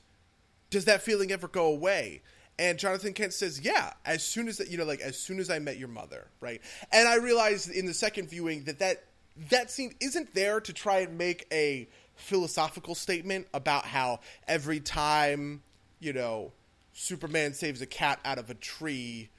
does 0.70 0.86
that 0.86 1.02
feeling 1.02 1.32
ever 1.32 1.48
go 1.48 1.68
away? 1.68 2.22
And 2.58 2.80
Jonathan 2.80 3.14
Kent 3.14 3.34
says, 3.34 3.60
"Yeah, 3.60 3.94
as 4.06 4.24
soon 4.24 4.48
as 4.48 4.58
that, 4.58 4.70
you 4.70 4.78
know, 4.78 4.86
like 4.86 5.02
as 5.02 5.18
soon 5.18 5.40
as 5.40 5.50
I 5.50 5.60
met 5.60 5.78
your 5.78 5.90
mother, 5.90 6.28
right?" 6.40 6.62
And 6.92 7.08
I 7.08 7.16
realized 7.16 7.70
in 7.70 7.86
the 7.86 7.94
second 7.94 8.30
viewing 8.30 8.64
that 8.64 8.80
that 8.80 9.04
that 9.50 9.70
scene 9.70 9.94
isn't 10.00 10.34
there 10.34 10.62
to 10.62 10.72
try 10.72 11.00
and 11.00 11.18
make 11.18 11.46
a 11.52 11.88
philosophical 12.16 12.96
statement 12.96 13.48
about 13.54 13.86
how 13.86 14.22
every 14.48 14.80
time, 14.80 15.62
you 16.00 16.14
know, 16.14 16.54
Superman 16.94 17.54
saves 17.54 17.82
a 17.82 17.86
cat 17.86 18.20
out 18.24 18.38
of 18.38 18.50
a 18.50 18.54
tree, 18.54 19.30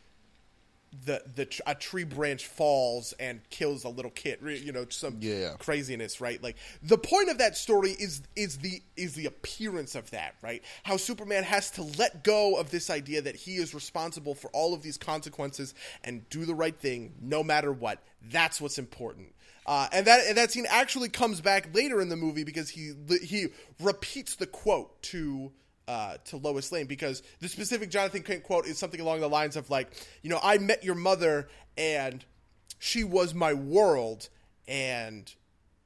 the 1.04 1.22
the 1.34 1.60
a 1.66 1.74
tree 1.74 2.04
branch 2.04 2.46
falls 2.46 3.12
and 3.18 3.40
kills 3.50 3.84
a 3.84 3.88
little 3.88 4.10
kid 4.10 4.38
you 4.42 4.72
know 4.72 4.86
some 4.88 5.18
yeah. 5.20 5.54
craziness 5.58 6.20
right? 6.20 6.42
Like 6.42 6.56
the 6.82 6.98
point 6.98 7.28
of 7.28 7.38
that 7.38 7.56
story 7.56 7.90
is 7.90 8.22
is 8.34 8.58
the 8.58 8.82
is 8.96 9.14
the 9.14 9.26
appearance 9.26 9.94
of 9.94 10.10
that 10.10 10.36
right? 10.42 10.62
How 10.84 10.96
superman 10.96 11.44
has 11.44 11.70
to 11.72 11.82
let 11.82 12.24
go 12.24 12.56
of 12.56 12.70
this 12.70 12.90
idea 12.90 13.22
that 13.22 13.36
he 13.36 13.56
is 13.56 13.74
responsible 13.74 14.34
for 14.34 14.48
all 14.48 14.74
of 14.74 14.82
these 14.82 14.98
consequences 14.98 15.74
and 16.04 16.28
do 16.30 16.44
the 16.44 16.54
right 16.54 16.78
thing 16.78 17.14
no 17.20 17.42
matter 17.42 17.72
what. 17.72 18.02
That's 18.22 18.60
what's 18.60 18.78
important. 18.78 19.32
Uh, 19.66 19.88
and 19.92 20.06
that 20.06 20.26
and 20.26 20.38
that 20.38 20.52
scene 20.52 20.66
actually 20.68 21.08
comes 21.08 21.40
back 21.40 21.74
later 21.74 22.00
in 22.00 22.08
the 22.08 22.16
movie 22.16 22.44
because 22.44 22.68
he 22.68 22.92
he 23.22 23.48
repeats 23.80 24.36
the 24.36 24.46
quote 24.46 25.02
to 25.02 25.50
uh, 25.88 26.16
to 26.26 26.36
Lois 26.36 26.72
Lane 26.72 26.86
because 26.86 27.22
the 27.40 27.48
specific 27.48 27.90
Jonathan 27.90 28.22
Kent 28.22 28.42
quote 28.42 28.66
is 28.66 28.78
something 28.78 29.00
along 29.00 29.20
the 29.20 29.28
lines 29.28 29.56
of 29.56 29.70
like, 29.70 29.88
you 30.22 30.30
know, 30.30 30.40
I 30.42 30.58
met 30.58 30.84
your 30.84 30.94
mother 30.94 31.48
and 31.76 32.24
she 32.78 33.04
was 33.04 33.34
my 33.34 33.54
world 33.54 34.28
and 34.66 35.32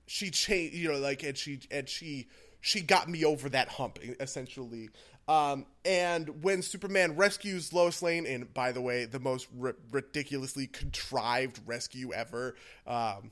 she 0.07 0.31
changed, 0.31 0.75
you 0.75 0.91
know, 0.91 0.99
like 0.99 1.23
and 1.23 1.37
she 1.37 1.61
and 1.71 1.89
she 1.89 2.29
she 2.61 2.81
got 2.81 3.09
me 3.09 3.25
over 3.25 3.49
that 3.51 3.69
hump 3.69 3.99
essentially. 4.21 4.89
Um, 5.29 5.67
and 5.85 6.43
when 6.43 6.61
Superman 6.61 7.15
rescues 7.15 7.73
Lois 7.73 8.03
Lane, 8.03 8.27
and 8.27 8.53
by 8.53 8.73
the 8.73 8.81
way, 8.81 9.05
the 9.05 9.21
most 9.21 9.47
ri- 9.57 9.75
ridiculously 9.93 10.67
contrived 10.67 11.61
rescue 11.67 12.13
ever, 12.13 12.57
um, 12.85 13.31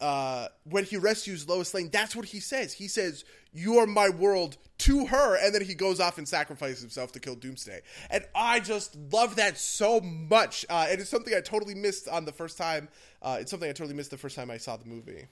uh, 0.00 0.48
when 0.64 0.84
he 0.84 0.96
rescues 0.96 1.48
Lois 1.48 1.74
Lane, 1.74 1.90
that's 1.92 2.16
what 2.16 2.26
he 2.26 2.40
says. 2.40 2.72
He 2.72 2.88
says, 2.88 3.24
"You 3.52 3.78
are 3.78 3.86
my 3.86 4.08
world." 4.08 4.56
To 4.84 5.04
her, 5.04 5.36
and 5.36 5.54
then 5.54 5.60
he 5.60 5.74
goes 5.74 6.00
off 6.00 6.16
and 6.16 6.26
sacrifices 6.26 6.80
himself 6.80 7.12
to 7.12 7.20
kill 7.20 7.34
Doomsday, 7.34 7.82
and 8.08 8.24
I 8.34 8.60
just 8.60 8.96
love 9.12 9.36
that 9.36 9.58
so 9.58 10.00
much. 10.00 10.64
Uh, 10.70 10.86
and 10.88 10.98
it's 11.02 11.10
something 11.10 11.34
I 11.34 11.42
totally 11.42 11.74
missed 11.74 12.08
on 12.08 12.24
the 12.24 12.32
first 12.32 12.56
time. 12.56 12.88
Uh, 13.20 13.36
it's 13.38 13.50
something 13.50 13.68
I 13.68 13.74
totally 13.74 13.94
missed 13.94 14.10
the 14.10 14.16
first 14.16 14.36
time 14.36 14.50
I 14.50 14.56
saw 14.56 14.78
the 14.78 14.86
movie. 14.86 15.26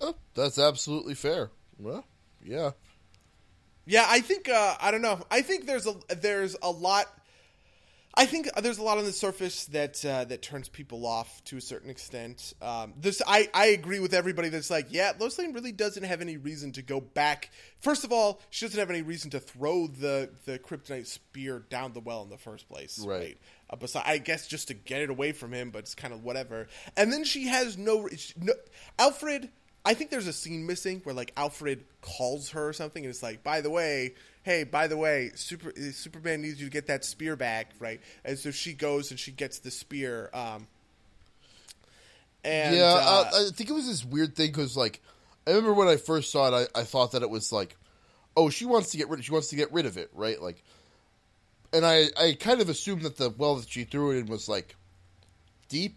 Oh, 0.00 0.14
that's 0.32 0.58
absolutely 0.58 1.12
fair. 1.12 1.50
Well, 1.78 2.06
yeah, 2.42 2.70
yeah. 3.84 4.06
I 4.08 4.20
think 4.20 4.48
uh, 4.48 4.76
I 4.80 4.90
don't 4.90 5.02
know. 5.02 5.20
I 5.30 5.42
think 5.42 5.66
there's 5.66 5.86
a 5.86 5.94
there's 6.08 6.56
a 6.62 6.70
lot 6.70 7.08
I 8.14 8.26
think 8.26 8.48
there's 8.60 8.76
a 8.78 8.82
lot 8.82 8.98
on 8.98 9.04
the 9.04 9.12
surface 9.12 9.64
that 9.66 10.04
uh, 10.04 10.24
that 10.24 10.42
turns 10.42 10.68
people 10.68 11.06
off 11.06 11.42
to 11.44 11.56
a 11.56 11.60
certain 11.60 11.88
extent. 11.88 12.52
Um, 12.60 12.92
this 13.00 13.22
I, 13.26 13.48
I 13.54 13.66
agree 13.66 14.00
with 14.00 14.12
everybody 14.12 14.50
that's 14.50 14.70
like, 14.70 14.88
yeah, 14.90 15.12
Lois 15.18 15.38
Lane 15.38 15.54
really 15.54 15.72
doesn't 15.72 16.02
have 16.02 16.20
any 16.20 16.36
reason 16.36 16.72
to 16.72 16.82
go 16.82 17.00
back. 17.00 17.50
First 17.80 18.04
of 18.04 18.12
all, 18.12 18.40
she 18.50 18.66
doesn't 18.66 18.78
have 18.78 18.90
any 18.90 19.00
reason 19.00 19.30
to 19.30 19.40
throw 19.40 19.86
the 19.86 20.28
the 20.44 20.58
kryptonite 20.58 21.06
spear 21.06 21.60
down 21.70 21.94
the 21.94 22.00
well 22.00 22.22
in 22.22 22.28
the 22.28 22.36
first 22.36 22.68
place, 22.68 22.98
right? 22.98 23.18
right? 23.18 23.38
Uh, 23.70 23.76
besides, 23.76 24.04
I 24.06 24.18
guess 24.18 24.46
just 24.46 24.68
to 24.68 24.74
get 24.74 25.00
it 25.00 25.08
away 25.08 25.32
from 25.32 25.52
him, 25.54 25.70
but 25.70 25.78
it's 25.78 25.94
kind 25.94 26.12
of 26.12 26.22
whatever. 26.22 26.68
And 26.98 27.10
then 27.10 27.24
she 27.24 27.46
has 27.46 27.78
no, 27.78 28.08
no 28.38 28.52
Alfred. 28.98 29.48
I 29.84 29.94
think 29.94 30.10
there's 30.10 30.28
a 30.28 30.32
scene 30.32 30.66
missing 30.66 31.00
where 31.04 31.14
like 31.14 31.32
Alfred 31.36 31.84
calls 32.02 32.50
her 32.50 32.68
or 32.68 32.72
something, 32.74 33.04
and 33.04 33.10
it's 33.10 33.22
like, 33.22 33.42
by 33.42 33.62
the 33.62 33.70
way, 33.70 34.14
hey, 34.42 34.64
by 34.64 34.86
the 34.86 34.96
way, 34.96 35.30
Super, 35.34 35.70
uh, 35.70 35.92
Superman 35.92 36.42
needs 36.42 36.60
you 36.60 36.66
to 36.66 36.72
get 36.72 36.88
that 36.88 37.04
spear 37.04 37.36
back, 37.36 37.70
right? 37.78 38.00
And 38.24 38.38
so 38.38 38.50
she 38.50 38.72
goes 38.72 39.10
and 39.10 39.18
she 39.18 39.30
gets 39.32 39.60
the 39.60 39.70
spear. 39.70 40.30
Um, 40.34 40.66
and, 42.44 42.76
yeah, 42.76 42.82
uh, 42.82 43.30
I, 43.32 43.46
I 43.46 43.50
think 43.52 43.70
it 43.70 43.72
was 43.72 43.86
this 43.86 44.04
weird 44.04 44.34
thing 44.34 44.50
because, 44.50 44.76
like, 44.76 45.00
I 45.46 45.50
remember 45.50 45.74
when 45.74 45.88
I 45.88 45.96
first 45.96 46.30
saw 46.30 46.48
it, 46.48 46.70
I, 46.74 46.80
I 46.80 46.84
thought 46.84 47.12
that 47.12 47.22
it 47.22 47.30
was 47.30 47.52
like, 47.52 47.76
oh, 48.36 48.50
she 48.50 48.64
wants 48.64 48.90
to 48.90 48.96
get 48.98 49.08
rid, 49.08 49.24
she 49.24 49.32
wants 49.32 49.48
to 49.48 49.56
get 49.56 49.72
rid 49.72 49.86
of 49.86 49.96
it, 49.96 50.10
right? 50.12 50.40
Like, 50.40 50.62
and 51.72 51.86
I, 51.86 52.06
I 52.20 52.36
kind 52.38 52.60
of 52.60 52.68
assumed 52.68 53.02
that 53.02 53.16
the 53.16 53.30
well 53.30 53.56
that 53.56 53.68
she 53.68 53.84
threw 53.84 54.10
it 54.10 54.18
in 54.18 54.26
was 54.26 54.48
like 54.48 54.74
deep, 55.68 55.96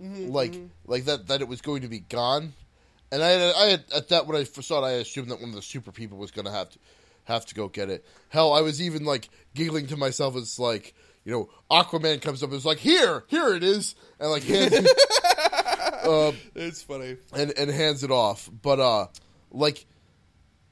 mm-hmm, 0.00 0.30
like, 0.30 0.52
mm-hmm. 0.52 0.66
like 0.86 1.06
that 1.06 1.26
that 1.28 1.40
it 1.40 1.48
was 1.48 1.60
going 1.60 1.82
to 1.82 1.88
be 1.88 2.00
gone. 2.00 2.52
And 3.10 3.22
I, 3.22 3.52
I 3.52 3.66
had 3.70 3.84
at 3.96 4.08
that 4.10 4.26
when 4.26 4.36
I 4.36 4.44
first 4.44 4.68
saw 4.68 4.84
it, 4.84 4.86
I 4.86 4.92
assumed 4.92 5.30
that 5.30 5.40
one 5.40 5.48
of 5.48 5.54
the 5.54 5.62
super 5.62 5.90
people 5.90 6.18
was 6.18 6.30
going 6.30 6.44
to 6.44 6.52
have 6.52 6.70
to 6.70 6.78
have 7.28 7.44
to 7.46 7.54
go 7.54 7.68
get 7.68 7.90
it. 7.90 8.04
Hell, 8.30 8.52
I 8.54 8.62
was 8.62 8.80
even 8.82 9.04
like 9.04 9.28
giggling 9.54 9.86
to 9.88 9.96
myself 9.96 10.34
as 10.34 10.58
like, 10.58 10.94
you 11.24 11.32
know, 11.32 11.48
Aquaman 11.70 12.22
comes 12.22 12.42
up 12.42 12.48
and 12.48 12.56
is 12.56 12.64
like, 12.64 12.78
"Here, 12.78 13.24
here 13.28 13.54
it 13.54 13.62
is," 13.62 13.94
and 14.18 14.30
like 14.30 14.42
hands 14.42 14.72
it, 14.72 14.86
uh, 16.04 16.32
it's 16.54 16.82
funny 16.82 17.18
and 17.34 17.52
and 17.56 17.70
hands 17.70 18.02
it 18.02 18.10
off. 18.10 18.48
But 18.62 18.80
uh, 18.80 19.06
like 19.50 19.84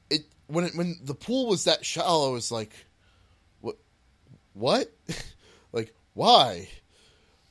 it 0.09 0.23
when 0.47 0.65
it, 0.65 0.75
when 0.75 0.95
the 1.03 1.13
pool 1.13 1.47
was 1.47 1.65
that 1.65 1.85
shallow, 1.85 2.31
it 2.31 2.33
was 2.33 2.51
like, 2.51 2.71
what, 3.61 3.77
what, 4.53 4.91
like 5.71 5.93
why? 6.13 6.69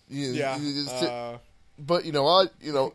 Yeah. 0.08 0.58
Uh... 0.90 1.38
But 1.78 2.06
you 2.06 2.12
know, 2.12 2.26
I 2.26 2.46
you 2.60 2.72
know 2.72 2.92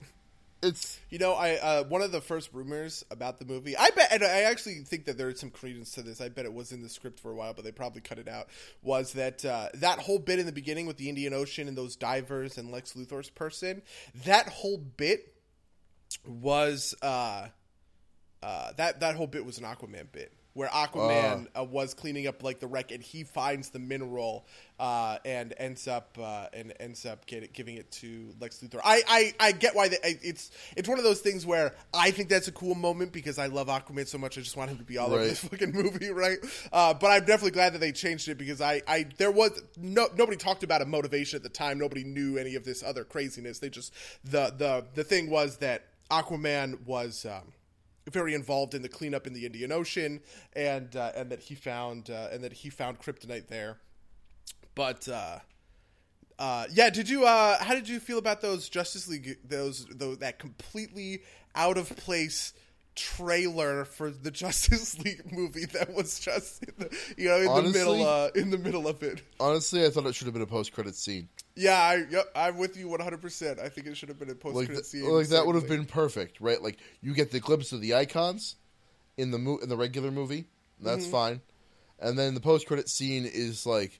it's 0.63 0.99
you 1.09 1.17
know 1.17 1.33
I 1.33 1.55
uh, 1.55 1.83
one 1.85 2.01
of 2.01 2.11
the 2.11 2.21
first 2.21 2.53
rumors 2.53 3.03
about 3.09 3.39
the 3.39 3.45
movie. 3.45 3.75
I 3.75 3.89
bet, 3.91 4.09
and 4.11 4.23
I 4.23 4.41
actually 4.41 4.75
think 4.79 5.05
that 5.05 5.17
there 5.17 5.29
is 5.29 5.39
some 5.39 5.49
credence 5.49 5.91
to 5.93 6.01
this. 6.01 6.21
I 6.21 6.29
bet 6.29 6.45
it 6.45 6.53
was 6.53 6.71
in 6.71 6.81
the 6.81 6.89
script 6.89 7.19
for 7.19 7.31
a 7.31 7.35
while, 7.35 7.53
but 7.53 7.63
they 7.63 7.71
probably 7.71 8.01
cut 8.01 8.19
it 8.19 8.27
out. 8.27 8.47
Was 8.83 9.13
that 9.13 9.43
uh, 9.43 9.69
that 9.75 9.99
whole 9.99 10.19
bit 10.19 10.39
in 10.39 10.45
the 10.45 10.51
beginning 10.51 10.85
with 10.85 10.97
the 10.97 11.09
Indian 11.09 11.33
Ocean 11.33 11.67
and 11.67 11.77
those 11.77 11.95
divers 11.95 12.57
and 12.57 12.71
Lex 12.71 12.93
Luthor's 12.93 13.29
person? 13.29 13.81
That 14.25 14.47
whole 14.49 14.77
bit 14.77 15.35
was 16.27 16.93
uh, 17.01 17.47
uh, 18.43 18.71
that 18.77 18.99
that 18.99 19.15
whole 19.15 19.27
bit 19.27 19.45
was 19.45 19.57
an 19.57 19.63
Aquaman 19.63 20.11
bit 20.11 20.31
where 20.53 20.69
Aquaman 20.69 21.47
uh, 21.57 21.63
was 21.63 21.93
cleaning 21.93 22.27
up 22.27 22.43
like 22.43 22.59
the 22.59 22.67
wreck, 22.67 22.91
and 22.91 23.01
he 23.01 23.23
finds 23.23 23.69
the 23.69 23.79
mineral 23.79 24.45
uh, 24.79 25.17
and 25.23 25.53
ends 25.57 25.87
up 25.87 26.17
uh, 26.19 26.47
and 26.53 26.73
ends 26.79 27.05
up 27.05 27.25
get, 27.25 27.53
giving 27.53 27.75
it 27.75 27.89
to 27.91 28.33
Lex 28.39 28.59
Luthor. 28.59 28.81
I 28.83 29.03
I, 29.07 29.33
I 29.39 29.51
get 29.51 29.75
why 29.75 29.89
they, 29.89 29.97
it's 30.03 30.51
it's 30.75 30.89
one 30.89 30.97
of 30.97 31.03
those 31.03 31.21
things 31.21 31.45
where 31.45 31.75
I 31.93 32.11
think 32.11 32.29
that's 32.29 32.47
a 32.47 32.51
cool 32.51 32.75
moment 32.75 33.13
because 33.13 33.37
I 33.37 33.47
love 33.47 33.67
Aquaman 33.67 34.07
so 34.07 34.17
much. 34.17 34.37
I 34.37 34.41
just 34.41 34.57
want 34.57 34.71
him 34.71 34.77
to 34.77 34.83
be 34.83 34.97
all 34.97 35.09
right. 35.09 35.15
over 35.15 35.23
this 35.23 35.39
fucking 35.43 35.71
movie, 35.71 36.09
right? 36.09 36.39
Uh, 36.73 36.93
but 36.93 37.07
I'm 37.07 37.21
definitely 37.21 37.51
glad 37.51 37.73
that 37.73 37.79
they 37.79 37.91
changed 37.91 38.27
it 38.27 38.37
because 38.37 38.59
I 38.59 38.81
I 38.87 39.05
there 39.17 39.31
was 39.31 39.61
no 39.77 40.07
nobody 40.17 40.37
talked 40.37 40.63
about 40.63 40.81
a 40.81 40.85
motivation 40.85 41.37
at 41.37 41.43
the 41.43 41.49
time. 41.49 41.77
Nobody 41.77 42.03
knew 42.03 42.37
any 42.37 42.55
of 42.55 42.65
this 42.65 42.83
other 42.83 43.03
craziness. 43.03 43.59
They 43.59 43.69
just 43.69 43.93
the 44.23 44.53
the 44.57 44.85
the 44.95 45.03
thing 45.03 45.29
was 45.29 45.57
that 45.57 45.83
Aquaman 46.09 46.85
was. 46.85 47.25
Um, 47.25 47.53
very 48.09 48.33
involved 48.33 48.73
in 48.73 48.81
the 48.81 48.89
cleanup 48.89 49.27
in 49.27 49.33
the 49.33 49.45
Indian 49.45 49.71
Ocean, 49.71 50.21
and 50.53 50.95
uh, 50.95 51.11
and 51.15 51.31
that 51.31 51.41
he 51.41 51.55
found 51.55 52.09
uh, 52.09 52.29
and 52.31 52.43
that 52.43 52.53
he 52.53 52.69
found 52.69 52.99
kryptonite 52.99 53.47
there. 53.47 53.77
But 54.75 55.07
uh, 55.07 55.39
uh, 56.39 56.65
yeah, 56.73 56.89
did 56.89 57.07
you? 57.09 57.25
Uh, 57.25 57.61
how 57.63 57.75
did 57.75 57.87
you 57.87 57.99
feel 57.99 58.17
about 58.17 58.41
those 58.41 58.67
Justice 58.67 59.07
League? 59.07 59.37
Those, 59.47 59.85
those 59.85 60.17
that 60.19 60.39
completely 60.39 61.21
out 61.53 61.77
of 61.77 61.95
place 61.97 62.53
trailer 62.95 63.85
for 63.85 64.09
the 64.09 64.31
Justice 64.31 64.97
League 64.99 65.31
movie 65.31 65.65
that 65.65 65.93
was 65.93 66.19
just 66.19 66.63
in 66.63 66.73
the, 66.77 66.97
you 67.17 67.29
know 67.29 67.37
in 67.37 67.47
honestly, 67.47 67.71
the 67.71 67.77
middle 67.77 68.07
uh, 68.07 68.29
in 68.35 68.49
the 68.49 68.57
middle 68.57 68.87
of 68.87 69.03
it. 69.03 69.21
Honestly, 69.39 69.85
I 69.85 69.89
thought 69.89 70.05
it 70.07 70.15
should 70.15 70.25
have 70.25 70.33
been 70.33 70.41
a 70.41 70.47
post 70.47 70.71
credit 70.71 70.95
scene. 70.95 71.29
Yeah, 71.55 71.77
I, 71.77 72.05
yep, 72.09 72.25
I'm 72.35 72.57
with 72.57 72.77
you 72.77 72.87
100. 72.87 73.21
percent 73.21 73.59
I 73.59 73.69
think 73.69 73.87
it 73.87 73.97
should 73.97 74.09
have 74.09 74.19
been 74.19 74.29
a 74.29 74.35
post 74.35 74.55
like 74.55 74.85
scene. 74.85 75.09
Like 75.09 75.27
that 75.29 75.45
would 75.45 75.55
have 75.55 75.67
been 75.67 75.85
perfect, 75.85 76.39
right? 76.39 76.61
Like 76.61 76.77
you 77.01 77.13
get 77.13 77.31
the 77.31 77.39
glimpse 77.39 77.71
of 77.71 77.81
the 77.81 77.95
icons 77.95 78.55
in 79.17 79.31
the 79.31 79.37
mo- 79.37 79.57
in 79.57 79.69
the 79.69 79.77
regular 79.77 80.11
movie. 80.11 80.45
That's 80.79 81.03
mm-hmm. 81.03 81.11
fine, 81.11 81.41
and 81.99 82.17
then 82.17 82.33
the 82.33 82.39
post 82.39 82.67
credit 82.67 82.89
scene 82.89 83.25
is 83.25 83.65
like 83.65 83.99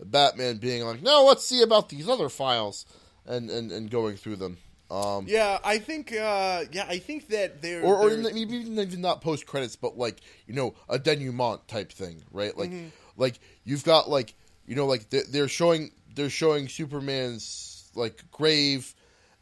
Batman 0.00 0.58
being 0.58 0.84
like, 0.84 1.02
"No, 1.02 1.24
let's 1.24 1.46
see 1.46 1.62
about 1.62 1.88
these 1.88 2.08
other 2.08 2.28
files," 2.28 2.86
and 3.26 3.50
and, 3.50 3.70
and 3.72 3.90
going 3.90 4.16
through 4.16 4.36
them. 4.36 4.58
Um, 4.90 5.24
Yeah, 5.26 5.58
I 5.64 5.78
think. 5.78 6.12
Uh, 6.12 6.64
yeah, 6.70 6.84
I 6.88 6.98
think 6.98 7.28
that 7.28 7.62
they're 7.62 7.82
or 7.82 7.96
or 7.96 8.16
maybe 8.16 8.56
even 8.56 9.00
not 9.00 9.22
post 9.22 9.46
credits, 9.46 9.74
but 9.76 9.96
like 9.96 10.20
you 10.46 10.54
know 10.54 10.74
a 10.88 10.98
denouement 10.98 11.66
type 11.66 11.92
thing, 11.92 12.22
right? 12.30 12.56
Like 12.56 12.70
Mm-hmm. 12.70 12.88
like 13.16 13.40
you've 13.64 13.84
got 13.84 14.10
like 14.10 14.34
you 14.66 14.76
know 14.76 14.86
like 14.86 15.08
they're, 15.08 15.24
they're 15.30 15.48
showing 15.48 15.92
they're 16.14 16.30
showing 16.30 16.68
Superman's 16.68 17.90
like 17.94 18.24
grave, 18.30 18.94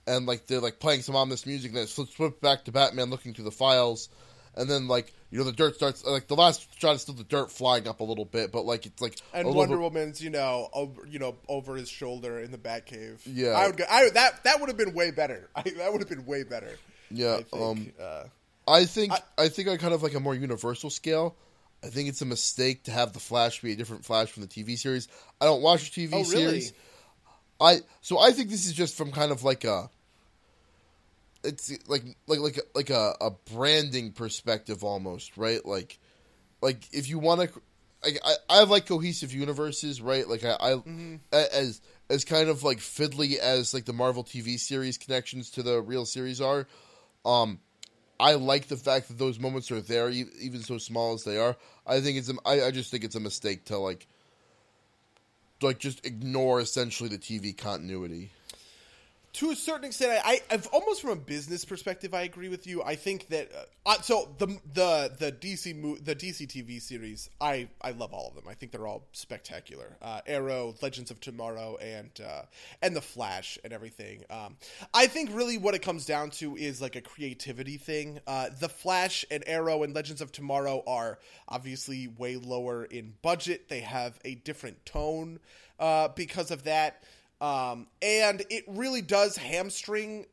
and 0.06 0.26
like 0.26 0.47
they're 0.47 0.60
like 0.60 0.80
playing 0.80 1.02
some 1.02 1.16
ominous 1.16 1.47
music, 1.47 1.70
and 1.70 1.76
then 1.76 1.84
it 1.84 1.90
flips 1.90 2.12
flip 2.12 2.40
back 2.40 2.64
to 2.64 2.72
Batman 2.72 3.10
looking 3.10 3.34
through 3.34 3.44
the 3.44 3.51
files, 3.51 4.09
and 4.55 4.68
then 4.68 4.88
like 4.88 5.12
you 5.30 5.38
know 5.38 5.44
the 5.44 5.52
dirt 5.52 5.76
starts 5.76 6.05
like 6.05 6.26
the 6.26 6.34
last 6.36 6.66
shot 6.80 6.97
is 6.97 7.02
still 7.02 7.14
the 7.14 7.24
dirt 7.24 7.52
flying 7.52 7.86
up 7.86 8.01
a 8.01 8.05
little 8.05 8.24
bit, 8.24 8.51
but 8.52 8.64
like 8.64 8.86
it's 8.86 9.01
like 9.01 9.16
and 9.32 9.55
Wonder 9.55 9.76
bit- 9.76 9.82
Woman's, 9.82 10.22
you 10.22 10.30
know, 10.30 10.68
over, 10.72 11.06
you 11.06 11.18
know, 11.18 11.36
over 11.48 11.76
his 11.76 11.88
shoulder 11.88 12.40
in 12.40 12.51
the 12.51 12.59
Batcave. 12.59 13.20
Yeah. 13.26 13.51
I 13.51 13.66
would 13.66 13.76
go. 13.76 13.84
I 13.88 14.10
that 14.10 14.42
that 14.44 14.60
would 14.60 14.68
have 14.68 14.78
been 14.78 14.94
way 14.94 15.10
better. 15.10 15.48
I, 15.56 15.62
that 15.62 15.92
would 15.92 16.01
have 16.01 16.09
been 16.10 16.26
way 16.26 16.42
better. 16.42 16.76
Yeah, 17.10 17.36
I 17.36 17.42
think. 17.42 17.62
um, 17.62 17.92
uh, 18.01 18.24
I 18.68 18.84
think 18.84 19.12
I, 19.36 19.48
think 19.48 19.68
on 19.68 19.78
kind 19.78 19.94
of 19.94 20.02
like 20.02 20.14
a 20.14 20.20
more 20.20 20.34
universal 20.34 20.90
scale. 20.90 21.34
I 21.82 21.89
think 21.89 22.09
it's 22.09 22.20
a 22.23 22.27
mistake 22.27 22.85
to 22.85 22.90
have 22.90 23.12
the 23.12 23.20
Flash 23.20 23.62
be 23.62 23.73
a 23.73 23.77
different 23.77 24.05
Flash 24.05 24.31
from 24.31 24.43
the 24.43 24.48
TV 24.48 24.77
series. 24.77 25.09
I 25.40 25.47
don't 25.47 25.62
watch 25.62 25.90
the 25.94 26.02
TV 26.07 26.15
Oh, 26.15 26.19
really? 26.19 26.24
series. 26.24 26.73
I 27.61 27.78
so 28.01 28.19
I 28.19 28.32
think 28.32 28.51
this 28.51 28.66
is 28.66 28.73
just 28.73 28.97
from 28.97 29.12
kind 29.12 29.32
of 29.32 29.43
like 29.44 29.65
a 29.65 29.90
it's 31.43 31.73
like 31.89 32.05
like 32.27 32.39
like 32.40 32.59
like 32.74 32.90
a, 32.90 33.15
a 33.20 33.31
branding 33.52 34.12
perspective 34.12 34.85
almost, 34.85 35.36
right? 35.36 35.65
Like 35.65 35.98
like 36.61 36.86
if 36.93 37.09
you 37.09 37.19
want 37.19 37.40
to 37.40 37.61
like 38.05 38.19
I, 38.24 38.35
I 38.48 38.65
like 38.65 38.86
cohesive 38.86 39.32
universes, 39.32 40.01
right? 40.01 40.28
Like 40.28 40.44
I, 40.44 40.57
I 40.61 40.82
a- 41.32 41.55
as 41.55 41.81
as 42.11 42.24
kind 42.24 42.48
of 42.48 42.62
like 42.62 42.78
fiddly 42.78 43.36
as 43.39 43.73
like 43.73 43.85
the 43.86 43.93
Marvel 43.93 44.24
TV 44.24 44.59
series 44.59 44.98
connections 44.98 45.51
to 45.52 45.62
the 45.62 45.81
real 45.81 46.05
series 46.05 46.40
are. 46.40 46.66
Um, 47.24 47.61
I 48.20 48.34
like 48.34 48.68
the 48.68 48.76
fact 48.76 49.09
that 49.09 49.18
those 49.18 49.38
moments 49.38 49.70
are 49.70 49.80
there, 49.80 50.10
even 50.10 50.62
so 50.62 50.76
small 50.76 51.14
as 51.14 51.24
they 51.24 51.38
are. 51.38 51.56
I 51.86 52.01
think 52.01 52.18
it's 52.18 52.28
a, 52.28 52.34
I, 52.44 52.66
I 52.66 52.70
just 52.70 52.90
think 52.90 53.02
it's 53.02 53.16
a 53.16 53.20
mistake 53.20 53.64
to 53.66 53.78
like 53.78 54.06
like 55.62 55.78
just 55.78 56.05
ignore 56.06 56.60
essentially 56.60 57.09
the 57.09 57.18
TV 57.18 57.56
continuity. 57.56 58.30
To 59.32 59.51
a 59.51 59.57
certain 59.57 59.85
extent, 59.85 60.20
I, 60.24 60.40
I've 60.51 60.66
almost 60.69 61.02
from 61.02 61.11
a 61.11 61.16
business 61.16 61.65
perspective, 61.65 62.15
I 62.15 62.23
agree 62.23 62.48
with 62.48 62.66
you. 62.66 62.82
I 62.82 62.97
think 62.97 63.28
that 63.28 63.51
uh, 63.86 64.02
so 64.02 64.35
the 64.39 64.47
the 64.74 65.12
the 65.19 65.32
DC 65.32 66.05
the 66.05 66.16
DC 66.16 66.48
TV 66.48 66.82
series, 66.82 67.31
I 67.40 67.69
I 67.81 67.93
love 67.93 68.12
all 68.12 68.28
of 68.28 68.35
them. 68.35 68.44
I 68.48 68.55
think 68.55 68.73
they're 68.73 68.89
all 68.89 69.07
spectacular. 69.12 69.97
Uh, 70.02 70.20
Arrow, 70.27 70.74
Legends 70.82 71.12
of 71.12 71.20
Tomorrow, 71.20 71.77
and 71.77 72.11
uh, 72.20 72.43
and 72.82 72.97
the 72.97 73.01
Flash 73.01 73.57
and 73.62 73.73
everything. 73.73 74.24
Um, 74.31 74.57
I 74.93 75.07
think 75.07 75.31
really 75.32 75.59
what 75.59 75.74
it 75.74 75.82
comes 75.82 76.07
down 76.07 76.31
to 76.31 76.57
is 76.57 76.81
like 76.81 76.97
a 76.97 77.01
creativity 77.01 77.77
thing. 77.77 78.19
Uh, 78.27 78.48
the 78.59 78.69
Flash 78.69 79.24
and 79.31 79.44
Arrow 79.47 79.85
and 79.85 79.94
Legends 79.94 80.20
of 80.20 80.32
Tomorrow 80.32 80.82
are 80.89 81.20
obviously 81.48 82.09
way 82.09 82.36
lower 82.36 82.85
in 82.85 83.15
budget. 83.23 83.69
They 83.69 83.81
have 83.81 84.19
a 84.24 84.35
different 84.35 84.85
tone 84.85 85.39
uh, 85.78 86.09
because 86.09 86.51
of 86.51 86.65
that. 86.65 87.05
Um, 87.41 87.87
and 88.03 88.43
it 88.51 88.65
really 88.69 89.01
does 89.03 89.37
hamstring 89.37 90.27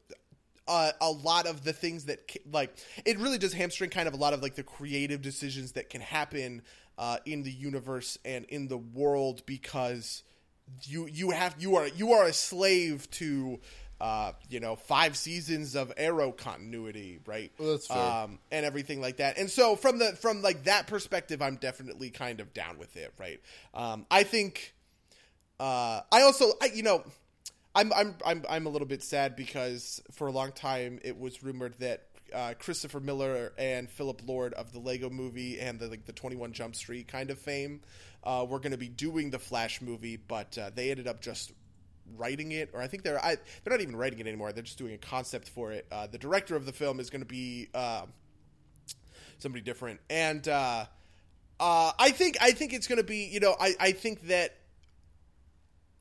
uh, 0.67 0.91
a 0.99 1.09
lot 1.09 1.47
of 1.47 1.63
the 1.63 1.71
things 1.73 2.05
that 2.05 2.19
like 2.51 2.75
it 3.05 3.17
really 3.19 3.37
does 3.37 3.53
hamstring 3.53 3.89
kind 3.89 4.07
of 4.07 4.13
a 4.13 4.17
lot 4.17 4.33
of 4.33 4.41
like 4.41 4.55
the 4.55 4.63
creative 4.63 5.21
decisions 5.21 5.73
that 5.73 5.89
can 5.89 6.01
happen 6.01 6.61
uh, 6.97 7.17
in 7.25 7.43
the 7.43 7.51
universe 7.51 8.17
and 8.25 8.43
in 8.45 8.67
the 8.67 8.77
world 8.77 9.43
because 9.45 10.23
you 10.83 11.07
you 11.07 11.31
have 11.31 11.55
you 11.59 11.75
are 11.77 11.87
you 11.87 12.11
are 12.11 12.25
a 12.25 12.33
slave 12.33 13.09
to 13.11 13.59
uh, 14.01 14.33
you 14.49 14.59
know 14.59 14.75
five 14.75 15.15
seasons 15.15 15.75
of 15.75 15.93
arrow 15.95 16.31
continuity 16.33 17.19
right? 17.25 17.51
Well, 17.57 17.71
that's 17.71 17.87
fair. 17.87 17.97
um, 17.97 18.39
and 18.51 18.65
everything 18.65 18.99
like 18.99 19.17
that. 19.17 19.37
And 19.37 19.49
so 19.49 19.77
from 19.77 19.97
the 19.99 20.07
from 20.17 20.41
like 20.41 20.65
that 20.65 20.87
perspective 20.87 21.41
i'm 21.41 21.55
definitely 21.55 22.09
kind 22.09 22.41
of 22.41 22.53
down 22.53 22.77
with 22.77 22.97
it 22.97 23.13
right? 23.17 23.39
Um, 23.73 24.05
i 24.11 24.23
think 24.23 24.73
uh, 25.59 26.01
I 26.11 26.21
also, 26.21 26.51
I, 26.61 26.69
you 26.73 26.83
know, 26.83 27.03
I'm, 27.75 27.93
I'm, 27.93 28.15
I'm, 28.25 28.45
I'm 28.49 28.65
a 28.65 28.69
little 28.69 28.87
bit 28.87 29.03
sad 29.03 29.35
because 29.35 30.01
for 30.11 30.27
a 30.27 30.31
long 30.31 30.51
time 30.51 30.99
it 31.03 31.19
was 31.19 31.43
rumored 31.43 31.75
that 31.79 32.03
uh, 32.33 32.53
Christopher 32.59 32.99
Miller 32.99 33.53
and 33.57 33.89
Philip 33.89 34.21
Lord 34.25 34.53
of 34.53 34.73
the 34.73 34.79
Lego 34.79 35.09
Movie 35.09 35.59
and 35.59 35.79
the 35.79 35.87
like 35.87 36.05
the 36.05 36.13
Twenty 36.13 36.35
One 36.35 36.51
Jump 36.51 36.75
Street 36.75 37.07
kind 37.07 37.29
of 37.29 37.39
fame 37.39 37.81
uh, 38.23 38.45
were 38.47 38.59
going 38.59 38.71
to 38.71 38.77
be 38.77 38.89
doing 38.89 39.29
the 39.29 39.39
Flash 39.39 39.81
movie, 39.81 40.17
but 40.17 40.57
uh, 40.57 40.69
they 40.73 40.91
ended 40.91 41.07
up 41.07 41.21
just 41.21 41.53
writing 42.15 42.51
it, 42.51 42.69
or 42.73 42.81
I 42.81 42.87
think 42.87 43.03
they're 43.03 43.23
I, 43.23 43.35
they're 43.63 43.71
not 43.71 43.81
even 43.81 43.95
writing 43.95 44.19
it 44.19 44.27
anymore. 44.27 44.51
They're 44.51 44.63
just 44.63 44.77
doing 44.77 44.93
a 44.93 44.97
concept 44.97 45.49
for 45.49 45.71
it. 45.71 45.85
Uh, 45.91 46.07
the 46.07 46.17
director 46.17 46.55
of 46.55 46.65
the 46.65 46.73
film 46.73 46.99
is 46.99 47.09
going 47.09 47.21
to 47.21 47.27
be 47.27 47.69
uh, 47.73 48.05
somebody 49.39 49.63
different, 49.63 49.99
and 50.09 50.47
uh, 50.47 50.85
uh, 51.59 51.91
I 51.97 52.11
think 52.11 52.37
I 52.41 52.51
think 52.51 52.73
it's 52.73 52.87
going 52.87 52.97
to 52.97 53.03
be 53.03 53.25
you 53.25 53.39
know 53.39 53.55
I, 53.59 53.75
I 53.79 53.91
think 53.93 54.27
that 54.27 54.55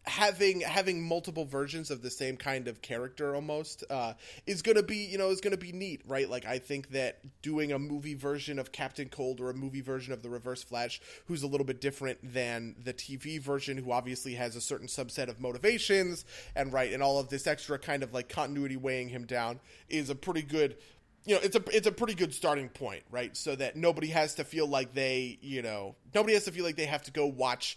having 0.07 0.61
having 0.61 1.03
multiple 1.03 1.45
versions 1.45 1.91
of 1.91 2.01
the 2.01 2.11
same 2.11 2.37
kind 2.37 2.69
of 2.69 2.81
character 2.81 3.35
almost 3.35 3.83
uh, 3.91 4.12
is 4.47 4.62
to 4.62 4.83
be 4.83 4.99
you 4.99 5.19
know 5.19 5.31
is 5.31 5.41
to 5.41 5.57
be 5.57 5.73
neat 5.73 6.03
right? 6.07 6.31
Like 6.31 6.47
i 6.47 6.59
think 6.59 6.91
that 6.91 7.19
doing 7.43 7.73
a 7.73 7.78
movie 7.78 8.15
version 8.15 8.59
of 8.59 8.73
captain 8.73 9.09
cold 9.09 9.41
or 9.41 9.51
a 9.51 9.55
movie 9.55 9.81
version 9.81 10.12
of 10.12 10.23
the 10.23 10.31
reverse 10.31 10.62
flash 10.62 11.01
who's 11.27 11.43
a 11.43 11.47
little 11.47 11.66
bit 11.66 11.81
different 11.81 12.19
than 12.23 12.77
the 12.83 12.93
tv 12.93 13.41
version 13.41 13.77
who 13.77 13.91
obviously 13.91 14.35
has 14.35 14.55
a 14.57 14.61
certain 14.61 14.87
subset 14.87 15.28
of 15.28 15.41
motivations 15.41 16.24
and 16.55 16.73
right 16.73 16.93
and 16.93 17.03
all 17.03 17.19
of 17.19 17.28
this 17.28 17.47
extra 17.47 17.78
kind 17.78 18.03
of 18.03 18.12
like 18.12 18.28
continuity 18.28 18.77
weighing 18.77 19.09
him 19.09 19.24
down 19.24 19.61
is 19.89 20.11
a 20.11 20.15
pretty 20.15 20.43
good 20.43 20.77
you 21.24 21.35
know 21.35 21.41
it's 21.43 21.57
a 21.57 21.62
it's 21.77 21.87
a 21.87 21.93
pretty 21.93 22.15
good 22.15 22.33
starting 22.33 22.69
point 22.69 23.03
right? 23.11 23.37
So 23.37 23.55
that 23.57 23.77
nobody 23.77 24.09
has 24.09 24.37
to 24.37 24.45
feel 24.45 24.66
like 24.66 24.95
they 24.95 25.39
you 25.43 25.62
know 25.62 25.97
nobody 26.15 26.35
has 26.35 26.45
to 26.45 26.53
feel 26.53 26.65
like 26.65 26.77
they 26.77 26.87
have 26.87 27.03
to 27.03 27.11
go 27.11 27.27
watch 27.27 27.77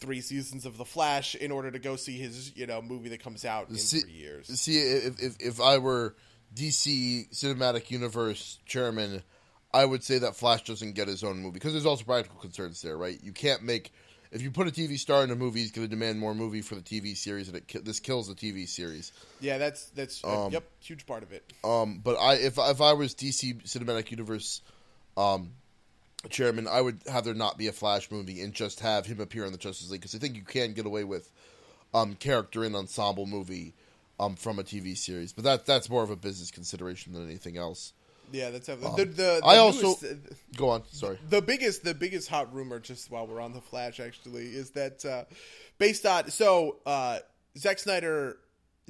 three 0.00 0.20
seasons 0.20 0.66
of 0.66 0.76
The 0.76 0.84
Flash 0.84 1.34
in 1.34 1.50
order 1.50 1.70
to 1.70 1.78
go 1.78 1.96
see 1.96 2.18
his 2.18 2.56
you 2.56 2.66
know 2.66 2.80
movie 2.82 3.08
that 3.10 3.22
comes 3.22 3.44
out 3.44 3.68
in 3.68 3.76
See, 3.76 4.00
three 4.00 4.12
years. 4.12 4.46
see 4.60 4.78
if, 4.78 5.20
if 5.20 5.36
if 5.40 5.60
I 5.60 5.78
were 5.78 6.14
DC 6.54 7.30
Cinematic 7.32 7.90
Universe 7.90 8.58
chairman, 8.66 9.22
I 9.72 9.84
would 9.84 10.02
say 10.02 10.18
that 10.18 10.36
Flash 10.36 10.64
doesn't 10.64 10.94
get 10.94 11.08
his 11.08 11.22
own 11.24 11.38
movie 11.38 11.54
because 11.54 11.72
there's 11.72 11.86
also 11.86 12.04
practical 12.04 12.40
concerns 12.40 12.80
there, 12.82 12.96
right? 12.96 13.18
You 13.22 13.32
can't 13.32 13.62
make 13.62 13.92
if 14.30 14.42
you 14.42 14.50
put 14.50 14.68
a 14.68 14.70
TV 14.70 14.98
star 14.98 15.24
in 15.24 15.30
a 15.30 15.36
movie, 15.36 15.60
he's 15.60 15.72
going 15.72 15.86
to 15.86 15.90
demand 15.90 16.18
more 16.18 16.34
movie 16.34 16.60
for 16.60 16.74
the 16.74 16.82
TV 16.82 17.16
series, 17.16 17.48
and 17.48 17.56
it 17.56 17.66
ki- 17.66 17.80
this 17.80 18.00
kills 18.00 18.28
the 18.28 18.34
TV 18.34 18.68
series. 18.68 19.12
Yeah, 19.40 19.58
that's 19.58 19.86
that's 19.90 20.22
uh, 20.24 20.48
yep, 20.50 20.64
huge 20.80 21.06
part 21.06 21.22
of 21.22 21.32
it. 21.32 21.50
Um, 21.64 22.00
but 22.02 22.16
I 22.16 22.34
if 22.34 22.58
if 22.58 22.80
I 22.80 22.92
was 22.92 23.14
DC 23.14 23.62
Cinematic 23.64 24.10
Universe 24.10 24.60
um, 25.16 25.52
chairman, 26.28 26.68
I 26.68 26.80
would 26.80 27.00
have 27.06 27.24
there 27.24 27.34
not 27.34 27.58
be 27.58 27.66
a 27.66 27.72
Flash 27.72 28.10
movie 28.10 28.40
and 28.42 28.52
just 28.52 28.80
have 28.80 29.06
him 29.06 29.20
appear 29.20 29.44
in 29.44 29.52
the 29.52 29.58
Justice 29.58 29.90
League 29.90 30.00
because 30.00 30.14
I 30.14 30.18
think 30.18 30.36
you 30.36 30.42
can 30.42 30.72
get 30.72 30.86
away 30.86 31.04
with 31.04 31.30
um, 31.94 32.14
character 32.14 32.64
in 32.64 32.74
ensemble 32.74 33.26
movie 33.26 33.74
um, 34.20 34.36
from 34.36 34.58
a 34.58 34.62
TV 34.62 34.96
series. 34.96 35.32
But 35.32 35.44
that 35.44 35.66
that's 35.66 35.88
more 35.88 36.02
of 36.02 36.10
a 36.10 36.16
business 36.16 36.50
consideration 36.50 37.12
than 37.12 37.24
anything 37.24 37.56
else. 37.56 37.92
Yeah, 38.30 38.50
that's 38.50 38.66
the, 38.66 38.76
the, 38.76 39.04
the 39.06 39.40
I 39.44 39.54
the 39.54 39.60
also 39.60 39.94
go 40.56 40.70
on. 40.70 40.82
Sorry. 40.92 41.18
the 41.28 41.40
biggest 41.40 41.84
the 41.84 41.94
biggest 41.94 42.28
hot 42.28 42.52
rumor 42.54 42.78
just 42.78 43.10
while 43.10 43.26
we're 43.26 43.40
on 43.40 43.52
the 43.52 43.60
Flash 43.60 44.00
actually 44.00 44.46
is 44.46 44.70
that 44.70 45.04
uh, 45.04 45.24
based 45.78 46.04
on 46.04 46.30
so 46.30 46.76
uh, 46.84 47.20
Zack 47.56 47.78
Snyder 47.78 48.36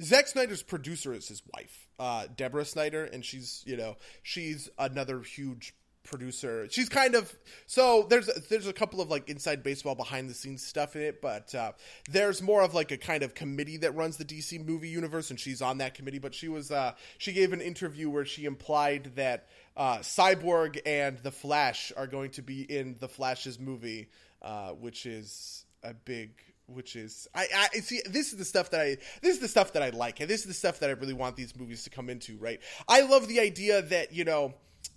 Zack 0.01 0.27
Snyder's 0.27 0.61
producer 0.61 1.13
is 1.13 1.27
his 1.27 1.41
wife 1.53 1.87
uh, 1.99 2.27
Deborah 2.35 2.65
Snyder 2.65 3.05
and 3.05 3.23
she's 3.23 3.63
you 3.65 3.77
know 3.77 3.95
she's 4.23 4.69
another 4.77 5.21
huge 5.21 5.73
producer. 6.09 6.67
She's 6.69 6.89
kind 6.89 7.15
of 7.15 7.33
so 7.67 8.05
there's 8.09 8.27
there's 8.49 8.67
a 8.67 8.73
couple 8.73 8.99
of 8.99 9.09
like 9.09 9.29
inside 9.29 9.63
baseball 9.63 9.95
behind 9.95 10.29
the 10.29 10.33
scenes 10.33 10.65
stuff 10.65 10.95
in 10.95 11.01
it 11.03 11.21
but 11.21 11.53
uh, 11.55 11.71
there's 12.09 12.41
more 12.41 12.61
of 12.61 12.73
like 12.73 12.91
a 12.91 12.97
kind 12.97 13.23
of 13.23 13.35
committee 13.35 13.77
that 13.77 13.95
runs 13.95 14.17
the 14.17 14.25
DC 14.25 14.65
movie 14.65 14.89
universe 14.89 15.29
and 15.29 15.39
she's 15.39 15.61
on 15.61 15.77
that 15.77 15.93
committee 15.93 16.19
but 16.19 16.33
she 16.33 16.47
was 16.47 16.71
uh, 16.71 16.93
she 17.17 17.31
gave 17.31 17.53
an 17.53 17.61
interview 17.61 18.09
where 18.09 18.25
she 18.25 18.45
implied 18.45 19.11
that 19.15 19.47
uh, 19.77 19.99
Cyborg 19.99 20.79
and 20.85 21.17
the 21.19 21.31
Flash 21.31 21.93
are 21.95 22.07
going 22.07 22.31
to 22.31 22.41
be 22.41 22.61
in 22.61 22.95
the 22.99 23.07
Flash's 23.07 23.59
movie 23.59 24.09
uh, 24.41 24.69
which 24.69 25.05
is 25.05 25.65
a 25.83 25.93
big 25.93 26.31
which 26.67 26.95
is 26.95 27.27
I, 27.33 27.69
I 27.73 27.79
see 27.79 28.01
this 28.05 28.31
is 28.31 28.37
the 28.37 28.45
stuff 28.45 28.71
that 28.71 28.81
I 28.81 28.97
this 29.21 29.35
is 29.35 29.39
the 29.39 29.47
stuff 29.47 29.73
that 29.73 29.83
I 29.83 29.89
like 29.89 30.19
and 30.19 30.29
this 30.29 30.41
is 30.41 30.47
the 30.47 30.53
stuff 30.53 30.79
that 30.79 30.89
I 30.89 30.93
really 30.93 31.13
want 31.13 31.35
these 31.35 31.55
movies 31.55 31.83
to 31.83 31.89
come 31.89 32.09
into 32.09 32.37
right? 32.37 32.59
I 32.87 33.01
love 33.01 33.27
the 33.27 33.39
idea 33.39 33.81
that 33.83 34.13
you 34.13 34.23
know 34.23 34.53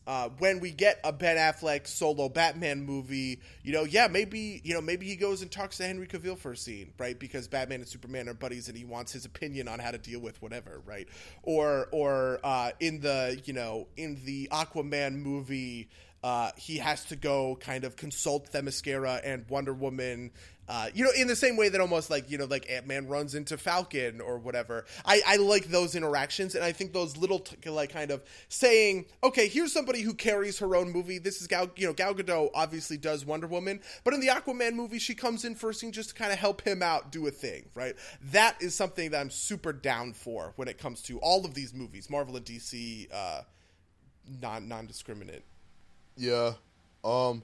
uh, 0.07 0.29
when 0.39 0.61
we 0.61 0.71
get 0.71 1.01
a 1.05 1.13
Ben 1.13 1.37
Affleck 1.37 1.87
solo 1.87 2.29
Batman 2.29 2.85
movie, 2.85 3.41
you 3.63 3.73
know, 3.73 3.85
yeah, 3.85 4.09
maybe 4.09 4.61
you 4.65 4.75
know, 4.75 4.81
maybe 4.81 5.07
he 5.07 5.17
goes 5.17 5.43
and 5.43 5.51
talks 5.51 5.77
to 5.77 5.85
Henry 5.85 6.07
Cavill 6.07 6.37
for 6.37 6.53
a 6.53 6.57
scene, 6.57 6.93
right? 6.99 7.19
Because 7.19 7.49
Batman 7.49 7.81
and 7.81 7.89
Superman 7.89 8.29
are 8.29 8.35
buddies, 8.35 8.69
and 8.69 8.77
he 8.77 8.85
wants 8.85 9.13
his 9.13 9.25
opinion 9.25 9.69
on 9.69 9.79
how 9.79 9.91
to 9.91 9.99
deal 9.99 10.21
with 10.21 10.41
whatever, 10.43 10.83
right? 10.85 11.09
Or, 11.43 11.89
or 11.93 12.41
uh, 12.43 12.73
in 12.81 13.01
the 13.01 13.41
you 13.45 13.53
know, 13.53 13.87
in 13.97 14.21
the 14.25 14.49
Aquaman 14.51 15.15
movie, 15.15 15.89
uh, 16.25 16.51
he 16.57 16.79
has 16.79 17.05
to 17.07 17.17
go 17.17 17.57
kind 17.61 17.85
of 17.85 17.97
consult 17.97 18.53
Themyscira 18.53 19.21
and 19.25 19.49
Wonder 19.49 19.73
Woman. 19.73 20.31
Uh, 20.73 20.89
you 20.95 21.05
know, 21.05 21.11
in 21.15 21.29
the 21.29 21.37
same 21.37 21.59
way 21.59 21.69
that 21.69 21.83
almost 21.83 22.09
like 22.09 22.31
you 22.31 22.39
know, 22.39 22.47
like 22.47 22.65
Ant 22.71 22.87
Man 22.87 23.07
runs 23.07 23.35
into 23.35 23.59
Falcon 23.59 24.23
or 24.23 24.39
whatever. 24.39 24.87
I, 25.05 25.21
I 25.27 25.37
like 25.37 25.67
those 25.67 25.95
interactions, 25.95 26.55
and 26.55 26.65
I 26.65 26.73
think 26.73 26.95
those 26.95 27.15
little 27.19 27.41
t- 27.41 27.69
like 27.69 27.93
kind 27.93 28.11
of 28.11 28.23
saying, 28.49 29.05
okay, 29.23 29.49
here's 29.49 29.71
somebody 29.71 30.01
who 30.01 30.15
carries 30.15 30.59
her 30.61 30.75
own 30.75 30.91
movie. 30.91 31.19
This 31.19 31.43
is 31.43 31.47
Gal, 31.47 31.69
you 31.77 31.87
know, 31.87 31.93
Gal 31.93 32.15
Gadot 32.15 32.49
obviously 32.55 32.97
does 32.97 33.27
Wonder 33.27 33.47
Woman, 33.47 33.81
but 34.03 34.15
in 34.15 34.21
the 34.21 34.29
Aquaman 34.29 34.73
movie, 34.73 34.99
she 34.99 35.15
comes 35.15 35.45
in 35.45 35.57
first 35.57 35.83
and 35.83 35.93
just 35.93 36.09
to 36.09 36.15
kind 36.15 36.33
of 36.33 36.39
help 36.39 36.63
him 36.63 36.83
out 36.83 37.13
do 37.13 37.27
a 37.27 37.31
thing, 37.31 37.69
right? 37.75 37.95
That 38.31 38.57
is 38.63 38.75
something 38.75 39.11
that 39.11 39.21
I'm 39.21 39.29
super 39.29 39.75
down 39.75 40.15
for 40.15 40.55
when 40.57 40.69
it 40.69 40.79
comes 40.79 41.03
to 41.03 41.19
all 41.19 41.45
of 41.45 41.53
these 41.53 41.75
movies, 41.75 42.09
Marvel 42.09 42.35
and 42.35 42.47
DC, 42.47 43.09
uh, 43.13 43.43
non 44.41 44.69
non 44.69 44.87
discriminate. 44.87 45.45
Yeah. 46.17 46.53
Um. 47.05 47.43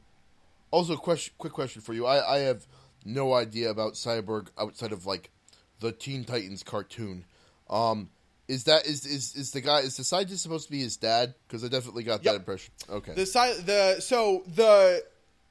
Also, 0.70 0.96
question. 0.96 1.34
Quick 1.36 1.52
question 1.52 1.82
for 1.82 1.92
you. 1.92 2.06
I 2.06 2.36
I 2.36 2.38
have 2.38 2.66
no 3.04 3.34
idea 3.34 3.70
about 3.70 3.94
Cyborg 3.94 4.48
outside 4.58 4.92
of 4.92 5.06
like 5.06 5.30
the 5.80 5.92
Teen 5.92 6.24
Titans 6.24 6.62
cartoon. 6.62 7.24
Um. 7.70 8.10
Is 8.48 8.64
that 8.64 8.86
is 8.86 9.04
is 9.04 9.36
is 9.36 9.50
the 9.50 9.60
guy 9.60 9.80
is 9.80 9.98
the 9.98 10.04
scientist 10.04 10.42
supposed 10.42 10.64
to 10.68 10.70
be 10.72 10.80
his 10.80 10.96
dad? 10.96 11.34
Because 11.46 11.62
I 11.62 11.68
definitely 11.68 12.02
got 12.02 12.24
Yep. 12.24 12.32
that 12.32 12.36
impression. 12.36 12.72
Okay. 12.88 13.12
The 13.12 13.26
cy- 13.26 13.60
the 13.60 14.00
so 14.00 14.42
the 14.46 15.04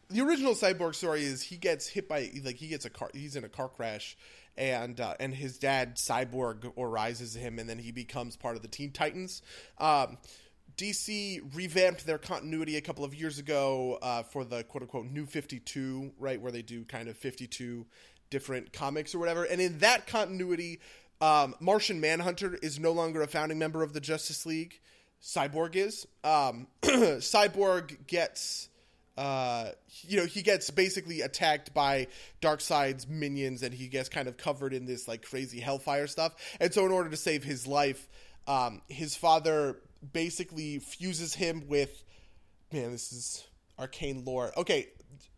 the 0.09 0.21
original 0.21 0.55
cyborg 0.55 0.95
story 0.95 1.23
is 1.23 1.43
he 1.43 1.57
gets 1.57 1.85
hit 1.85 2.09
by 2.09 2.31
like 2.43 2.55
he 2.55 2.67
gets 2.67 2.85
a 2.85 2.89
car 2.89 3.11
he's 3.13 3.35
in 3.35 3.43
a 3.43 3.49
car 3.49 3.69
crash 3.69 4.17
and 4.57 4.99
uh, 4.99 5.13
and 5.19 5.31
his 5.35 5.59
dad 5.59 5.97
cyborg 5.97 6.75
arises 6.75 7.35
him 7.35 7.59
and 7.59 7.69
then 7.69 7.77
he 7.77 7.91
becomes 7.91 8.35
part 8.35 8.55
of 8.55 8.63
the 8.63 8.67
Teen 8.67 8.89
Titans. 8.89 9.43
Um, 9.77 10.17
DC 10.77 11.41
revamped 11.55 12.05
their 12.05 12.19
continuity 12.19 12.77
a 12.77 12.81
couple 12.81 13.03
of 13.03 13.15
years 13.15 13.39
ago 13.39 13.97
uh, 14.01 14.21
for 14.23 14.45
the 14.45 14.63
quote 14.63 14.83
unquote 14.83 15.07
New 15.07 15.25
Fifty 15.25 15.59
Two, 15.59 16.11
right, 16.19 16.39
where 16.39 16.51
they 16.51 16.61
do 16.61 16.85
kind 16.85 17.09
of 17.09 17.17
fifty 17.17 17.47
two 17.47 17.85
different 18.29 18.71
comics 18.73 19.15
or 19.15 19.19
whatever. 19.19 19.43
And 19.43 19.59
in 19.59 19.79
that 19.79 20.05
continuity, 20.05 20.79
um, 21.19 21.55
Martian 21.59 21.99
Manhunter 21.99 22.55
is 22.61 22.79
no 22.79 22.91
longer 22.91 23.21
a 23.21 23.27
founding 23.27 23.57
member 23.57 23.81
of 23.81 23.93
the 23.93 23.99
Justice 23.99 24.45
League. 24.45 24.79
Cyborg 25.21 25.75
is. 25.75 26.05
Um, 26.23 26.67
Cyborg 26.83 28.05
gets, 28.05 28.69
uh, 29.17 29.69
you 30.01 30.17
know, 30.17 30.25
he 30.25 30.43
gets 30.43 30.69
basically 30.69 31.21
attacked 31.21 31.73
by 31.73 32.07
Darkseid's 32.39 33.07
minions, 33.07 33.63
and 33.63 33.73
he 33.73 33.87
gets 33.87 34.09
kind 34.09 34.27
of 34.27 34.37
covered 34.37 34.73
in 34.73 34.85
this 34.85 35.07
like 35.07 35.23
crazy 35.23 35.59
hellfire 35.59 36.05
stuff. 36.05 36.35
And 36.59 36.71
so, 36.71 36.85
in 36.85 36.91
order 36.91 37.09
to 37.09 37.17
save 37.17 37.43
his 37.43 37.65
life, 37.65 38.07
um, 38.47 38.81
his 38.87 39.15
father 39.15 39.77
basically 40.13 40.79
fuses 40.79 41.33
him 41.33 41.67
with. 41.67 42.03
Man, 42.71 42.91
this 42.91 43.13
is 43.13 43.47
arcane 43.79 44.23
lore. 44.25 44.51
Okay, 44.57 44.87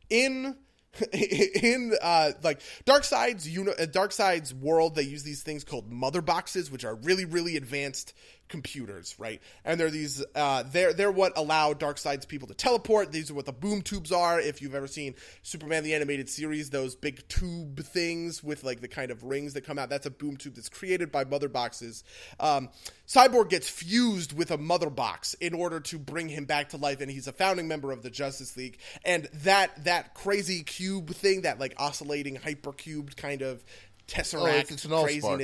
in 0.10 0.56
in 1.14 1.94
uh 2.02 2.32
like 2.44 2.62
Darkseid's 2.86 3.48
you 3.48 3.64
know 3.64 3.74
dark 3.92 4.12
sides 4.12 4.54
world 4.54 4.96
they 4.96 5.04
use 5.04 5.24
these 5.24 5.44
things 5.44 5.64
called 5.64 5.92
mother 5.92 6.22
boxes 6.22 6.72
which 6.72 6.84
are 6.84 6.96
really 6.96 7.26
really 7.26 7.56
advanced 7.58 8.14
computers 8.50 9.16
right? 9.18 9.42
And 9.64 9.80
they're 9.80 9.90
these 9.90 10.24
uh 10.36 10.64
they're 10.64 10.92
they're 10.94 11.12
what 11.12 11.34
allow 11.38 11.74
Darkseid's 11.74 12.26
people 12.26 12.48
to 12.50 12.54
teleport. 12.54 13.12
These 13.12 13.32
are 13.32 13.34
what 13.34 13.46
the 13.46 13.54
boom 13.54 13.82
tubes 13.82 14.12
are. 14.12 14.40
If 14.42 14.62
you've 14.62 14.76
ever 14.76 14.88
seen 14.88 15.16
Superman 15.44 15.84
the 15.84 15.94
animated 15.94 16.30
series 16.30 16.70
those 16.72 16.96
big 16.96 17.26
tube 17.30 17.80
things 17.84 18.44
with 18.44 18.64
like 18.64 18.82
the 18.82 18.88
kind 18.88 19.12
of 19.12 19.24
rings 19.24 19.54
that 19.54 19.62
come 19.66 19.80
out 19.80 19.90
that's 19.90 20.06
a 20.06 20.12
boom 20.12 20.36
tube 20.36 20.56
that's 20.56 20.70
created 20.70 21.12
by 21.12 21.24
mother 21.24 21.48
boxes. 21.48 22.04
Um 22.40 22.70
Cyborg 23.08 23.50
gets 23.50 23.70
fused 23.70 24.34
with 24.38 24.52
a 24.52 24.58
mother 24.58 24.90
box 24.90 25.34
in 25.36 25.54
order 25.54 25.80
to 25.80 25.98
bring 25.98 26.30
him 26.30 26.46
back 26.46 26.70
to 26.70 26.78
life 26.78 27.02
and 27.02 27.10
he's 27.10 27.28
a 27.28 27.32
founding 27.34 27.68
member 27.68 27.92
of 27.92 28.04
the 28.04 28.10
Justice 28.10 28.58
League. 28.58 28.80
And 29.06 29.26
that 29.44 29.86
that 29.86 30.14
crazy 30.16 30.64
cube 30.64 31.10
thing 31.12 31.42
that 31.42 31.60
like 31.60 31.74
oscillating 31.78 32.38
hypercubed 32.38 33.16
kind 33.16 33.42
of 33.42 33.64
tesseract 34.08 34.42
Oh, 34.42 34.46
it's- 34.48 34.72
it's 34.72 34.86
an 34.86 34.92
Allspark. 34.92 35.38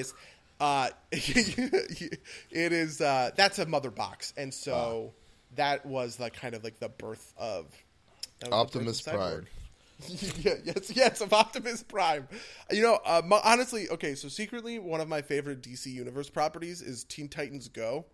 Uh 0.59 0.89
it 1.11 2.19
is 2.51 3.01
uh 3.01 3.31
that's 3.35 3.59
a 3.59 3.65
mother 3.65 3.91
box 3.91 4.33
and 4.37 4.53
so 4.53 5.13
that 5.55 5.85
was 5.85 6.19
like 6.19 6.33
kind 6.33 6.55
of 6.55 6.63
like 6.63 6.79
the 6.79 6.89
birth 6.89 7.33
of 7.37 7.65
the 8.39 8.47
birth 8.47 8.53
Optimus 8.53 9.05
of 9.07 9.13
Prime. 9.13 9.47
Yeah, 10.39 10.55
yes, 10.65 10.91
yes, 10.93 11.21
of 11.21 11.31
Optimus 11.31 11.81
Prime. 11.81 12.27
You 12.69 12.81
know, 12.81 12.99
uh, 13.05 13.21
mo- 13.23 13.39
honestly, 13.43 13.87
okay, 13.89 14.13
so 14.15 14.27
secretly, 14.27 14.77
one 14.77 14.99
of 14.99 15.07
my 15.07 15.21
favorite 15.21 15.61
DC 15.61 15.85
Universe 15.85 16.29
properties 16.29 16.81
is 16.81 17.05
Teen 17.05 17.29
Titans 17.29 17.69
Go, 17.69 18.05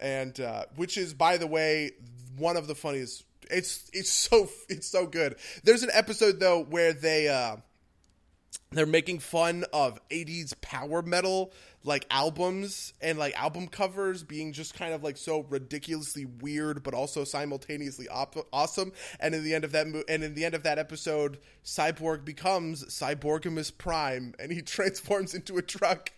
and 0.00 0.40
uh, 0.40 0.64
which 0.76 0.96
is, 0.96 1.12
by 1.12 1.36
the 1.36 1.46
way, 1.46 1.90
one 2.38 2.56
of 2.56 2.66
the 2.66 2.74
funniest. 2.74 3.24
It's 3.50 3.90
it's 3.92 4.10
so 4.10 4.48
it's 4.70 4.88
so 4.88 5.06
good. 5.06 5.36
There's 5.64 5.82
an 5.82 5.90
episode 5.92 6.40
though 6.40 6.64
where 6.64 6.94
they 6.94 7.28
uh, 7.28 7.56
they're 8.70 8.86
making 8.86 9.18
fun 9.18 9.64
of 9.72 9.98
80s 10.10 10.58
power 10.60 11.02
metal 11.02 11.52
like 11.88 12.06
albums 12.10 12.92
and 13.00 13.18
like 13.18 13.38
album 13.40 13.66
covers 13.66 14.22
being 14.22 14.52
just 14.52 14.74
kind 14.74 14.94
of 14.94 15.02
like 15.02 15.16
so 15.16 15.44
ridiculously 15.48 16.24
weird 16.24 16.82
but 16.82 16.94
also 16.94 17.24
simultaneously 17.24 18.08
op- 18.08 18.46
awesome. 18.52 18.92
And 19.18 19.34
in 19.34 19.42
the 19.42 19.54
end 19.54 19.64
of 19.64 19.72
that 19.72 19.88
mo- 19.88 20.04
and 20.08 20.22
in 20.22 20.34
the 20.34 20.44
end 20.44 20.54
of 20.54 20.62
that 20.62 20.78
episode 20.78 21.38
cyborg 21.64 22.24
becomes 22.24 22.84
cyborgimus 22.84 23.76
prime 23.76 24.34
and 24.38 24.52
he 24.52 24.62
transforms 24.76 25.34
into 25.34 25.56
a 25.56 25.62
truck. 25.62 26.12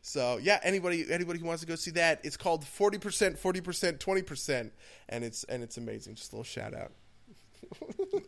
So 0.00 0.38
yeah 0.38 0.58
anybody 0.62 1.06
anybody 1.10 1.38
who 1.38 1.46
wants 1.46 1.60
to 1.60 1.68
go 1.68 1.76
see 1.76 1.92
that 1.92 2.20
it's 2.24 2.36
called 2.36 2.64
40% 2.64 3.38
40% 3.38 3.98
20% 3.98 4.70
and 5.08 5.24
it's 5.24 5.44
and 5.44 5.62
it's 5.62 5.76
amazing. 5.76 6.16
Just 6.16 6.32
a 6.32 6.36
little 6.36 6.44
shout 6.44 6.74
out. 6.74 6.92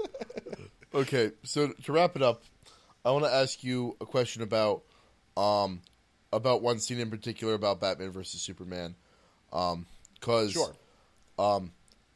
Okay, 0.94 1.32
so 1.42 1.72
to 1.72 1.92
wrap 1.92 2.14
it 2.14 2.22
up, 2.22 2.44
I 3.04 3.10
want 3.10 3.24
to 3.24 3.30
ask 3.32 3.64
you 3.64 3.96
a 4.00 4.06
question 4.06 4.42
about 4.42 4.82
um 5.36 5.80
about 6.34 6.62
one 6.62 6.78
scene 6.78 7.00
in 7.00 7.10
particular 7.10 7.54
about 7.54 7.80
Batman 7.80 8.10
versus 8.10 8.40
Superman. 8.40 8.94
Um, 9.52 9.86
cause 10.20 10.52
sure 10.52 10.74
um, 11.38 11.72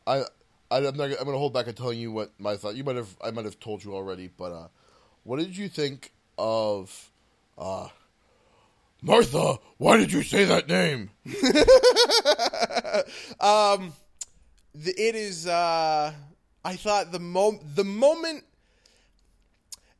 I, 0.06 0.24
I 0.70 0.78
I'm 0.78 0.96
not. 0.96 1.10
I'm 1.10 1.24
going 1.24 1.26
to 1.26 1.38
hold 1.38 1.54
back 1.54 1.68
on 1.68 1.74
telling 1.74 1.98
you 1.98 2.12
what 2.12 2.32
my 2.38 2.56
thought. 2.56 2.76
You 2.76 2.84
might 2.84 2.96
have. 2.96 3.16
I 3.22 3.30
might 3.30 3.44
have 3.44 3.58
told 3.60 3.84
you 3.84 3.94
already, 3.94 4.30
but 4.36 4.52
uh, 4.52 4.68
what 5.24 5.38
did 5.38 5.56
you 5.56 5.68
think 5.68 6.12
of 6.36 7.10
uh, 7.56 7.88
Martha? 9.02 9.58
Why 9.78 9.96
did 9.96 10.12
you 10.12 10.22
say 10.22 10.44
that 10.44 10.68
name? 10.68 11.10
um 13.40 13.92
the, 14.74 14.90
it 14.90 15.14
is 15.14 15.46
uh 15.46 16.12
i 16.64 16.76
thought 16.76 17.12
the 17.12 17.18
mo 17.18 17.58
the 17.74 17.84
moment 17.84 18.44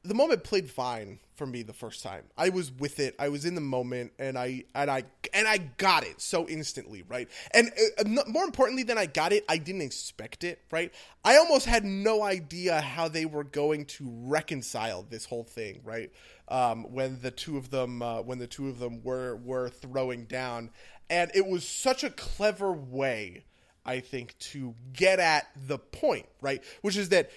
the 0.02 0.14
moment 0.14 0.42
played 0.44 0.70
fine 0.70 1.18
for 1.38 1.46
me 1.46 1.62
the 1.62 1.72
first 1.72 2.02
time. 2.02 2.24
I 2.36 2.48
was 2.48 2.72
with 2.72 2.98
it. 2.98 3.14
I 3.18 3.28
was 3.28 3.44
in 3.44 3.54
the 3.54 3.60
moment 3.60 4.12
and 4.18 4.36
i 4.36 4.64
and 4.74 4.90
i 4.90 5.04
and 5.32 5.46
i 5.46 5.58
got 5.58 6.04
it 6.04 6.20
so 6.20 6.48
instantly 6.48 7.04
right? 7.08 7.28
And 7.52 7.70
uh, 7.98 8.24
more 8.26 8.44
importantly 8.44 8.82
than 8.82 8.98
i 8.98 9.06
got 9.06 9.32
it 9.32 9.44
i 9.48 9.56
didn't 9.56 9.82
expect 9.82 10.44
it 10.44 10.60
right? 10.70 10.92
I 11.24 11.36
almost 11.36 11.66
had 11.66 11.84
no 11.84 12.22
idea 12.22 12.80
how 12.80 13.08
they 13.08 13.24
were 13.24 13.44
going 13.44 13.86
to 13.86 14.10
reconcile 14.10 15.06
this 15.08 15.24
whole 15.24 15.44
thing 15.44 15.80
right? 15.84 16.10
Um, 16.48 16.92
when 16.92 17.20
the 17.22 17.30
two 17.30 17.56
of 17.56 17.70
them 17.70 18.02
uh, 18.02 18.20
when 18.22 18.38
the 18.38 18.48
two 18.48 18.68
of 18.68 18.80
them 18.80 19.02
were 19.02 19.36
were 19.36 19.70
throwing 19.70 20.24
down. 20.24 20.70
And 21.10 21.30
it 21.34 21.46
was 21.46 21.66
such 21.66 22.04
a 22.04 22.10
clever 22.10 22.70
way 22.70 23.44
I 23.88 24.00
think, 24.00 24.38
to 24.38 24.74
get 24.92 25.18
at 25.18 25.48
the 25.66 25.78
point, 25.78 26.26
right? 26.42 26.62
Which 26.82 26.98
is 26.98 27.08
that 27.08 27.30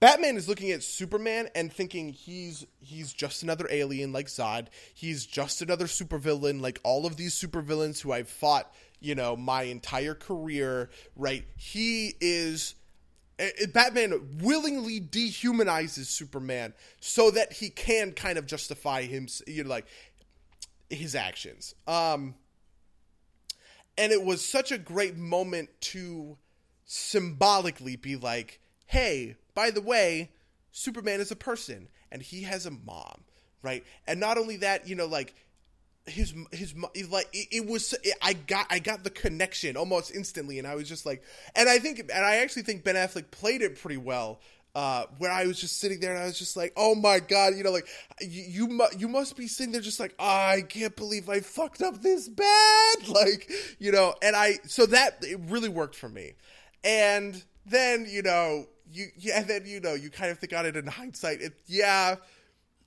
Batman 0.00 0.36
is 0.36 0.48
looking 0.48 0.70
at 0.70 0.84
Superman 0.84 1.48
and 1.56 1.72
thinking 1.72 2.10
he's 2.10 2.64
he's 2.78 3.12
just 3.12 3.42
another 3.42 3.66
alien 3.70 4.12
like 4.12 4.26
Zod. 4.26 4.68
He's 4.94 5.26
just 5.26 5.60
another 5.60 5.86
supervillain 5.86 6.60
like 6.60 6.78
all 6.84 7.04
of 7.04 7.16
these 7.16 7.34
supervillains 7.34 8.00
who 8.00 8.12
I've 8.12 8.28
fought, 8.28 8.72
you 9.00 9.16
know, 9.16 9.36
my 9.36 9.62
entire 9.62 10.14
career, 10.14 10.90
right? 11.16 11.44
He 11.56 12.14
is 12.20 12.76
eh, 13.40 13.50
eh, 13.60 13.66
Batman 13.66 14.38
willingly 14.40 15.00
dehumanizes 15.00 16.06
Superman 16.06 16.74
so 17.00 17.32
that 17.32 17.54
he 17.54 17.68
can 17.68 18.12
kind 18.12 18.38
of 18.38 18.46
justify 18.46 19.02
him, 19.02 19.26
you 19.48 19.64
know, 19.64 19.70
like 19.70 19.86
his 20.88 21.16
actions. 21.16 21.74
Um 21.88 22.36
and 23.96 24.12
it 24.12 24.22
was 24.22 24.44
such 24.44 24.70
a 24.70 24.78
great 24.78 25.16
moment 25.16 25.70
to 25.80 26.38
symbolically 26.84 27.96
be 27.96 28.14
like, 28.14 28.60
hey, 28.88 29.36
by 29.54 29.70
the 29.70 29.80
way, 29.80 30.30
Superman 30.72 31.20
is 31.20 31.30
a 31.30 31.36
person 31.36 31.88
and 32.10 32.22
he 32.22 32.42
has 32.42 32.66
a 32.66 32.70
mom, 32.70 33.22
right? 33.62 33.84
And 34.06 34.18
not 34.18 34.38
only 34.38 34.56
that, 34.58 34.88
you 34.88 34.96
know, 34.96 35.06
like 35.06 35.34
his 36.06 36.34
his 36.52 36.74
like 37.10 37.28
it, 37.32 37.48
it 37.52 37.66
was 37.66 37.92
it, 38.02 38.14
I 38.22 38.32
got 38.32 38.66
I 38.70 38.78
got 38.78 39.04
the 39.04 39.10
connection 39.10 39.76
almost 39.76 40.14
instantly, 40.14 40.58
and 40.58 40.66
I 40.66 40.74
was 40.74 40.88
just 40.88 41.04
like, 41.04 41.22
and 41.54 41.68
I 41.68 41.78
think 41.78 41.98
and 41.98 42.10
I 42.24 42.36
actually 42.36 42.62
think 42.62 42.82
Ben 42.82 42.94
Affleck 42.94 43.30
played 43.30 43.62
it 43.62 43.78
pretty 43.80 43.98
well. 43.98 44.40
Uh, 44.74 45.06
where 45.16 45.32
I 45.32 45.44
was 45.46 45.60
just 45.60 45.80
sitting 45.80 45.98
there 45.98 46.12
and 46.12 46.22
I 46.22 46.26
was 46.26 46.38
just 46.38 46.56
like, 46.56 46.72
oh 46.76 46.94
my 46.94 47.18
god, 47.18 47.56
you 47.56 47.64
know, 47.64 47.72
like 47.72 47.88
you 48.20 48.42
you, 48.42 48.68
mu- 48.68 48.96
you 48.96 49.08
must 49.08 49.36
be 49.36 49.48
sitting 49.48 49.72
there 49.72 49.80
just 49.80 49.98
like, 49.98 50.14
I 50.20 50.62
can't 50.68 50.94
believe 50.94 51.28
I 51.28 51.40
fucked 51.40 51.82
up 51.82 52.00
this 52.00 52.28
bad, 52.28 53.08
like 53.08 53.50
you 53.78 53.90
know, 53.90 54.14
and 54.22 54.36
I 54.36 54.58
so 54.66 54.86
that 54.86 55.18
it 55.22 55.40
really 55.48 55.68
worked 55.68 55.96
for 55.96 56.08
me, 56.08 56.34
and 56.84 57.42
then 57.66 58.06
you 58.08 58.22
know 58.22 58.66
you 58.92 59.06
yeah, 59.16 59.40
and 59.40 59.48
then 59.48 59.66
you 59.66 59.80
know 59.80 59.94
you 59.94 60.10
kind 60.10 60.30
of 60.30 60.38
think 60.38 60.52
on 60.52 60.66
it 60.66 60.76
in 60.76 60.86
hindsight. 60.86 61.40
It 61.40 61.54
yeah, 61.66 62.16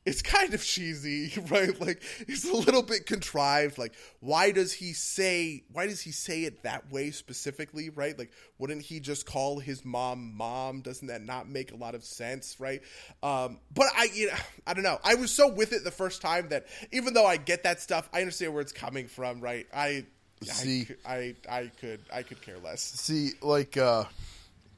it's 0.06 0.22
kind 0.22 0.54
of 0.54 0.64
cheesy, 0.64 1.32
right? 1.50 1.80
Like 1.80 2.02
it's 2.28 2.50
a 2.50 2.54
little 2.54 2.82
bit 2.82 3.06
contrived. 3.06 3.78
Like 3.78 3.94
why 4.20 4.52
does 4.52 4.74
he 4.74 4.94
say 4.94 5.64
why 5.72 5.88
does 5.88 6.02
he 6.02 6.12
say 6.12 6.44
it 6.44 6.64
that 6.64 6.92
way 6.92 7.12
specifically, 7.12 7.90
right? 7.90 8.18
Like 8.18 8.32
wouldn't 8.58 8.82
he 8.82 9.00
just 9.00 9.26
call 9.26 9.60
his 9.60 9.86
mom 9.86 10.34
mom? 10.36 10.82
Doesn't 10.82 11.08
that 11.08 11.22
not 11.22 11.48
make 11.48 11.72
a 11.72 11.76
lot 11.76 11.96
of 11.96 12.04
sense, 12.04 12.60
right? 12.60 12.82
Um, 13.22 13.60
but 13.74 13.88
I 13.96 14.10
you 14.14 14.28
know, 14.28 14.34
I 14.68 14.74
don't 14.74 14.84
know. 14.84 15.00
I 15.04 15.16
was 15.16 15.32
so 15.32 15.48
with 15.52 15.74
it 15.74 15.84
the 15.84 15.92
first 15.92 16.22
time 16.22 16.50
that 16.50 16.66
even 16.92 17.14
though 17.14 17.26
I 17.26 17.38
get 17.38 17.64
that 17.64 17.80
stuff, 17.82 18.10
I 18.14 18.20
understand 18.22 18.54
where 18.54 18.62
it's 18.62 18.74
coming 18.74 19.08
from, 19.08 19.40
right? 19.42 19.68
I 19.74 20.06
See- 20.44 20.88
I, 21.06 21.36
I 21.48 21.58
I 21.60 21.72
could 21.80 22.00
I 22.12 22.24
could 22.24 22.42
care 22.42 22.58
less. 22.58 22.82
See, 22.82 23.32
like, 23.42 23.78
uh, 23.78 24.06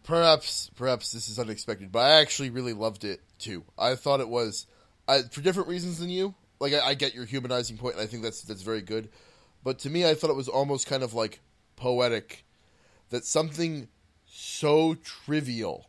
perhaps, 0.03 0.69
perhaps 0.75 1.11
this 1.11 1.29
is 1.29 1.39
unexpected, 1.39 1.91
but 1.91 1.99
I 1.99 2.21
actually 2.21 2.49
really 2.49 2.73
loved 2.73 3.03
it 3.03 3.21
too. 3.39 3.63
I 3.77 3.95
thought 3.95 4.19
it 4.19 4.29
was, 4.29 4.65
I, 5.07 5.21
for 5.23 5.41
different 5.41 5.69
reasons 5.69 5.99
than 5.99 6.09
you. 6.09 6.35
Like, 6.59 6.73
I, 6.73 6.89
I 6.89 6.93
get 6.93 7.13
your 7.13 7.25
humanizing 7.25 7.77
point, 7.77 7.95
and 7.95 8.03
I 8.03 8.07
think 8.07 8.23
that's 8.23 8.41
that's 8.43 8.61
very 8.61 8.81
good. 8.81 9.09
But 9.63 9.79
to 9.79 9.89
me, 9.89 10.07
I 10.07 10.13
thought 10.13 10.29
it 10.29 10.35
was 10.35 10.47
almost 10.47 10.87
kind 10.87 11.03
of 11.03 11.13
like 11.13 11.39
poetic 11.75 12.45
that 13.09 13.25
something 13.25 13.87
so 14.25 14.95
trivial 14.95 15.87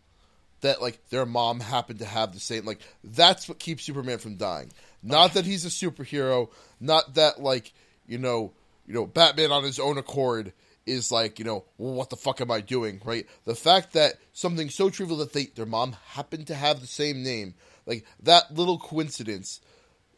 that 0.61 0.81
like 0.81 1.09
their 1.11 1.27
mom 1.27 1.61
happened 1.61 1.99
to 1.99 2.05
have 2.05 2.33
the 2.33 2.41
same 2.41 2.65
like 2.65 2.81
that's 3.03 3.49
what 3.49 3.59
keeps 3.59 3.85
Superman 3.85 4.19
from 4.19 4.37
dying. 4.37 4.73
Not 5.03 5.35
that 5.35 5.45
he's 5.45 5.65
a 5.65 5.69
superhero, 5.69 6.51
not 6.81 7.15
that 7.15 7.41
like, 7.41 7.73
you 8.07 8.19
know, 8.19 8.53
you 8.87 8.95
know, 8.95 9.07
Batman 9.07 9.53
on 9.53 9.63
his 9.63 9.79
own 9.79 9.99
accord 9.99 10.53
is 10.87 11.11
like, 11.11 11.39
you 11.39 11.45
know, 11.45 11.65
well, 11.79 11.95
what 11.95 12.11
the 12.11 12.17
fuck 12.17 12.41
am 12.41 12.51
I 12.51 12.61
doing, 12.61 13.01
right? 13.05 13.27
The 13.45 13.55
fact 13.55 13.93
that 13.95 14.15
something 14.33 14.69
so 14.71 14.91
trivial 14.91 15.19
that 15.19 15.33
they 15.33 15.47
their 15.47 15.67
mom 15.67 15.97
happened 16.09 16.47
to 16.49 16.55
have 16.55 16.81
the 16.81 16.87
same 16.87 17.23
name, 17.23 17.55
like 17.87 18.05
that 18.23 18.53
little 18.55 18.79
coincidence 18.79 19.61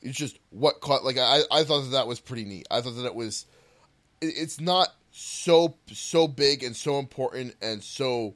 is 0.03 0.15
just 0.17 0.39
what 0.51 0.81
caught 0.81 1.05
like 1.05 1.19
I 1.19 1.41
I 1.51 1.65
thought 1.65 1.83
that 1.83 1.91
that 1.93 2.07
was 2.07 2.21
pretty 2.21 2.45
neat. 2.45 2.67
I 2.71 2.81
thought 2.81 2.97
that 2.97 3.07
it 3.07 3.15
was 3.15 3.47
it- 4.21 4.35
it's 4.37 4.61
not 4.61 4.89
so 5.13 5.77
so 5.93 6.29
big 6.29 6.63
and 6.63 6.77
so 6.77 6.99
important 6.99 7.55
and 7.63 7.83
so 7.83 8.35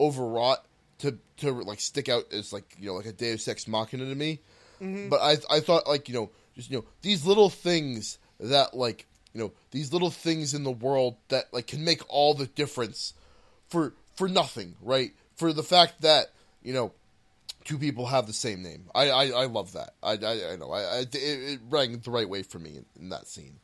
overwrought 0.00 0.64
to 0.98 1.18
to 1.38 1.52
like 1.52 1.80
stick 1.80 2.08
out 2.08 2.32
as 2.32 2.52
like 2.52 2.76
you 2.78 2.86
know 2.86 2.94
like 2.94 3.06
a 3.06 3.12
day 3.12 3.32
Deus 3.32 3.48
Ex 3.48 3.68
Machina 3.68 4.06
to 4.06 4.14
me. 4.14 4.40
Mm-hmm. 4.80 5.08
But 5.08 5.20
I 5.20 5.36
I 5.56 5.60
thought 5.60 5.86
like 5.86 6.08
you 6.08 6.14
know 6.14 6.30
just 6.54 6.70
you 6.70 6.78
know 6.78 6.84
these 7.02 7.26
little 7.26 7.50
things 7.50 8.18
that 8.40 8.74
like 8.76 9.06
you 9.36 9.42
know 9.42 9.52
these 9.70 9.92
little 9.92 10.10
things 10.10 10.54
in 10.54 10.64
the 10.64 10.70
world 10.70 11.16
that 11.28 11.52
like 11.52 11.66
can 11.66 11.84
make 11.84 12.00
all 12.08 12.32
the 12.32 12.46
difference 12.46 13.12
for 13.68 13.92
for 14.14 14.30
nothing 14.30 14.76
right 14.80 15.12
for 15.34 15.52
the 15.52 15.62
fact 15.62 16.00
that 16.00 16.32
you 16.62 16.72
know 16.72 16.90
two 17.64 17.76
people 17.76 18.06
have 18.06 18.26
the 18.26 18.32
same 18.32 18.62
name. 18.62 18.84
I 18.94 19.10
I, 19.10 19.26
I 19.26 19.44
love 19.44 19.74
that. 19.74 19.92
I 20.02 20.12
I, 20.12 20.52
I 20.52 20.56
know 20.56 20.72
I, 20.72 20.80
I 20.80 20.98
it, 21.00 21.14
it 21.14 21.60
rang 21.68 21.98
the 21.98 22.10
right 22.10 22.26
way 22.26 22.44
for 22.44 22.58
me 22.58 22.78
in, 22.78 22.86
in 22.98 23.08
that 23.10 23.26
scene. 23.28 23.56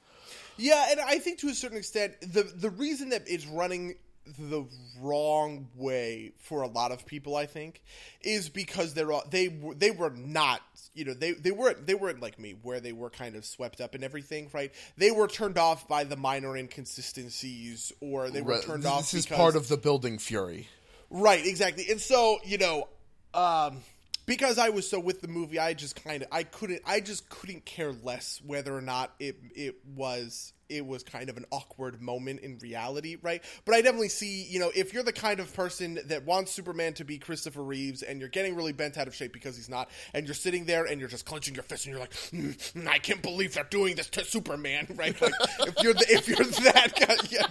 Yeah, 0.59 0.89
and 0.91 1.01
I 1.01 1.19
think 1.19 1.39
to 1.39 1.49
a 1.49 1.55
certain 1.55 1.79
extent, 1.79 2.21
the 2.21 2.43
the 2.43 2.69
reason 2.69 3.09
that 3.09 3.23
it's 3.27 3.47
running 3.47 3.95
the 4.39 4.65
wrong 5.01 5.69
way 5.75 6.33
for 6.39 6.63
a 6.63 6.67
lot 6.69 6.93
of 6.93 7.05
people, 7.07 7.35
I 7.37 7.47
think, 7.47 7.83
is 8.21 8.49
because 8.49 8.95
they're 8.95 9.11
all, 9.13 9.25
they 9.31 9.49
were- 9.49 9.75
they 9.75 9.91
were 9.91 10.11
not, 10.11 10.61
you 10.95 11.05
know, 11.05 11.15
they 11.15 11.33
they 11.33 11.51
weren't 11.51 11.87
they 11.87 11.95
weren't 11.95 12.21
like 12.21 12.39
me 12.39 12.55
where 12.63 12.81
they 12.81 12.93
were 12.93 13.11
kind 13.11 13.35
of 13.35 13.45
swept 13.45 13.81
up 13.81 13.95
in 13.95 14.05
everything, 14.05 14.49
right? 14.53 14.73
They 14.97 15.11
were 15.11 15.27
turned 15.29 15.59
off 15.59 15.89
by 15.89 16.05
the 16.05 16.17
minor 16.17 16.57
inconsistencies, 16.57 17.93
or 18.01 18.31
they 18.31 18.43
were 18.43 18.61
turned 18.61 18.85
this 18.85 18.91
off. 18.91 19.01
This 19.03 19.15
is 19.15 19.27
because, 19.27 19.39
part 19.39 19.57
of 19.57 19.69
the 19.69 19.77
building 19.77 20.19
fury. 20.19 20.69
Right, 21.11 21.45
exactly. 21.45 21.87
And 21.91 22.01
so, 22.01 22.39
you 22.45 22.59
know, 22.59 22.89
um, 23.35 23.79
because 24.27 24.59
I 24.59 24.71
was 24.71 24.89
so 24.89 24.99
with 25.01 25.21
the 25.21 25.29
movie, 25.29 25.59
I 25.59 25.75
just 25.75 26.03
kind 26.03 26.23
of 26.23 26.29
I 26.33 26.45
couldn't 26.45 26.83
I 26.87 27.01
just 27.01 27.29
couldn't 27.29 27.65
care 27.65 27.93
less 27.93 28.41
whether 28.47 28.75
or 28.75 28.81
not 28.83 29.13
it 29.19 29.37
it 29.55 29.77
was 29.95 30.53
it 30.73 30.87
was 30.87 31.03
kind 31.03 31.29
of 31.29 31.37
an 31.37 31.45
awkward 31.51 32.01
moment 32.01 32.41
in 32.41 32.59
reality, 32.59 33.17
right? 33.23 33.43
But 33.65 33.75
I 33.75 33.83
definitely 33.83 34.09
see, 34.09 34.45
you 34.45 34.59
know, 34.59 34.71
if 34.75 34.93
you're 34.93 35.03
the 35.03 35.13
kind 35.13 35.41
of 35.41 35.53
person 35.55 35.99
that 36.07 36.25
wants 36.25 36.53
Superman 36.53 36.95
to 36.95 37.05
be 37.05 37.19
Christopher 37.19 37.63
Reeves 37.63 38.03
and 38.03 38.21
you're 38.21 38.29
getting 38.29 38.57
really 38.57 38.73
bent 38.73 38.99
out 38.99 39.07
of 39.07 39.15
shape 39.15 39.33
because 39.33 39.57
he's 39.57 39.69
not, 39.69 39.91
and 40.15 40.27
you're 40.27 40.35
sitting 40.35 40.65
there 40.65 40.85
and 40.85 40.99
you're 40.99 41.09
just 41.09 41.25
clenching 41.27 41.55
your 41.55 41.65
fist 41.65 41.87
and 41.87 41.93
you're 41.93 42.01
like, 42.01 42.13
"Mm, 42.13 42.87
I 42.89 42.99
can't 42.99 43.23
believe 43.23 43.55
they're 43.55 43.65
doing 43.65 43.97
this 43.97 44.09
to 44.11 44.25
Superman, 44.25 44.87
right? 44.97 45.21
Like 45.21 45.35
if 45.61 45.83
you're 45.83 45.95
the, 45.95 46.07
if 46.09 46.29
you're 46.29 46.45
that 46.73 46.93
guy, 46.99 47.17
yeah. 47.31 47.47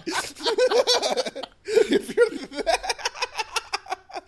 if 1.64 2.16
you're 2.16 2.62
that 2.62 3.02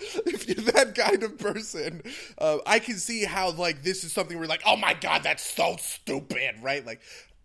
if 0.26 0.48
you're 0.48 0.72
that 0.72 0.94
kind 0.94 1.22
of 1.22 1.38
person, 1.38 2.02
uh, 2.38 2.58
I 2.66 2.78
can 2.78 2.96
see 2.96 3.24
how 3.24 3.50
like 3.50 3.82
this 3.82 4.04
is 4.04 4.12
something 4.12 4.38
where 4.38 4.48
like, 4.48 4.62
oh 4.66 4.76
my 4.76 4.94
god, 4.94 5.22
that's 5.22 5.42
so 5.42 5.76
stupid, 5.78 6.56
right? 6.62 6.84
Like, 6.84 7.00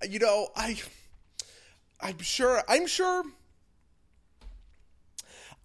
you 0.08 0.20
know, 0.20 0.50
I, 0.56 0.78
I'm 2.02 2.20
sure, 2.20 2.62
I'm 2.68 2.88
sure, 2.88 3.24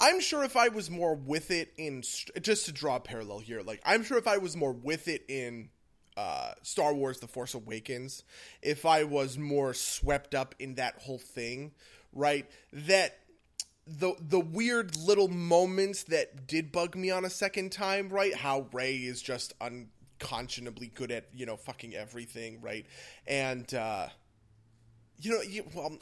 I'm 0.01 0.21
sure 0.21 0.43
if 0.45 0.57
I 0.57 0.69
was 0.69 0.91
more 0.91 1.15
with 1.15 1.51
it 1.51 1.73
in 1.77 2.03
just 2.41 2.67
to 2.67 2.73
draw 2.73 2.97
a 2.97 3.01
parallel 3.01 3.39
here, 3.39 3.63
like 3.63 3.81
I'm 3.85 4.03
sure 4.03 4.19
if 4.19 4.27
I 4.27 4.39
was 4.39 4.57
more 4.57 4.73
with 4.73 5.09
it 5.09 5.25
in 5.29 5.69
uh, 6.17 6.53
Star 6.63 6.93
Wars: 6.95 7.21
The 7.21 7.29
Force 7.29 7.55
Awakens, 7.55 8.25
if 8.63 8.85
I 8.85 9.05
was 9.05 9.39
more 9.39 9.75
swept 9.75 10.35
up 10.35 10.55
in 10.59 10.75
that 10.77 10.97
whole 11.01 11.19
thing, 11.19 11.73
right? 12.13 12.47
That 12.73 13.19
the 13.87 14.15
the 14.21 14.41
weird 14.41 14.97
little 14.97 15.29
moments 15.29 16.05
that 16.05 16.47
did 16.47 16.73
bug 16.73 16.97
me 16.97 17.11
on 17.11 17.25
a 17.25 17.31
second 17.31 17.71
time, 17.71 18.09
right? 18.09 18.35
How 18.35 18.67
Rey 18.73 18.97
is 18.97 19.23
just 19.23 19.55
unconscionably 19.61 20.89
good 20.95 21.11
at 21.11 21.29
you 21.35 21.47
know 21.47 21.57
fucking 21.57 21.95
everything, 21.95 22.61
right? 22.61 22.87
And 23.27 23.73
uh, 23.75 24.09
you 25.21 25.33
know, 25.33 25.43
you, 25.43 25.65
well, 25.75 25.97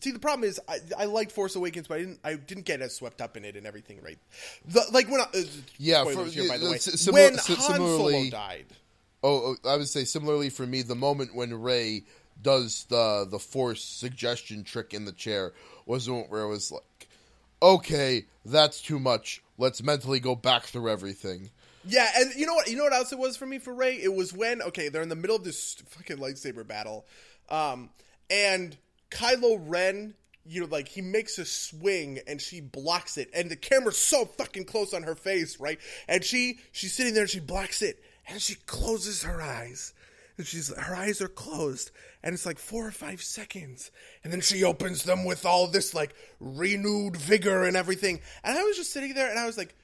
see, 0.00 0.10
the 0.10 0.18
problem 0.18 0.48
is 0.48 0.60
I, 0.68 0.78
I 0.98 1.04
liked 1.06 1.32
Force 1.32 1.54
Awakens, 1.56 1.86
but 1.88 1.96
I 1.96 1.98
didn't 1.98 2.20
I 2.24 2.34
didn't 2.34 2.64
get 2.64 2.80
as 2.80 2.94
swept 2.94 3.20
up 3.20 3.36
in 3.36 3.44
it 3.44 3.56
and 3.56 3.66
everything, 3.66 4.00
right? 4.02 4.18
The, 4.66 4.84
like 4.92 5.08
when 5.10 5.20
I, 5.20 5.24
uh, 5.24 5.42
Yeah, 5.78 6.04
for- 6.04 6.24
here, 6.26 6.48
by 6.48 6.58
the 6.58 6.64
way, 6.66 6.78
when 7.10 7.34
Han 7.34 7.38
similarly- 7.40 8.28
Solo 8.28 8.30
died. 8.30 8.66
Oh, 9.24 9.54
oh, 9.64 9.68
I 9.68 9.76
would 9.76 9.88
say 9.88 10.04
similarly 10.04 10.50
for 10.50 10.66
me, 10.66 10.82
the 10.82 10.96
moment 10.96 11.34
when 11.34 11.54
Rey 11.60 12.02
does 12.40 12.86
the 12.88 13.26
the 13.30 13.38
force 13.38 13.84
suggestion 13.84 14.64
trick 14.64 14.94
in 14.94 15.04
the 15.04 15.12
chair 15.12 15.52
was 15.86 16.06
the 16.06 16.12
moment 16.12 16.30
where 16.30 16.42
it 16.42 16.48
was 16.48 16.72
like, 16.72 17.08
okay, 17.62 18.24
that's 18.44 18.80
too 18.80 18.98
much. 18.98 19.42
Let's 19.58 19.82
mentally 19.82 20.18
go 20.18 20.34
back 20.34 20.64
through 20.64 20.90
everything. 20.90 21.50
Yeah, 21.84 22.08
and 22.16 22.32
you 22.34 22.46
know 22.46 22.54
what? 22.54 22.68
You 22.68 22.76
know 22.76 22.84
what 22.84 22.92
else 22.92 23.12
it 23.12 23.18
was 23.18 23.36
for 23.36 23.46
me 23.46 23.58
for 23.58 23.72
Rey? 23.72 23.94
It 23.94 24.12
was 24.12 24.32
when 24.32 24.60
okay, 24.62 24.88
they're 24.88 25.02
in 25.02 25.08
the 25.08 25.16
middle 25.16 25.36
of 25.36 25.44
this 25.44 25.74
fucking 25.88 26.16
lightsaber 26.18 26.66
battle, 26.66 27.04
um, 27.48 27.90
and 28.30 28.76
Kylo 29.10 29.58
Ren, 29.60 30.14
you 30.44 30.60
know, 30.60 30.66
like 30.66 30.88
he 30.88 31.02
makes 31.02 31.38
a 31.38 31.44
swing 31.44 32.18
and 32.26 32.40
she 32.40 32.60
blocks 32.60 33.18
it, 33.18 33.30
and 33.34 33.50
the 33.50 33.56
camera's 33.56 33.98
so 33.98 34.24
fucking 34.24 34.64
close 34.64 34.94
on 34.94 35.02
her 35.04 35.14
face, 35.14 35.60
right? 35.60 35.78
And 36.08 36.24
she 36.24 36.60
she's 36.72 36.94
sitting 36.94 37.14
there 37.14 37.22
and 37.22 37.30
she 37.30 37.40
blocks 37.40 37.82
it, 37.82 38.02
and 38.28 38.40
she 38.40 38.56
closes 38.66 39.22
her 39.22 39.40
eyes. 39.40 39.94
And 40.38 40.46
she's 40.46 40.74
her 40.74 40.96
eyes 40.96 41.20
are 41.20 41.28
closed, 41.28 41.90
and 42.22 42.32
it's 42.32 42.46
like 42.46 42.58
four 42.58 42.86
or 42.86 42.90
five 42.90 43.22
seconds, 43.22 43.90
and 44.24 44.32
then 44.32 44.40
she 44.40 44.64
opens 44.64 45.04
them 45.04 45.26
with 45.26 45.44
all 45.44 45.66
this 45.66 45.92
like 45.92 46.14
renewed 46.40 47.18
vigor 47.18 47.64
and 47.64 47.76
everything. 47.76 48.18
And 48.42 48.56
I 48.56 48.62
was 48.62 48.78
just 48.78 48.92
sitting 48.92 49.12
there, 49.12 49.28
and 49.28 49.38
I 49.38 49.44
was 49.44 49.58
like, 49.58 49.76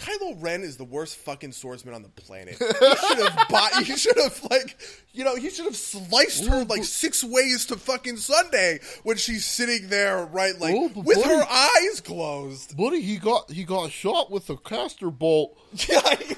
Kylo 0.00 0.34
Ren 0.42 0.62
is 0.62 0.76
the 0.76 0.84
worst 0.84 1.16
fucking 1.16 1.52
swordsman 1.52 1.94
on 1.94 2.02
the 2.02 2.08
planet. 2.08 2.56
He 2.58 2.64
should 2.66 3.18
have 3.28 3.38
bought. 3.48 3.82
He 3.84 3.96
should 3.96 4.16
have 4.16 4.42
like, 4.50 4.76
you 5.12 5.24
know, 5.24 5.36
he 5.36 5.50
should 5.50 5.66
have 5.66 5.76
sliced 5.76 6.46
her 6.46 6.64
like 6.64 6.84
six 6.84 7.22
ways 7.22 7.66
to 7.66 7.76
fucking 7.76 8.16
Sunday 8.16 8.80
when 9.02 9.16
she's 9.18 9.44
sitting 9.44 9.88
there, 9.88 10.24
right, 10.26 10.58
like 10.58 10.74
Oh, 10.74 10.88
with 11.02 11.22
buddy- 11.22 11.28
her 11.28 11.44
eyes 11.50 12.00
closed. 12.00 12.76
Buddy, 12.76 13.02
he 13.02 13.18
got 13.18 13.50
he 13.50 13.64
got 13.64 13.90
shot 13.90 14.30
with 14.30 14.48
a 14.50 14.56
caster 14.56 15.10
bolt, 15.10 15.58
Yeah, 15.88 15.96
right. 16.00 16.36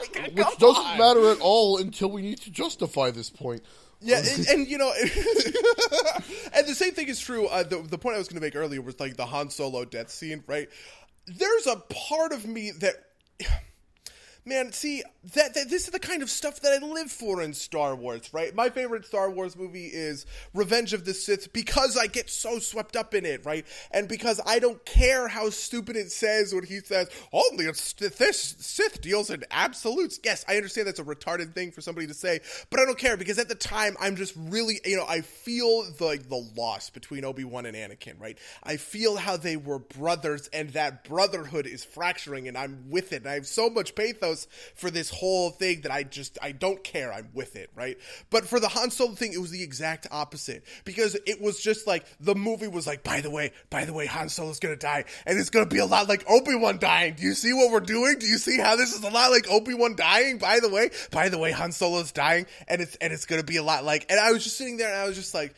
Like, 0.00 0.32
which 0.34 0.58
doesn't 0.58 0.84
on. 0.86 0.98
matter 0.98 1.30
at 1.30 1.40
all 1.40 1.78
until 1.78 2.10
we 2.10 2.22
need 2.22 2.40
to 2.42 2.50
justify 2.50 3.10
this 3.10 3.30
point. 3.30 3.62
Yeah, 4.04 4.18
and, 4.36 4.46
and 4.48 4.68
you 4.68 4.78
know, 4.78 4.92
and 6.54 6.66
the 6.66 6.74
same 6.74 6.92
thing 6.92 7.08
is 7.08 7.20
true. 7.20 7.46
Uh, 7.46 7.62
the 7.62 7.82
the 7.82 7.98
point 7.98 8.16
I 8.16 8.18
was 8.18 8.28
going 8.28 8.40
to 8.40 8.44
make 8.44 8.56
earlier 8.56 8.82
was 8.82 8.98
like 9.00 9.16
the 9.16 9.26
Han 9.26 9.48
Solo 9.50 9.84
death 9.84 10.10
scene, 10.10 10.42
right? 10.46 10.68
There's 11.26 11.66
a 11.66 11.76
part 11.76 12.32
of 12.32 12.46
me 12.46 12.72
that 12.80 12.94
Man, 14.44 14.72
see 14.72 15.04
that, 15.34 15.54
that 15.54 15.70
this 15.70 15.84
is 15.84 15.90
the 15.90 16.00
kind 16.00 16.20
of 16.20 16.28
stuff 16.28 16.60
that 16.60 16.72
I 16.72 16.84
live 16.84 17.12
for 17.12 17.40
in 17.42 17.54
Star 17.54 17.94
Wars, 17.94 18.34
right? 18.34 18.52
My 18.52 18.70
favorite 18.70 19.06
Star 19.06 19.30
Wars 19.30 19.56
movie 19.56 19.86
is 19.86 20.26
Revenge 20.52 20.92
of 20.92 21.04
the 21.04 21.14
Sith 21.14 21.52
because 21.52 21.96
I 21.96 22.08
get 22.08 22.28
so 22.28 22.58
swept 22.58 22.96
up 22.96 23.14
in 23.14 23.24
it, 23.24 23.46
right? 23.46 23.64
And 23.92 24.08
because 24.08 24.40
I 24.44 24.58
don't 24.58 24.84
care 24.84 25.28
how 25.28 25.50
stupid 25.50 25.94
it 25.94 26.10
says 26.10 26.52
when 26.52 26.64
he 26.64 26.80
says 26.80 27.08
oh, 27.32 27.42
only 27.52 27.66
a 27.66 27.72
this 27.72 28.56
Sith 28.58 29.00
deals 29.00 29.30
in 29.30 29.44
absolutes. 29.50 30.18
Yes, 30.24 30.44
I 30.48 30.56
understand 30.56 30.88
that's 30.88 30.98
a 30.98 31.04
retarded 31.04 31.54
thing 31.54 31.70
for 31.70 31.80
somebody 31.80 32.08
to 32.08 32.14
say, 32.14 32.40
but 32.70 32.80
I 32.80 32.84
don't 32.84 32.98
care 32.98 33.16
because 33.16 33.38
at 33.38 33.48
the 33.48 33.54
time 33.54 33.96
I'm 34.00 34.16
just 34.16 34.34
really, 34.36 34.80
you 34.84 34.96
know, 34.96 35.06
I 35.08 35.20
feel 35.20 35.84
the 35.98 36.20
the 36.28 36.50
loss 36.56 36.90
between 36.90 37.24
Obi 37.24 37.44
Wan 37.44 37.66
and 37.66 37.76
Anakin, 37.76 38.20
right? 38.20 38.38
I 38.64 38.76
feel 38.76 39.16
how 39.16 39.36
they 39.36 39.56
were 39.56 39.78
brothers, 39.78 40.48
and 40.52 40.70
that 40.70 41.04
brotherhood 41.04 41.66
is 41.66 41.84
fracturing, 41.84 42.48
and 42.48 42.58
I'm 42.58 42.90
with 42.90 43.12
it. 43.12 43.22
And 43.22 43.28
I 43.28 43.34
have 43.34 43.46
so 43.46 43.70
much 43.70 43.94
pathos 43.94 44.31
for 44.74 44.90
this 44.90 45.10
whole 45.10 45.50
thing 45.50 45.82
that 45.82 45.92
I 45.92 46.02
just 46.02 46.38
I 46.42 46.52
don't 46.52 46.82
care. 46.82 47.12
I'm 47.12 47.28
with 47.34 47.56
it, 47.56 47.70
right? 47.74 47.98
But 48.30 48.46
for 48.46 48.60
the 48.60 48.68
Han 48.68 48.90
Solo 48.90 49.12
thing, 49.12 49.32
it 49.32 49.40
was 49.40 49.50
the 49.50 49.62
exact 49.62 50.06
opposite 50.10 50.64
because 50.84 51.16
it 51.26 51.40
was 51.40 51.60
just 51.60 51.86
like 51.86 52.04
the 52.20 52.34
movie 52.34 52.68
was 52.68 52.86
like, 52.86 53.02
by 53.02 53.20
the 53.20 53.30
way, 53.30 53.52
by 53.70 53.84
the 53.84 53.92
way, 53.92 54.06
Han 54.06 54.28
Solo's 54.28 54.58
gonna 54.58 54.76
die, 54.76 55.04
and 55.26 55.38
it's 55.38 55.50
gonna 55.50 55.66
be 55.66 55.78
a 55.78 55.86
lot 55.86 56.08
like 56.08 56.24
Obi 56.28 56.54
Wan 56.54 56.78
dying. 56.78 57.14
Do 57.14 57.22
you 57.22 57.34
see 57.34 57.52
what 57.52 57.70
we're 57.70 57.80
doing? 57.80 58.18
Do 58.18 58.26
you 58.26 58.38
see 58.38 58.58
how 58.58 58.76
this 58.76 58.94
is 58.94 59.02
a 59.02 59.10
lot 59.10 59.30
like 59.30 59.50
Obi 59.50 59.74
Wan 59.74 59.96
dying? 59.96 60.38
By 60.38 60.60
the 60.60 60.68
way, 60.68 60.90
by 61.10 61.28
the 61.28 61.38
way, 61.38 61.52
Han 61.52 61.72
Solo's 61.72 62.12
dying, 62.12 62.46
and 62.68 62.80
it's 62.80 62.96
and 62.96 63.12
it's 63.12 63.26
gonna 63.26 63.42
be 63.42 63.56
a 63.56 63.62
lot 63.62 63.84
like. 63.84 64.06
And 64.10 64.18
I 64.18 64.32
was 64.32 64.44
just 64.44 64.56
sitting 64.56 64.76
there, 64.76 64.88
and 64.88 65.00
I 65.00 65.06
was 65.06 65.16
just 65.16 65.34
like 65.34 65.54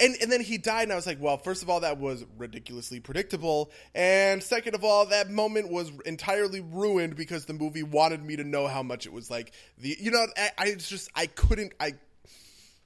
and 0.00 0.16
and 0.20 0.30
then 0.30 0.40
he 0.40 0.58
died 0.58 0.84
and 0.84 0.92
i 0.92 0.96
was 0.96 1.06
like 1.06 1.20
well 1.20 1.36
first 1.36 1.62
of 1.62 1.70
all 1.70 1.80
that 1.80 1.98
was 1.98 2.24
ridiculously 2.38 3.00
predictable 3.00 3.70
and 3.94 4.42
second 4.42 4.74
of 4.74 4.84
all 4.84 5.06
that 5.06 5.30
moment 5.30 5.70
was 5.70 5.90
entirely 6.04 6.60
ruined 6.60 7.16
because 7.16 7.46
the 7.46 7.52
movie 7.52 7.82
wanted 7.82 8.22
me 8.22 8.36
to 8.36 8.44
know 8.44 8.66
how 8.66 8.82
much 8.82 9.06
it 9.06 9.12
was 9.12 9.30
like 9.30 9.52
the 9.78 9.96
you 10.00 10.10
know 10.10 10.26
i, 10.36 10.50
I 10.58 10.74
just 10.74 11.10
i 11.14 11.26
couldn't 11.26 11.72
i 11.80 11.94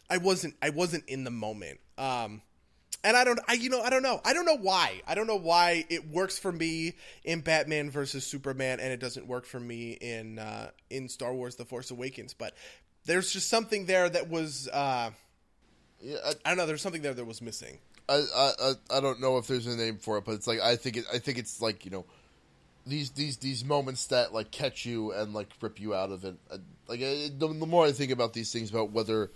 i 0.09 0.19
wasn't 0.19 0.55
i 0.63 0.71
wasn't 0.71 1.05
in 1.09 1.25
the 1.25 1.31
moment 1.31 1.81
um 1.99 2.43
and 3.03 3.17
I 3.17 3.25
don't, 3.25 3.41
I 3.49 3.55
you 3.55 3.71
know, 3.71 3.81
I 3.81 3.89
don't 3.89 4.03
know, 4.03 4.21
I 4.25 4.35
don't 4.35 4.45
know 4.45 4.59
why. 4.59 5.01
I 5.07 5.15
don't 5.15 5.27
know 5.27 5.39
why 5.39 5.85
it 5.89 6.11
works 6.11 6.39
for 6.39 6.53
me 6.53 6.97
in 7.25 7.41
Batman 7.41 7.91
versus 7.91 8.27
Superman, 8.27 8.79
and 8.79 8.93
it 8.93 9.01
doesn't 9.01 9.27
work 9.27 9.47
for 9.47 9.59
me 9.59 9.93
in 9.93 10.39
uh, 10.39 10.71
in 10.91 11.09
Star 11.09 11.33
Wars: 11.33 11.57
The 11.57 11.65
Force 11.65 11.91
Awakens. 11.91 12.35
But 12.35 12.55
there's 13.07 13.33
just 13.33 13.49
something 13.49 13.87
there 13.87 14.09
that 14.09 14.29
was 14.29 14.69
uh, 14.69 15.13
Yeah, 16.01 16.17
I, 16.25 16.31
I 16.45 16.49
don't 16.51 16.59
know. 16.59 16.67
There's 16.67 16.83
something 16.83 17.03
there 17.03 17.15
that 17.15 17.25
was 17.25 17.43
missing. 17.43 17.79
I, 18.09 18.23
I 18.37 18.73
I- 18.91 19.01
don't 19.01 19.21
know 19.21 19.39
if 19.39 19.47
there's 19.47 19.67
a 19.67 19.77
name 19.77 19.99
for 19.99 20.19
it, 20.19 20.25
but 20.25 20.33
it's 20.33 20.47
like 20.47 20.61
I 20.61 20.77
think 20.77 20.97
it, 20.97 21.05
I 21.13 21.19
think 21.19 21.39
it's 21.39 21.61
like 21.63 21.85
you 21.85 21.91
know 21.91 22.07
these 22.87 23.11
these 23.11 23.37
these 23.37 23.65
moments 23.65 24.07
that 24.09 24.33
like 24.33 24.51
catch 24.51 24.85
you 24.87 25.13
and 25.13 25.33
like 25.35 25.49
rip 25.61 25.79
you 25.81 25.95
out 25.95 26.11
of 26.11 26.25
it. 26.25 26.37
Uh, 26.51 26.59
Like 26.89 27.01
I, 27.01 27.31
the, 27.37 27.47
the 27.49 27.67
more 27.67 27.85
I 27.87 27.93
think 27.93 28.11
about 28.11 28.33
these 28.33 28.53
things 28.53 28.71
about 28.71 28.91
whether 28.91 29.31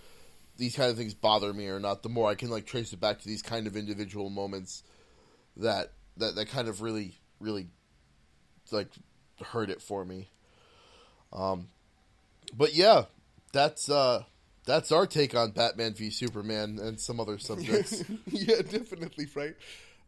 these 0.57 0.75
kind 0.75 0.89
of 0.91 0.97
things 0.97 1.13
bother 1.13 1.53
me 1.53 1.67
or 1.67 1.79
not, 1.79 2.01
the 2.03 2.09
more 2.09 2.29
I 2.29 2.35
can 2.35 2.49
like 2.49 2.65
trace 2.65 2.91
it 2.93 2.99
back 2.99 3.19
to 3.19 3.27
these 3.27 3.41
kind 3.41 3.67
of 3.67 3.77
individual 3.77 4.29
moments 4.29 4.83
that 5.57 5.91
that 6.17 6.35
that 6.35 6.49
kind 6.49 6.67
of 6.67 6.81
really 6.81 7.15
really 7.39 7.67
like 8.71 8.87
hurt 9.43 9.69
it 9.69 9.81
for 9.81 10.03
me. 10.03 10.29
Um, 11.31 11.67
but 12.57 12.73
yeah, 12.73 13.03
that's 13.53 13.89
uh 13.89 14.23
that's 14.65 14.91
our 14.91 15.05
take 15.05 15.35
on 15.35 15.51
Batman 15.51 15.93
v 15.93 16.09
Superman 16.09 16.79
and 16.81 16.99
some 16.99 17.19
other 17.19 17.37
subjects. 17.37 18.03
yeah, 18.27 18.61
definitely, 18.61 19.27
right? 19.35 19.55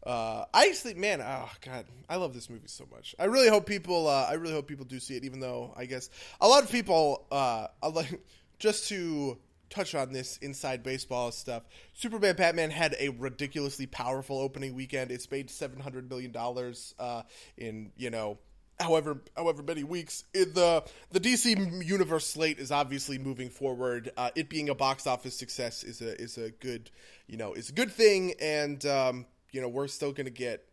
Uh, 0.05 0.45
I 0.53 0.67
actually, 0.67 0.93
man, 0.93 1.21
oh 1.21 1.49
god, 1.61 1.85
I 2.09 2.15
love 2.15 2.33
this 2.33 2.49
movie 2.49 2.67
so 2.67 2.85
much. 2.91 3.15
I 3.19 3.25
really 3.25 3.49
hope 3.49 3.65
people, 3.65 4.07
uh, 4.07 4.27
I 4.29 4.33
really 4.33 4.53
hope 4.53 4.67
people 4.67 4.85
do 4.85 4.99
see 4.99 5.17
it. 5.17 5.25
Even 5.25 5.39
though 5.39 5.73
I 5.75 5.85
guess 5.85 6.09
a 6.39 6.47
lot 6.47 6.63
of 6.63 6.71
people, 6.71 7.25
uh, 7.31 7.67
like 7.93 8.21
just 8.59 8.89
to 8.89 9.37
touch 9.69 9.95
on 9.95 10.11
this 10.13 10.37
inside 10.37 10.83
baseball 10.83 11.31
stuff. 11.31 11.63
Superman 11.93 12.35
Batman 12.35 12.71
had 12.71 12.95
a 12.99 13.09
ridiculously 13.09 13.85
powerful 13.85 14.39
opening 14.39 14.73
weekend. 14.73 15.11
It's 15.11 15.29
made 15.29 15.49
seven 15.49 15.79
hundred 15.79 16.09
million 16.09 16.31
dollars 16.31 16.95
uh, 16.99 17.23
in 17.57 17.91
you 17.97 18.09
know 18.09 18.37
however 18.79 19.21
however 19.35 19.63
many 19.63 19.83
weeks 19.83 20.23
it, 20.33 20.53
the 20.53 20.83
the 21.11 21.19
DC 21.19 21.85
universe 21.85 22.25
slate 22.27 22.59
is 22.59 22.71
obviously 22.71 23.17
moving 23.17 23.49
forward. 23.49 24.11
Uh, 24.17 24.29
it 24.35 24.49
being 24.49 24.69
a 24.69 24.75
box 24.75 25.07
office 25.07 25.35
success 25.35 25.83
is 25.83 26.01
a 26.01 26.19
is 26.21 26.37
a 26.37 26.51
good 26.51 26.89
you 27.27 27.37
know 27.37 27.53
is 27.53 27.69
a 27.69 27.73
good 27.73 27.91
thing, 27.91 28.33
and 28.41 28.85
um, 28.85 29.25
you 29.51 29.61
know 29.61 29.69
we're 29.69 29.87
still 29.87 30.11
going 30.11 30.25
to 30.25 30.31
get 30.31 30.63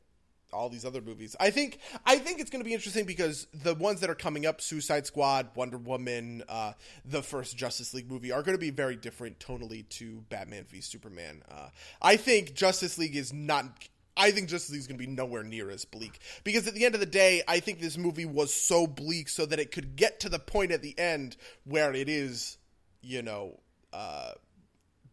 all 0.55 0.68
these 0.68 0.85
other 0.85 1.01
movies. 1.01 1.36
I 1.39 1.51
think 1.51 1.81
I 2.06 2.18
think 2.18 2.40
it's 2.40 2.51
going 2.51 2.62
to 2.62 2.64
be 2.68 2.74
interesting 2.74 3.05
because 3.05 3.47
the 3.52 3.74
ones 3.74 4.01
that 4.01 4.09
are 4.09 4.14
coming 4.14 4.47
up, 4.47 4.60
Suicide 4.60 5.06
Squad, 5.06 5.48
Wonder 5.55 5.78
Woman, 5.78 6.43
uh, 6.48 6.72
the 7.05 7.22
first 7.22 7.56
Justice 7.56 7.93
League 7.93 8.10
movie, 8.10 8.32
are 8.32 8.43
going 8.43 8.56
to 8.56 8.60
be 8.60 8.70
very 8.70 8.97
different 8.97 9.39
tonally 9.39 9.86
to 9.90 10.22
Batman 10.28 10.64
v 10.68 10.81
Superman. 10.81 11.43
Uh, 11.51 11.68
I 12.01 12.16
think 12.16 12.55
Justice 12.55 12.97
League 12.97 13.16
is 13.16 13.32
not. 13.32 13.89
I 14.16 14.31
think 14.31 14.49
Justice 14.49 14.70
League 14.70 14.81
is 14.81 14.86
going 14.86 14.99
to 14.99 15.07
be 15.07 15.11
nowhere 15.11 15.43
near 15.43 15.70
as 15.70 15.85
bleak 15.85 16.19
because 16.45 16.66
at 16.69 16.74
the 16.74 16.85
end 16.85 16.95
of 16.95 17.01
the 17.01 17.07
day, 17.07 17.43
I 17.49 17.61
think 17.61 17.81
this 17.81 17.99
movie 17.99 18.24
was 18.24 18.55
so 18.55 18.86
bleak 18.86 19.28
so 19.28 19.45
that 19.47 19.59
it 19.59 19.73
could 19.73 19.97
get 19.97 20.20
to 20.20 20.28
the 20.28 20.39
point 20.39 20.70
at 20.73 20.82
the 20.82 20.97
end 20.99 21.36
where 21.65 21.93
it 21.93 22.09
is, 22.09 22.59
you 23.03 23.23
know, 23.23 23.59
uh, 23.93 24.32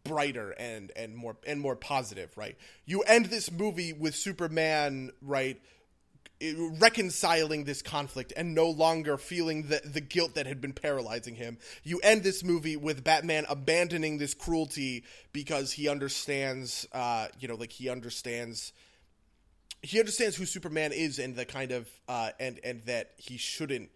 brighter 0.04 0.50
and 0.50 0.92
and 0.96 1.16
more 1.16 1.36
and 1.46 1.60
more 1.60 1.76
positive, 1.76 2.36
right? 2.36 2.56
You 2.84 3.02
end 3.02 3.26
this 3.26 3.50
movie 3.50 3.92
with 3.92 4.14
Superman, 4.14 5.10
right? 5.20 5.60
reconciling 6.80 7.64
this 7.64 7.82
conflict 7.82 8.32
and 8.36 8.54
no 8.54 8.68
longer 8.68 9.16
feeling 9.16 9.68
the 9.68 9.80
the 9.84 10.00
guilt 10.00 10.34
that 10.34 10.46
had 10.46 10.60
been 10.60 10.72
paralyzing 10.72 11.36
him. 11.36 11.58
You 11.84 12.00
end 12.02 12.22
this 12.22 12.42
movie 12.42 12.76
with 12.76 13.04
Batman 13.04 13.46
abandoning 13.48 14.18
this 14.18 14.34
cruelty 14.34 15.04
because 15.32 15.72
he 15.72 15.88
understands 15.88 16.86
uh 16.92 17.28
you 17.38 17.48
know 17.48 17.54
like 17.54 17.72
he 17.72 17.88
understands 17.88 18.72
he 19.82 19.98
understands 19.98 20.36
who 20.36 20.46
Superman 20.46 20.92
is 20.92 21.18
and 21.18 21.36
the 21.36 21.44
kind 21.44 21.72
of 21.72 21.88
uh 22.08 22.30
and 22.40 22.60
and 22.64 22.82
that 22.86 23.12
he 23.16 23.36
shouldn't 23.36 23.90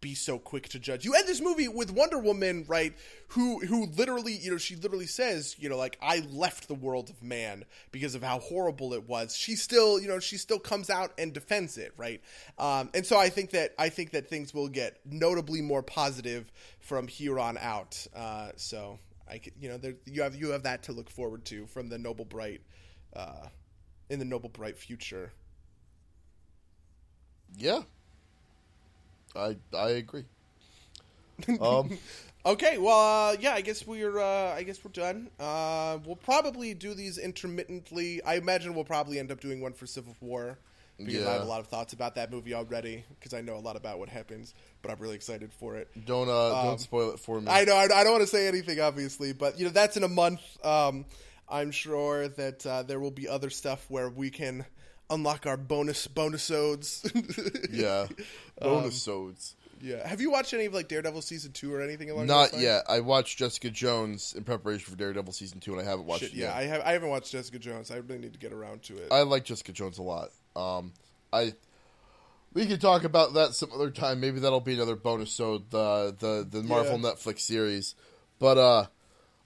be 0.00 0.14
so 0.14 0.38
quick 0.38 0.68
to 0.70 0.78
judge. 0.78 1.04
You 1.04 1.14
end 1.14 1.28
this 1.28 1.40
movie 1.40 1.68
with 1.68 1.90
Wonder 1.90 2.18
Woman, 2.18 2.64
right? 2.68 2.94
Who 3.28 3.60
who 3.60 3.86
literally, 3.86 4.32
you 4.32 4.50
know, 4.50 4.56
she 4.56 4.76
literally 4.76 5.06
says, 5.06 5.56
you 5.58 5.68
know, 5.68 5.76
like 5.76 5.98
I 6.00 6.20
left 6.30 6.68
the 6.68 6.74
world 6.74 7.10
of 7.10 7.22
man 7.22 7.64
because 7.92 8.14
of 8.14 8.22
how 8.22 8.38
horrible 8.38 8.94
it 8.94 9.08
was. 9.08 9.36
She 9.36 9.56
still, 9.56 10.00
you 10.00 10.08
know, 10.08 10.18
she 10.18 10.36
still 10.36 10.58
comes 10.58 10.90
out 10.90 11.12
and 11.18 11.32
defends 11.32 11.76
it, 11.76 11.92
right? 11.96 12.22
Um, 12.58 12.90
and 12.94 13.04
so 13.04 13.18
I 13.18 13.28
think 13.28 13.50
that 13.50 13.74
I 13.78 13.88
think 13.88 14.12
that 14.12 14.28
things 14.28 14.54
will 14.54 14.68
get 14.68 15.00
notably 15.04 15.60
more 15.60 15.82
positive 15.82 16.50
from 16.80 17.06
here 17.06 17.38
on 17.38 17.58
out. 17.58 18.06
Uh, 18.14 18.50
so 18.56 18.98
I, 19.28 19.40
you 19.60 19.68
know, 19.68 19.76
there, 19.76 19.94
you 20.06 20.22
have 20.22 20.34
you 20.34 20.50
have 20.50 20.62
that 20.64 20.84
to 20.84 20.92
look 20.92 21.10
forward 21.10 21.44
to 21.46 21.66
from 21.66 21.88
the 21.88 21.98
Noble 21.98 22.24
Bright, 22.24 22.62
uh, 23.14 23.48
in 24.10 24.18
the 24.18 24.24
Noble 24.24 24.50
Bright 24.50 24.76
future. 24.76 25.32
yeah, 27.56 27.82
I 29.34 29.56
I 29.76 29.90
agree. 29.90 30.24
Um, 31.60 31.98
Okay, 32.44 32.78
well, 32.78 33.32
uh, 33.32 33.36
yeah, 33.38 33.52
I 33.52 33.60
guess 33.60 33.86
we're, 33.86 34.18
uh, 34.18 34.54
I 34.54 34.62
guess 34.62 34.82
we're 34.82 34.92
done. 34.92 35.28
Uh, 35.38 35.98
we'll 36.06 36.16
probably 36.16 36.72
do 36.72 36.94
these 36.94 37.18
intermittently. 37.18 38.22
I 38.24 38.36
imagine 38.36 38.74
we'll 38.74 38.84
probably 38.84 39.18
end 39.18 39.30
up 39.30 39.40
doing 39.40 39.60
one 39.60 39.74
for 39.74 39.86
Civil 39.86 40.16
War 40.22 40.56
because 40.96 41.26
I 41.26 41.32
have 41.32 41.42
a 41.42 41.46
lot 41.46 41.60
of 41.60 41.66
thoughts 41.66 41.92
about 41.92 42.14
that 42.14 42.30
movie 42.30 42.54
already 42.54 43.04
because 43.10 43.34
I 43.34 43.42
know 43.42 43.56
a 43.56 43.60
lot 43.60 43.76
about 43.76 43.98
what 43.98 44.08
happens. 44.08 44.54
But 44.80 44.90
I'm 44.90 44.98
really 44.98 45.16
excited 45.16 45.52
for 45.52 45.76
it. 45.76 45.88
don't 46.06 46.30
uh, 46.30 46.62
don't 46.62 46.80
spoil 46.80 47.10
it 47.12 47.20
for 47.20 47.40
me. 47.40 47.48
I 47.48 47.64
know 47.64 47.74
I, 47.74 47.84
I 47.84 48.04
don't 48.04 48.12
want 48.12 48.22
to 48.22 48.26
say 48.26 48.48
anything, 48.48 48.80
obviously, 48.80 49.34
but 49.34 49.58
you 49.58 49.66
know 49.66 49.70
that's 49.70 49.98
in 49.98 50.02
a 50.02 50.08
month. 50.08 50.40
Um, 50.64 51.04
I'm 51.50 51.70
sure 51.70 52.28
that 52.28 52.64
uh, 52.66 52.82
there 52.84 53.00
will 53.00 53.10
be 53.10 53.28
other 53.28 53.50
stuff 53.50 53.84
where 53.88 54.08
we 54.08 54.30
can 54.30 54.64
unlock 55.10 55.46
our 55.46 55.56
bonus 55.56 56.06
bonus 56.06 56.50
odes. 56.50 57.10
yeah, 57.70 58.06
bonus 58.60 59.02
sods. 59.02 59.56
yeah. 59.82 60.06
Have 60.06 60.20
you 60.20 60.30
watched 60.30 60.54
any 60.54 60.66
of 60.66 60.74
like 60.74 60.86
Daredevil 60.88 61.22
season 61.22 61.52
two 61.52 61.74
or 61.74 61.80
anything 61.82 62.10
along 62.10 62.26
Not 62.26 62.56
yet. 62.58 62.84
I 62.88 63.00
watched 63.00 63.38
Jessica 63.38 63.70
Jones 63.70 64.34
in 64.36 64.44
preparation 64.44 64.90
for 64.90 64.96
Daredevil 64.96 65.32
season 65.32 65.58
two, 65.60 65.72
and 65.72 65.80
I 65.80 65.84
haven't 65.84 66.06
watched 66.06 66.22
Shit, 66.22 66.32
it 66.34 66.36
yeah, 66.36 66.46
yet. 66.48 66.56
I 66.56 66.62
have. 66.66 66.82
I 66.82 66.92
haven't 66.92 67.08
watched 67.10 67.32
Jessica 67.32 67.58
Jones. 67.58 67.90
I 67.90 67.96
really 67.96 68.18
need 68.18 68.32
to 68.34 68.38
get 68.38 68.52
around 68.52 68.82
to 68.84 68.96
it. 68.98 69.08
I 69.10 69.22
like 69.22 69.44
Jessica 69.44 69.72
Jones 69.72 69.98
a 69.98 70.02
lot. 70.02 70.30
Um, 70.54 70.92
I 71.32 71.54
we 72.52 72.66
could 72.66 72.80
talk 72.80 73.04
about 73.04 73.34
that 73.34 73.54
some 73.54 73.70
other 73.72 73.90
time. 73.90 74.20
Maybe 74.20 74.40
that'll 74.40 74.60
be 74.60 74.74
another 74.74 74.96
bonus. 74.96 75.32
So 75.32 75.58
the 75.58 76.14
the 76.18 76.46
the 76.48 76.62
Marvel 76.62 76.98
Yeah. 77.00 77.10
Netflix 77.10 77.40
series. 77.40 77.94
But 78.38 78.58
uh, 78.58 78.86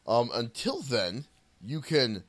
um, 0.07 0.31
until 0.35 0.81
then, 0.83 1.25
you 1.65 1.81
can 1.81 2.25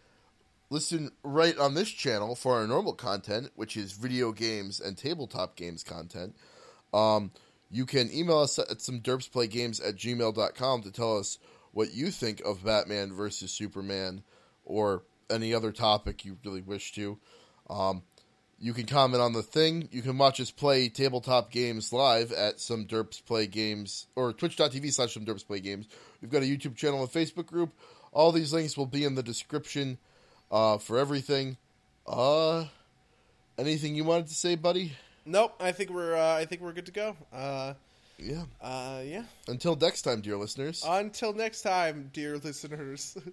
listen 0.70 1.12
right 1.24 1.58
on 1.58 1.74
this 1.74 1.90
channel 1.90 2.36
for 2.36 2.56
our 2.56 2.68
normal 2.68 2.94
content, 2.94 3.52
which 3.56 3.78
is 3.78 3.92
video 3.94 4.32
games 4.32 4.80
and 4.80 4.98
tabletop 4.98 5.56
games 5.56 5.84
content. 5.84 6.36
Um, 6.94 7.32
you 7.70 7.86
can 7.86 8.12
email 8.14 8.40
us 8.40 8.58
at 8.60 8.82
some 8.82 9.02
derpsplaygames 9.02 9.86
at 9.88 9.96
gmail.com 9.96 10.82
to 10.84 10.92
tell 10.92 11.18
us 11.18 11.38
what 11.72 11.94
you 11.94 12.10
think 12.10 12.42
of 12.42 12.64
Batman 12.64 13.14
versus 13.14 13.52
Superman 13.52 14.24
or 14.64 15.04
any 15.30 15.54
other 15.54 15.72
topic 15.72 16.24
you 16.24 16.38
really 16.46 16.62
wish 16.62 16.94
to. 16.94 17.18
Um, 17.70 18.04
You 18.58 18.74
can 18.74 18.86
comment 18.86 19.22
on 19.22 19.34
the 19.34 19.44
thing. 19.44 19.90
You 19.92 20.02
can 20.02 20.18
watch 20.18 20.40
us 20.40 20.50
play 20.50 20.88
tabletop 20.88 21.52
games 21.52 21.92
live 21.92 22.32
at 22.32 22.62
some 22.62 22.86
derps 22.86 23.24
play 23.26 23.48
games 23.48 24.08
or 24.16 24.32
twitch.tv 24.32 24.94
slash 24.94 25.14
some 25.14 25.26
derps 25.26 25.46
play 25.46 25.60
games. 25.60 25.88
We've 26.22 26.32
got 26.32 26.42
a 26.42 26.46
YouTube 26.46 26.78
channel 26.78 27.02
and 27.02 27.12
Facebook 27.12 27.48
group. 27.48 27.74
All 28.16 28.32
these 28.32 28.54
links 28.54 28.78
will 28.78 28.86
be 28.86 29.04
in 29.04 29.14
the 29.16 29.22
description 29.22 29.98
uh, 30.50 30.78
for 30.78 30.98
everything. 30.98 31.58
Uh, 32.08 32.64
anything 33.58 33.94
you 33.94 34.06
wanted 34.06 34.28
to 34.28 34.34
say, 34.34 34.56
buddy? 34.56 34.94
Nope. 35.26 35.54
I 35.60 35.74
think 35.74 35.90
we're 35.90 36.16
uh, 36.16 36.36
I 36.36 36.46
think 36.46 36.62
we're 36.62 36.72
good 36.72 36.86
to 36.86 36.94
go. 36.94 37.18
Uh, 37.34 37.74
Yeah. 38.18 38.46
uh, 38.62 39.02
yeah. 39.04 39.24
Until 39.50 39.76
next 39.76 40.04
time, 40.04 40.22
dear 40.22 40.38
listeners. 40.38 40.82
Until 40.88 41.34
next 41.34 41.62
time, 41.62 42.10
dear 42.14 42.38
listeners. 42.38 43.18